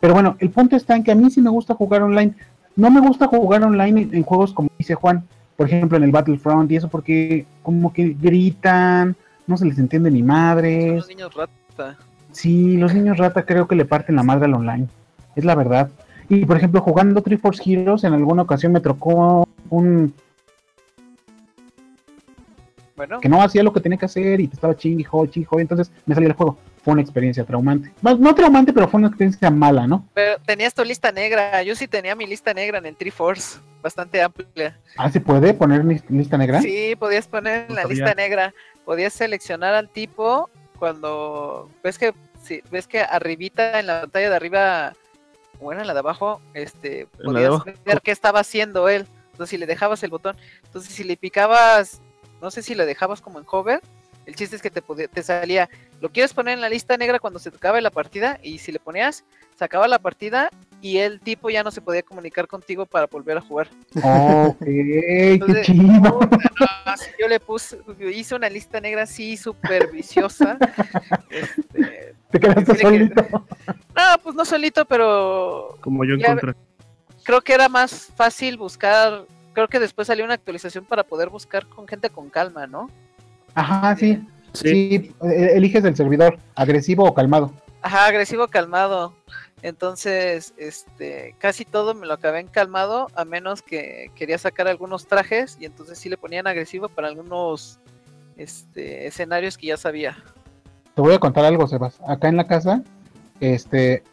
Pero 0.00 0.14
bueno, 0.14 0.36
el 0.38 0.50
punto 0.50 0.76
está 0.76 0.96
en 0.96 1.02
que 1.02 1.12
a 1.12 1.14
mí 1.14 1.30
sí 1.30 1.40
me 1.40 1.50
gusta 1.50 1.74
jugar 1.74 2.02
online. 2.02 2.34
No 2.76 2.90
me 2.90 3.00
gusta 3.00 3.26
jugar 3.26 3.62
online 3.62 4.02
en, 4.02 4.14
en 4.14 4.22
juegos 4.22 4.52
como 4.52 4.68
dice 4.78 4.94
Juan, 4.94 5.24
por 5.56 5.66
ejemplo 5.66 5.96
en 5.96 6.04
el 6.04 6.10
Battlefront 6.10 6.70
y 6.72 6.76
eso, 6.76 6.88
porque 6.88 7.46
como 7.62 7.92
que 7.92 8.16
gritan, 8.20 9.16
no 9.46 9.56
se 9.56 9.66
les 9.66 9.78
entiende 9.78 10.10
ni 10.10 10.20
Son 10.20 10.26
madres. 10.26 10.94
los 10.94 11.08
niños 11.08 11.34
rata. 11.34 11.96
Sí, 12.32 12.76
los 12.76 12.92
niños 12.94 13.18
rata 13.18 13.44
creo 13.44 13.68
que 13.68 13.76
le 13.76 13.84
parten 13.84 14.16
la 14.16 14.22
madre 14.24 14.46
al 14.46 14.54
online. 14.54 14.88
Es 15.36 15.44
la 15.44 15.54
verdad. 15.54 15.90
Y 16.28 16.44
por 16.46 16.56
ejemplo, 16.56 16.80
jugando 16.80 17.22
Triforce 17.22 17.62
Heroes, 17.70 18.04
en 18.04 18.12
alguna 18.12 18.42
ocasión 18.42 18.72
me 18.72 18.80
tocó 18.80 19.46
un 19.70 20.12
Bueno, 22.96 23.20
que 23.20 23.28
no 23.28 23.42
hacía 23.42 23.62
lo 23.62 23.72
que 23.72 23.80
tenía 23.80 23.98
que 23.98 24.06
hacer 24.06 24.40
y 24.40 24.48
te 24.48 24.54
estaba 24.54 24.76
chingue, 24.76 25.04
joder, 25.04 25.30
entonces 25.58 25.92
me 26.06 26.14
salió 26.14 26.28
el 26.28 26.34
juego. 26.36 26.58
Fue 26.84 26.92
una 26.92 27.02
experiencia 27.02 27.44
traumante. 27.44 27.92
No 28.02 28.34
traumante, 28.34 28.72
pero 28.72 28.86
fue 28.88 28.98
una 28.98 29.08
experiencia 29.08 29.50
mala, 29.50 29.86
¿no? 29.86 30.06
pero 30.12 30.38
tenías 30.44 30.74
tu 30.74 30.84
lista 30.84 31.10
negra. 31.12 31.62
Yo 31.62 31.74
sí 31.74 31.88
tenía 31.88 32.14
mi 32.14 32.26
lista 32.26 32.52
negra 32.52 32.76
en 32.78 32.86
el 32.86 32.94
Triforce, 32.96 33.58
bastante 33.82 34.20
amplia. 34.22 34.78
Ah, 34.96 35.10
¿se 35.10 35.20
puede 35.20 35.54
poner 35.54 35.82
mi 35.82 35.98
lista 36.10 36.36
negra? 36.36 36.60
Sí, 36.60 36.94
podías 36.98 37.26
poner 37.26 37.62
en 37.62 37.68
No 37.68 37.74
la 37.76 37.82
sabía. 37.82 37.94
lista 38.04 38.14
negra. 38.14 38.54
Podías 38.84 39.14
seleccionar 39.14 39.72
al 39.74 39.88
tipo 39.88 40.50
cuando 40.78 41.70
ves 41.82 41.98
que 41.98 42.12
sí, 42.42 42.60
ves 42.70 42.86
que 42.86 43.00
arribita 43.00 43.80
en 43.80 43.86
la 43.86 44.02
pantalla 44.02 44.28
de 44.30 44.36
arriba 44.36 44.92
o 45.60 45.72
en 45.72 45.86
la 45.86 45.94
de 45.94 45.98
abajo, 46.00 46.42
este, 46.52 47.06
podías 47.24 47.46
abajo. 47.48 47.64
ver 47.86 48.02
qué 48.02 48.10
estaba 48.10 48.40
haciendo 48.40 48.88
él. 48.90 49.06
Entonces 49.32 49.50
si 49.50 49.56
le 49.56 49.64
dejabas 49.66 50.02
el 50.02 50.10
botón, 50.10 50.36
entonces 50.64 50.92
si 50.92 51.02
le 51.02 51.16
picabas, 51.16 52.02
no 52.42 52.50
sé 52.50 52.60
si 52.62 52.74
le 52.74 52.84
dejabas 52.84 53.22
como 53.22 53.38
en 53.38 53.46
hover, 53.50 53.80
el 54.26 54.34
chiste 54.34 54.56
es 54.56 54.62
que 54.62 54.70
te, 54.70 54.82
podía- 54.82 55.08
te 55.08 55.22
salía, 55.22 55.68
lo 56.00 56.10
quieres 56.10 56.32
poner 56.32 56.54
en 56.54 56.60
la 56.60 56.68
lista 56.68 56.96
negra 56.96 57.18
cuando 57.18 57.38
se 57.38 57.50
te 57.50 57.56
acabe 57.56 57.80
la 57.80 57.90
partida 57.90 58.38
y 58.42 58.58
si 58.58 58.72
le 58.72 58.78
ponías, 58.78 59.24
se 59.56 59.64
acaba 59.64 59.86
la 59.88 59.98
partida 59.98 60.50
y 60.80 60.98
el 60.98 61.20
tipo 61.20 61.48
ya 61.50 61.62
no 61.62 61.70
se 61.70 61.80
podía 61.80 62.02
comunicar 62.02 62.46
contigo 62.46 62.84
para 62.86 63.06
volver 63.06 63.38
a 63.38 63.40
jugar. 63.40 63.68
Ok, 64.02 64.58
qué 64.64 65.32
Entonces, 65.34 65.66
chido. 65.66 66.20
Ah, 66.86 66.96
sí, 66.96 67.10
yo 67.20 67.28
le 67.28 67.40
puse, 67.40 67.78
hice 68.14 68.34
una 68.34 68.48
lista 68.50 68.80
negra 68.80 69.02
así 69.04 69.36
súper 69.36 69.90
viciosa. 69.90 70.58
Este, 71.30 72.14
Te 72.30 72.40
quedaste 72.40 72.72
que- 72.72 72.78
solito. 72.78 73.22
no, 73.94 74.18
pues 74.22 74.34
no 74.34 74.44
solito, 74.44 74.84
pero 74.84 75.76
Como 75.80 76.04
yo 76.04 76.14
en 76.14 76.20
Ya- 76.20 76.26
contra. 76.28 76.56
creo 77.22 77.40
que 77.40 77.52
era 77.54 77.68
más 77.68 78.08
fácil 78.16 78.56
buscar. 78.56 79.24
Creo 79.52 79.68
que 79.68 79.78
después 79.78 80.08
salió 80.08 80.24
una 80.24 80.34
actualización 80.34 80.84
para 80.84 81.04
poder 81.04 81.28
buscar 81.30 81.66
con 81.68 81.86
gente 81.86 82.10
con 82.10 82.28
calma, 82.28 82.66
¿no? 82.66 82.90
Ajá, 83.54 83.96
sí. 83.96 84.26
Sí. 84.52 84.68
Sí, 84.68 85.14
eh, 85.22 85.52
eliges 85.54 85.84
el 85.84 85.96
servidor, 85.96 86.38
agresivo 86.54 87.04
o 87.04 87.14
calmado. 87.14 87.52
Ajá, 87.82 88.06
agresivo 88.06 88.46
calmado. 88.48 89.12
Entonces, 89.62 90.54
este, 90.56 91.34
casi 91.38 91.64
todo 91.64 91.94
me 91.94 92.06
lo 92.06 92.14
acabé 92.14 92.40
en 92.40 92.48
calmado, 92.48 93.08
a 93.14 93.24
menos 93.24 93.62
que 93.62 94.10
quería 94.14 94.38
sacar 94.38 94.68
algunos 94.68 95.06
trajes 95.06 95.56
y 95.58 95.64
entonces 95.64 95.98
sí 95.98 96.08
le 96.08 96.16
ponían 96.16 96.46
agresivo 96.46 96.88
para 96.88 97.08
algunos 97.08 97.80
este, 98.36 99.06
escenarios 99.06 99.56
que 99.58 99.68
ya 99.68 99.76
sabía. 99.76 100.16
Te 100.94 101.00
voy 101.00 101.14
a 101.14 101.18
contar 101.18 101.44
algo, 101.46 101.66
Sebas. 101.66 101.98
Acá 102.06 102.28
en 102.28 102.36
la 102.36 102.46
casa, 102.46 102.82
este, 103.40 104.04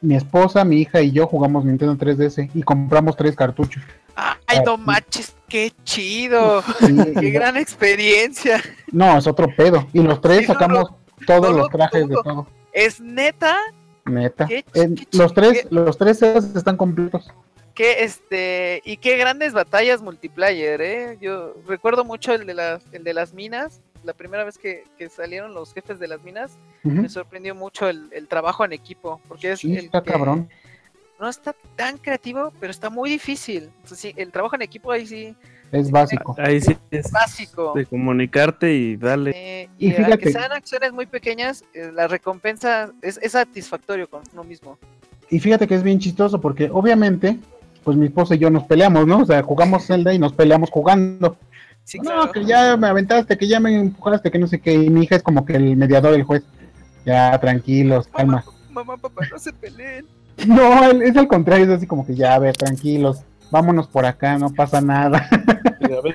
mi 0.00 0.14
esposa, 0.14 0.64
mi 0.64 0.76
hija 0.76 1.00
y 1.00 1.10
yo 1.10 1.26
jugamos 1.26 1.64
Nintendo 1.64 1.96
3DS 1.96 2.50
y 2.54 2.62
compramos 2.62 3.16
tres 3.16 3.34
cartuchos. 3.34 3.82
¡Ay, 4.14 4.60
no 4.64 4.76
manches! 4.76 5.34
¡Qué 5.48 5.72
chido! 5.84 6.62
Sí, 6.80 6.94
¡Qué 7.20 7.30
gran 7.30 7.56
experiencia! 7.56 8.62
no, 8.92 9.18
es 9.18 9.26
otro 9.26 9.48
pedo. 9.56 9.86
Y 9.92 10.00
los 10.02 10.20
tres 10.20 10.40
Sí, 10.40 10.46
no, 10.48 10.52
sacamos 10.54 10.90
todos 11.26 11.42
no 11.42 11.48
los 11.50 11.56
lo 11.58 11.68
trajes 11.68 12.08
de 12.08 12.14
todo. 12.14 12.46
Es 12.72 13.00
neta 13.00 13.56
Neta. 14.04 14.46
Qué 14.46 14.64
los 15.12 15.34
tres, 15.34 15.52
qué- 15.62 15.66
los 15.70 15.98
tres 15.98 16.22
están 16.22 16.76
completos. 16.76 17.30
que 17.74 18.04
este 18.04 18.80
y 18.84 18.96
qué 18.96 19.16
grandes 19.18 19.52
batallas 19.52 20.00
multiplayer, 20.02 20.80
eh. 20.80 21.18
Yo 21.20 21.54
recuerdo 21.66 22.04
mucho 22.04 22.32
el 22.34 22.46
de 22.46 22.54
las 22.54 22.82
el 22.92 23.04
de 23.04 23.12
las 23.14 23.34
minas, 23.34 23.80
la 24.04 24.14
primera 24.14 24.44
vez 24.44 24.56
que, 24.58 24.84
que 24.96 25.08
salieron 25.10 25.52
los 25.54 25.74
jefes 25.74 25.98
de 25.98 26.08
las 26.08 26.22
minas, 26.22 26.52
me 26.82 27.08
sorprendió 27.08 27.54
mucho 27.54 27.88
el, 27.88 28.08
el 28.12 28.28
trabajo 28.28 28.64
en 28.64 28.72
equipo, 28.72 29.20
porque 29.28 29.52
es 29.52 29.60
Sí, 29.60 29.76
el 29.76 29.86
está 29.86 30.02
que 30.02 30.12
cabrón. 30.12 30.48
No 31.20 31.28
está 31.28 31.54
tan 31.76 31.98
creativo, 31.98 32.52
pero 32.60 32.70
está 32.70 32.90
muy 32.90 33.10
difícil. 33.10 33.64
Entonces, 33.76 33.98
sí, 33.98 34.14
el 34.16 34.30
trabajo 34.30 34.54
en 34.56 34.62
equipo 34.62 34.92
ahí 34.92 35.06
sí 35.06 35.34
Es 35.72 35.90
básico. 35.90 36.34
Ahí 36.38 36.60
sí 36.60 36.76
es 36.90 37.10
básico. 37.10 37.72
de 37.74 37.84
comunicarte 37.86 38.72
y 38.72 38.96
darle. 38.96 39.32
Eh, 39.34 39.68
Y 39.78 39.88
y 39.88 39.96
aunque 39.96 40.04
fíjate- 40.04 40.32
sean 40.32 40.52
acciones 40.52 40.92
muy 40.92 41.06
pequeñas, 41.06 41.64
eh, 41.74 41.90
la 41.92 42.08
recompensa 42.08 42.90
es, 43.02 43.18
es 43.22 43.32
satisfactorio 43.32 44.08
con 44.08 44.22
uno 44.32 44.44
mismo. 44.44 44.78
Y 45.30 45.40
fíjate 45.40 45.66
que 45.66 45.74
es 45.74 45.82
bien 45.82 45.98
chistoso 45.98 46.40
porque 46.40 46.70
obviamente, 46.72 47.38
pues 47.84 47.96
mi 47.96 48.06
esposa 48.06 48.34
y 48.34 48.38
yo 48.38 48.48
nos 48.50 48.64
peleamos, 48.64 49.06
¿no? 49.06 49.18
O 49.20 49.26
sea, 49.26 49.42
jugamos 49.42 49.86
Zelda 49.86 50.14
y 50.14 50.18
nos 50.18 50.32
peleamos 50.32 50.70
jugando. 50.70 51.36
Sí, 51.84 51.98
no, 51.98 52.04
claro. 52.04 52.32
que 52.32 52.44
ya 52.44 52.76
me 52.76 52.86
aventaste, 52.86 53.36
que 53.36 53.46
ya 53.48 53.60
me 53.60 53.74
empujaste, 53.74 54.30
que 54.30 54.38
no 54.38 54.46
sé 54.46 54.60
qué. 54.60 54.72
Y 54.74 54.88
mi 54.90 55.02
hija 55.04 55.16
es 55.16 55.22
como 55.22 55.44
que 55.44 55.54
el 55.54 55.76
mediador, 55.76 56.14
el 56.14 56.22
juez. 56.22 56.42
Ya, 57.04 57.38
tranquilos, 57.40 58.06
calma. 58.08 58.44
Mamá, 58.70 58.96
papá, 58.98 59.26
no 59.30 59.38
se 59.38 59.52
peleen. 59.52 60.06
No, 60.46 60.84
él- 60.90 61.02
es 61.02 61.16
al 61.16 61.28
contrario, 61.28 61.64
es 61.66 61.70
así 61.70 61.86
como 61.86 62.06
que 62.06 62.14
ya, 62.14 62.34
a 62.34 62.38
ver, 62.38 62.56
tranquilos. 62.56 63.22
Vámonos 63.50 63.86
por 63.88 64.04
acá, 64.06 64.38
no 64.38 64.50
pasa 64.50 64.80
nada. 64.80 65.26
A 65.80 65.88
ver, 66.02 66.14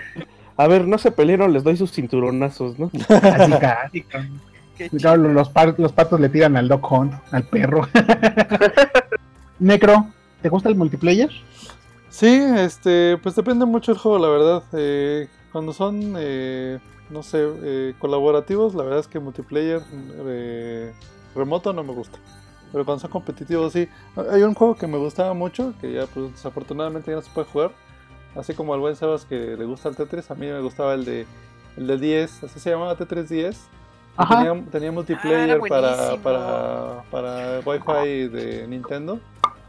a 0.55 0.67
ver, 0.67 0.87
no 0.87 0.97
se 0.97 1.11
pelearon, 1.11 1.51
les 1.51 1.63
doy 1.63 1.75
sus 1.77 1.91
cinturonazos, 1.91 2.77
¿no? 2.77 2.91
Así 3.09 3.51
casi. 3.59 4.05
Claro, 4.99 5.23
los, 5.29 5.49
par- 5.49 5.75
los 5.77 5.91
patos 5.91 6.19
le 6.19 6.29
tiran 6.29 6.55
al 6.57 6.67
Doc 6.67 6.91
Hunt, 6.91 7.13
al 7.31 7.43
perro. 7.43 7.87
Necro, 9.59 10.07
¿te 10.41 10.49
gusta 10.49 10.69
el 10.69 10.75
multiplayer? 10.75 11.29
Sí, 12.09 12.27
este, 12.57 13.17
pues 13.23 13.35
depende 13.35 13.65
mucho 13.65 13.91
el 13.91 13.97
juego, 13.97 14.19
la 14.19 14.27
verdad. 14.27 14.63
Eh, 14.73 15.27
cuando 15.51 15.73
son, 15.73 16.15
eh, 16.17 16.79
no 17.09 17.23
sé, 17.23 17.39
eh, 17.63 17.93
colaborativos, 17.99 18.75
la 18.75 18.83
verdad 18.83 18.99
es 18.99 19.07
que 19.07 19.19
multiplayer 19.19 19.81
eh, 20.27 20.93
remoto 21.35 21.73
no 21.73 21.83
me 21.83 21.93
gusta. 21.93 22.17
Pero 22.73 22.83
cuando 22.83 22.99
son 23.01 23.11
competitivos, 23.11 23.71
sí. 23.71 23.87
Hay 24.31 24.41
un 24.41 24.55
juego 24.55 24.75
que 24.75 24.87
me 24.87 24.97
gustaba 24.97 25.33
mucho, 25.33 25.73
que 25.79 25.93
ya 25.93 26.07
pues 26.07 26.31
desafortunadamente 26.33 27.11
ya 27.11 27.15
no 27.17 27.21
se 27.21 27.29
puede 27.29 27.47
jugar. 27.47 27.71
Así 28.35 28.55
como 28.55 28.73
al 28.73 28.79
buen 28.79 28.95
Sebas 28.95 29.25
que 29.25 29.55
le 29.55 29.63
gusta 29.63 29.89
el 29.89 29.95
Tetris, 29.95 30.31
a 30.31 30.35
mí 30.35 30.47
me 30.47 30.59
gustaba 30.59 30.95
el 30.95 31.05
de 31.05 31.27
el 31.77 31.87
de 31.87 31.97
10, 31.97 32.43
así 32.45 32.59
se 32.59 32.71
llamaba 32.71 32.95
Tetris 32.97 33.29
10. 33.29 33.55
y 33.55 33.59
Ajá. 34.17 34.43
Tenía, 34.43 34.65
tenía 34.71 34.91
multiplayer 34.91 35.49
era 35.51 35.59
para, 35.59 36.17
para, 36.17 37.03
para 37.11 37.59
Wi-Fi 37.63 38.27
de 38.27 38.67
Nintendo. 38.67 39.19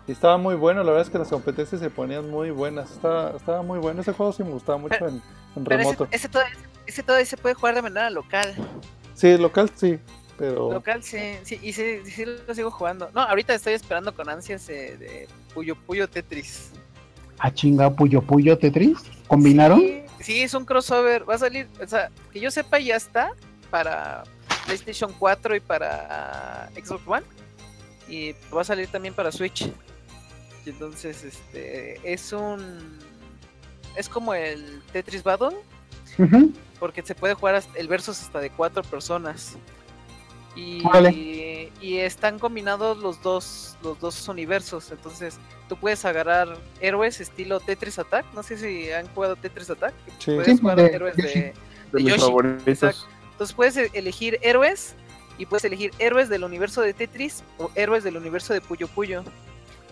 Y 0.06 0.12
estaba 0.12 0.36
muy 0.38 0.54
bueno, 0.54 0.82
la 0.82 0.90
verdad 0.90 1.06
es 1.06 1.10
que 1.10 1.18
las 1.18 1.28
competencias 1.28 1.80
se 1.80 1.90
ponían 1.90 2.30
muy 2.30 2.50
buenas. 2.50 2.90
Estaba, 2.90 3.30
estaba 3.30 3.62
muy 3.62 3.78
bueno. 3.78 4.00
Ese 4.00 4.12
juego 4.12 4.32
sí 4.32 4.42
me 4.42 4.50
gustaba 4.50 4.78
mucho 4.78 4.96
en, 5.06 5.22
en 5.56 5.64
Pero 5.64 5.80
ese, 5.80 5.90
remoto. 5.92 6.08
ese, 6.10 6.28
todavía, 6.28 6.56
ese 6.86 7.02
todavía 7.02 7.26
se 7.26 7.36
puede 7.36 7.54
jugar 7.54 7.74
de 7.74 7.82
manera 7.82 8.10
local. 8.10 8.54
Sí, 9.14 9.36
local 9.38 9.70
sí, 9.74 9.98
pero 10.36 10.72
Local 10.72 11.02
sí, 11.02 11.18
sí, 11.42 11.58
y 11.62 11.72
sí, 11.72 12.00
sí 12.04 12.24
lo 12.24 12.54
sigo 12.54 12.70
jugando. 12.70 13.10
No, 13.14 13.20
ahorita 13.20 13.54
estoy 13.54 13.74
esperando 13.74 14.14
con 14.14 14.28
ansias 14.28 14.68
eh, 14.68 14.96
de 14.98 15.28
Puyo 15.52 15.76
Puyo 15.76 16.08
Tetris. 16.08 16.70
A 17.38 17.52
chinga, 17.52 17.90
Puyo 17.90 18.22
Puyo 18.22 18.56
Tetris. 18.58 18.98
¿Combinaron? 19.26 19.80
Sí, 19.80 20.04
Sí, 20.24 20.42
es 20.42 20.54
un 20.54 20.64
crossover. 20.64 21.28
Va 21.28 21.34
a 21.34 21.38
salir, 21.38 21.68
o 21.82 21.86
sea, 21.86 22.10
que 22.32 22.40
yo 22.40 22.50
sepa, 22.50 22.78
ya 22.78 22.96
está 22.96 23.32
para 23.70 24.24
PlayStation 24.64 25.12
4 25.18 25.56
y 25.56 25.60
para 25.60 26.70
Xbox 26.74 27.02
One. 27.06 27.26
Y 28.08 28.34
va 28.54 28.62
a 28.62 28.64
salir 28.64 28.88
también 28.88 29.12
para 29.12 29.30
Switch. 29.30 29.70
Y 30.64 30.70
entonces, 30.70 31.24
este, 31.24 32.00
es 32.10 32.32
un. 32.32 32.98
Es 33.96 34.08
como 34.08 34.32
el 34.32 34.82
Tetris 34.94 35.22
Battle, 35.22 35.58
porque 36.80 37.02
se 37.02 37.14
puede 37.14 37.34
jugar 37.34 37.62
el 37.74 37.86
versus 37.86 38.22
hasta 38.22 38.40
de 38.40 38.48
cuatro 38.48 38.82
personas. 38.82 39.58
Y, 40.56 41.98
están 41.98 42.38
combinados 42.38 42.98
los 42.98 43.20
dos, 43.22 43.76
los 43.82 43.98
dos 44.00 44.26
universos. 44.28 44.90
Entonces, 44.90 45.38
tú 45.68 45.76
puedes 45.76 46.04
agarrar 46.04 46.56
héroes 46.80 47.20
estilo 47.20 47.60
Tetris 47.60 47.98
Attack. 47.98 48.24
No 48.34 48.42
sé 48.42 48.56
si 48.56 48.90
han 48.90 49.06
jugado 49.08 49.36
Tetris 49.36 49.68
Attack. 49.70 49.92
Sí. 50.18 50.34
Puedes 50.34 50.46
Sí, 50.46 50.58
jugar 50.58 50.76
de 50.78 50.86
héroes 50.86 51.16
de, 51.16 51.22
De 51.22 51.54
de 51.92 52.02
mis 52.02 52.06
Yoshi. 52.14 52.20
favoritos. 52.20 53.08
Entonces 53.32 53.54
puedes 53.54 53.76
e- 53.76 53.90
elegir 53.94 54.38
héroes 54.42 54.94
y 55.38 55.46
puedes 55.46 55.64
elegir 55.64 55.90
héroes 55.98 56.28
del 56.28 56.44
universo 56.44 56.80
de 56.80 56.94
Tetris 56.94 57.42
o 57.58 57.70
héroes 57.74 58.04
del 58.04 58.16
universo 58.16 58.54
de 58.54 58.60
Puyo 58.60 58.86
Puyo. 58.88 59.24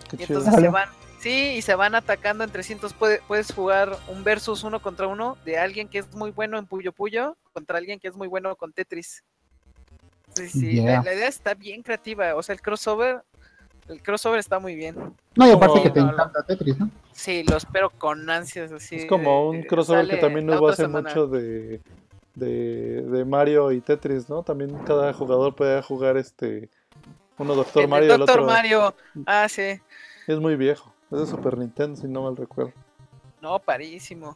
Qué 0.09 0.15
Y 0.23 0.25
chido. 0.27 0.39
entonces 0.39 0.61
se 0.61 0.69
van, 0.69 0.89
sí, 1.19 1.53
y 1.57 1.61
se 1.61 1.75
van 1.75 1.93
atacando 1.95 2.43
entre 2.43 2.63
puede- 2.97 3.21
puedes 3.27 3.51
jugar 3.53 3.97
un 4.07 4.23
versus 4.23 4.63
uno 4.63 4.81
contra 4.81 5.07
uno 5.07 5.37
de 5.45 5.57
alguien 5.57 5.89
que 5.89 5.99
es 5.99 6.13
muy 6.15 6.31
bueno 6.31 6.57
en 6.57 6.65
Puyo 6.65 6.91
Puyo 6.93 7.35
contra 7.51 7.77
alguien 7.77 7.99
que 7.99 8.07
es 8.07 8.15
muy 8.15 8.27
bueno 8.27 8.55
con 8.55 8.71
Tetris. 8.73 9.23
Sí, 10.35 10.47
sí, 10.49 10.73
la- 10.77 10.83
Yeah. 10.83 11.03
la, 11.03 11.13
idea 11.13 11.27
está 11.27 11.53
bien 11.53 11.83
creativa. 11.83 12.35
O 12.35 12.43
sea, 12.43 12.53
el 12.53 12.61
crossover, 12.61 13.23
el 13.87 14.01
crossover 14.01 14.39
está 14.39 14.59
muy 14.59 14.75
bien. 14.75 14.95
No, 15.35 15.47
y 15.47 15.51
aparte 15.51 15.67
Como- 15.67 15.83
que 15.83 15.89
te 15.89 15.99
no, 16.01 16.11
encanta 16.11 16.43
Tetris, 16.43 16.77
¿no? 16.79 16.89
Sí, 17.11 17.43
lo 17.43 17.57
espero 17.57 17.89
con 17.91 18.29
ansias. 18.29 18.71
Así, 18.71 18.95
Es 18.95 19.05
como 19.05 19.49
un 19.49 19.57
eh, 19.57 19.67
crossover 19.67 20.07
que 20.07 20.17
también 20.17 20.47
la 20.49 20.57
hubo 20.57 20.65
otra 20.65 20.73
hace 20.73 20.83
semana. 20.83 21.09
mucho 21.09 21.27
de, 21.27 21.81
de, 22.35 23.01
de 23.03 23.25
Mario 23.25 23.71
y 23.71 23.81
Tetris, 23.81 24.29
¿no? 24.29 24.41
También 24.43 24.71
cada 24.85 25.13
jugador 25.13 25.55
puede 25.55 25.81
jugar 25.83 26.17
este 26.17 26.69
uno 27.37 27.55
Doctor 27.55 27.83
El 27.83 27.89
Mario 27.89 28.07
y 28.09 28.11
el 28.11 28.17
Doctor 28.19 28.39
otro 28.41 28.51
Mario. 28.51 28.95
Ah, 29.25 29.47
sí. 29.49 29.79
es 30.27 30.39
muy 30.39 30.55
viejo. 30.55 30.91
Es 31.11 31.19
de 31.19 31.25
Super 31.27 31.57
Nintendo, 31.57 31.95
si 31.99 32.07
no 32.07 32.23
mal 32.23 32.35
recuerdo. 32.35 32.71
No, 33.41 33.59
parísimo. 33.59 34.35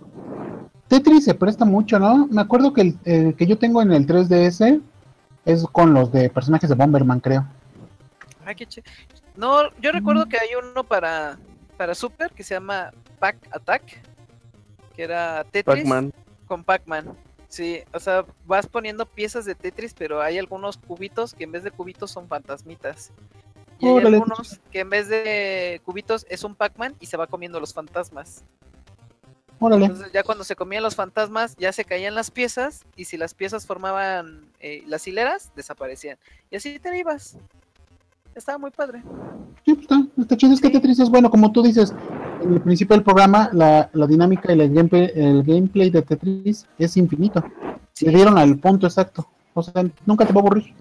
Tetris 0.88 1.26
se 1.26 1.34
presta 1.34 1.65
mucho, 1.65 1.98
¿no? 1.99 2.28
Me 2.28 2.41
acuerdo 2.41 2.74
que 2.74 2.82
el, 2.82 2.98
el 3.06 3.36
que 3.36 3.45
yo 3.48 3.57
tengo 3.57 3.82
en 3.82 3.91
el 3.91 4.06
3DS 4.06 4.82
es 5.48 5.65
con 5.72 5.94
los 5.94 6.11
de 6.11 6.30
personajes 6.30 6.69
de 6.69 6.76
Bomberman, 6.76 7.19
creo. 7.19 7.45
Ay, 8.45 8.56
qué 8.56 8.68
ch- 8.68 8.84
No, 9.36 9.72
yo 9.80 9.91
recuerdo 9.91 10.28
que 10.28 10.38
hay 10.38 10.49
uno 10.56 10.84
para, 10.84 11.38
para 11.78 11.95
Super 11.95 12.32
que 12.32 12.44
se 12.44 12.53
llama 12.53 12.91
Pack 13.19 13.38
Attack, 13.52 13.84
que 14.95 15.03
era 15.03 15.44
Tetris 15.45 15.84
Pac-Man. 15.84 16.14
con 16.48 16.64
Pac-Man. 16.64 17.14
Sí, 17.49 17.80
o 17.94 17.99
sea, 17.99 18.26
vas 18.45 18.68
poniendo 18.68 19.06
piezas 19.06 19.45
de 19.45 19.56
Tetris, 19.56 19.94
pero 19.94 20.22
hay 20.22 20.38
algunos 20.38 20.78
cubitos 20.78 21.34
que 21.34 21.45
en 21.45 21.52
vez 21.53 21.64
de 21.64 21.72
cubitos 21.72 22.11
son 22.11 22.28
fantasmitas. 22.28 23.11
Y 23.80 23.88
hay 23.88 24.06
algunos 24.06 24.60
que 24.72 24.80
en 24.82 24.90
vez 24.90 25.07
de 25.07 25.82
cubitos 25.86 26.26
es 26.30 26.44
un 26.44 26.56
Pac-Man 26.56 26.95
y 26.99 27.06
se 27.06 27.15
va 27.15 27.28
comiendo 27.28 27.60
los 27.60 27.74
fantasmas. 27.74 28.44
Órale. 29.60 29.86
Entonces 29.86 30.12
ya 30.14 30.24
cuando 30.24 30.44
se 30.44 30.56
comían 30.56 30.84
los 30.84 30.96
fantasmas 30.96 31.56
ya 31.58 31.72
se 31.72 31.84
caían 31.86 32.14
las 32.16 32.30
piezas 32.32 32.86
y 32.96 33.06
si 33.06 33.18
las 33.18 33.34
piezas 33.34 33.66
formaban 33.66 34.46
eh, 34.60 34.84
las 34.88 35.08
hileras, 35.08 35.52
desaparecían. 35.56 36.18
Y 36.52 36.58
así 36.58 36.80
te 36.80 36.96
ibas. 36.98 37.38
Estaba 38.36 38.60
muy 38.60 38.70
padre. 38.70 39.02
Sí, 39.66 39.74
pues 39.74 39.80
está, 39.82 39.96
está 40.22 40.38
chido. 40.38 40.54
Es 40.54 40.62
que 40.62 40.68
Sí. 40.68 40.74
Tetris 40.74 41.00
es 41.00 41.10
bueno, 41.10 41.30
como 41.32 41.52
tú 41.52 41.64
dices, 41.64 41.94
en 42.44 42.54
el 42.54 42.62
principio 42.62 42.96
del 42.96 43.04
programa, 43.04 43.50
la, 43.52 43.90
la 43.94 44.06
dinámica 44.06 44.54
y 44.54 44.60
el 44.62 44.72
gameplay, 44.74 45.12
el 45.16 45.42
gameplay 45.44 45.90
de 45.90 46.04
Tetris 46.04 46.68
es 46.78 46.98
infinito. 46.98 47.44
Le 48.02 48.12
dieron 48.12 48.38
al 48.38 48.60
punto 48.60 48.86
exacto. 48.86 49.28
O 49.56 49.64
sea, 49.64 49.84
nunca 50.06 50.24
te 50.26 50.34
va 50.34 50.40
a 50.42 50.44
aburrir. 50.44 50.72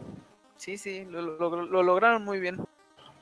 Sí, 0.59 0.77
sí, 0.77 1.07
lo, 1.11 1.23
lo- 1.23 1.65
lo 1.65 1.83
lograron 1.83 2.23
muy 2.27 2.41
bien. 2.41 2.57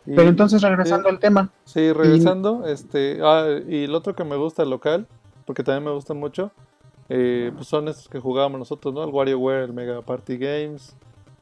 Y- 0.05 0.17
Pero 0.17 0.29
entonces, 0.29 0.61
regresando 0.63 1.09
sí. 1.09 1.15
al 1.15 1.21
tema, 1.21 1.51
Sí, 1.65 1.93
regresando, 1.93 2.67
este, 2.67 3.21
ah, 3.23 3.47
y 3.69 3.85
el 3.85 3.95
otro 3.95 4.17
que 4.17 4.25
me 4.25 4.35
gusta 4.37 4.65
local, 4.65 5.07
porque 5.45 5.63
también 5.63 5.85
me 5.85 5.91
gusta 5.91 6.15
mucho, 6.15 6.51
eh, 7.09 7.53
pues 7.55 7.69
son 7.69 7.89
estos 7.89 8.09
que 8.09 8.19
jugábamos 8.21 8.59
nosotros, 8.59 8.95
¿no? 8.95 9.05
El 9.05 9.11
WarioWare, 9.11 9.65
el 9.65 9.73
Mega 9.73 10.01
Party 10.03 10.37
Games, 10.37 10.97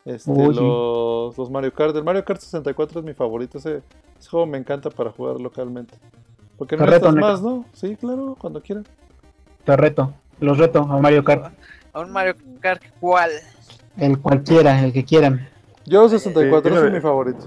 este, 0.05 0.35
sí. 0.35 0.55
los, 0.55 1.39
los 1.39 1.51
Mario 1.51 1.73
Kart. 1.73 1.95
El 1.95 2.05
Mario 2.05 2.25
Kart 2.25 2.41
64 2.41 3.01
es 3.01 3.07
mi 3.07 3.15
favorito, 3.15 3.59
ese, 3.59 3.83
ese 4.19 4.29
juego 4.29 4.47
me 4.47 4.59
encanta 4.59 4.91
para 4.91 5.11
jugar 5.11 5.41
localmente. 5.41 5.95
Porque 6.59 6.77
no 6.77 6.87
reto, 6.87 7.13
más, 7.13 7.43
¿no? 7.43 7.65
Sí, 7.73 7.97
claro, 7.97 8.37
cuando 8.39 8.61
quieran. 8.61 8.87
te 9.65 9.77
reto. 9.77 10.13
Los 10.41 10.59
reto 10.59 10.81
a 10.81 10.99
Mario 10.99 11.23
Kart. 11.25 11.53
A 11.93 12.01
un 12.01 12.11
Mario 12.11 12.35
Kart, 12.61 12.83
¿cuál? 13.01 13.31
El 13.97 14.19
cualquiera, 14.19 14.85
el 14.85 14.93
que 14.93 15.05
quieran. 15.05 15.49
Yo 15.87 16.09
64 16.09 16.71
Eh, 16.71 16.77
ese 16.77 16.87
es 16.87 16.93
mi 16.93 17.01
favorito. 17.01 17.47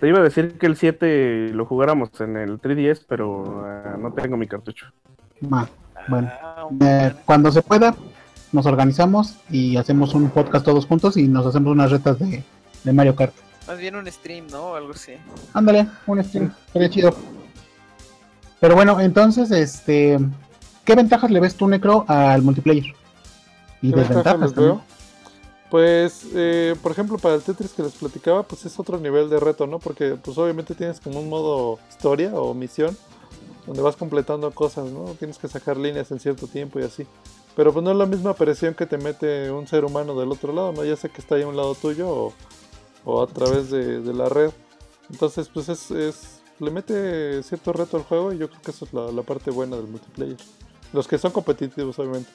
Te 0.00 0.08
iba 0.08 0.20
a 0.20 0.22
decir 0.22 0.58
que 0.58 0.66
el 0.66 0.76
7 0.76 1.50
lo 1.52 1.66
jugáramos 1.66 2.10
en 2.20 2.36
el 2.36 2.60
3DS, 2.60 3.04
pero 3.08 3.64
ah, 3.64 3.96
no 3.98 4.12
tengo 4.12 4.36
mi 4.36 4.46
cartucho. 4.46 4.86
Bueno. 5.40 6.30
Ah, 6.42 6.66
un- 6.70 6.78
Eh, 6.82 7.14
cuando 7.24 7.50
se 7.52 7.62
pueda, 7.62 7.94
nos 8.52 8.66
organizamos 8.66 9.34
y 9.50 9.76
hacemos 9.76 10.14
un 10.14 10.30
podcast 10.30 10.64
todos 10.64 10.86
juntos 10.86 11.16
y 11.16 11.28
nos 11.28 11.46
hacemos 11.46 11.72
unas 11.72 11.90
retas 11.90 12.18
de, 12.18 12.42
de 12.84 12.92
Mario 12.92 13.14
Kart. 13.14 13.34
Más 13.66 13.78
bien 13.78 13.96
un 13.96 14.10
stream, 14.10 14.46
¿no? 14.50 14.68
O 14.68 14.74
algo 14.76 14.92
así. 14.92 15.12
Ándale, 15.52 15.86
un 16.06 16.22
stream, 16.24 16.52
sería 16.72 16.88
chido. 16.88 17.14
Pero 18.60 18.74
bueno, 18.74 18.98
entonces, 19.00 19.50
este, 19.50 20.18
¿qué 20.84 20.94
ventajas 20.94 21.30
le 21.30 21.38
ves 21.40 21.54
tú, 21.54 21.68
Necro, 21.68 22.04
al 22.08 22.42
multiplayer? 22.42 22.86
Y 23.82 23.90
¿Qué 23.90 23.96
ventajas 23.96 24.14
desventajas 24.24 24.54
veo? 24.54 24.82
Pues, 25.70 26.26
eh, 26.34 26.74
por 26.82 26.92
ejemplo, 26.92 27.18
para 27.18 27.34
el 27.34 27.42
Tetris 27.42 27.72
que 27.72 27.82
les 27.82 27.92
platicaba, 27.92 28.42
pues 28.42 28.64
es 28.64 28.78
otro 28.80 28.98
nivel 28.98 29.28
de 29.28 29.38
reto, 29.38 29.66
¿no? 29.66 29.78
Porque, 29.78 30.16
pues 30.22 30.38
obviamente 30.38 30.74
tienes 30.74 30.98
como 30.98 31.20
un 31.20 31.28
modo 31.28 31.78
historia 31.90 32.32
o 32.34 32.54
misión, 32.54 32.96
donde 33.68 33.82
vas 33.82 33.94
completando 33.96 34.50
cosas, 34.50 34.90
¿no? 34.90 35.04
Tienes 35.18 35.38
que 35.38 35.46
sacar 35.46 35.76
líneas 35.76 36.10
en 36.10 36.18
cierto 36.18 36.46
tiempo 36.48 36.80
y 36.80 36.82
así. 36.82 37.06
Pero 37.54 37.72
pues 37.72 37.84
no 37.84 37.90
es 37.92 37.96
la 37.96 38.06
misma 38.06 38.34
presión 38.34 38.74
que 38.74 38.86
te 38.86 38.98
mete 38.98 39.50
un 39.50 39.66
ser 39.68 39.84
humano 39.84 40.18
del 40.18 40.32
otro 40.32 40.52
lado, 40.52 40.72
¿no? 40.72 40.84
Ya 40.84 40.96
sea 40.96 41.10
que 41.10 41.20
está 41.20 41.34
ahí 41.36 41.42
a 41.42 41.48
un 41.48 41.56
lado 41.56 41.74
tuyo 41.74 42.08
o, 42.08 42.32
o 43.04 43.22
a 43.22 43.26
través 43.26 43.70
de, 43.70 44.00
de 44.00 44.14
la 44.14 44.28
red. 44.28 44.50
Entonces, 45.10 45.48
pues 45.52 45.68
es, 45.68 45.90
es- 45.90 46.34
le 46.60 46.70
mete 46.72 47.40
cierto 47.44 47.72
reto 47.72 47.96
al 47.96 48.02
juego 48.02 48.32
y 48.32 48.38
yo 48.38 48.48
creo 48.48 48.60
que 48.62 48.72
eso 48.72 48.84
es 48.84 48.92
la, 48.92 49.12
la 49.12 49.22
parte 49.22 49.50
buena 49.52 49.76
del 49.76 49.86
multiplayer. 49.86 50.36
Los 50.92 51.06
que 51.06 51.16
son 51.18 51.30
competitivos, 51.30 51.96
obviamente. 52.00 52.30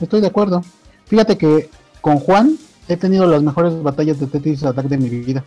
Estoy 0.00 0.20
de 0.20 0.26
acuerdo. 0.26 0.60
Fíjate 1.06 1.38
que 1.38 1.70
con 2.00 2.18
Juan 2.18 2.58
he 2.88 2.96
tenido 2.96 3.26
las 3.26 3.42
mejores 3.42 3.80
batallas 3.82 4.18
de 4.20 4.26
Tetris 4.26 4.64
Attack 4.64 4.86
de 4.86 4.98
mi 4.98 5.08
vida. 5.08 5.44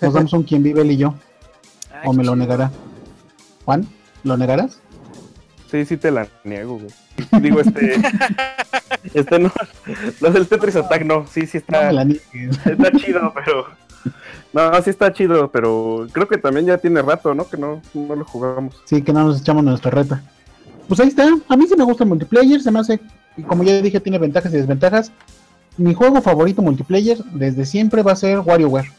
Nos 0.00 0.12
damos 0.14 0.32
un 0.32 0.42
quien 0.42 0.62
vive 0.62 0.82
él 0.82 0.90
y 0.90 0.96
yo, 0.96 1.14
Ay, 1.92 2.00
o 2.08 2.12
me 2.12 2.24
lo 2.24 2.34
negará. 2.36 2.70
Juan, 3.64 3.86
¿lo 4.24 4.36
negarás? 4.36 4.80
Sí, 5.70 5.84
sí 5.86 5.96
te 5.96 6.10
la 6.10 6.28
niego, 6.44 6.78
güey. 6.78 7.42
Digo, 7.42 7.60
este. 7.60 7.94
este 9.14 9.38
no. 9.38 9.50
Los 10.20 10.34
del 10.34 10.46
Tetris 10.46 10.76
Attack 10.76 11.04
no. 11.04 11.26
Sí, 11.26 11.46
sí 11.46 11.58
No 11.68 11.78
está. 11.78 11.86
me 11.86 11.92
la 11.92 12.04
niegues. 12.04 12.66
Está 12.66 12.92
chido, 12.92 13.32
pero. 13.34 13.66
No, 14.52 14.82
sí 14.82 14.90
está 14.90 15.12
chido, 15.12 15.50
pero 15.50 16.06
creo 16.12 16.28
que 16.28 16.36
también 16.36 16.66
ya 16.66 16.76
tiene 16.76 17.00
rato, 17.00 17.34
¿no? 17.34 17.48
Que 17.48 17.56
no, 17.56 17.80
no 17.94 18.16
lo 18.16 18.24
jugamos. 18.24 18.82
Sí, 18.84 19.00
que 19.00 19.12
no 19.12 19.24
nos 19.24 19.40
echamos 19.40 19.64
nuestra 19.64 19.90
reta. 19.90 20.22
Pues 20.88 21.00
ahí 21.00 21.08
está. 21.08 21.26
A 21.48 21.56
mí 21.56 21.66
sí 21.66 21.74
me 21.76 21.84
gusta 21.84 22.04
el 22.04 22.10
multiplayer. 22.10 22.60
Se 22.60 22.70
me 22.70 22.80
hace, 22.80 23.00
y 23.38 23.42
como 23.42 23.62
ya 23.62 23.80
dije, 23.80 23.98
tiene 24.00 24.18
ventajas 24.18 24.52
y 24.52 24.58
desventajas. 24.58 25.10
Mi 25.78 25.94
juego 25.94 26.20
favorito 26.20 26.60
multiplayer 26.60 27.16
desde 27.32 27.64
siempre 27.64 28.02
va 28.02 28.12
a 28.12 28.16
ser 28.16 28.40
WarioWare. 28.40 28.90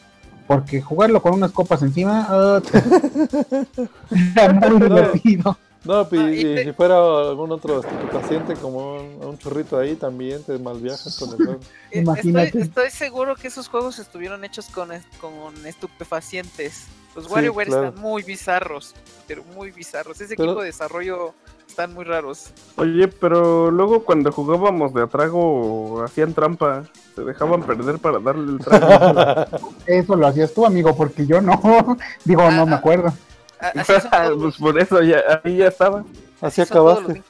Porque 0.47 0.81
jugarlo 0.81 1.21
con 1.21 1.33
unas 1.33 1.51
copas 1.51 1.81
encima 1.83 2.25
ah, 2.29 2.61
era 4.35 4.53
muy 4.53 4.79
divertido. 4.81 5.57
No, 5.85 6.07
y, 6.11 6.15
y 6.15 6.39
y 6.39 6.43
te- 6.55 6.63
si 6.63 6.71
fuera 6.73 6.95
algún 6.97 7.51
otro 7.51 7.81
paciente 8.11 8.53
como 8.55 8.95
un, 8.95 9.25
un 9.25 9.37
churrito 9.37 9.77
ahí, 9.77 9.95
también 9.95 10.41
te 10.43 10.57
malviajas 10.57 11.17
con 11.19 11.29
el 11.31 11.35
juego. 11.35 11.59
Imagínate. 11.91 12.45
Estoy, 12.47 12.61
estoy 12.61 12.89
seguro 12.91 13.35
que 13.35 13.47
esos 13.49 13.67
juegos 13.67 13.99
estuvieron 13.99 14.43
hechos 14.45 14.67
con, 14.67 14.89
con 15.19 15.65
estupefacientes. 15.65 16.85
Los 17.15 17.25
Sí, 17.25 17.31
WarioWare 17.33 17.67
claro. 17.67 17.87
están 17.89 18.01
muy 18.01 18.23
bizarros, 18.23 18.95
pero 19.27 19.43
muy 19.55 19.71
bizarros. 19.71 20.19
Ese 20.21 20.35
Pero- 20.35 20.49
equipo 20.51 20.61
de 20.61 20.67
desarrollo 20.67 21.33
están 21.73 21.93
muy 21.95 22.03
raros. 22.05 22.51
Oye, 22.77 23.07
pero 23.07 23.71
luego 23.71 24.03
cuando 24.05 24.31
jugábamos 24.31 24.93
de 24.93 25.01
atrago 25.01 26.03
hacían 26.03 26.33
trampa. 26.35 26.83
Se 27.15 27.21
dejaban 27.23 27.63
perder 27.63 27.97
para 27.97 28.19
darle 28.19 28.53
el 28.53 28.59
trago. 28.59 29.71
Eso 29.87 30.15
lo 30.15 30.27
hacías 30.27 30.53
tú, 30.53 30.65
amigo, 30.67 30.95
porque 30.95 31.25
yo 31.25 31.41
no. 31.41 31.59
Digo, 32.25 32.49
no 32.51 32.67
me 32.67 32.75
acuerdo. 32.75 33.11
A- 33.59 33.67
Así 33.79 33.93
son 33.93 34.11
todos 34.11 34.37
pues 34.41 34.57
por 34.57 34.79
eso 34.79 35.01
ya, 35.01 35.17
ahí 35.43 35.57
ya 35.57 35.67
estaba. 35.67 36.03
Así 36.41 36.61
así 36.61 36.71
acabaste. 36.71 37.23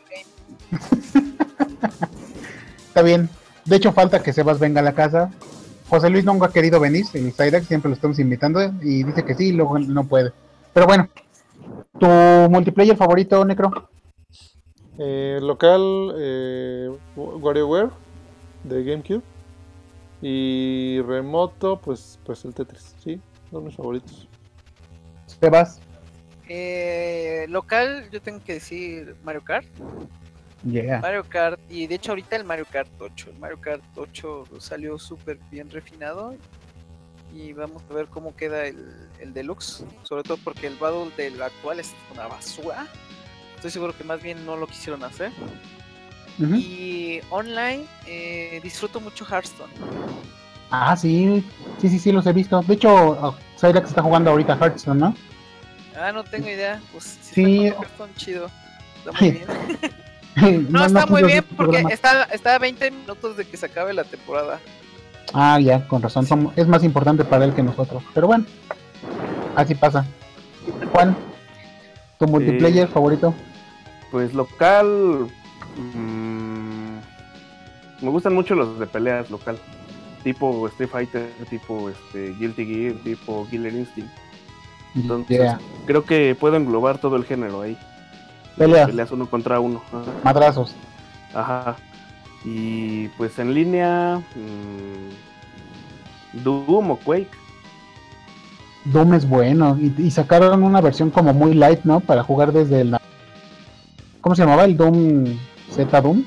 Está 2.87 3.01
bien. 3.01 3.29
De 3.65 3.77
hecho, 3.77 3.93
falta 3.93 4.21
que 4.21 4.33
Sebas 4.33 4.59
venga 4.59 4.81
a 4.81 4.83
la 4.83 4.93
casa. 4.93 5.31
José 5.89 6.09
Luis 6.09 6.25
nunca 6.25 6.47
ha 6.47 6.51
querido 6.51 6.79
venir. 6.81 7.05
El 7.13 7.31
Cyrax 7.33 7.67
siempre 7.67 7.89
lo 7.89 7.95
estamos 7.95 8.19
invitando 8.19 8.61
y 8.81 9.03
dice 9.03 9.23
que 9.23 9.35
sí, 9.35 9.47
y 9.49 9.51
luego 9.53 9.79
no 9.79 10.03
puede. 10.05 10.33
Pero 10.73 10.85
bueno, 10.87 11.07
¿tu 11.99 12.07
multiplayer 12.07 12.97
favorito, 12.97 13.45
Necro? 13.45 13.89
Eh, 14.99 15.39
local, 15.41 16.13
eh, 16.17 16.89
WarioWare 17.15 17.89
de 18.63 18.83
GameCube. 18.83 19.21
Y 20.21 21.01
remoto, 21.01 21.79
pues, 21.81 22.17
pues 22.25 22.45
el 22.45 22.53
Tetris, 22.53 22.95
sí, 23.03 23.19
son 23.51 23.65
mis 23.65 23.75
favoritos. 23.75 24.27
Sebas, 25.25 25.79
Eh, 26.47 27.45
local, 27.49 28.09
yo 28.11 28.21
tengo 28.21 28.41
que 28.43 28.53
decir 28.55 29.15
Mario 29.23 29.43
Kart. 29.43 29.65
yeah. 30.65 30.99
Mario 30.99 31.23
Kart, 31.27 31.59
y 31.69 31.87
de 31.87 31.95
hecho 31.95 32.11
ahorita 32.11 32.35
el 32.35 32.43
Mario 32.45 32.65
Kart 32.71 32.89
8. 32.99 33.31
El 33.31 33.39
Mario 33.39 33.59
Kart 33.59 33.83
8 33.95 34.43
salió 34.59 34.97
súper 34.99 35.39
bien 35.51 35.69
refinado. 35.69 36.35
Y 37.33 37.51
vamos 37.53 37.81
a 37.89 37.93
ver 37.93 38.05
cómo 38.07 38.35
queda 38.35 38.65
el, 38.67 38.77
el 39.19 39.33
deluxe. 39.33 39.83
Sobre 40.03 40.23
todo 40.23 40.37
porque 40.43 40.67
el 40.67 40.75
Battle 40.75 41.09
del 41.17 41.41
actual 41.41 41.79
es 41.79 41.93
una 42.13 42.27
basura. 42.27 42.87
Estoy 43.63 43.71
seguro 43.71 43.95
que 43.97 44.03
más 44.03 44.21
bien 44.21 44.45
no 44.45 44.57
lo 44.57 44.67
quisieron 44.67 45.05
hacer. 45.05 45.31
Y 46.37 47.21
online, 47.29 47.85
eh, 48.05 48.59
disfruto 48.61 48.99
mucho 48.99 49.23
Hearthstone. 49.25 49.71
Ah, 50.69 50.97
sí, 50.97 51.41
sí, 51.79 51.87
sí, 51.87 51.97
sí, 51.97 52.11
los 52.11 52.25
he 52.27 52.33
visto. 52.33 52.61
De 52.63 52.73
hecho, 52.73 53.11
uh, 53.11 53.33
Cyrax 53.57 53.87
está 53.87 54.01
jugando 54.01 54.31
ahorita 54.31 54.57
Hearthstone, 54.59 54.99
¿no? 54.99 55.15
Ah, 55.97 56.11
no 56.11 56.25
tengo 56.25 56.49
idea. 56.49 56.81
Pues 56.91 57.17
si 57.21 57.35
Sí. 57.35 57.65
Hearthstone, 57.67 58.13
chido. 58.17 58.49
Está 58.97 59.11
muy 59.17 59.31
bien. 59.31 59.45
No, 60.69 60.79
No, 60.79 60.85
está 60.87 61.01
no 61.05 61.07
muy 61.07 61.23
bien 61.23 61.45
porque 61.55 61.85
está, 61.89 62.23
está 62.23 62.55
a 62.55 62.59
20 62.59 62.91
minutos 62.91 63.37
de 63.37 63.45
que 63.45 63.55
se 63.55 63.67
acabe 63.67 63.93
la 63.93 64.03
temporada. 64.03 64.59
Ah, 65.33 65.57
ya, 65.61 65.87
con 65.87 66.01
razón. 66.01 66.25
som- 66.25 66.51
es 66.57 66.67
más 66.67 66.83
importante 66.83 67.23
para 67.23 67.45
él 67.45 67.53
que 67.53 67.63
nosotros. 67.63 68.03
Pero 68.13 68.27
bueno, 68.27 68.43
así 69.55 69.73
pasa. 69.75 70.05
Juan, 70.91 71.15
¿tu 72.19 72.25
multiplayer 72.27 72.89
favorito? 72.89 73.33
Pues 74.13 74.35
local. 74.35 75.27
mm, 75.75 76.97
me 78.05 78.09
gustan 78.11 78.35
mucho 78.35 78.53
los 78.53 78.77
de 78.77 78.85
peleas 78.85 79.31
local. 79.31 79.57
Tipo 80.23 80.67
Street 80.67 80.87
Fighter, 80.89 81.31
tipo 81.49 81.89
este, 81.89 82.35
Guilty 82.35 82.63
Gear, 82.65 82.93
tipo 83.03 83.47
Killer 83.49 83.73
Instinct. 83.73 84.11
Entonces, 84.95 85.39
Yeah. 85.39 85.59
creo 85.87 86.05
que 86.05 86.35
puedo 86.39 86.55
englobar 86.57 86.99
todo 86.99 87.15
el 87.15 87.25
género 87.25 87.61
ahí. 87.63 87.75
Peleas, 88.55 88.85
Peleas 88.87 89.09
uno 89.11 89.25
contra 89.27 89.59
uno. 89.59 89.81
Ajá. 89.91 90.03
madrazos. 90.23 90.75
Ajá. 91.33 91.75
Y 92.45 93.07
pues 93.17 93.39
en 93.39 93.55
línea. 93.55 94.21
mm, 94.35 96.43
Doom 96.43 96.91
o 96.91 96.97
Quake. 96.97 97.31
Doom 98.85 99.15
es 99.15 99.27
bueno. 99.27 99.75
Y, 99.81 99.91
y 99.97 100.11
sacaron 100.11 100.61
una 100.63 100.81
versión 100.81 101.09
como 101.09 101.33
muy 101.33 101.55
light, 101.55 101.79
¿no? 101.83 101.99
Para 101.99 102.21
jugar 102.23 102.51
desde 102.53 102.83
la... 102.83 103.01
¿Cómo 104.23 104.35
se 104.37 104.43
llamaba? 104.43 104.63
El 104.63 104.77
Doom 104.77 105.25
Z 105.69 106.01
Doom. 106.01 106.23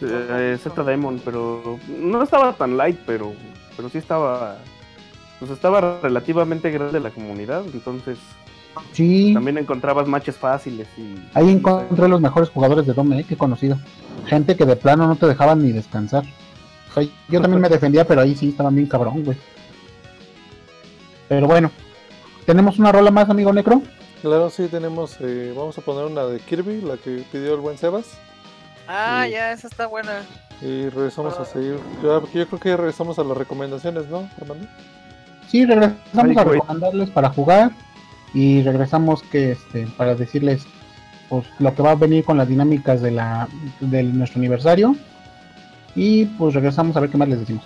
Eh, 0.00 0.58
Z 0.60 0.82
Demon, 0.82 1.20
pero 1.24 1.78
no 1.88 2.22
estaba 2.24 2.52
tan 2.54 2.76
light, 2.76 2.98
pero, 3.06 3.32
pero 3.76 3.88
sí 3.88 3.98
estaba. 3.98 4.58
Pues 5.38 5.52
estaba 5.52 6.00
relativamente 6.02 6.72
grande 6.72 6.98
la 6.98 7.10
comunidad, 7.10 7.62
entonces 7.72 8.18
Sí, 8.90 9.30
también 9.32 9.58
encontrabas 9.58 10.08
matches 10.08 10.36
fáciles 10.36 10.88
y. 10.96 11.14
ahí 11.34 11.50
encontré 11.50 12.08
los 12.08 12.20
mejores 12.20 12.48
jugadores 12.48 12.84
de 12.84 12.94
Doom, 12.94 13.12
¿eh? 13.12 13.24
Que 13.24 13.34
he 13.34 13.38
conocido. 13.38 13.78
Gente 14.26 14.56
que 14.56 14.66
de 14.66 14.74
plano 14.74 15.06
no 15.06 15.14
te 15.14 15.26
dejaban 15.26 15.62
ni 15.62 15.70
descansar. 15.70 16.24
O 16.90 16.94
sea, 16.94 17.08
yo 17.28 17.40
también 17.40 17.60
me 17.62 17.68
defendía, 17.68 18.04
pero 18.04 18.22
ahí 18.22 18.34
sí 18.34 18.48
estaban 18.48 18.74
bien 18.74 18.88
cabrón, 18.88 19.22
güey. 19.22 19.36
Pero 21.28 21.46
bueno, 21.46 21.70
¿tenemos 22.44 22.80
una 22.80 22.90
rola 22.90 23.12
más, 23.12 23.30
amigo 23.30 23.52
Necro? 23.52 23.82
Claro, 24.22 24.50
sí, 24.50 24.66
tenemos. 24.68 25.16
eh, 25.20 25.52
vamos 25.56 25.78
a 25.78 25.80
poner 25.80 26.04
una 26.06 26.24
de 26.24 26.40
Kirby, 26.40 26.80
la 26.80 26.96
que 26.96 27.24
pidió 27.30 27.54
el 27.54 27.60
buen 27.60 27.78
Sebas. 27.78 28.06
Ah, 28.88 29.26
ya, 29.28 29.52
esa 29.52 29.68
está 29.68 29.86
buena. 29.86 30.22
Y 30.60 30.88
regresamos 30.88 31.38
a 31.38 31.42
Ah. 31.42 31.44
seguir. 31.44 31.78
Yo, 32.02 32.20
yo 32.32 32.46
creo 32.48 32.58
que 32.60 32.76
regresamos 32.76 33.18
a 33.18 33.24
las 33.24 33.36
recomendaciones, 33.36 34.08
¿no, 34.08 34.28
Armando? 34.40 34.66
Sí, 35.48 35.64
regresamos 35.64 36.02
Ay, 36.14 36.34
a 36.36 36.44
recomendarles 36.44 37.10
para 37.10 37.30
jugar 37.30 37.70
y 38.34 38.62
regresamos 38.62 39.22
que 39.22 39.52
este 39.52 39.86
para 39.96 40.14
decirles 40.14 40.66
pues 41.30 41.46
lo 41.58 41.74
que 41.74 41.82
va 41.82 41.92
a 41.92 41.94
venir 41.94 42.24
con 42.24 42.36
las 42.36 42.48
dinámicas 42.48 43.00
de 43.00 43.10
la 43.12 43.48
de 43.80 44.02
nuestro 44.02 44.40
aniversario 44.40 44.94
y 45.94 46.24
pues 46.26 46.54
regresamos 46.54 46.94
a 46.96 47.00
ver 47.00 47.08
qué 47.10 47.16
más 47.16 47.28
les 47.28 47.40
decimos. 47.40 47.64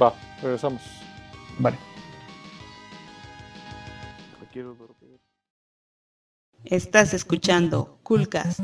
Va, 0.00 0.14
regresamos. 0.42 0.80
Vale. 1.58 1.76
Quiero. 4.52 4.76
Estás 6.64 7.12
escuchando 7.14 7.98
Coolcast. 8.02 8.60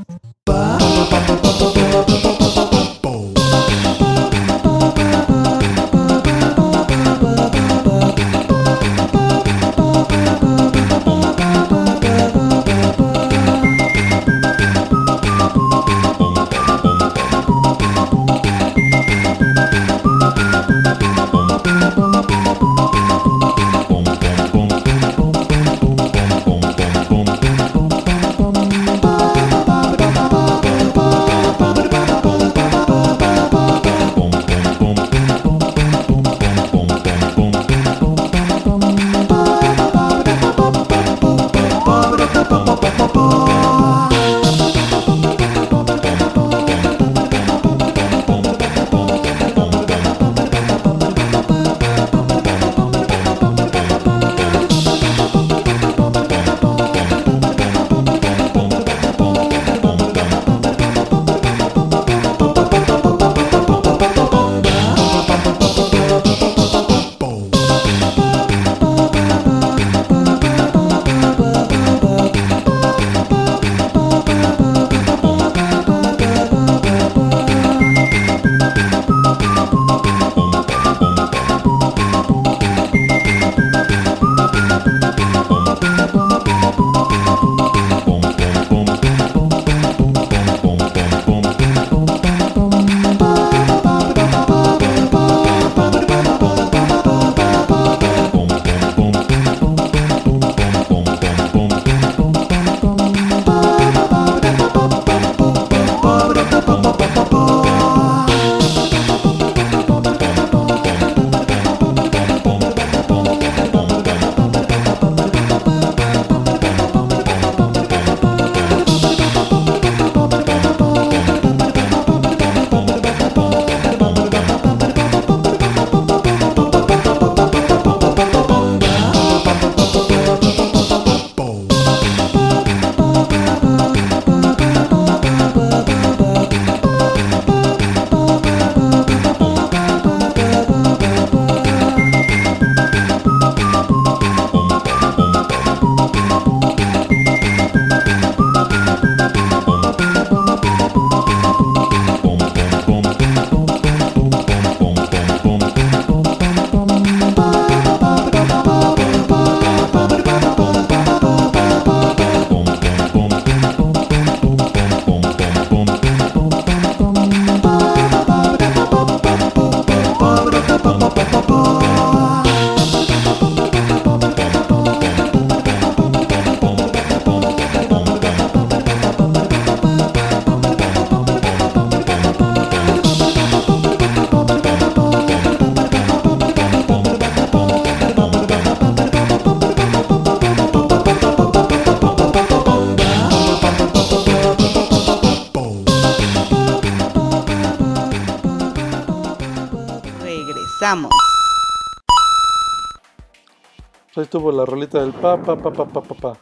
Ahí 204.18 204.26
tuvo 204.26 204.50
la 204.50 204.64
rolita 204.64 205.00
del 205.00 205.12
pa, 205.12 205.36
pa, 205.40 205.54
pa, 205.56 205.72
pa, 205.72 205.84
pa, 205.86 206.02
pa, 206.02 206.14
pa. 206.14 206.36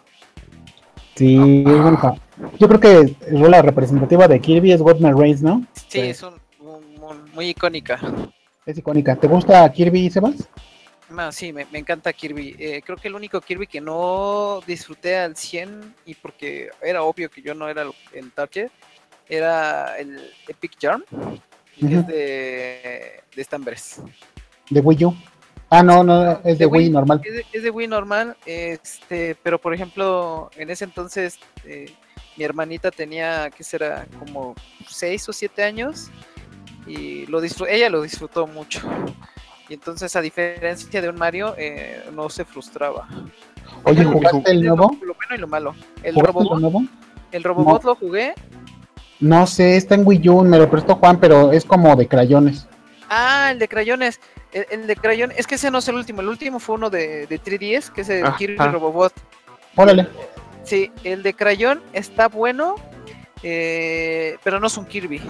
Sí, 1.15 1.37
es 1.67 1.83
bonita. 1.83 2.15
Yo 2.59 2.69
creo 2.69 2.81
que 2.81 3.17
la 3.31 3.61
representativa 3.63 4.27
de 4.29 4.41
Kirby 4.41 4.73
es 4.73 4.81
Godman 4.81 5.19
Reigns, 5.19 5.43
¿no? 5.43 5.63
Sí, 5.89 6.01
es 6.01 6.23
un, 6.23 6.35
un- 6.61 7.03
un- 7.03 7.31
muy 7.33 7.49
icónica. 7.51 7.99
Es 8.65 8.79
icónica. 8.79 9.15
¿Te 9.17 9.27
gusta 9.27 9.71
Kirby, 9.73 10.11
Sebas? 10.11 10.49
No, 11.11 11.31
sí, 11.33 11.53
me, 11.53 11.67
me 11.71 11.79
encanta 11.79 12.13
Kirby. 12.13 12.57
Eh, 12.59 12.83
creo 12.85 12.97
que 12.99 13.09
el 13.09 13.15
único 13.15 13.41
Kirby 13.41 13.67
que 13.67 13.81
no 13.81 14.61
disfruté 14.67 15.19
al 15.19 15.37
100 15.37 15.95
y 16.07 16.15
porque 16.15 16.71
era 16.83 17.03
obvio 17.03 17.31
que 17.31 17.43
yo 17.43 17.55
no 17.55 17.69
era 17.69 17.83
el- 17.83 17.93
el 18.13 18.33
target 18.33 18.71
era 19.29 19.99
el 19.99 20.21
Epic 20.49 20.77
que 20.79 20.89
Ujú. 20.89 21.95
es 21.99 22.07
de, 22.07 23.21
de 23.35 23.45
Stambres. 23.45 24.01
De 24.71 24.81
Wii 24.81 25.05
U. 25.05 25.15
Ah, 25.69 25.83
no, 25.83 26.05
no, 26.05 26.41
es 26.45 26.59
de 26.59 26.67
Wii 26.67 26.91
normal. 26.91 27.21
Es 27.25 27.35
de, 27.35 27.47
es 27.53 27.63
de 27.63 27.71
Wii 27.71 27.89
normal, 27.89 28.37
este, 28.47 29.37
pero 29.43 29.59
por 29.61 29.75
ejemplo, 29.75 30.51
en 30.57 30.71
ese 30.71 30.85
entonces 30.85 31.39
eh, 31.65 31.93
mi 32.37 32.45
hermanita 32.45 32.91
tenía, 32.91 33.51
¿qué 33.51 33.65
será? 33.65 34.07
Como 34.19 34.55
6 34.89 35.29
o 35.29 35.33
7 35.33 35.65
años 35.65 36.11
y 36.87 37.27
lo 37.27 37.41
disfrutó, 37.41 37.71
ella 37.71 37.91
lo 37.91 38.03
disfrutó 38.03 38.47
mucho. 38.47 38.81
Y 39.69 39.75
entonces, 39.75 40.15
a 40.15 40.21
diferencia 40.21 41.03
de 41.03 41.09
un 41.09 41.17
Mario, 41.17 41.55
eh, 41.59 42.05
no 42.15 42.29
se 42.29 42.45
frustraba. 42.45 43.09
Oye, 43.83 44.05
¿jugaste 44.05 44.49
el 44.53 44.63
nuevo? 44.65 44.97
Lo, 45.03 45.15
bueno 45.15 45.35
y 45.35 45.39
lo 45.39 45.49
malo. 45.49 45.75
El 46.05 46.15
¿Jugaste 46.15 46.39
el 46.39 46.45
Robobot, 46.45 46.61
nuevo? 46.61 46.83
el 47.33 47.43
Robobot 47.43 47.85
lo 47.85 47.95
jugué. 47.97 48.35
No 49.19 49.47
sé, 49.47 49.77
está 49.77 49.97
en 49.97 50.07
Wii 50.07 50.29
U, 50.29 50.43
me 50.45 50.59
lo 50.59 50.71
prestó 50.71 50.95
Juan, 50.97 51.19
pero 51.19 51.51
es 51.51 51.65
como 51.65 51.97
de 51.97 52.07
crayones. 52.07 52.69
Ah, 53.09 53.49
el 53.51 53.59
de 53.59 53.67
crayones. 53.67 54.21
El, 54.53 54.67
el 54.71 54.87
de 54.87 54.97
crayón, 54.97 55.33
es 55.37 55.47
que 55.47 55.57
ese 55.57 55.71
no 55.71 55.79
es 55.79 55.89
el 55.89 55.97
último. 55.97 56.21
El 56.21 56.29
último 56.29 56.59
fue 56.59 56.77
uno 56.77 56.89
de, 56.91 57.27
de 57.27 57.41
3DS, 57.41 57.91
que 57.93 58.01
es 58.03 58.09
el 58.09 58.25
Ajá. 58.27 58.37
Kirby 58.37 58.57
Robobot. 58.57 59.13
Órale. 59.75 60.09
Sí, 60.65 60.91
el 61.05 61.23
de 61.23 61.35
crayón 61.35 61.83
está 61.93 62.29
bueno, 62.29 62.77
eh, 63.43 64.37
pero 64.43 64.59
no 64.61 64.67
es 64.67 64.77
un 64.77 64.87
Kirby. 64.87 65.21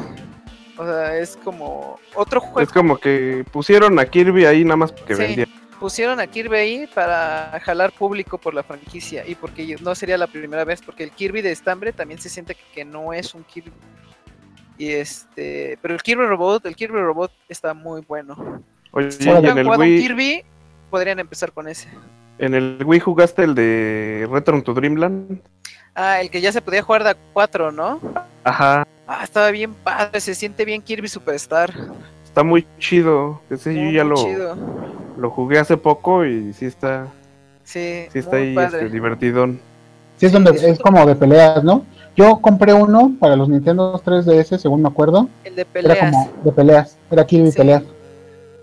O 0.79 0.85
sea, 0.85 1.17
es 1.19 1.37
como 1.43 1.99
otro 2.15 2.41
juego. 2.41 2.61
Es 2.61 2.71
como 2.73 2.99
que 2.99 3.45
pusieron 3.51 3.99
a 3.99 4.05
Kirby 4.07 4.45
ahí 4.45 4.65
nada 4.65 4.77
más 4.77 4.93
porque 4.93 5.15
Sí. 5.17 5.23
vendía. 5.23 5.47
Pusieron 5.81 6.21
a 6.21 6.27
Kirby 6.27 6.57
ahí 6.57 6.87
para 6.95 7.61
jalar 7.63 7.93
público 7.93 8.39
por 8.39 8.55
la 8.55 8.63
franquicia 8.63 9.27
y 9.27 9.35
porque 9.35 9.77
no 9.83 9.95
sería 9.95 10.17
la 10.17 10.27
primera 10.27 10.65
vez, 10.65 10.81
porque 10.81 11.05
el 11.05 11.11
Kirby 11.11 11.43
de 11.43 11.53
estambre 11.53 11.93
también 11.93 12.19
se 12.19 12.31
siente 12.31 12.57
que 12.75 12.85
no 12.85 13.13
es 13.13 13.35
un 13.35 13.45
Kirby. 13.45 13.73
Y 14.79 14.93
este, 14.93 15.79
pero 15.83 15.93
el 15.95 16.03
Kirby 16.03 16.25
Robot, 16.27 16.65
el 16.65 16.77
Kirby 16.77 16.99
Robot 17.01 17.31
está 17.49 17.75
muy 17.75 18.01
bueno. 18.03 18.63
Oye, 18.97 19.10
Si 19.12 19.24
no 19.27 19.36
en 19.39 19.47
han 19.47 19.59
el 19.59 19.64
jugado 19.64 19.82
un 19.82 19.89
Wii, 19.89 20.01
Kirby, 20.01 20.43
podrían 20.90 21.18
empezar 21.18 21.52
con 21.52 21.68
ese. 21.68 21.89
en 22.39 22.55
el 22.55 22.78
Wii 22.85 23.01
jugaste 23.01 23.44
el 23.44 23.55
de 23.55 24.27
Return 24.31 24.62
to 24.62 24.73
Dreamland. 24.74 25.40
Ah, 25.94 26.20
el 26.20 26.31
que 26.31 26.40
ya 26.40 26.51
se 26.52 26.60
podía 26.62 26.82
jugar 26.82 27.05
de 27.05 27.10
a 27.10 27.16
4, 27.32 27.73
¿no? 27.73 28.01
Ajá, 28.44 28.86
Ah, 29.09 29.20
estaba 29.23 29.51
bien 29.52 29.73
padre, 29.73 30.18
se 30.20 30.35
siente 30.35 30.64
bien 30.64 30.82
Kirby 30.82 31.09
Superstar. 31.09 31.73
está 32.24 32.43
muy 32.43 32.66
chido. 32.78 33.40
Ese 33.51 33.73
yo 33.74 33.81
Muy, 33.82 33.93
ya 33.93 34.05
muy 34.05 34.10
lo, 34.10 34.16
chido. 34.16 34.56
lo 35.16 35.31
jugué 35.31 35.59
hace 35.59 35.77
poco 35.77 36.24
y 36.24 36.52
sí 36.55 36.66
está, 36.66 37.06
Sí, 37.64 38.06
sí 38.12 38.18
está 38.18 38.36
muy 38.36 38.48
ahí 38.48 38.55
padre. 38.55 38.78
este, 38.78 38.89
divertidón. 38.90 39.60
Sí, 40.16 40.27
es 40.27 40.32
donde 40.32 40.56
Sí, 40.59 40.66
es 40.66 40.78
como 40.81 41.05
de 41.06 41.14
peleas, 41.14 41.62
¿no? 41.62 41.85
Yo 42.16 42.39
compré 42.40 42.73
uno 42.73 43.12
para 43.20 43.36
los 43.36 43.48
Nintendo 43.48 44.01
3DS, 44.05 44.59
según 44.59 44.81
me 44.82 44.89
acuerdo. 44.89 45.28
El 45.44 45.55
de 45.55 45.62
Era 45.62 45.70
peleas. 45.73 45.98
como 46.01 46.32
de 46.44 46.52
peleas. 46.52 46.97
Era 47.10 47.27
Kirby 47.27 47.51
Sí. 47.52 47.59
peleas. 47.59 47.82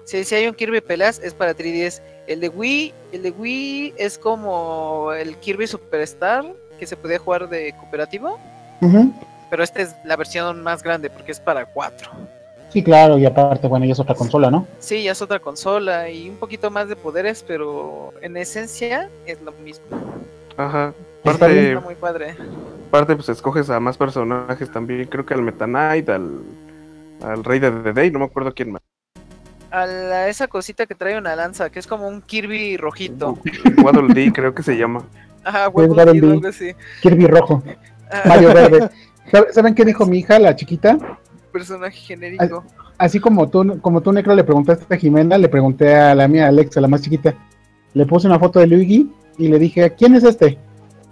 Sí, 0.06 0.24
si 0.24 0.36
hay 0.36 0.48
un 0.48 0.54
Kirby 0.54 0.82
peleas 0.82 1.20
es 1.24 1.34
para 1.34 1.56
3DS. 1.56 2.02
El 2.28 2.40
de 2.40 2.50
Wii, 2.50 2.94
el 3.14 3.24
de 3.24 3.32
Wii 3.32 3.94
es 3.98 4.18
como 4.18 5.12
el 5.14 5.36
Kirby 5.38 5.68
Superstar 5.68 6.46
que 6.80 6.88
se 6.88 6.96
podía 6.98 7.20
jugar 7.20 7.50
de 7.50 7.74
cooperativo, 7.80 8.40
pero 9.50 9.64
esta 9.64 9.82
es 9.82 9.96
la 10.04 10.16
versión 10.16 10.62
más 10.64 10.84
grande 10.84 11.10
porque 11.10 11.32
es 11.32 11.40
para 11.40 11.66
4. 11.66 12.12
Sí, 12.70 12.84
claro, 12.84 13.18
y 13.20 13.26
aparte, 13.26 13.68
bueno, 13.68 13.86
ya 13.86 13.92
es 13.94 14.00
otra 14.00 14.16
consola, 14.16 14.50
¿no? 14.50 14.66
Sí, 14.80 15.04
ya 15.04 15.12
es 15.12 15.22
otra 15.22 15.40
consola 15.40 16.10
y 16.10 16.30
un 16.30 16.38
poquito 16.38 16.72
más 16.72 16.90
de 16.90 16.96
poderes, 16.96 17.44
pero 17.48 18.14
en 18.22 18.36
esencia 18.36 19.10
es 19.28 19.40
lo 19.42 19.52
mismo. 19.52 19.86
Ajá. 20.58 20.94
Aparte, 21.24 21.68
Está 21.70 21.80
muy 21.82 21.96
padre. 21.96 22.36
aparte, 22.88 23.16
pues 23.16 23.30
escoges 23.30 23.70
a 23.70 23.80
más 23.80 23.98
personajes 23.98 24.72
también. 24.72 25.06
Creo 25.06 25.26
que 25.26 25.34
al 25.36 25.44
Meta 25.44 25.66
Knight, 25.66 26.10
al, 26.10 26.42
al 27.22 27.44
Rey 27.44 27.60
de 27.60 27.70
The 27.72 27.94
Day, 27.94 28.12
no 28.12 28.20
me 28.20 28.26
acuerdo 28.26 28.54
quién 28.54 28.72
más. 28.72 28.82
A 29.74 29.88
la- 29.88 30.28
esa 30.30 30.48
cosita 30.48 30.86
que 30.86 30.94
trae 30.94 31.18
una 31.18 31.36
lanza, 31.36 31.72
que 31.72 31.80
es 31.80 31.88
como 31.88 32.08
un 32.08 32.22
Kirby 32.22 32.78
rojito. 32.78 33.40
Waddle 33.84 34.14
Dee, 34.14 34.32
creo 34.32 34.54
que 34.54 34.62
se 34.62 34.78
llama. 34.78 35.04
Ajá, 35.44 35.66
algo 35.66 36.48
así. 36.48 36.74
Kirby 37.02 37.26
rojo, 37.26 37.64
Ah, 38.12 38.22
Mario 38.28 38.50
verde. 38.54 38.90
¿Sabe- 39.32 39.52
¿Saben 39.52 39.74
qué 39.74 39.84
dijo 39.84 40.06
mi 40.06 40.20
hija, 40.20 40.38
la 40.38 40.56
chiquita? 40.56 40.98
personaje 41.52 41.98
genérico. 41.98 42.64
Así 42.98 43.20
como 43.20 43.50
tú, 43.50 43.80
como 43.82 44.02
tú, 44.02 44.12
Necro, 44.12 44.34
le 44.36 44.44
preguntaste 44.44 44.92
a 44.94 44.98
Jimena, 44.98 45.38
le 45.40 45.50
pregunté 45.50 45.96
a 45.96 46.14
la 46.16 46.28
mía, 46.28 46.48
Alexa, 46.48 46.80
la 46.82 46.88
más 46.88 47.02
chiquita. 47.02 47.34
Le 47.96 48.06
puse 48.06 48.28
una 48.28 48.38
foto 48.40 48.60
de 48.60 48.68
Luigi 48.68 49.12
y 49.40 49.48
le 49.50 49.58
dije, 49.60 49.94
¿quién 49.98 50.16
es 50.16 50.24
este? 50.24 50.58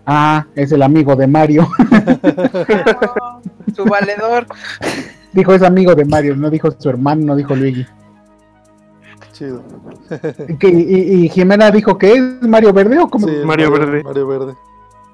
Ah, 0.05 0.45
es 0.55 0.71
el 0.71 0.81
amigo 0.83 1.15
de 1.15 1.25
Mario. 1.27 1.67
No, 1.79 3.41
su 3.75 3.85
valedor. 3.85 4.45
dijo, 5.33 5.53
es 5.53 5.61
amigo 5.63 5.93
de 5.95 6.05
Mario, 6.05 6.35
no 6.35 6.49
dijo 6.49 6.69
su 6.71 6.89
hermano, 6.89 7.23
no 7.25 7.35
dijo 7.35 7.55
Luigi. 7.55 7.85
Chido. 9.41 9.63
Y, 10.67 11.25
y 11.25 11.29
Jimena 11.29 11.71
dijo 11.71 11.97
que 11.97 12.13
es 12.13 12.21
Mario 12.41 12.71
Verde 12.73 12.99
o 12.99 13.09
Sí, 13.19 13.25
es 13.39 13.43
Mario 13.45 13.71
Verde. 13.71 14.03
Mario 14.03 14.27
Verde. 14.27 14.53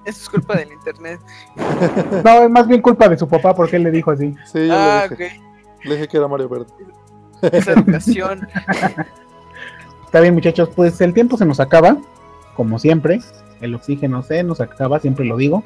Eso 0.04 0.22
es 0.24 0.30
culpa 0.30 0.56
del 0.58 0.72
internet. 0.74 1.20
No, 2.26 2.44
es 2.44 2.49
más 2.49 2.68
bien 2.68 2.82
culpa 2.82 3.08
de 3.08 3.18
su 3.18 3.28
papá 3.28 3.56
porque 3.56 3.78
él 3.78 3.84
le 3.84 3.91
dijo 3.91 4.12
así. 4.12 4.36
Sí, 4.52 4.68
yo 4.68 4.74
Ah, 4.76 5.06
le, 5.10 5.16
dije, 5.16 5.40
ok. 5.40 5.86
le 5.86 5.95
dije 5.95 6.08
que 6.10 6.18
era 6.18 6.28
Mario 6.28 6.49
Verde. 6.49 6.66
Esa 7.41 7.72
educación. 7.72 8.45
Está 10.06 10.20
bien, 10.22 10.34
muchachos, 10.34 10.70
pues 10.76 10.99
el 11.02 11.14
tiempo 11.14 11.38
se 11.38 11.45
nos 11.45 11.60
acaba, 11.62 11.98
como 12.56 12.80
siempre. 12.80 13.22
El 13.62 13.76
oxígeno 13.76 14.24
se 14.24 14.44
nos 14.44 14.60
acaba, 14.60 14.99
siempre 14.99 15.24
lo 15.26 15.38
digo. 15.38 15.64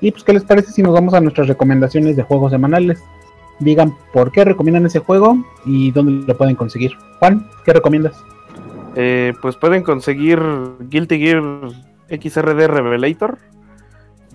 Y 0.00 0.10
pues, 0.10 0.24
¿qué 0.24 0.32
les 0.32 0.42
parece 0.44 0.72
si 0.72 0.82
nos 0.82 0.92
vamos 0.92 1.14
a 1.14 1.20
nuestras 1.20 1.46
recomendaciones 1.46 2.16
de 2.16 2.22
juegos 2.24 2.50
semanales? 2.50 3.02
Digan 3.58 3.96
por 4.12 4.32
qué 4.32 4.44
recomiendan 4.44 4.86
ese 4.86 4.98
juego 4.98 5.36
y 5.64 5.90
dónde 5.90 6.26
lo 6.26 6.36
pueden 6.36 6.56
conseguir. 6.56 6.92
Juan, 7.18 7.48
¿qué 7.64 7.72
recomiendas? 7.72 8.22
Eh, 8.96 9.32
pues 9.40 9.56
pueden 9.56 9.82
conseguir 9.82 10.40
Guilty 10.80 11.18
Gear 11.18 11.42
XRD 12.08 12.66
Revelator. 12.66 13.38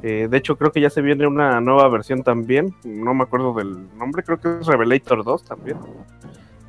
Eh, 0.04 0.28
de 0.30 0.38
hecho, 0.38 0.58
creo 0.58 0.72
que 0.72 0.82
ya 0.82 0.90
se 0.90 1.02
viene 1.02 1.28
una 1.28 1.60
nueva 1.62 1.88
versión 1.90 2.24
también. 2.24 2.76
No 2.84 3.14
me 3.14 3.24
acuerdo 3.24 3.54
del 3.54 3.88
nombre, 3.98 4.24
creo 4.24 4.40
que 4.40 4.60
es 4.62 4.68
Revelator 4.68 5.24
2 5.24 5.44
también. 5.44 5.78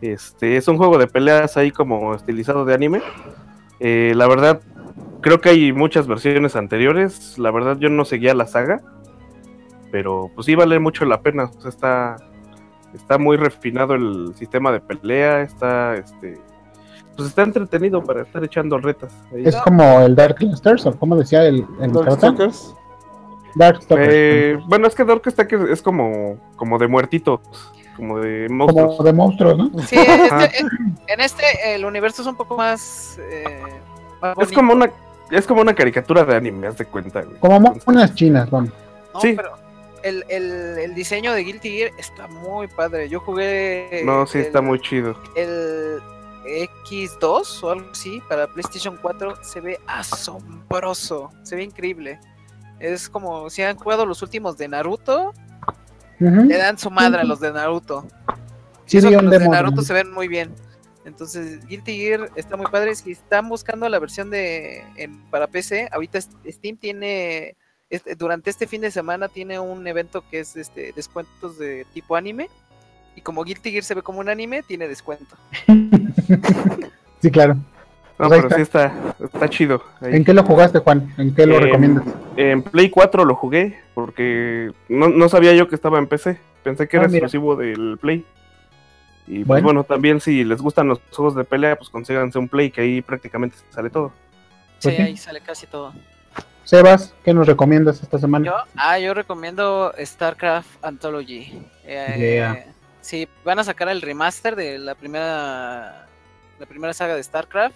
Este 0.00 0.56
es 0.56 0.68
un 0.68 0.76
juego 0.76 0.98
de 0.98 1.06
peleas 1.06 1.56
ahí 1.56 1.70
como 1.70 2.14
estilizado 2.14 2.64
de 2.64 2.74
anime. 2.74 3.02
Eh, 3.80 4.12
la 4.16 4.26
verdad, 4.28 4.60
creo 5.20 5.40
que 5.40 5.50
hay 5.50 5.72
muchas 5.72 6.06
versiones 6.06 6.56
anteriores. 6.56 7.38
La 7.38 7.50
verdad, 7.50 7.78
yo 7.78 7.88
no 7.88 8.04
seguía 8.04 8.34
la 8.34 8.46
saga. 8.46 8.80
Pero 9.90 10.30
pues 10.34 10.46
sí 10.46 10.54
vale 10.54 10.78
mucho 10.78 11.04
la 11.04 11.22
pena. 11.22 11.50
O 11.64 11.68
está, 11.68 12.16
está 13.00 13.18
muy 13.18 13.36
refinado 13.36 13.94
el 13.94 14.32
sistema 14.36 14.70
de 14.72 14.80
pelea. 14.80 15.42
Está 15.42 15.94
este. 15.94 16.38
Pues 17.16 17.28
está 17.30 17.42
entretenido 17.42 18.02
para 18.04 18.22
estar 18.22 18.44
echando 18.44 18.78
retas. 18.78 19.12
ahí. 19.34 19.42
Es 19.44 19.56
como 19.56 20.00
el 20.00 20.14
Dark 20.14 20.36
Clusters, 20.36 20.86
o 20.86 20.96
como 20.96 21.16
decía 21.16 21.44
el, 21.46 21.66
el? 21.80 21.92
Darkstalkers. 21.92 22.74
Darkstalkers. 23.54 24.08
Eh, 24.12 24.58
bueno, 24.66 24.86
es 24.86 24.94
que 24.94 25.04
Dark 25.04 25.22
está 25.26 25.46
que 25.48 25.56
es 25.72 25.82
como, 25.82 26.36
como 26.56 26.78
de 26.78 26.86
muertitos, 26.86 27.40
como 27.96 28.20
de 28.20 28.46
monstruos. 28.48 28.96
como 28.96 29.02
de 29.04 29.12
monstruos, 29.12 29.58
¿no? 29.58 29.70
Sí, 29.82 29.96
este- 29.96 30.60
en, 30.60 30.68
en 31.08 31.20
este 31.20 31.74
el 31.74 31.84
universo 31.84 32.22
es 32.22 32.28
un 32.28 32.36
poco 32.36 32.56
más. 32.56 33.18
eh, 33.20 33.62
más 34.20 34.36
Es 34.38 34.52
como 34.52 34.74
una 34.74 34.90
es 35.30 35.46
como 35.46 35.60
una 35.60 35.74
caricatura 35.74 36.24
de 36.24 36.36
anime, 36.36 36.68
haz 36.68 36.78
de 36.78 36.84
cuenta. 36.84 37.22
güey. 37.22 37.36
Como 37.38 37.58
mo- 37.58 37.66
Entonces, 37.68 37.88
unas 37.88 38.14
chinas, 38.14 38.48
vamos. 38.48 38.70
No, 39.12 39.20
sí. 39.20 39.34
pero 39.36 39.50
el, 40.08 40.24
el, 40.28 40.78
el 40.78 40.94
diseño 40.94 41.32
de 41.32 41.42
Guilty 41.44 41.70
Gear 41.70 41.90
está 41.98 42.26
muy 42.28 42.66
padre. 42.68 43.08
Yo 43.08 43.20
jugué. 43.20 44.02
No, 44.04 44.26
sí 44.26 44.38
el- 44.38 44.44
está 44.46 44.60
muy 44.60 44.80
chido. 44.80 45.16
El 45.36 46.00
X2 46.84 47.62
o 47.62 47.70
algo 47.70 47.90
así 47.92 48.22
para 48.28 48.46
PlayStation 48.46 48.98
4 49.00 49.42
se 49.44 49.60
ve 49.60 49.78
asombroso. 49.86 51.30
Se 51.42 51.56
ve 51.56 51.62
increíble. 51.64 52.18
Es 52.80 53.08
como 53.08 53.50
si 53.50 53.62
han 53.62 53.76
jugado 53.76 54.06
los 54.06 54.22
últimos 54.22 54.56
de 54.56 54.68
Naruto, 54.68 55.32
le 56.18 56.56
dan 56.56 56.78
su 56.78 56.90
madre 56.90 57.20
a 57.20 57.24
los 57.24 57.40
de 57.40 57.52
Naruto. 57.52 58.06
Sí, 58.86 58.98
Eso 58.98 59.08
que 59.10 59.16
los 59.20 59.30
de 59.30 59.48
Naruto 59.48 59.82
se 59.82 59.92
ven 59.92 60.12
muy 60.12 60.28
bien. 60.28 60.54
Entonces, 61.04 61.64
Guilty 61.66 61.96
Gear 61.96 62.30
está 62.36 62.56
muy 62.56 62.66
padre. 62.66 62.94
Si 62.94 63.12
están 63.12 63.48
buscando 63.48 63.88
la 63.88 63.98
versión 63.98 64.30
de 64.30 64.84
en- 64.96 65.18
para 65.30 65.46
PC, 65.46 65.88
ahorita 65.90 66.20
Steam 66.20 66.76
tiene 66.76 67.56
este- 67.90 68.14
durante 68.14 68.50
este 68.50 68.66
fin 68.66 68.80
de 68.80 68.90
semana 68.90 69.28
tiene 69.28 69.58
un 69.58 69.86
evento 69.86 70.22
que 70.30 70.40
es 70.40 70.56
este 70.56 70.92
descuentos 70.94 71.58
de 71.58 71.86
tipo 71.94 72.16
anime. 72.16 72.48
Y 73.16 73.20
como 73.20 73.42
Guilty 73.42 73.72
Gear 73.72 73.82
se 73.82 73.94
ve 73.94 74.02
como 74.02 74.20
un 74.20 74.28
anime, 74.28 74.62
tiene 74.62 74.86
descuento. 74.88 75.36
Sí, 77.20 77.32
claro. 77.32 77.54
No, 78.16 78.28
Pues 78.28 78.42
pero 78.42 78.54
sí 78.56 78.62
está, 78.62 78.92
está 79.18 79.48
chido. 79.48 79.82
ahí. 80.00 80.14
¿En 80.14 80.24
qué 80.24 80.32
lo 80.32 80.44
jugaste, 80.44 80.78
Juan? 80.78 81.12
¿En 81.18 81.34
qué 81.34 81.46
lo 81.46 81.56
Eh, 81.56 81.60
recomiendas? 81.60 82.04
En 82.36 82.62
Play 82.62 82.90
4 82.90 83.24
lo 83.24 83.34
jugué 83.34 83.80
porque 83.94 84.70
no, 84.88 85.08
no 85.08 85.28
sabía 85.28 85.52
yo 85.54 85.66
que 85.68 85.74
estaba 85.74 85.98
en 85.98 86.06
PC. 86.06 86.38
Pensé 86.62 86.86
que 86.86 86.96
Ah, 86.96 87.00
era 87.00 87.08
mira. 87.08 87.18
exclusivo 87.26 87.56
del 87.56 87.98
Play. 88.00 88.24
Y 89.26 89.38
pues 89.38 89.46
Bueno. 89.46 89.64
bueno. 89.64 89.84
también 89.84 90.20
si 90.20 90.44
les 90.44 90.60
gustan 90.62 90.86
los 90.88 91.00
juegos 91.10 91.34
de 91.34 91.42
pelea, 91.44 91.74
pues 91.76 91.90
consíganse 91.90 92.38
un 92.38 92.48
Play 92.48 92.70
que 92.70 92.80
ahí 92.82 93.02
prácticamente 93.02 93.56
sale 93.70 93.90
todo. 93.90 94.12
Sí, 94.78 94.88
Pues 94.88 94.96
sí. 94.96 95.02
ahí 95.02 95.16
sale 95.16 95.40
casi 95.40 95.66
todo. 95.66 95.92
Sebas, 96.68 97.14
¿qué 97.24 97.32
nos 97.32 97.46
recomiendas 97.46 98.02
esta 98.02 98.18
semana? 98.18 98.44
Yo, 98.44 98.54
ah, 98.76 98.98
yo 98.98 99.14
recomiendo 99.14 99.94
StarCraft 99.98 100.68
Anthology. 100.84 101.66
Eh, 101.86 102.34
Yeah. 102.36 102.66
Sí, 103.00 103.26
van 103.42 103.58
a 103.58 103.64
sacar 103.64 103.88
el 103.88 104.02
remaster 104.02 104.54
de 104.54 104.78
la 104.78 104.94
primera 104.94 106.06
la 106.58 106.66
primera 106.66 106.92
saga 106.92 107.14
de 107.14 107.22
StarCraft 107.22 107.74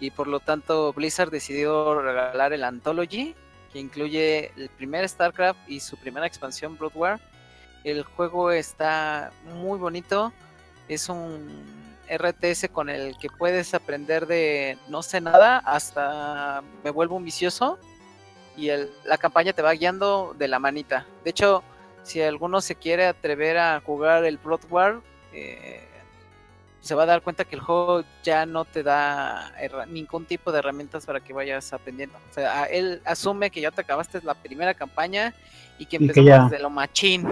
y 0.00 0.10
por 0.10 0.26
lo 0.26 0.40
tanto 0.40 0.92
Blizzard 0.94 1.30
decidió 1.30 2.00
regalar 2.02 2.52
el 2.52 2.64
Anthology 2.64 3.36
que 3.72 3.78
incluye 3.78 4.50
el 4.56 4.68
primer 4.70 5.08
StarCraft 5.08 5.60
y 5.68 5.78
su 5.78 5.96
primera 5.96 6.26
expansión 6.26 6.76
Blood 6.76 6.96
War. 6.96 7.20
El 7.84 8.02
juego 8.02 8.50
está 8.50 9.30
muy 9.44 9.78
bonito, 9.78 10.32
es 10.88 11.08
un 11.08 11.62
RTS 12.10 12.68
con 12.72 12.88
el 12.88 13.16
que 13.16 13.28
puedes 13.28 13.74
aprender 13.74 14.26
de 14.26 14.76
no 14.88 15.04
sé 15.04 15.20
nada 15.20 15.58
hasta 15.58 16.64
me 16.82 16.90
vuelvo 16.90 17.14
un 17.14 17.24
vicioso 17.24 17.78
y 18.58 18.68
el- 18.70 18.90
la 19.04 19.16
campaña 19.18 19.52
te 19.52 19.62
va 19.62 19.72
guiando 19.72 20.34
de 20.38 20.48
la 20.48 20.58
manita. 20.58 21.06
De 21.24 21.30
hecho, 21.30 21.62
si 22.02 22.20
alguno 22.20 22.60
se 22.60 22.74
quiere 22.74 23.06
atrever 23.06 23.58
a 23.58 23.80
jugar 23.80 24.24
el 24.24 24.38
Blood 24.38 24.60
War, 24.70 25.00
eh, 25.32 25.84
se 26.80 26.94
va 26.94 27.02
a 27.02 27.06
dar 27.06 27.22
cuenta 27.22 27.44
que 27.44 27.54
el 27.56 27.60
juego 27.60 28.02
ya 28.22 28.46
no 28.46 28.64
te 28.64 28.82
da 28.82 29.52
ningún 29.88 30.24
tipo 30.24 30.50
de 30.52 30.60
herramientas 30.60 31.04
para 31.06 31.20
que 31.20 31.32
vayas 31.32 31.72
aprendiendo. 31.72 32.16
O 32.30 32.34
sea, 32.34 32.64
él 32.64 33.02
asume 33.04 33.50
que 33.50 33.60
ya 33.60 33.70
te 33.70 33.80
acabaste 33.82 34.20
la 34.22 34.34
primera 34.34 34.72
campaña 34.74 35.34
y 35.78 35.86
que 35.86 35.98
ya- 36.24 36.44
desde 36.44 36.58
lo 36.60 36.70
machín, 36.70 37.26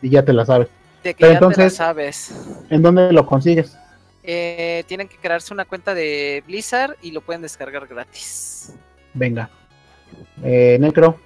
Y 0.00 0.08
ya 0.10 0.24
te 0.24 0.32
la 0.32 0.46
sabes. 0.46 0.68
de 1.02 1.14
que 1.14 1.20
Pero 1.20 1.32
ya 1.34 1.38
te 1.38 1.44
la 1.44 1.50
entonces- 1.52 1.76
sabes. 1.76 2.32
¿En 2.70 2.80
dónde 2.82 3.12
lo 3.12 3.26
consigues? 3.26 3.76
Eh, 4.22 4.84
tienen 4.86 5.08
que 5.08 5.16
crearse 5.16 5.52
una 5.52 5.64
cuenta 5.64 5.94
de 5.94 6.42
Blizzard 6.46 6.96
y 7.02 7.10
lo 7.10 7.20
pueden 7.20 7.42
descargar 7.42 7.86
gratis. 7.88 8.72
Venga. 9.12 9.50
Eh, 10.42 10.78
Necro. 10.80 11.16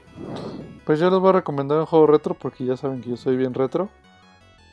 Pues 0.84 1.00
yo 1.00 1.10
les 1.10 1.18
voy 1.18 1.30
a 1.30 1.32
recomendar 1.32 1.78
un 1.78 1.86
juego 1.86 2.06
retro 2.06 2.34
porque 2.34 2.64
ya 2.64 2.76
saben 2.76 3.00
que 3.00 3.10
yo 3.10 3.16
soy 3.16 3.36
bien 3.36 3.54
retro. 3.54 3.88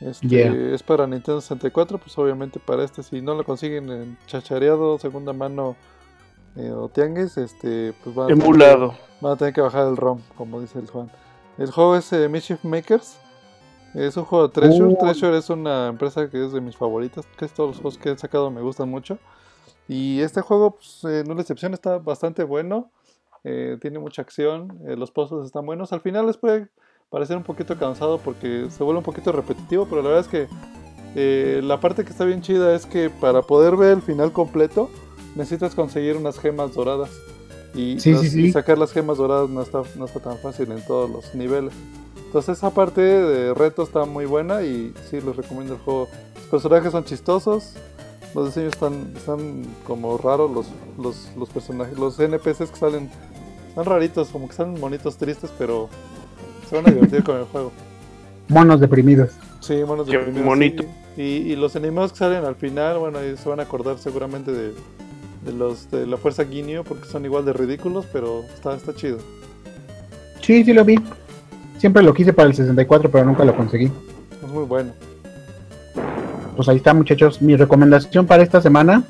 Este 0.00 0.26
Yeah. 0.28 0.74
es 0.74 0.82
para 0.82 1.06
Nintendo 1.06 1.40
64, 1.40 1.98
pues 1.98 2.16
obviamente 2.18 2.60
para 2.60 2.84
este 2.84 3.02
si 3.02 3.22
no 3.22 3.34
lo 3.34 3.44
consiguen 3.44 3.90
en 3.90 4.18
chachareado, 4.26 4.98
segunda 4.98 5.32
mano 5.32 5.76
eh, 6.56 6.70
o 6.70 6.88
tianguis, 6.88 7.36
este 7.36 7.94
pues 8.02 8.14
van 8.14 8.24
a, 8.24 8.28
tener 8.28 8.42
que, 8.42 8.48
Emulado. 8.48 8.94
van 9.20 9.32
a 9.32 9.36
tener 9.36 9.54
que 9.54 9.60
bajar 9.60 9.86
el 9.88 9.96
ROM, 9.96 10.20
como 10.36 10.60
dice 10.60 10.78
el 10.78 10.88
Juan. 10.88 11.10
El 11.58 11.70
juego 11.70 11.96
es 11.96 12.12
eh, 12.12 12.28
Mischief 12.28 12.64
Makers. 12.64 13.18
Es 13.94 14.16
un 14.16 14.24
juego 14.24 14.48
de 14.48 14.52
Treasure. 14.54 14.92
Oh. 14.92 14.98
Treasure 14.98 15.38
es 15.38 15.48
una 15.50 15.86
empresa 15.86 16.28
que 16.28 16.44
es 16.44 16.52
de 16.52 16.60
mis 16.60 16.76
favoritas. 16.76 17.24
Casi 17.36 17.54
todos 17.54 17.70
los 17.70 17.76
juegos 17.76 17.96
que 17.96 18.10
he 18.10 18.18
sacado 18.18 18.50
me 18.50 18.60
gustan 18.60 18.88
mucho. 18.90 19.18
Y 19.86 20.20
este 20.20 20.40
juego, 20.40 20.72
pues, 20.72 21.04
eh, 21.04 21.22
no 21.24 21.32
es 21.32 21.36
la 21.36 21.40
excepción, 21.42 21.74
está 21.74 21.98
bastante 21.98 22.42
bueno. 22.42 22.90
Eh, 23.44 23.78
tiene 23.80 23.98
mucha 23.98 24.22
acción. 24.22 24.78
eh, 24.86 24.96
los 24.96 25.10
puzzles 25.10 25.46
están 25.46 25.64
buenos. 25.66 25.92
Al 25.92 26.00
final 26.00 26.26
les 26.26 26.36
puede 26.36 26.68
parecer 27.10 27.36
un 27.36 27.42
poquito 27.44 27.76
cansado 27.78 28.18
porque 28.18 28.66
se 28.70 28.82
vuelve 28.82 28.98
un 28.98 29.04
poquito 29.04 29.30
repetitivo. 29.32 29.86
Pero 29.88 30.02
la 30.02 30.08
verdad 30.08 30.24
es 30.24 30.28
que 30.28 30.48
eh, 31.14 31.60
la 31.62 31.78
parte 31.80 32.04
que 32.04 32.10
está 32.10 32.24
bien 32.24 32.42
chida 32.42 32.74
es 32.74 32.86
que 32.86 33.08
para 33.10 33.42
poder 33.42 33.76
ver 33.76 33.92
el 33.92 34.02
final 34.02 34.32
completo 34.32 34.90
necesitas 35.36 35.74
conseguir 35.74 36.16
unas 36.16 36.38
gemas 36.38 36.74
doradas. 36.74 37.10
Y, 37.74 37.98
Sí, 38.00 38.12
las- 38.12 38.20
sí, 38.22 38.30
sí. 38.30 38.40
y 38.46 38.52
sacar 38.52 38.78
las 38.78 38.92
gemas 38.92 39.18
doradas 39.18 39.50
no 39.50 39.62
está, 39.62 39.82
no 39.96 40.04
está 40.06 40.20
tan 40.20 40.38
fácil 40.38 40.70
en 40.72 40.84
todos 40.86 41.10
los 41.10 41.34
niveles. 41.34 41.72
Entonces 42.26 42.58
esa 42.58 42.70
parte 42.70 43.00
de 43.00 43.54
reto 43.54 43.82
está 43.84 44.04
muy 44.06 44.24
buena 44.26 44.62
y 44.62 44.92
sí 45.08 45.20
les 45.20 45.36
recomiendo 45.36 45.74
el 45.74 45.80
juego. 45.80 46.08
Los 46.34 46.44
personajes 46.46 46.90
son 46.92 47.04
chistosos, 47.04 47.74
los 48.34 48.46
diseños 48.46 48.72
están, 48.74 49.12
están 49.16 49.64
como 49.86 50.18
raros, 50.18 50.50
los, 50.50 50.66
los, 50.98 51.28
los 51.36 51.48
personajes, 51.50 51.96
los 51.98 52.18
NPCs 52.18 52.70
que 52.70 52.76
salen, 52.76 53.10
están 53.74 53.86
raritos, 53.86 54.28
como 54.28 54.46
que 54.48 54.54
salen 54.54 54.78
monitos 54.78 55.16
tristes, 55.16 55.50
pero 55.58 55.88
se 56.70 56.76
van 56.76 56.86
a 56.86 56.90
divertir 56.92 57.24
con 57.24 57.38
el 57.38 57.44
juego. 57.44 57.72
Monos 58.48 58.78
deprimidos. 58.78 59.30
Sí, 59.58 59.82
monos 59.84 60.06
Qué 60.06 60.16
deprimidos, 60.18 60.46
bonito. 60.46 60.82
sí. 61.16 61.22
Y, 61.22 61.52
y 61.52 61.56
los 61.56 61.74
enemigos 61.74 62.12
que 62.12 62.18
salen 62.18 62.44
al 62.44 62.54
final, 62.54 62.98
bueno, 62.98 63.18
ahí 63.18 63.36
se 63.36 63.48
van 63.48 63.58
a 63.60 63.64
acordar 63.64 63.98
seguramente 63.98 64.52
de, 64.52 64.72
de 65.44 65.52
los 65.52 65.90
de 65.90 66.06
la 66.06 66.16
fuerza 66.16 66.44
Guineo 66.44 66.84
porque 66.84 67.06
son 67.08 67.24
igual 67.24 67.44
de 67.44 67.52
ridículos, 67.52 68.06
pero 68.12 68.42
está, 68.54 68.74
está 68.74 68.94
chido. 68.94 69.18
Sí, 70.40 70.62
sí 70.64 70.72
lo 70.72 70.84
vi. 70.84 70.96
Siempre 71.78 72.02
lo 72.02 72.14
quise 72.14 72.32
para 72.32 72.48
el 72.48 72.54
64, 72.54 73.10
pero 73.10 73.24
nunca 73.24 73.44
lo 73.44 73.56
conseguí. 73.56 73.90
Es 74.42 74.48
muy 74.48 74.64
bueno. 74.64 74.92
Pues 76.56 76.68
ahí 76.68 76.76
está, 76.76 76.94
muchachos. 76.94 77.42
Mi 77.42 77.56
recomendación 77.56 78.26
para 78.26 78.42
esta 78.44 78.60
semana 78.60 79.02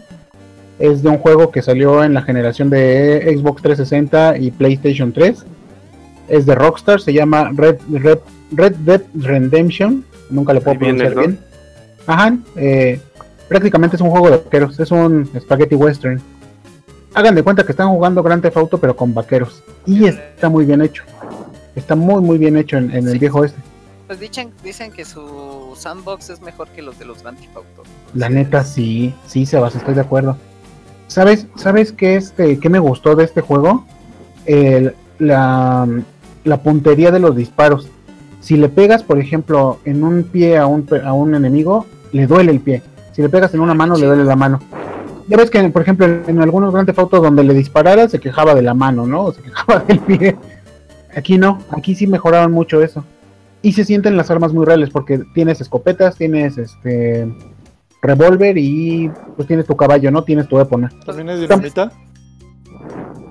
es 0.79 1.03
de 1.03 1.09
un 1.09 1.19
juego 1.19 1.51
que 1.51 1.63
salió 1.63 2.03
en 2.03 2.15
la 2.15 2.23
generación 2.23 2.71
de 2.71 3.37
Xbox 3.37 3.63
360 3.63 4.39
y 4.39 4.51
PlayStation 4.51 5.13
3. 5.13 5.45
Es 6.29 6.47
de 6.47 6.55
Rockstar, 6.55 7.01
se 7.01 7.13
llama 7.13 7.51
Red, 7.55 7.77
Red, 7.91 8.19
Red 8.53 8.75
Dead 8.77 9.03
Redemption. 9.15 10.05
Nunca 10.31 10.53
lo 10.53 10.61
puedo 10.61 10.79
viene, 10.79 11.05
pronunciar 11.05 11.17
¿no? 11.17 11.23
bien. 11.23 11.39
Ajá, 12.07 12.37
eh, 12.57 13.01
prácticamente 13.49 13.97
es 13.97 14.03
un 14.03 14.11
juego 14.11 14.31
de 14.31 14.39
vaqueros, 14.39 14.79
es 14.81 14.91
un 14.91 15.31
spaghetti 15.39 15.75
western. 15.75 16.21
Hagan 17.15 17.35
de 17.35 17.43
cuenta 17.43 17.65
que 17.65 17.73
están 17.73 17.91
jugando 17.91 18.23
Grand 18.23 18.43
Theft 18.43 18.57
Auto 18.57 18.79
pero 18.79 18.97
con 18.97 19.15
vaqueros. 19.15 19.63
Y 19.87 20.07
está 20.07 20.49
muy 20.49 20.65
bien 20.65 20.83
hecho. 20.83 21.05
Está 21.77 21.95
muy 21.95 22.23
muy 22.23 22.39
bien 22.39 22.57
hecho 22.57 22.79
en, 22.79 22.91
en 22.91 23.07
el 23.07 23.19
viejo 23.19 23.45
este. 23.45 23.61
Pues 24.07 24.21
dicen, 24.21 24.53
dicen 24.63 24.93
que 24.93 25.05
su 25.05 25.73
sandbox 25.77 26.31
es 26.31 26.41
mejor 26.43 26.69
que 26.69 26.83
los 26.83 26.99
de 26.99 27.05
los 27.05 27.23
Grand 27.23 27.39
Theft 27.39 27.57
Auto. 27.57 27.83
La 28.15 28.29
neta, 28.29 28.65
sí, 28.65 29.15
sí, 29.27 29.47
Sebas, 29.47 29.77
estoy 29.77 29.95
de 29.95 30.01
acuerdo. 30.03 30.37
¿Sabes, 31.07 31.47
¿sabes 31.57 31.93
qué, 31.93 32.17
este, 32.17 32.59
qué 32.59 32.69
me 32.69 32.79
gustó 32.79 33.15
de 33.15 33.25
este 33.25 33.41
juego? 33.41 33.85
El- 34.47 34.95
la, 35.19 35.89
la 36.45 36.63
puntería 36.63 37.11
de 37.11 37.21
los 37.21 37.37
disparos. 37.37 37.89
Si 38.41 38.57
le 38.57 38.69
pegas, 38.69 39.03
por 39.03 39.19
ejemplo, 39.19 39.79
en 39.85 40.05
un 40.05 40.25
pie 40.25 40.59
a 40.59 40.67
un, 40.67 40.87
a 41.05 41.13
un 41.13 41.35
enemigo, 41.35 41.87
le 42.13 42.27
duele 42.27 42.53
el 42.53 42.61
pie. 42.61 42.83
Si 43.13 43.23
le 43.23 43.29
pegas 43.29 43.55
en 43.55 43.61
una 43.61 43.75
mano, 43.75 43.97
le 43.97 44.07
duele 44.07 44.25
la 44.25 44.37
mano. 44.37 44.61
Ya 45.29 45.37
ves 45.39 45.51
que, 45.51 45.63
por 45.71 45.83
ejemplo, 45.83 46.07
en, 46.27 46.43
algunos 46.43 46.73
grandes 46.73 46.95
fotos 46.95 47.23
donde 47.23 47.45
le 47.45 47.55
disparara, 47.55 48.09
se 48.09 48.19
quejaba 48.19 48.55
de 48.55 48.63
la 48.63 48.75
mano, 48.75 49.07
¿no? 49.07 49.25
O 49.25 49.33
se 49.33 49.41
quejaba 49.41 49.81
del 49.81 50.01
pie. 50.01 50.37
Aquí 51.17 51.39
no, 51.39 51.61
aquí 51.71 51.95
sí 51.95 52.07
mejoraron 52.07 52.53
mucho 52.53 52.83
eso. 52.83 53.05
Y 53.63 53.73
se 53.73 53.85
sienten 53.85 54.17
las 54.19 54.31
armas 54.31 54.53
muy 54.53 54.67
reales 54.67 54.91
porque 54.91 55.23
tienes 55.33 55.61
escopetas, 55.61 56.17
tienes 56.17 56.59
este 56.59 57.33
revólver 58.05 58.57
y 58.59 59.11
pues 59.37 59.49
tienes 59.49 59.67
tu 59.67 59.77
caballo, 59.77 60.11
¿no? 60.11 60.23
Tienes 60.25 60.49
tu 60.49 60.59
épona. 60.61 60.91
También 61.05 61.29
es 61.31 61.41
dinamita. 61.41 61.91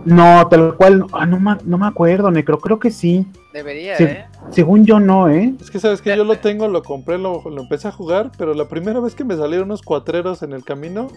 No, 0.06 0.46
tal 0.50 0.76
cual, 0.76 1.06
ah, 1.14 1.26
no, 1.26 1.40
ma- 1.40 1.60
no 1.64 1.78
me 1.78 1.88
acuerdo, 1.88 2.30
Necro, 2.30 2.58
creo 2.58 2.78
que 2.78 2.92
sí. 2.92 3.26
Debería. 3.54 3.96
¿eh? 3.98 4.26
Según 4.50 4.86
yo 4.86 5.00
no, 5.00 5.30
¿eh? 5.30 5.54
Es 5.62 5.72
que 5.72 5.80
sabes 5.80 6.02
que 6.02 6.16
yo 6.18 6.26
lo 6.26 6.38
tengo, 6.40 6.68
lo 6.68 6.84
compré, 6.84 7.18
lo, 7.18 7.42
lo 7.50 7.62
empecé 7.62 7.88
a 7.88 7.92
jugar, 7.94 8.30
pero 8.38 8.54
la 8.54 8.68
primera 8.68 9.00
vez 9.00 9.16
que 9.16 9.24
me 9.24 9.38
salieron 9.38 9.68
unos 9.68 9.82
cuatreros 9.82 10.44
en 10.44 10.52
el 10.52 10.66
camino, 10.66 11.08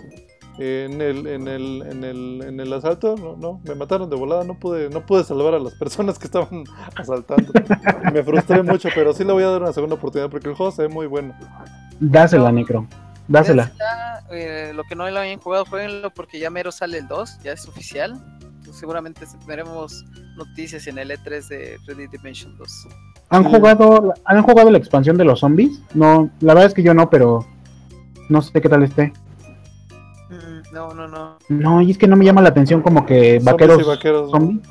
eh, 0.61 0.87
en 0.89 1.01
el, 1.01 1.27
en 1.27 1.49
el, 1.49 1.83
en 1.83 2.05
el, 2.05 2.43
en 2.47 2.61
el 2.61 2.73
asalto, 2.73 3.16
no, 3.16 3.37
no, 3.37 3.61
me 3.65 3.74
mataron 3.74 4.09
de 4.09 4.15
volada, 4.15 4.45
no 4.45 4.55
pude, 4.55 4.89
no 4.89 5.01
pude 5.05 5.24
salvar 5.24 5.55
a 5.55 5.59
las 5.59 5.74
personas 5.74 6.16
que 6.20 6.27
estaban 6.27 6.62
asaltando. 6.97 7.53
Me 8.12 8.23
frustré 8.23 8.62
mucho, 8.62 8.89
pero 8.95 9.12
sí 9.15 9.24
le 9.24 9.33
voy 9.33 9.43
a 9.43 9.49
dar 9.49 9.62
una 9.62 9.73
segunda 9.73 9.97
oportunidad 9.97 10.31
porque 10.31 10.49
el 10.49 10.55
juego 10.55 10.70
se 10.70 10.83
ve 10.83 10.89
muy 10.89 11.09
bueno. 11.09 11.35
Dásela, 11.99 12.53
Necro. 12.53 12.87
Dásela. 13.28 13.73
Dásela, 13.78 14.23
eh, 14.31 14.73
lo 14.74 14.85
que 14.85 14.94
no 14.94 15.09
lo 15.11 15.19
hayan 15.20 15.39
jugado, 15.40 15.65
jueguenlo 15.65 16.11
porque 16.11 16.39
ya 16.39 16.51
mero 16.51 16.70
sale 16.73 16.98
el 16.98 17.09
2, 17.09 17.40
ya 17.43 17.53
es 17.53 17.66
oficial. 17.69 18.12
Entonces, 18.40 18.77
seguramente 18.81 19.24
tendremos 19.27 20.05
noticias 20.36 20.86
en 20.86 20.98
el 20.98 21.11
E3 21.11 21.48
de 21.48 21.78
Red 21.86 21.97
Redemption 22.11 22.57
2. 22.57 22.89
¿Han 23.31 23.44
Sí. 23.44 23.51
jugado, 23.51 24.15
¿Han 24.24 24.43
jugado 24.43 24.70
la 24.70 24.78
expansión 24.78 25.16
de 25.16 25.24
los 25.24 25.40
zombies? 25.40 25.81
No, 25.94 26.31
la 26.40 26.55
verdad 26.55 26.69
es 26.69 26.74
que 26.74 26.82
yo 26.82 26.94
no, 26.94 27.11
pero 27.11 27.44
no 28.28 28.43
sé 28.43 28.61
qué 28.61 28.69
tal 28.69 28.82
esté. 28.85 29.12
Mm, 30.31 30.74
No, 30.74 30.93
no, 30.94 31.09
no. 31.09 31.39
No, 31.48 31.81
y 31.81 31.90
es 31.90 31.98
que 31.98 32.07
no 32.07 32.16
me 32.16 32.24
llama 32.24 32.43
la 32.43 32.48
atención 32.51 32.82
como 32.82 33.07
que 33.07 33.40
Zombies 33.40 33.44
vaqueros, 33.44 33.81
y 33.82 33.85
vaqueros. 33.85 34.23
¿no? 34.32 34.39
zombies. 34.39 34.69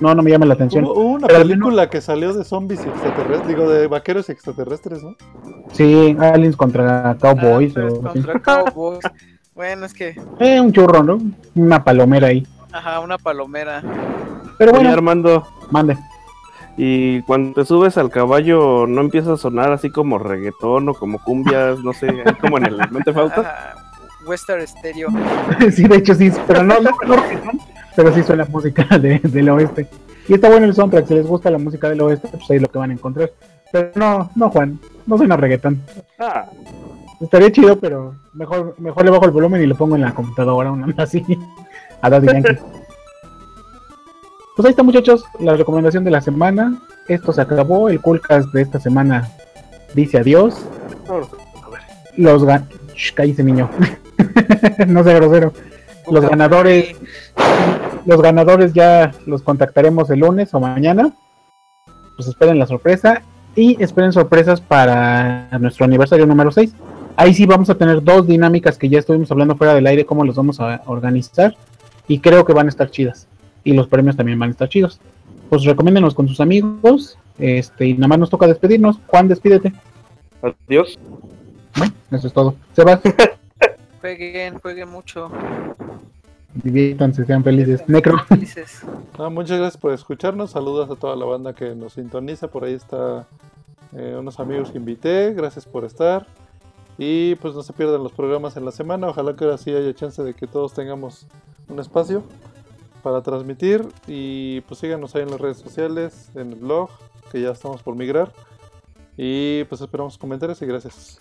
No, 0.00 0.14
no 0.14 0.22
me 0.22 0.30
llama 0.30 0.46
la 0.46 0.54
atención. 0.54 0.84
Hubo, 0.84 0.92
hubo 0.94 1.08
una 1.14 1.26
Pero 1.26 1.40
película 1.40 1.88
que 1.88 2.00
salió 2.00 2.32
de 2.34 2.44
zombies 2.44 2.84
y 2.84 2.88
extraterrestres, 2.88 3.48
digo, 3.48 3.68
de 3.68 3.86
vaqueros 3.86 4.28
y 4.28 4.32
extraterrestres, 4.32 5.02
¿no? 5.02 5.16
Sí, 5.72 6.16
aliens 6.20 6.56
contra 6.56 7.16
cowboys 7.20 7.74
Ah, 7.76 7.80
o 7.84 7.86
así. 8.08 8.20
contra 8.22 8.40
Cowboys. 8.40 9.00
Bueno, 9.54 9.86
es 9.86 9.94
que, 9.94 10.14
Eh, 10.38 10.60
un 10.60 10.70
churro, 10.70 11.02
¿no? 11.02 11.18
Una 11.54 11.82
palomera 11.82 12.26
ahí. 12.26 12.46
ajá, 12.72 13.00
una 13.00 13.16
palomera. 13.16 13.80
Pero 14.58 14.72
Oye, 14.72 14.80
bueno, 14.80 14.92
Armando, 14.92 15.46
mande. 15.70 15.96
y 16.76 17.22
cuando 17.22 17.54
te 17.54 17.64
subes 17.66 17.96
al 17.96 18.10
caballo, 18.10 18.86
¿no 18.86 19.00
empieza 19.00 19.32
a 19.32 19.36
sonar 19.38 19.72
así 19.72 19.88
como 19.88 20.18
reggaetón 20.18 20.90
o 20.90 20.94
como 20.94 21.18
cumbias, 21.24 21.78
no 21.78 21.94
sé, 21.94 22.06
ahí 22.26 22.34
como 22.38 22.58
en 22.58 22.66
el 22.66 22.76
Mente 22.90 23.14
Falta? 23.14 23.74
Western 24.26 24.66
Stereo. 24.66 25.08
sí, 25.72 25.84
de 25.86 25.96
hecho 25.96 26.14
sí, 26.14 26.30
pero 26.46 26.62
no, 26.62 26.80
no, 26.80 26.90
no 27.06 27.16
pero 27.94 28.14
sí 28.14 28.22
suena 28.22 28.44
música 28.46 28.86
de- 28.98 29.20
del 29.22 29.48
oeste. 29.50 29.86
Y 30.28 30.34
está 30.34 30.48
bueno 30.48 30.66
el 30.66 30.74
soundtrack, 30.74 31.06
si 31.06 31.14
les 31.14 31.26
gusta 31.26 31.50
la 31.50 31.58
música 31.58 31.88
del 31.88 32.00
oeste, 32.02 32.28
pues 32.28 32.50
ahí 32.50 32.56
es 32.56 32.62
lo 32.62 32.68
que 32.68 32.78
van 32.78 32.90
a 32.90 32.94
encontrar. 32.94 33.30
Pero 33.72 33.90
no, 33.94 34.30
no 34.34 34.50
Juan, 34.50 34.78
no 35.06 35.16
suena 35.16 35.36
reggaetón. 35.36 35.80
Ah, 36.18 36.46
Estaría 37.20 37.50
chido, 37.50 37.78
pero 37.80 38.14
mejor, 38.34 38.74
mejor 38.78 39.04
le 39.04 39.10
bajo 39.10 39.24
el 39.24 39.30
volumen 39.30 39.62
y 39.62 39.66
le 39.66 39.74
pongo 39.74 39.96
en 39.96 40.02
la 40.02 40.14
computadora 40.14 40.70
una 40.70 40.92
así 41.02 41.24
a 42.02 42.10
Daddy 42.10 42.26
Yankee. 42.26 42.58
Pues 44.54 44.66
ahí 44.66 44.70
está 44.70 44.82
muchachos, 44.82 45.24
la 45.38 45.54
recomendación 45.54 46.04
de 46.04 46.10
la 46.10 46.20
semana. 46.20 46.76
Esto 47.08 47.32
se 47.32 47.40
acabó, 47.40 47.88
el 47.88 48.00
Coolcast 48.02 48.50
de 48.52 48.62
esta 48.62 48.80
semana 48.80 49.30
dice 49.94 50.18
adiós. 50.18 50.62
Los 52.16 52.44
gan... 52.44 52.66
Shh, 52.96 53.12
cállese 53.12 53.44
niño. 53.44 53.70
no 54.86 55.04
sea 55.04 55.14
grosero. 55.14 55.52
Los 56.10 56.28
ganadores, 56.28 56.96
los 58.06 58.22
ganadores 58.22 58.72
ya 58.72 59.12
los 59.26 59.42
contactaremos 59.42 60.08
el 60.10 60.20
lunes 60.20 60.54
o 60.54 60.60
mañana. 60.60 61.12
Pues 62.16 62.28
esperen 62.28 62.58
la 62.58 62.66
sorpresa 62.66 63.22
y 63.54 63.82
esperen 63.82 64.12
sorpresas 64.12 64.60
para 64.60 65.48
nuestro 65.58 65.84
aniversario 65.84 66.26
número 66.26 66.50
6. 66.50 66.74
Ahí 67.16 67.34
sí 67.34 67.46
vamos 67.46 67.70
a 67.70 67.74
tener 67.74 68.02
dos 68.02 68.26
dinámicas 68.26 68.78
que 68.78 68.88
ya 68.88 68.98
estuvimos 68.98 69.30
hablando 69.30 69.56
fuera 69.56 69.74
del 69.74 69.86
aire, 69.86 70.06
cómo 70.06 70.24
los 70.24 70.36
vamos 70.36 70.60
a 70.60 70.82
organizar. 70.86 71.56
Y 72.08 72.20
creo 72.20 72.44
que 72.44 72.52
van 72.52 72.66
a 72.66 72.70
estar 72.70 72.90
chidas. 72.90 73.26
Y 73.64 73.72
los 73.72 73.88
premios 73.88 74.16
también 74.16 74.38
van 74.38 74.50
a 74.50 74.52
estar 74.52 74.68
chidos. 74.68 75.00
Pues 75.50 75.64
recomiéndenos 75.64 76.14
con 76.14 76.28
sus 76.28 76.40
amigos. 76.40 77.18
Este, 77.38 77.86
y 77.86 77.94
nada 77.94 78.08
más 78.08 78.18
nos 78.20 78.30
toca 78.30 78.46
despedirnos. 78.46 78.98
Juan, 79.06 79.28
despídete. 79.28 79.72
Adiós. 80.42 80.96
Eso 82.10 82.26
es 82.26 82.32
todo. 82.32 82.54
Sebas, 82.74 83.00
Jueguen, 84.00 84.58
jueguen 84.60 84.88
mucho. 84.88 85.30
diviértanse, 86.54 87.24
sean 87.24 87.42
felices. 87.42 87.82
Necro, 87.88 88.18
Felices. 88.24 88.82
Ah, 89.18 89.30
muchas 89.30 89.58
gracias 89.58 89.80
por 89.80 89.92
escucharnos. 89.92 90.50
Saludos 90.50 90.90
a 90.90 90.94
toda 90.96 91.16
la 91.16 91.24
banda 91.24 91.54
que 91.54 91.74
nos 91.74 91.94
sintoniza. 91.94 92.48
Por 92.48 92.64
ahí 92.64 92.74
está 92.74 93.26
eh, 93.94 94.14
unos 94.18 94.38
amigos 94.38 94.70
que 94.70 94.78
invité. 94.78 95.32
Gracias 95.32 95.64
por 95.64 95.84
estar. 95.84 96.26
Y 96.98 97.34
pues 97.36 97.54
no 97.54 97.62
se 97.62 97.72
pierdan 97.72 98.02
los 98.02 98.12
programas 98.12 98.56
en 98.56 98.64
la 98.64 98.72
semana. 98.72 99.08
Ojalá 99.08 99.34
que 99.34 99.44
ahora 99.44 99.58
sí 99.58 99.74
haya 99.74 99.94
chance 99.94 100.22
de 100.22 100.34
que 100.34 100.46
todos 100.46 100.72
tengamos 100.74 101.26
un 101.68 101.78
espacio 101.80 102.22
para 103.02 103.22
transmitir. 103.22 103.86
Y 104.06 104.60
pues 104.62 104.80
síganos 104.80 105.14
ahí 105.14 105.22
en 105.22 105.30
las 105.30 105.40
redes 105.40 105.56
sociales, 105.58 106.30
en 106.34 106.52
el 106.52 106.58
blog, 106.58 106.90
que 107.32 107.40
ya 107.40 107.50
estamos 107.50 107.82
por 107.82 107.96
migrar. 107.96 108.32
Y 109.16 109.64
pues 109.64 109.80
esperamos 109.80 110.18
comentarios 110.18 110.60
y 110.60 110.66
gracias. 110.66 111.20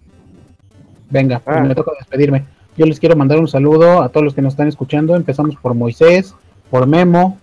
Venga, 1.09 1.39
pues 1.39 1.57
Ah. 1.57 1.61
me 1.61 1.75
toca 1.75 1.91
despedirme. 1.97 2.45
Yo 2.77 2.85
les 2.85 2.99
quiero 2.99 3.15
mandar 3.15 3.39
un 3.39 3.47
saludo 3.47 4.01
a 4.01 4.09
todos 4.09 4.23
los 4.25 4.33
que 4.33 4.41
nos 4.41 4.53
están 4.53 4.67
escuchando. 4.67 5.15
Empezamos 5.15 5.55
por 5.55 5.73
Moisés, 5.73 6.35
por 6.69 6.87
Memo, 6.87 7.37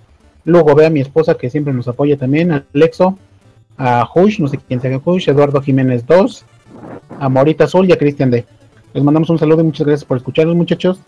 luego 0.44 0.74
ve 0.74 0.86
a 0.86 0.90
mi 0.90 1.01
esposa 1.01 1.34
que 1.34 1.51
siempre 1.51 1.72
nos 1.72 1.89
apoya 1.89 2.16
también, 2.18 2.52
a 2.52 2.64
Alexo, 2.74 3.18
a 3.78 4.06
Hush, 4.14 4.40
no 4.40 4.48
sé 4.48 4.59
quién 4.59 4.80
sea 4.80 5.01
Hush, 5.02 5.28
Eduardo 5.28 5.62
Jiménez 5.62 6.06
2, 6.06 6.44
a 7.18 7.28
Morita 7.28 7.64
Azul 7.64 7.89
y 7.89 7.93
a 7.93 7.98
Cristian 7.98 8.30
D. 8.30 8.44
Les 8.93 9.02
mandamos 9.02 9.30
un 9.30 9.39
saludo 9.39 9.62
y 9.62 9.64
muchas 9.64 9.86
gracias 9.86 10.05
por 10.05 10.18
escucharnos, 10.18 10.55
muchachos. 10.55 11.01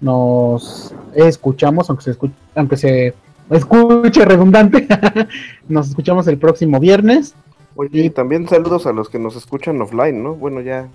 Nos 0.00 0.94
escuchamos, 1.14 1.88
aunque 1.88 2.04
se 2.04 2.10
escuche, 2.12 2.34
aunque 2.54 2.76
se 2.76 3.14
escuche 3.50 4.24
redundante. 4.24 4.86
nos 5.68 5.88
escuchamos 5.88 6.28
el 6.28 6.38
próximo 6.38 6.78
viernes. 6.78 7.34
Oye, 7.74 8.04
y 8.04 8.10
también 8.10 8.48
saludos 8.48 8.86
a 8.86 8.92
los 8.92 9.08
que 9.08 9.18
nos 9.18 9.36
escuchan 9.36 9.80
offline, 9.80 10.22
¿no? 10.22 10.34
Bueno, 10.34 10.60
ya, 10.60 10.88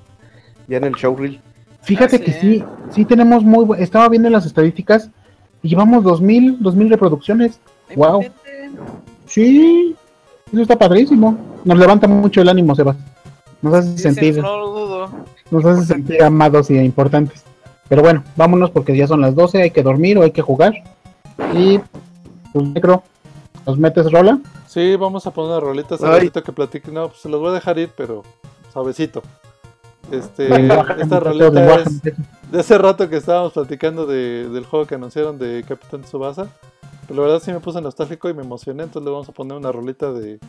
ya 0.72 0.78
en 0.78 0.86
el 0.86 0.94
showreel. 0.94 1.40
Fíjate 1.84 2.16
Ah, 2.18 2.20
que 2.20 2.32
sí. 2.34 2.40
sí, 2.40 2.64
sí 2.92 3.06
tenemos 3.06 3.44
muy 3.44 3.66
estaba 3.80 4.08
viendo 4.10 4.30
las 4.30 4.46
estadísticas 4.46 5.10
y 5.64 5.70
llevamos 5.70 6.04
2000, 6.04 6.58
2000 6.62 6.90
reproducciones. 6.90 7.60
Wow. 7.96 8.24
Sí, 9.26 9.96
eso 10.52 10.62
está 10.62 10.78
padrísimo. 10.78 11.38
Nos 11.64 11.78
levanta 11.78 12.08
mucho 12.08 12.42
el 12.42 12.50
ánimo, 12.50 12.76
Sebas. 12.76 12.98
Nos 13.62 13.74
hace 13.76 13.92
Dicen, 13.92 14.16
sentir, 14.16 14.42
no 14.42 14.58
lo 14.58 14.68
dudo. 14.72 15.10
nos 15.52 15.66
hace 15.66 15.86
sentir 15.86 16.24
amados 16.24 16.70
y 16.72 16.78
importantes. 16.78 17.44
Pero 17.90 18.02
bueno, 18.02 18.24
vámonos 18.36 18.72
porque 18.72 18.96
ya 18.96 19.08
son 19.08 19.22
las 19.22 19.36
12, 19.36 19.62
hay 19.64 19.72
que 19.72 19.84
dormir 19.84 20.18
o 20.18 20.24
hay 20.24 20.32
que 20.32 20.42
jugar. 20.42 20.74
Y 21.54 21.80
pues 22.54 22.66
necro, 22.68 23.04
¿nos 23.68 23.78
metes 23.78 24.12
rola? 24.12 24.40
Sí, 24.68 24.96
vamos 24.96 25.28
a 25.28 25.32
poner 25.32 25.52
una 25.52 25.60
rolita 25.60 25.96
hace 25.96 26.06
Ay. 26.06 26.12
ratito 26.14 26.44
que 26.44 26.52
platique. 26.54 26.92
No, 26.92 27.10
pues 27.10 27.20
se 27.22 27.30
los 27.30 27.40
voy 27.40 27.50
a 27.50 27.54
dejar 27.54 27.78
ir, 27.78 27.92
pero 27.96 28.24
suavecito. 28.72 29.22
Este, 30.12 30.46
esta 30.46 30.58
lenguaje, 31.32 31.84
es 31.84 32.02
de 32.52 32.60
hace 32.60 32.78
rato 32.78 33.10
que 33.10 33.18
estábamos 33.18 33.54
platicando 33.54 34.06
de- 34.06 34.50
del 34.50 34.66
juego 34.66 34.86
que 34.86 34.96
anunciaron 34.96 35.38
de 35.40 35.64
Capitán 35.68 36.02
Tsubasa. 36.02 36.48
Pero 37.08 37.22
la 37.22 37.28
verdad 37.30 37.44
sí 37.44 37.52
me 37.52 37.60
puse 37.60 37.82
nostálgico 37.82 38.30
y 38.30 38.34
me 38.34 38.44
emocioné, 38.44 38.84
entonces 38.84 39.06
le 39.06 39.12
vamos 39.12 39.28
a 39.28 39.32
poner 39.32 39.58
una 39.58 39.72
rolita 39.72 40.12
de, 40.14 40.40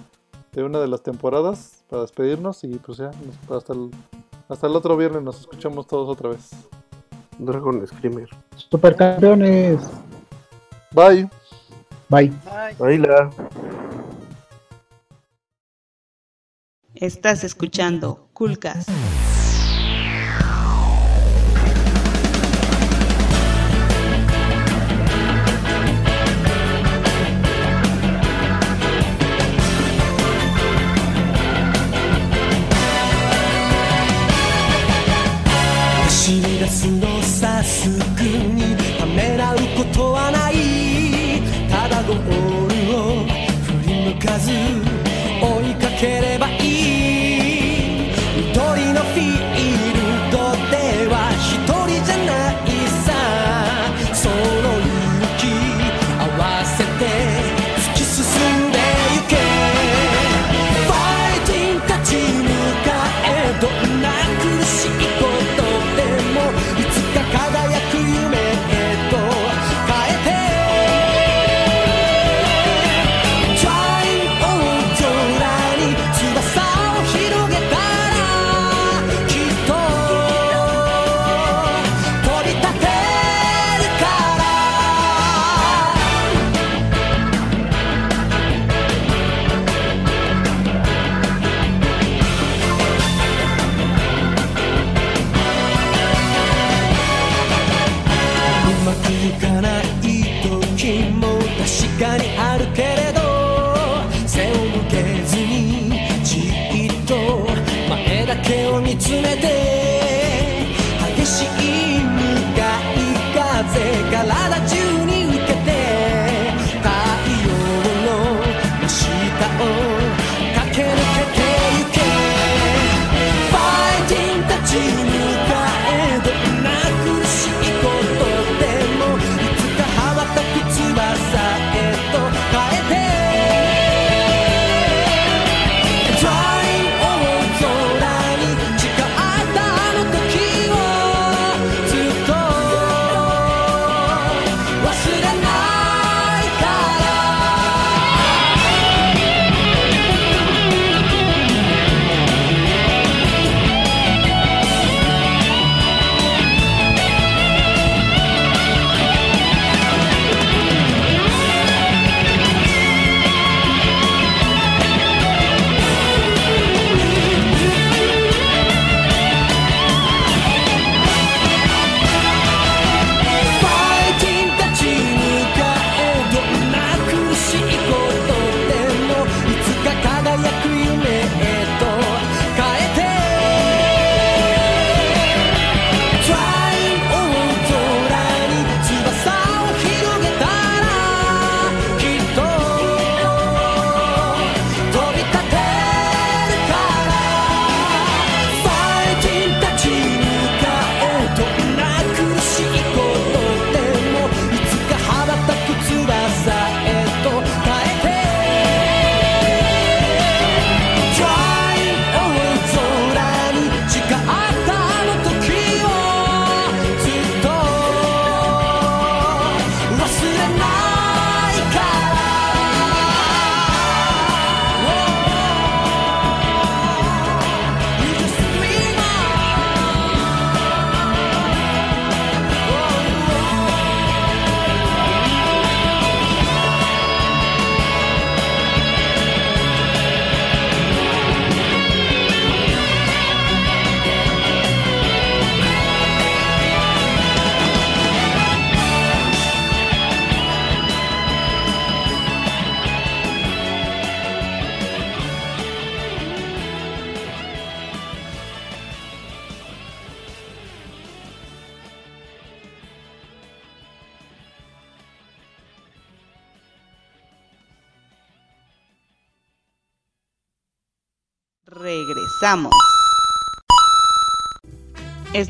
de 0.52 0.62
una 0.62 0.78
de 0.80 0.86
las 0.88 1.02
temporadas 1.02 1.82
para 1.88 2.02
despedirnos 2.02 2.62
y 2.64 2.68
pues 2.76 2.98
ya, 2.98 3.10
hasta 3.50 3.72
el, 3.72 3.90
hasta 4.48 4.66
el 4.66 4.76
otro 4.76 4.96
viernes 4.96 5.22
nos 5.22 5.40
escuchamos 5.40 5.86
todos 5.86 6.08
otra 6.08 6.30
vez. 6.30 6.50
Dragon 7.38 7.84
Screamer. 7.86 8.28
Supercampeones. 8.56 9.80
Bye. 10.92 11.28
Bye. 12.08 12.32
Ay. 12.50 12.76
Ahí 12.80 12.98
la. 12.98 13.30
Estás 16.94 17.42
escuchando 17.42 18.28
Coolcast. 18.34 18.90
azul. 36.72 37.01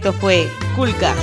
Esto 0.04 0.14
fue 0.14 0.50
Coolcast. 0.74 1.20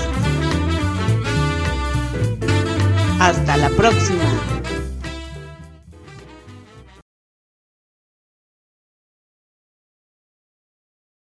Hasta 3.20 3.58
la 3.58 3.68
próxima. 3.72 4.29